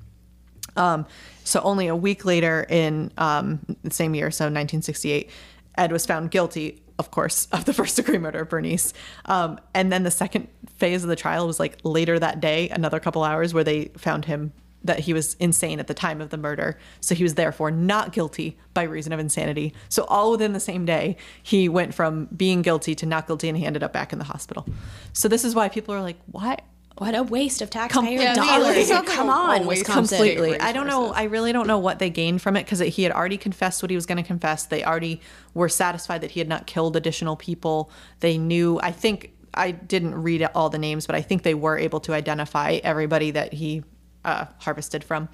Um, 0.76 1.06
so 1.44 1.62
only 1.62 1.88
a 1.88 1.96
week 1.96 2.26
later 2.26 2.66
in 2.70 3.12
um, 3.18 3.60
the 3.84 3.91
same 3.91 4.16
year, 4.16 4.32
so 4.32 4.46
1968, 4.46 5.30
Ed 5.78 5.91
was 5.91 6.06
found 6.06 6.32
guilty, 6.32 6.82
of 7.00 7.12
course, 7.12 7.48
of 7.52 7.66
the 7.66 7.74
first 7.80 7.96
degree 7.96 8.18
murder 8.18 8.41
of 8.41 8.50
Bernice. 8.50 8.94
Um, 9.26 9.60
and 9.74 9.91
then 9.91 10.04
the 10.04 10.12
second 10.12 10.48
phase 10.78 11.04
of 11.04 11.10
the 11.10 11.16
trial 11.16 11.48
was 11.48 11.60
like 11.60 11.80
later 11.84 12.20
that 12.20 12.39
day, 12.39 12.70
another 12.70 13.00
couple 13.00 13.24
hours, 13.24 13.54
where 13.54 13.64
they 13.64 13.86
found 13.98 14.26
him 14.26 14.54
that 14.84 15.00
he 15.00 15.14
was 15.14 15.36
insane 15.36 15.80
at 15.80 15.88
the 15.88 15.94
time 15.94 16.20
of 16.22 16.30
the 16.30 16.38
murder. 16.38 16.78
So 16.99 17.15
he 17.15 17.24
was 17.24 17.36
therefore 17.36 17.72
not 17.72 18.11
guilty 18.11 18.57
by 18.74 18.84
reason 18.84 19.14
of 19.14 19.20
insanity. 19.20 19.74
So 19.90 20.03
all 20.06 20.32
within 20.32 20.53
the 20.53 20.60
same 20.60 20.86
day, 20.86 21.15
he 21.41 21.70
went 21.70 21.94
from 21.94 22.26
being 22.36 22.61
guilty 22.61 22.94
to 22.95 23.06
not 23.06 23.28
guilty 23.28 23.48
and 23.48 23.57
he 23.57 23.65
ended 23.65 23.84
up 23.84 23.94
back 23.94 24.11
in 24.11 24.20
the 24.20 24.26
hospital. 24.26 24.68
So 25.14 25.28
this 25.28 25.45
is 25.45 25.56
why 25.56 25.70
people 25.70 25.95
are 25.95 26.02
like, 26.02 26.18
why? 26.26 26.60
What 26.98 27.15
a 27.15 27.24
waste 27.24 27.61
of 27.61 27.72
taxpayer 27.72 28.22
yeah, 28.22 28.36
dollars. 28.36 28.90
like 28.90 29.06
Come 29.07 29.30
on, 29.30 29.65
Wisconsin. 29.65 30.18
completely. 30.18 30.60
I 30.60 30.72
don't 30.72 30.86
know. 30.86 31.11
I 31.11 31.24
really 31.24 31.52
don't 31.52 31.65
know 31.65 31.80
what 31.80 31.98
they 31.98 32.11
gained 32.11 32.41
from 32.41 32.56
it 32.56 32.65
because 32.65 32.80
he 32.80 33.02
had 33.03 33.11
already 33.11 33.38
confessed 33.38 33.82
what 33.82 33.90
he 33.90 33.95
was 33.95 34.06
going 34.06 34.18
to 34.18 34.24
confess. 34.24 34.65
They 34.65 34.84
already 34.84 35.20
were 35.56 35.70
satisfied 35.70 36.22
that 36.22 36.32
he 36.32 36.40
had 36.40 36.48
not 36.48 36.68
killed 36.68 36.95
additional 36.95 37.36
people. 37.36 37.90
They 38.20 38.38
knew. 38.38 38.80
I 38.82 38.91
think 38.91 39.34
I 39.56 39.72
didn't 39.72 40.15
read 40.15 40.48
all 40.53 40.70
the 40.70 40.78
names, 40.78 41.07
but 41.07 41.15
I 41.15 41.22
think 41.22 41.41
they 41.41 41.56
were 41.56 41.78
able 41.78 41.99
to 42.02 42.14
identify 42.14 42.80
everybody 42.84 43.32
that 43.32 43.53
he 43.53 43.84
uh, 44.24 44.45
harvested 44.60 45.03
from. 45.03 45.30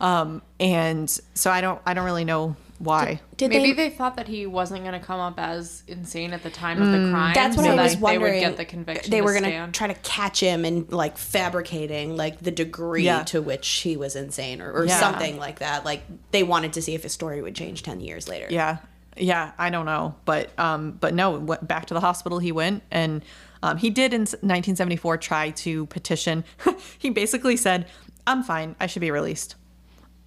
Um, 0.00 0.42
and 0.58 1.10
so 1.34 1.50
I 1.50 1.60
don't 1.60 1.80
I 1.86 1.94
don't 1.94 2.04
really 2.04 2.24
know 2.24 2.56
why. 2.82 3.20
Did 3.36 3.50
Maybe 3.50 3.72
they? 3.72 3.88
they, 3.88 3.94
thought 3.94 4.16
that 4.16 4.26
he 4.26 4.44
wasn't 4.44 4.82
going 4.82 4.98
to 4.98 5.06
come 5.06 5.20
up 5.20 5.38
as 5.38 5.84
insane 5.86 6.32
at 6.32 6.42
the 6.42 6.50
time 6.50 6.82
of 6.82 6.88
the 6.90 7.10
crime. 7.12 7.32
That's 7.32 7.56
what 7.56 7.64
so 7.66 7.72
I 7.72 7.82
was 7.82 7.92
that 7.92 8.00
wondering. 8.00 8.32
They 8.32 8.40
would 8.40 8.48
get 8.50 8.56
the 8.56 8.64
conviction. 8.64 9.10
They 9.10 9.22
were 9.22 9.32
gonna 9.32 9.46
stand. 9.46 9.74
try 9.74 9.86
to 9.86 9.94
catch 9.94 10.40
him 10.40 10.64
and 10.64 10.90
like 10.90 11.16
fabricating 11.16 12.16
like 12.16 12.40
the 12.40 12.50
degree 12.50 13.04
Yeah. 13.04 13.22
to 13.24 13.40
which 13.40 13.68
he 13.68 13.96
was 13.96 14.16
insane 14.16 14.60
or, 14.60 14.72
or 14.72 14.84
Yeah. 14.86 14.98
something 14.98 15.38
like 15.38 15.60
that. 15.60 15.84
Like 15.84 16.02
they 16.32 16.42
wanted 16.42 16.72
to 16.72 16.82
see 16.82 16.94
if 16.94 17.04
his 17.04 17.12
story 17.12 17.40
would 17.40 17.54
change 17.54 17.84
ten 17.84 18.00
years 18.00 18.28
later. 18.28 18.48
Yeah, 18.50 18.78
yeah, 19.16 19.52
I 19.58 19.70
don't 19.70 19.86
know, 19.86 20.16
but 20.24 20.50
um, 20.58 20.92
but 21.00 21.14
no, 21.14 21.38
went 21.38 21.66
back 21.68 21.86
to 21.86 21.94
the 21.94 22.00
hospital 22.00 22.40
he 22.40 22.50
went, 22.50 22.82
and 22.90 23.24
um, 23.62 23.76
he 23.76 23.90
did 23.90 24.12
in 24.12 24.22
1974 24.22 25.18
try 25.18 25.50
to 25.50 25.86
petition. 25.86 26.42
he 26.98 27.10
basically 27.10 27.56
said, 27.56 27.86
"I'm 28.26 28.42
fine. 28.42 28.74
I 28.80 28.86
should 28.88 29.00
be 29.00 29.10
released." 29.12 29.54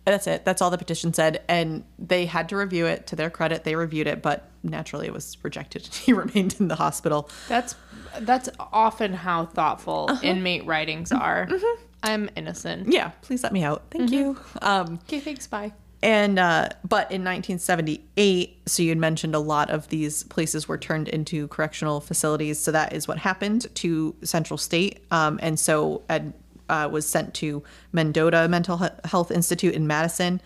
And 0.06 0.14
That's 0.14 0.28
it. 0.28 0.46
That's 0.46 0.62
all 0.62 0.70
the 0.70 0.78
petition 0.78 1.14
said, 1.14 1.42
and 1.48 1.84
they 1.98 2.26
had 2.28 2.50
to 2.50 2.58
review 2.58 2.86
it. 2.86 3.08
To 3.08 3.16
their 3.16 3.30
credit, 3.32 3.64
they 3.64 3.76
reviewed 3.76 4.06
it, 4.08 4.22
but 4.22 4.50
naturally, 4.62 5.08
it 5.08 5.14
was 5.14 5.38
rejected. 5.44 5.88
He 6.06 6.14
remained 6.14 6.56
in 6.60 6.68
the 6.68 6.76
hospital. 6.76 7.30
That's 7.50 7.76
that's 8.20 8.50
often 8.60 9.14
how 9.14 9.46
thoughtful 9.48 10.08
Uh-huh. 10.10 10.22
inmate 10.24 10.66
writings 10.66 11.12
are. 11.12 11.48
Mm-hmm. 11.48 11.82
I'm 12.04 12.30
innocent. 12.36 12.94
Yeah, 12.94 13.10
please 13.24 13.42
let 13.44 13.52
me 13.52 13.64
out. 13.64 13.84
Thank 13.90 14.12
you. 14.12 14.38
Um, 14.62 15.00
Okay, 15.08 15.20
thanks. 15.20 15.48
Bye. 15.48 15.74
And 16.04 16.38
uh, 16.38 16.70
but 16.88 17.12
in 17.12 17.24
1978, 17.24 18.62
so 18.68 18.84
you'd 18.84 18.98
mentioned 19.00 19.34
a 19.36 19.40
lot 19.40 19.70
of 19.72 19.88
these 19.90 20.24
places 20.24 20.68
were 20.68 20.78
turned 20.78 21.08
into 21.08 21.48
correctional 21.48 22.00
facilities. 22.00 22.60
So 22.60 22.72
that 22.72 22.94
is 22.94 23.08
what 23.08 23.18
happened 23.18 23.68
to 23.76 24.16
Central 24.24 24.58
State. 24.58 25.04
Um, 25.12 25.40
and 25.42 25.60
so 25.60 26.04
Ed 26.10 26.34
uh, 26.70 26.90
was 26.92 27.08
sent 27.08 27.34
to 27.36 27.64
Mendota 27.92 28.48
Mental 28.48 28.90
Health 29.06 29.32
Institute 29.32 29.74
in 29.74 29.88
Madison. 29.88 30.42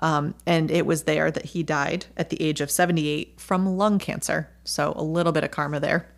Um, 0.00 0.34
and 0.46 0.70
it 0.70 0.84
was 0.84 1.04
there 1.04 1.30
that 1.30 1.44
he 1.46 1.62
died 1.62 2.06
at 2.16 2.30
the 2.30 2.42
age 2.42 2.60
of 2.60 2.70
78 2.70 3.40
from 3.40 3.76
lung 3.76 3.98
cancer. 3.98 4.50
So 4.64 4.92
a 4.96 5.02
little 5.02 5.32
bit 5.32 5.44
of 5.44 5.52
karma 5.52 5.78
there 5.78 6.08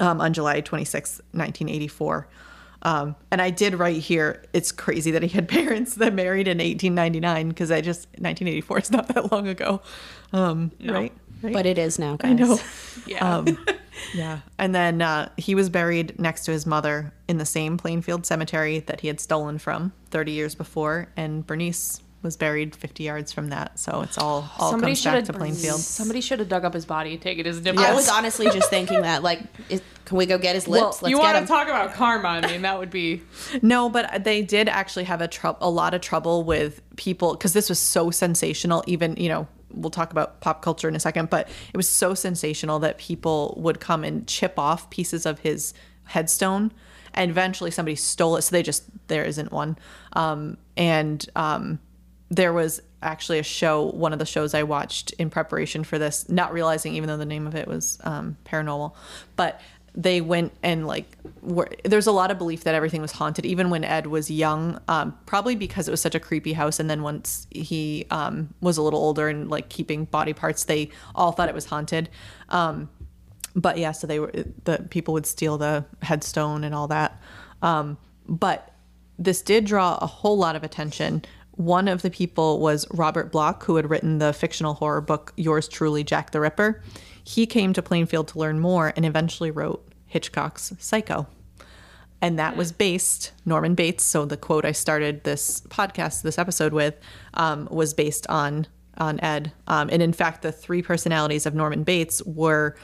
um, 0.00 0.20
on 0.20 0.32
July 0.32 0.60
26, 0.60 1.18
1984. 1.30 2.28
Um, 2.82 3.16
and 3.30 3.40
I 3.40 3.50
did 3.50 3.74
write 3.74 3.96
here, 4.02 4.44
it's 4.52 4.72
crazy 4.72 5.10
that 5.12 5.22
he 5.22 5.28
had 5.28 5.48
parents 5.60 5.94
that 5.94 6.12
married 6.12 6.48
in 6.48 6.58
1899 6.58 7.48
because 7.48 7.70
I 7.70 7.80
just, 7.80 8.06
1984 8.18 8.78
is 8.78 8.90
not 8.90 9.08
that 9.08 9.32
long 9.32 9.48
ago. 9.48 9.80
Um, 10.32 10.72
Right? 10.80 11.12
Right? 11.42 11.52
But 11.52 11.66
it 11.66 11.78
is 11.78 11.98
now, 11.98 12.16
guys. 12.16 12.30
I 12.30 12.34
know. 12.34 12.58
Yeah. 13.06 13.44
Yeah. 14.14 14.40
And 14.58 14.74
then 14.74 15.02
uh, 15.02 15.30
he 15.36 15.54
was 15.54 15.68
buried 15.68 16.18
next 16.18 16.44
to 16.46 16.52
his 16.52 16.66
mother 16.66 17.12
in 17.28 17.38
the 17.38 17.46
same 17.46 17.76
Plainfield 17.76 18.26
cemetery 18.26 18.80
that 18.80 19.00
he 19.00 19.08
had 19.08 19.20
stolen 19.20 19.58
from 19.58 19.92
30 20.10 20.32
years 20.32 20.54
before. 20.54 21.08
And 21.16 21.46
Bernice 21.46 22.00
was 22.24 22.36
buried 22.36 22.74
50 22.74 23.04
yards 23.04 23.32
from 23.32 23.50
that. 23.50 23.78
So 23.78 24.00
it's 24.00 24.18
all, 24.18 24.50
all 24.58 24.70
somebody 24.70 24.92
comes 24.92 25.00
should 25.00 25.08
back 25.10 25.14
have 25.16 25.26
to 25.26 25.32
Plainfield. 25.34 25.78
Somebody 25.78 26.20
should 26.20 26.38
have 26.40 26.48
dug 26.48 26.64
up 26.64 26.74
his 26.74 26.86
body, 26.86 27.12
and 27.12 27.22
taken 27.22 27.44
his 27.44 27.60
nipples. 27.60 27.84
I 27.84 27.92
was 27.92 28.08
honestly 28.08 28.46
just 28.46 28.70
thinking 28.70 29.02
that, 29.02 29.22
like, 29.22 29.40
is, 29.68 29.82
can 30.06 30.16
we 30.16 30.26
go 30.26 30.38
get 30.38 30.54
his 30.54 30.66
lips? 30.66 31.02
Let's 31.02 31.10
you 31.10 31.18
want 31.18 31.36
him. 31.36 31.44
to 31.44 31.48
talk 31.48 31.68
about 31.68 31.94
karma? 31.94 32.28
I 32.28 32.46
mean, 32.50 32.62
that 32.62 32.78
would 32.78 32.90
be. 32.90 33.22
No, 33.62 33.88
but 33.88 34.24
they 34.24 34.42
did 34.42 34.68
actually 34.68 35.04
have 35.04 35.20
a 35.20 35.28
trou- 35.28 35.56
a 35.60 35.70
lot 35.70 35.94
of 35.94 36.00
trouble 36.00 36.44
with 36.44 36.80
people 36.96 37.34
because 37.34 37.52
this 37.52 37.68
was 37.68 37.78
so 37.78 38.10
sensational. 38.10 38.82
Even 38.86 39.16
you 39.16 39.28
know, 39.28 39.46
we'll 39.76 39.90
talk 39.90 40.10
about 40.10 40.40
pop 40.40 40.62
culture 40.62 40.88
in 40.88 40.96
a 40.96 41.00
second, 41.00 41.30
but 41.30 41.48
it 41.72 41.76
was 41.76 41.88
so 41.88 42.14
sensational 42.14 42.78
that 42.80 42.98
people 42.98 43.54
would 43.58 43.80
come 43.80 44.04
and 44.04 44.26
chip 44.26 44.58
off 44.58 44.90
pieces 44.90 45.26
of 45.26 45.40
his 45.40 45.74
headstone, 46.04 46.72
and 47.12 47.30
eventually 47.30 47.70
somebody 47.70 47.96
stole 47.96 48.36
it. 48.36 48.42
So 48.42 48.52
they 48.52 48.62
just 48.62 48.84
there 49.08 49.24
isn't 49.24 49.52
one, 49.52 49.78
um, 50.14 50.56
and 50.76 51.26
um, 51.36 51.78
there 52.30 52.52
was 52.52 52.80
actually 53.02 53.38
a 53.38 53.42
show 53.42 53.84
one 53.90 54.14
of 54.14 54.18
the 54.18 54.24
shows 54.24 54.54
i 54.54 54.62
watched 54.62 55.12
in 55.18 55.28
preparation 55.28 55.84
for 55.84 55.98
this 55.98 56.26
not 56.30 56.52
realizing 56.54 56.94
even 56.94 57.06
though 57.06 57.18
the 57.18 57.26
name 57.26 57.46
of 57.46 57.54
it 57.54 57.68
was 57.68 57.98
um, 58.04 58.34
paranormal 58.46 58.94
but 59.36 59.60
they 59.94 60.20
went 60.20 60.52
and 60.62 60.86
like 60.86 61.16
were, 61.40 61.68
there's 61.84 62.06
a 62.06 62.12
lot 62.12 62.30
of 62.30 62.38
belief 62.38 62.64
that 62.64 62.74
everything 62.74 63.00
was 63.00 63.12
haunted 63.12 63.46
even 63.46 63.70
when 63.70 63.84
ed 63.84 64.06
was 64.06 64.30
young 64.30 64.80
um, 64.88 65.16
probably 65.24 65.54
because 65.54 65.86
it 65.86 65.90
was 65.90 66.00
such 66.00 66.14
a 66.14 66.20
creepy 66.20 66.52
house 66.52 66.80
and 66.80 66.90
then 66.90 67.02
once 67.02 67.46
he 67.50 68.04
um, 68.10 68.52
was 68.60 68.76
a 68.76 68.82
little 68.82 69.00
older 69.00 69.28
and 69.28 69.50
like 69.50 69.68
keeping 69.68 70.04
body 70.06 70.32
parts 70.32 70.64
they 70.64 70.90
all 71.14 71.32
thought 71.32 71.48
it 71.48 71.54
was 71.54 71.66
haunted. 71.66 72.08
Um, 72.48 72.88
but 73.54 73.78
yeah 73.78 73.92
so 73.92 74.06
they 74.06 74.18
were 74.18 74.32
the 74.64 74.84
people 74.90 75.14
would 75.14 75.26
steal 75.26 75.58
the 75.58 75.84
headstone 76.02 76.64
and 76.64 76.74
all 76.74 76.88
that. 76.88 77.20
Um, 77.62 77.96
but 78.28 78.72
this 79.18 79.42
did 79.42 79.64
draw 79.64 79.96
a 80.00 80.06
whole 80.06 80.36
lot 80.36 80.56
of 80.56 80.64
attention. 80.64 81.24
One 81.52 81.86
of 81.86 82.02
the 82.02 82.10
people 82.10 82.58
was 82.58 82.84
robert 82.90 83.30
bloch 83.30 83.62
who 83.62 83.76
had 83.76 83.88
written 83.88 84.18
the 84.18 84.32
fictional 84.32 84.74
horror 84.74 85.00
book 85.00 85.32
yours 85.36 85.68
truly 85.68 86.02
jack 86.02 86.32
the 86.32 86.40
ripper 86.40 86.82
he 87.24 87.46
came 87.46 87.72
to 87.72 87.82
plainfield 87.82 88.28
to 88.28 88.38
learn 88.38 88.60
more 88.60 88.92
and 88.94 89.04
eventually 89.04 89.50
wrote 89.50 89.84
hitchcock's 90.06 90.72
psycho. 90.78 91.26
And 92.20 92.38
that 92.38 92.56
was 92.56 92.72
based 92.72 93.32
norman 93.44 93.74
bates 93.74 94.02
so 94.02 94.24
the 94.24 94.36
quote 94.36 94.64
i 94.64 94.72
started 94.72 95.24
this 95.24 95.60
podcast 95.68 96.22
this 96.22 96.38
episode 96.38 96.72
with 96.72 96.94
um, 97.34 97.68
was 97.70 97.92
based 97.92 98.26
on 98.28 98.66
on 98.96 99.18
ed. 99.20 99.52
Um, 99.66 99.88
and 99.90 100.00
in 100.00 100.12
fact 100.12 100.42
the 100.42 100.52
three 100.52 100.82
personalities 100.82 101.46
of 101.46 101.54
norman 101.54 101.82
bates 101.82 102.22
were 102.24 102.76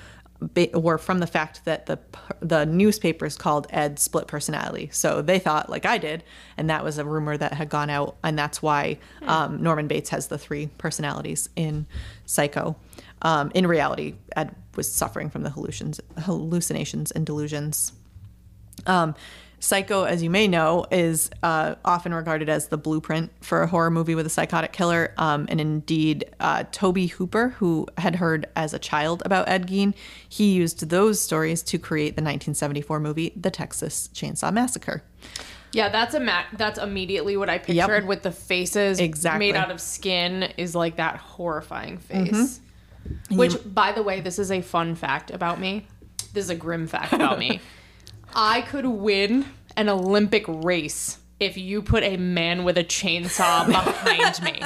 were 0.72 0.98
from 0.98 1.18
the 1.18 1.26
fact 1.26 1.64
that 1.66 1.86
the 1.86 1.98
the 2.40 2.64
newspapers 2.64 3.36
called 3.36 3.66
ed 3.70 3.98
split 3.98 4.26
personality. 4.26 4.88
So 4.92 5.22
they 5.22 5.38
thought 5.38 5.70
like 5.70 5.86
i 5.86 5.96
did 5.96 6.24
and 6.56 6.68
that 6.68 6.84
was 6.84 6.98
a 6.98 7.04
rumor 7.04 7.36
that 7.36 7.54
had 7.54 7.68
gone 7.68 7.88
out 7.88 8.16
and 8.22 8.38
that's 8.38 8.60
why 8.60 8.98
um, 9.22 9.62
norman 9.62 9.86
bates 9.86 10.10
has 10.10 10.26
the 10.28 10.38
three 10.38 10.66
personalities 10.78 11.48
in 11.56 11.86
psycho 12.26 12.76
um, 13.22 13.50
in 13.54 13.66
reality 13.66 14.14
ed 14.36 14.54
was 14.76 14.90
suffering 14.90 15.30
from 15.30 15.42
the 15.42 15.50
hallucinations 15.50 16.00
hallucinations 16.18 17.10
and 17.10 17.26
delusions 17.26 17.92
um, 18.86 19.14
Psycho, 19.62 20.04
as 20.04 20.22
you 20.22 20.30
may 20.30 20.48
know, 20.48 20.86
is 20.90 21.30
uh, 21.42 21.74
often 21.84 22.14
regarded 22.14 22.48
as 22.48 22.68
the 22.68 22.78
blueprint 22.78 23.30
for 23.42 23.62
a 23.62 23.66
horror 23.66 23.90
movie 23.90 24.14
with 24.14 24.24
a 24.24 24.30
psychotic 24.30 24.72
killer. 24.72 25.12
Um, 25.18 25.46
and 25.50 25.60
indeed, 25.60 26.24
uh, 26.40 26.64
Tobe 26.72 27.10
Hooper, 27.10 27.50
who 27.50 27.86
had 27.98 28.16
heard 28.16 28.46
as 28.56 28.72
a 28.72 28.78
child 28.78 29.22
about 29.26 29.50
Ed 29.50 29.68
Gein, 29.68 29.92
he 30.26 30.54
used 30.54 30.88
those 30.88 31.20
stories 31.20 31.62
to 31.64 31.78
create 31.78 32.16
the 32.16 32.22
1974 32.22 33.00
movie, 33.00 33.34
The 33.36 33.50
Texas 33.50 34.08
Chainsaw 34.14 34.50
Massacre. 34.50 35.04
Yeah, 35.72 35.90
that's 35.90 36.14
a 36.14 36.20
ma- 36.20 36.44
that's 36.54 36.78
immediately 36.78 37.36
what 37.36 37.50
I 37.50 37.58
pictured 37.58 38.06
with 38.06 38.22
the 38.22 38.32
faces 38.32 38.98
Exactly. 38.98 39.52
made 39.52 39.56
out 39.56 39.70
of 39.70 39.80
skin 39.80 40.44
is 40.56 40.74
like 40.74 40.96
that 40.96 41.16
horrifying 41.16 41.98
face. 41.98 42.60
Which 43.30 43.56
by 43.64 43.92
the 43.92 44.02
way, 44.02 44.20
this 44.20 44.38
is 44.38 44.50
a 44.50 44.60
fun 44.60 44.94
fact 44.94 45.30
about 45.30 45.60
me. 45.60 45.86
This 46.32 46.44
is 46.44 46.50
a 46.50 46.54
grim 46.54 46.86
fact 46.86 47.12
about 47.12 47.38
me. 47.38 47.60
I 48.34 48.60
could 48.62 48.86
win 48.86 49.46
an 49.76 49.88
Olympic 49.88 50.44
race 50.46 51.18
if 51.40 51.56
you 51.56 51.80
put 51.80 52.02
a 52.04 52.16
man 52.18 52.64
with 52.64 52.76
a 52.76 52.84
chainsaw 52.84 53.66
behind 53.68 54.42
me. 54.42 54.60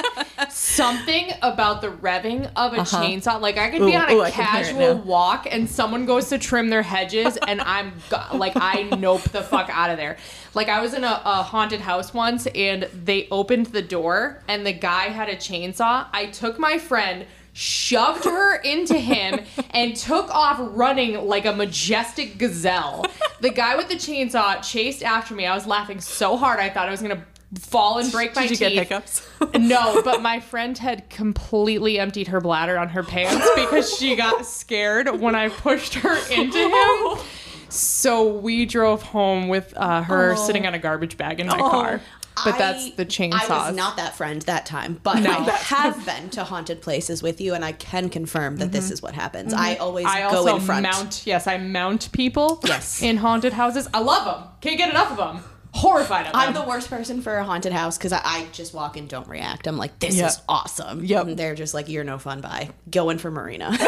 Something 0.51 1.31
about 1.41 1.81
the 1.81 1.89
revving 1.89 2.51
of 2.57 2.73
a 2.75 2.79
chainsaw, 2.79 3.41
like 3.41 3.57
I 3.57 3.71
could 3.71 3.87
be 3.87 3.95
Uh-huh. 3.95 4.07
on 4.07 4.13
Ooh, 4.13 4.17
a 4.17 4.19
ooh, 4.19 4.23
I 4.25 4.31
can 4.31 4.45
hear 4.45 4.63
it 4.63 4.67
casual 4.67 4.95
walk 5.03 5.47
and 5.51 5.69
someone 5.71 6.05
goes 6.05 6.29
to 6.31 6.39
trim 6.39 6.69
their 6.71 6.83
hedges 6.83 7.37
and 7.47 7.61
I'm 7.65 7.93
go- 8.11 8.23
like 8.35 8.55
I 8.57 8.83
nope 8.99 9.23
the 9.23 9.43
fuck 9.43 9.71
out 9.71 9.91
of 9.91 9.97
there. 9.97 10.17
Like 10.53 10.69
I 10.69 10.81
was 10.81 10.95
in 10.95 11.05
a, 11.05 11.23
a 11.25 11.43
haunted 11.43 11.81
house 11.81 12.13
once 12.13 12.47
and 12.49 12.85
they 12.93 13.29
opened 13.31 13.67
the 13.67 13.83
door 13.83 14.43
and 14.49 14.67
the 14.67 14.73
guy 14.73 15.05
had 15.05 15.29
a 15.29 15.37
chainsaw. 15.37 16.07
I 16.13 16.27
took 16.27 16.59
my 16.59 16.79
friend 16.79 17.27
shoved 17.55 18.25
her 18.25 18.57
into 18.57 18.99
him 18.99 19.41
and 19.71 19.97
took 19.97 20.29
off 20.35 20.59
running 20.61 21.15
like 21.27 21.47
a 21.47 21.53
majestic 21.55 22.37
gazelle. 22.37 23.07
The 23.41 23.51
guy 23.51 23.77
with 23.77 23.89
the 23.89 23.95
chainsaw 23.95 24.63
chased 24.63 25.03
after 25.03 25.35
me. 25.35 25.47
I 25.47 25.55
was 25.55 25.67
laughing 25.67 26.01
so 26.01 26.37
hard 26.37 26.59
I 26.61 26.69
thought 26.69 26.89
I 26.89 26.91
was 26.91 27.01
gonna 27.01 27.25
fall 27.59 27.99
and 27.99 28.11
break 28.11 28.35
my 28.35 28.43
Did 28.43 28.51
you 28.51 28.57
teeth. 28.57 28.75
get 28.75 28.89
hiccups? 28.89 29.29
No, 29.59 30.03
but 30.03 30.21
my 30.21 30.41
friend 30.41 30.77
had 30.77 31.09
completely 31.09 31.99
emptied 32.01 32.27
her 32.29 32.41
bladder 32.41 32.77
on 32.77 32.89
her 32.89 33.05
pants 33.05 33.49
because 33.55 33.97
she 33.97 34.17
got 34.17 34.45
scared 34.45 35.21
when 35.21 35.37
I 35.37 35.49
pushed 35.49 35.95
her 35.95 36.17
into 36.33 36.59
him. 36.59 37.25
So 37.71 38.29
we 38.29 38.67
drove 38.67 39.03
home 39.03 39.49
with 39.49 39.75
uh, 39.77 40.03
her 40.03 40.37
sitting 40.37 40.65
on 40.65 40.75
a 40.75 40.79
garbage 40.79 41.17
bag 41.17 41.41
in 41.41 41.49
my 41.49 41.59
car. 41.59 42.01
But 42.43 42.59
that's 42.59 42.91
the 42.93 43.07
chainsaws. 43.07 43.51
I 43.51 43.69
was 43.69 43.77
not 43.77 43.97
that 43.97 44.17
friend 44.17 44.43
that 44.43 44.67
time, 44.67 45.01
but 45.03 45.25
I 45.25 45.33
have 45.51 46.05
been 46.05 46.31
to 46.31 46.45
haunted 46.45 46.83
places 46.83 47.23
with 47.23 47.41
you, 47.41 47.55
and 47.55 47.65
I 47.65 47.73
can 47.73 48.09
confirm 48.09 48.57
that 48.57 48.73
this 48.73 48.87
mm-hmm. 48.87 48.93
is 48.95 49.03
what 49.03 49.15
happens. 49.15 49.53
Mm-hmm. 49.53 49.63
I 49.63 49.77
always 49.77 50.07
I 50.07 50.21
go 50.31 50.39
also 50.39 50.57
in 50.57 50.63
front. 50.63 50.83
mount. 50.83 51.23
Yes, 51.27 51.47
I 51.47 51.59
mount 51.59 52.11
people. 52.13 52.61
Yes. 52.65 53.03
in 53.03 53.19
haunted 53.19 53.53
houses. 53.53 53.89
I 53.95 54.01
love 54.01 54.25
them. 54.25 54.49
Can't 54.61 54.79
get 54.79 54.91
enough 54.91 55.11
of 55.13 55.17
them. 55.17 55.45
horrified 55.73 56.27
of 56.27 56.33
them. 56.33 56.41
I'm 56.41 56.53
them. 56.53 56.63
the 56.63 56.69
worst 56.69 56.89
person 56.91 57.23
for 57.23 57.37
a 57.37 57.45
haunted 57.45 57.73
house 57.73 57.97
because 57.99 58.13
I, 58.13 58.21
I 58.25 58.47
just 58.53 58.75
walk 58.75 58.97
and 58.97 59.09
don't 59.09 59.29
react. 59.29 59.67
I'm 59.67 59.77
like, 59.77 59.99
this 59.99 60.17
Yeah. 60.17 60.27
is 60.27 60.41
awesome. 60.49 61.05
Yep. 61.05 61.27
And 61.27 61.37
they're 61.37 61.55
just 61.55 61.75
like, 61.75 61.89
you're 61.89 62.05
no 62.05 62.19
fun. 62.19 62.41
Bye. 62.41 62.71
Going 62.91 63.19
for 63.19 63.31
Marina. 63.31 63.71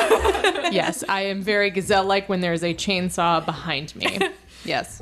yes, 0.73 1.05
I 1.09 1.23
am 1.23 1.43
very 1.43 1.71
gazelle 1.71 2.05
like 2.05 2.29
when 2.29 2.41
there's 2.41 2.63
a 2.63 2.75
chainsaw 2.75 3.45
behind 3.45 3.95
me. 3.97 4.19
Yes. 4.65 5.01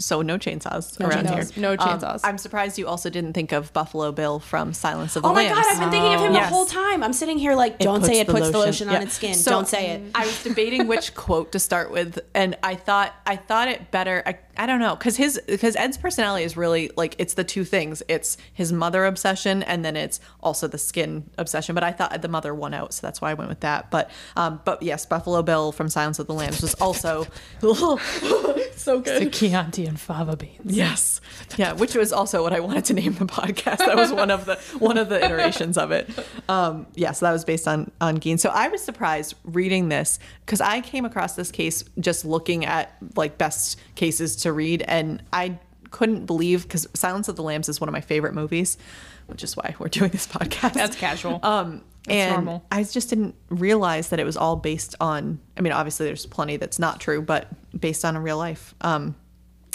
So 0.00 0.22
no 0.22 0.36
chainsaws 0.38 0.98
around 1.00 1.26
chainsaws. 1.28 1.52
here. 1.52 1.62
No 1.62 1.70
Um, 1.72 1.78
chainsaws. 1.78 2.20
I'm 2.24 2.38
surprised 2.38 2.78
you 2.78 2.88
also 2.88 3.10
didn't 3.10 3.34
think 3.34 3.52
of 3.52 3.72
Buffalo 3.72 4.10
Bill 4.12 4.40
from 4.40 4.72
Silence 4.74 5.14
of 5.14 5.22
the 5.22 5.28
Lambs. 5.28 5.38
oh 5.38 5.42
my 5.42 5.54
Lambs. 5.54 5.66
god, 5.68 5.72
I've 5.74 5.80
been 5.80 5.90
thinking 5.90 6.14
of 6.14 6.20
him 6.22 6.32
Yes. 6.32 6.48
the 6.50 6.54
whole 6.54 6.66
time. 6.66 7.02
I'm 7.04 7.12
sitting 7.12 7.38
here 7.38 7.54
like, 7.54 7.78
don't 7.78 8.04
say 8.04 8.18
it 8.20 8.26
puts 8.26 8.50
the 8.50 8.58
lotion, 8.58 8.88
on 8.88 8.94
Yeah. 8.94 9.02
its 9.02 9.14
skin. 9.14 9.34
So, 9.34 9.50
don't 9.50 9.68
say 9.68 9.90
it. 9.90 10.02
I 10.14 10.26
was 10.26 10.42
debating 10.42 10.86
which 10.88 11.14
quote 11.26 11.52
to 11.52 11.58
start 11.58 11.92
with, 11.92 12.18
and 12.34 12.56
I 12.62 12.74
thought 12.74 13.14
I 13.26 13.36
thought 13.36 13.68
it 13.68 13.90
better. 13.90 14.22
I, 14.26 14.38
I 14.56 14.66
don't 14.66 14.80
know 14.80 14.96
because 14.96 15.16
his 15.16 15.40
because 15.46 15.76
Ed's 15.76 15.96
personality 15.96 16.44
is 16.44 16.56
really 16.56 16.90
like 16.96 17.14
it's 17.18 17.34
the 17.34 17.44
two 17.44 17.64
things. 17.64 18.02
It's 18.08 18.36
his 18.52 18.72
mother 18.72 19.04
obsession, 19.06 19.62
and 19.62 19.84
then 19.84 19.96
it's 19.96 20.18
also 20.42 20.66
the 20.66 20.78
skin 20.78 21.28
obsession. 21.38 21.74
But 21.74 21.84
I 21.84 21.92
thought 21.92 22.20
the 22.22 22.28
mother 22.28 22.54
won 22.54 22.74
out, 22.74 22.92
so 22.94 23.06
that's 23.06 23.20
why 23.20 23.30
I 23.30 23.34
went 23.34 23.48
with 23.50 23.60
that. 23.60 23.90
But 23.90 24.10
um, 24.36 24.60
but 24.64 24.82
yes, 24.82 25.04
Buffalo 25.06 25.42
Bill 25.42 25.72
from 25.72 25.88
Silence 25.88 26.18
of 26.18 26.26
the 26.26 26.34
Lambs 26.34 26.62
was 26.62 26.74
also 26.74 27.26
so 27.60 29.00
good. 29.00 29.32
Chianti 29.32 29.86
and 29.90 30.00
fava 30.00 30.36
beans. 30.36 30.60
Yes. 30.64 31.20
Yeah, 31.56 31.72
which 31.72 31.94
was 31.94 32.12
also 32.12 32.42
what 32.42 32.52
I 32.52 32.60
wanted 32.60 32.86
to 32.86 32.94
name 32.94 33.14
the 33.14 33.26
podcast. 33.26 33.78
That 33.78 33.96
was 33.96 34.12
one 34.12 34.30
of 34.30 34.46
the 34.46 34.54
one 34.78 34.96
of 34.96 35.08
the 35.08 35.22
iterations 35.22 35.76
of 35.76 35.90
it. 35.90 36.08
Um, 36.48 36.86
yeah, 36.94 37.12
so 37.12 37.26
that 37.26 37.32
was 37.32 37.44
based 37.44 37.68
on 37.68 37.90
on 38.00 38.18
Gein. 38.18 38.38
So 38.38 38.50
I 38.50 38.68
was 38.68 38.82
surprised 38.82 39.34
reading 39.44 39.88
this 39.88 40.18
because 40.46 40.60
I 40.60 40.80
came 40.80 41.04
across 41.04 41.34
this 41.34 41.50
case 41.50 41.84
just 41.98 42.24
looking 42.24 42.64
at 42.64 42.96
like 43.16 43.36
best 43.36 43.78
cases 43.96 44.36
to 44.36 44.52
read, 44.52 44.82
and 44.82 45.22
I 45.32 45.58
couldn't 45.90 46.26
believe 46.26 46.62
because 46.62 46.86
Silence 46.94 47.28
of 47.28 47.36
the 47.36 47.42
Lambs 47.42 47.68
is 47.68 47.80
one 47.80 47.88
of 47.88 47.92
my 47.92 48.00
favorite 48.00 48.32
movies, 48.34 48.78
which 49.26 49.42
is 49.42 49.56
why 49.56 49.74
we're 49.78 49.88
doing 49.88 50.10
this 50.10 50.26
podcast. 50.26 50.72
That's 50.74 50.96
casual. 50.96 51.40
Um, 51.50 51.82
That's 52.06 52.16
and 52.16 52.32
normal. 52.46 52.64
I 52.70 52.84
just 52.84 53.10
didn't 53.10 53.34
realize 53.48 54.08
that 54.10 54.20
it 54.20 54.24
was 54.24 54.36
all 54.36 54.56
based 54.56 54.94
on. 55.00 55.40
I 55.56 55.60
mean, 55.62 55.72
obviously, 55.72 56.06
there's 56.06 56.26
plenty 56.26 56.56
that's 56.56 56.78
not 56.78 57.00
true, 57.00 57.20
but 57.20 57.48
based 57.78 58.04
on 58.04 58.14
a 58.16 58.20
real 58.20 58.38
life. 58.38 58.74
Um, 58.80 59.16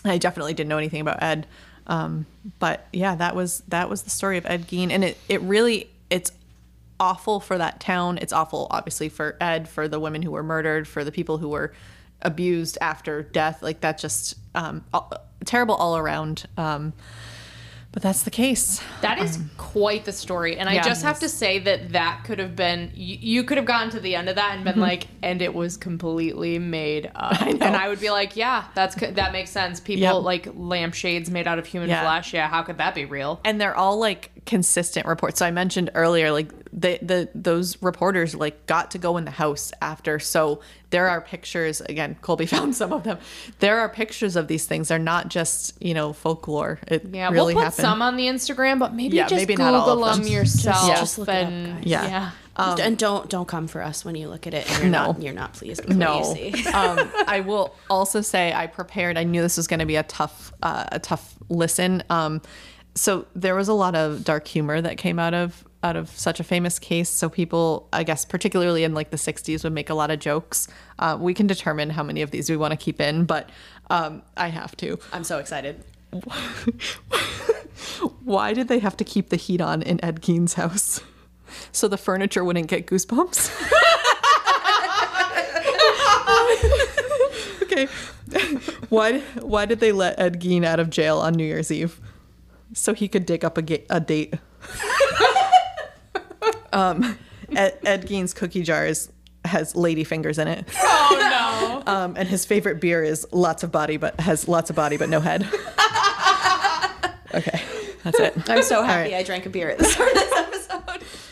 I 0.11 0.17
definitely 0.17 0.53
didn't 0.53 0.69
know 0.69 0.77
anything 0.77 1.01
about 1.01 1.21
Ed, 1.21 1.47
um, 1.87 2.25
but 2.59 2.87
yeah, 2.93 3.15
that 3.15 3.35
was 3.35 3.63
that 3.67 3.89
was 3.89 4.03
the 4.03 4.09
story 4.09 4.37
of 4.37 4.45
Ed 4.45 4.67
Gein, 4.67 4.91
and 4.91 5.03
it 5.03 5.17
it 5.27 5.41
really 5.41 5.89
it's 6.09 6.31
awful 6.99 7.39
for 7.39 7.57
that 7.57 7.79
town. 7.79 8.17
It's 8.21 8.33
awful, 8.33 8.67
obviously, 8.71 9.09
for 9.09 9.37
Ed, 9.41 9.67
for 9.67 9.87
the 9.87 9.99
women 9.99 10.21
who 10.21 10.31
were 10.31 10.43
murdered, 10.43 10.87
for 10.87 11.03
the 11.03 11.11
people 11.11 11.37
who 11.37 11.49
were 11.49 11.73
abused 12.21 12.77
after 12.81 13.23
death. 13.23 13.61
Like 13.61 13.81
that, 13.81 13.97
just 13.97 14.35
um, 14.53 14.83
all, 14.93 15.11
terrible 15.43 15.75
all 15.75 15.97
around. 15.97 16.45
Um, 16.57 16.93
but 17.95 18.01
that's 18.03 18.23
the 18.23 18.29
case. 18.29 18.81
That 18.99 19.19
is 19.19 19.39
quite 19.57 20.03
the 20.03 20.11
story. 20.11 20.57
And 20.57 20.67
I 20.67 20.81
just 20.83 21.01
have 21.03 21.17
to 21.21 21.29
say 21.29 21.59
that 21.59 21.93
that 21.93 22.23
could 22.25 22.39
have 22.39 22.53
been, 22.53 22.91
you, 22.93 23.17
you 23.21 23.43
could 23.45 23.55
have 23.55 23.65
gotten 23.65 23.89
to 23.91 24.01
the 24.01 24.15
end 24.15 24.27
of 24.27 24.35
that 24.35 24.51
and 24.53 24.65
been 24.65 24.81
like, 24.81 25.07
and 25.23 25.41
it 25.41 25.53
was 25.53 25.77
completely 25.77 26.59
made 26.59 27.09
up. 27.15 27.31
Mm-hmm. 27.35 27.43
I 27.47 27.51
know. 27.53 27.65
And 27.67 27.75
I 27.77 27.87
would 27.87 28.01
be 28.01 28.09
like, 28.09 28.35
yeah, 28.35 28.65
that's 28.75 28.95
co- 28.95 29.11
that 29.11 29.31
makes 29.31 29.49
sense. 29.49 29.79
People 29.79 30.01
Yep. 30.01 30.23
like 30.23 30.47
lampshades 30.55 31.31
made 31.31 31.47
out 31.47 31.57
of 31.57 31.65
human 31.67 31.87
Yeah. 31.89 32.01
flesh. 32.01 32.33
Yeah, 32.33 32.49
how 32.49 32.63
could 32.63 32.79
that 32.79 32.95
be 32.95 33.05
real? 33.05 33.39
and 33.45 33.61
they're 33.61 33.75
all 33.77 33.97
like 33.97 34.31
consistent 34.45 35.07
reports. 35.07 35.39
So 35.39 35.45
I 35.45 35.51
mentioned 35.51 35.89
earlier, 35.95 36.31
like 36.31 36.51
the 36.71 36.99
the 37.01 37.29
those 37.33 37.81
reporters 37.81 38.35
like 38.35 38.65
got 38.67 38.91
to 38.91 38.97
go 38.97 39.17
in 39.17 39.25
the 39.25 39.31
house 39.31 39.71
after. 39.81 40.19
So 40.19 40.61
there 40.91 41.07
are 41.09 41.21
pictures. 41.21 41.81
Again, 41.81 42.15
Colby 42.21 42.45
found 42.55 42.75
some 42.75 42.93
of 42.93 43.03
them. 43.03 43.17
There 43.59 43.79
are 43.79 43.89
pictures 43.89 44.35
of 44.35 44.47
these 44.47 44.65
things. 44.65 44.89
They're 44.89 44.99
not 44.99 45.29
just 45.29 45.81
you 45.81 45.93
know 45.93 46.13
folklore. 46.13 46.79
It 46.87 47.05
Yeah, 47.11 47.29
really 47.31 47.53
we'll 47.53 47.63
put 47.63 47.73
happened. 47.73 47.81
some 47.81 48.01
on 48.01 48.17
the 48.17 48.25
Instagram, 48.27 48.79
but 48.79 48.93
maybe 48.93 49.17
Yeah, 49.17 49.27
just 49.27 49.35
maybe 49.41 49.55
not 49.55 49.73
all 49.73 49.95
Google 49.95 50.05
them. 50.11 50.23
them 50.23 50.31
yourself 50.31 50.87
Yeah. 50.87 50.95
Just 50.99 51.17
look 51.17 51.27
it 51.29 51.31
up, 51.31 51.47
and 51.49 51.75
guys. 51.77 51.85
Yeah. 51.85 52.31
yeah. 52.57 52.75
and 52.81 52.97
don't 52.97 53.29
don't 53.29 53.47
come 53.47 53.67
for 53.67 53.81
us 53.81 54.05
when 54.05 54.15
you 54.15 54.27
look 54.29 54.45
at 54.47 54.53
it. 54.53 54.69
And 54.71 54.83
you're 54.83 54.91
No. 54.91 55.07
not, 55.11 55.21
you're 55.21 55.33
not 55.33 55.53
pleased 55.53 55.81
with 55.85 55.97
what 55.97 55.97
no. 55.97 56.19
you 56.35 56.53
see. 56.55 56.67
um, 56.73 57.09
I 57.27 57.39
will 57.39 57.73
also 57.89 58.21
say 58.21 58.53
I 58.53 58.67
prepared. 58.67 59.17
I 59.17 59.23
knew 59.23 59.41
this 59.41 59.57
was 59.57 59.67
going 59.67 59.79
to 59.81 59.85
be 59.85 59.95
a 59.95 60.03
tough, 60.03 60.53
uh, 60.61 60.85
a 60.91 60.99
tough 60.99 61.35
listen. 61.49 62.03
Um, 62.09 62.41
so 62.95 63.27
there 63.35 63.55
was 63.55 63.67
a 63.67 63.73
lot 63.73 63.93
of 63.95 64.23
dark 64.23 64.47
humor 64.47 64.81
that 64.81 64.97
came 64.97 65.19
out 65.19 65.33
of 65.33 65.63
out 65.83 65.95
of 65.95 66.09
such 66.09 66.39
a 66.39 66.43
famous 66.43 66.79
case. 66.79 67.09
So 67.09 67.29
people, 67.29 67.87
I 67.93 68.03
guess, 68.03 68.25
particularly 68.25 68.83
in 68.83 68.95
like 68.95 69.11
the 69.11 69.17
'60s, 69.17 69.63
would 69.63 69.73
make 69.73 69.89
a 69.89 69.93
lot 69.93 70.09
of 70.09 70.19
jokes. 70.19 70.67
Uh, 70.97 71.17
we 71.19 71.33
can 71.33 71.45
determine 71.45 71.91
how 71.91 72.01
many 72.03 72.21
of 72.21 72.31
these 72.31 72.49
we 72.49 72.57
want 72.57 72.71
to 72.71 72.77
keep 72.77 72.99
in, 72.99 73.25
but 73.25 73.49
um, 73.89 74.23
I 74.35 74.47
have 74.47 74.75
to. 74.77 74.97
I'm 75.13 75.23
so 75.23 75.37
excited. 75.39 75.83
Why 78.23 78.53
did 78.53 78.67
they 78.67 78.79
have 78.79 78.97
to 78.97 79.03
keep 79.03 79.29
the 79.29 79.35
heat 79.35 79.61
on 79.61 79.81
in 79.81 80.03
Ed 80.03 80.21
Gein's 80.21 80.55
house? 80.55 81.01
So 81.71 81.87
the 81.87 81.97
furniture 81.97 82.43
wouldn't 82.43 82.67
get 82.67 82.85
goosebumps? 82.87 83.49
okay. 87.61 87.87
Why 88.89 89.19
why 89.39 89.65
did 89.65 89.79
they 89.79 89.91
let 89.91 90.19
Ed 90.19 90.41
Gein 90.41 90.65
out 90.65 90.79
of 90.79 90.89
jail 90.89 91.19
on 91.19 91.33
New 91.33 91.45
Year's 91.45 91.71
Eve? 91.71 92.01
So 92.73 92.93
he 92.93 93.07
could 93.07 93.25
dig 93.25 93.45
up 93.45 93.57
a, 93.57 93.61
ga- 93.61 93.85
a 93.89 93.99
date. 93.99 94.35
um, 96.73 97.17
Ed, 97.55 97.77
Ed 97.85 98.07
Gein's 98.07 98.33
cookie 98.33 98.63
jar 98.63 98.85
is, 98.85 99.11
has 99.45 99.75
lady 99.75 100.03
fingers 100.03 100.37
in 100.37 100.47
it. 100.47 100.65
Oh 100.77 101.17
no. 101.19 101.31
Um, 101.91 102.15
and 102.17 102.27
his 102.27 102.45
favorite 102.45 102.81
beer 102.81 103.03
is 103.03 103.27
lots 103.31 103.61
of 103.61 103.71
body, 103.71 103.97
but 103.97 104.19
has 104.19 104.47
lots 104.47 104.71
of 104.71 104.75
body 104.75 104.97
but 104.97 105.07
no 105.07 105.19
head. 105.19 105.43
okay, 107.35 107.61
that's 108.03 108.19
it. 108.19 108.49
I'm 108.49 108.63
so 108.63 108.81
happy 108.81 109.11
right. 109.11 109.19
I 109.19 109.23
drank 109.23 109.45
a 109.45 109.51
beer 109.51 109.69
at 109.69 109.77
the 109.77 109.85
start 109.85 110.09
of 110.09 110.15
this 110.15 110.23
episode. 110.23 110.34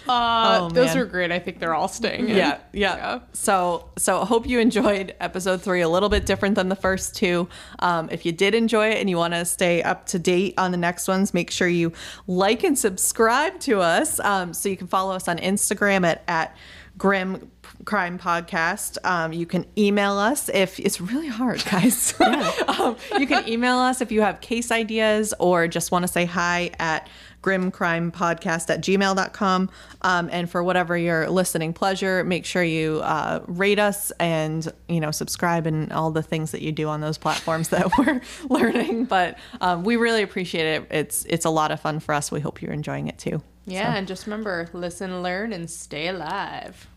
Uh, 0.08 0.60
Oh, 0.64 0.70
those 0.70 0.96
are 0.96 1.06
great. 1.06 1.32
I 1.32 1.40
think 1.40 1.60
they're 1.60 1.74
all 1.74 1.88
staying. 1.88 2.30
in. 2.30 2.36
yeah, 2.38 2.60
yeah. 2.72 3.20
So, 3.34 3.90
so 3.98 4.22
I 4.22 4.26
hope 4.26 4.48
you 4.48 4.60
enjoyed 4.60 5.16
episode 5.20 5.62
three. 5.62 5.82
A 5.82 5.90
little 5.90 6.10
bit 6.10 6.26
different 6.26 6.56
than 6.56 6.70
the 6.70 6.76
first 6.76 7.16
two. 7.16 7.48
Um, 7.80 8.10
if 8.12 8.26
you 8.26 8.32
did 8.32 8.54
enjoy 8.56 8.90
it 8.90 8.98
and 8.98 9.10
you 9.10 9.18
want 9.18 9.34
to 9.34 9.46
stay 9.46 9.82
up 9.84 10.06
to 10.08 10.20
date 10.20 10.54
on 10.58 10.72
the 10.72 10.78
next 10.78 11.08
ones, 11.08 11.34
make 11.34 11.52
sure 11.52 11.68
you 11.68 11.94
like 12.28 12.64
and 12.64 12.78
subscribe 12.78 13.60
to 13.62 13.80
us. 13.80 14.20
Um, 14.20 14.54
so 14.54 14.70
you 14.70 14.78
can 14.78 14.88
follow 14.88 15.14
us 15.16 15.28
on 15.28 15.38
Instagram 15.38 16.06
at 16.06 16.24
at 16.28 16.56
Grimm 16.98 17.50
Crime 17.86 18.20
Podcast. 18.20 18.98
Um, 19.04 19.34
you 19.34 19.46
can 19.46 19.66
email 19.78 20.14
us 20.18 20.48
if 20.50 20.80
it's 20.80 21.02
really 21.02 21.28
hard, 21.28 21.64
guys. 21.72 22.14
um, 22.68 22.96
you 23.18 23.26
can 23.28 23.48
email 23.50 23.78
us 23.78 24.00
if 24.00 24.12
you 24.12 24.22
have 24.22 24.42
case 24.42 24.72
ideas 24.72 25.34
or 25.40 25.68
just 25.68 25.92
want 25.92 26.04
to 26.04 26.08
say 26.08 26.26
hi 26.26 26.72
at 26.80 27.10
grimmcrimepodcast 27.44 28.70
at 28.70 28.82
gmail.com. 28.82 29.70
Um, 30.02 30.30
and 30.32 30.49
for 30.49 30.64
whatever 30.64 30.98
your 30.98 31.30
listening 31.30 31.74
pleasure, 31.74 32.24
make 32.24 32.45
sure 32.45 32.64
you 32.64 33.02
uh, 33.03 33.41
rate 33.48 33.78
us 33.78 34.11
and, 34.20 34.72
you 34.90 34.99
know, 34.99 35.11
subscribe 35.11 35.68
and 35.68 35.91
all 35.94 36.10
the 36.10 36.24
things 36.24 36.52
that 36.52 36.61
you 36.64 36.72
do 36.72 36.88
on 36.88 37.02
those 37.02 37.20
platforms 37.20 37.70
that 37.70 37.88
we're 37.98 38.22
learning. 38.49 39.06
But 39.06 39.38
um, 39.61 39.84
we 39.84 39.95
really 39.98 40.24
appreciate 40.24 40.65
it. 40.65 40.88
It's, 40.90 41.26
it's 41.30 41.45
a 41.45 41.52
lot 41.52 41.72
of 41.72 41.80
fun 41.80 41.99
for 41.99 42.14
us. 42.14 42.32
We 42.32 42.40
hope 42.40 42.61
you're 42.61 42.74
enjoying 42.74 43.07
it 43.07 43.20
too. 43.20 43.44
Yeah, 43.65 43.95
and 43.95 44.07
just 44.07 44.26
remember, 44.26 44.70
listen, 44.74 45.24
learn, 45.24 45.53
and 45.53 45.70
stay 45.70 46.07
alive. 46.07 46.88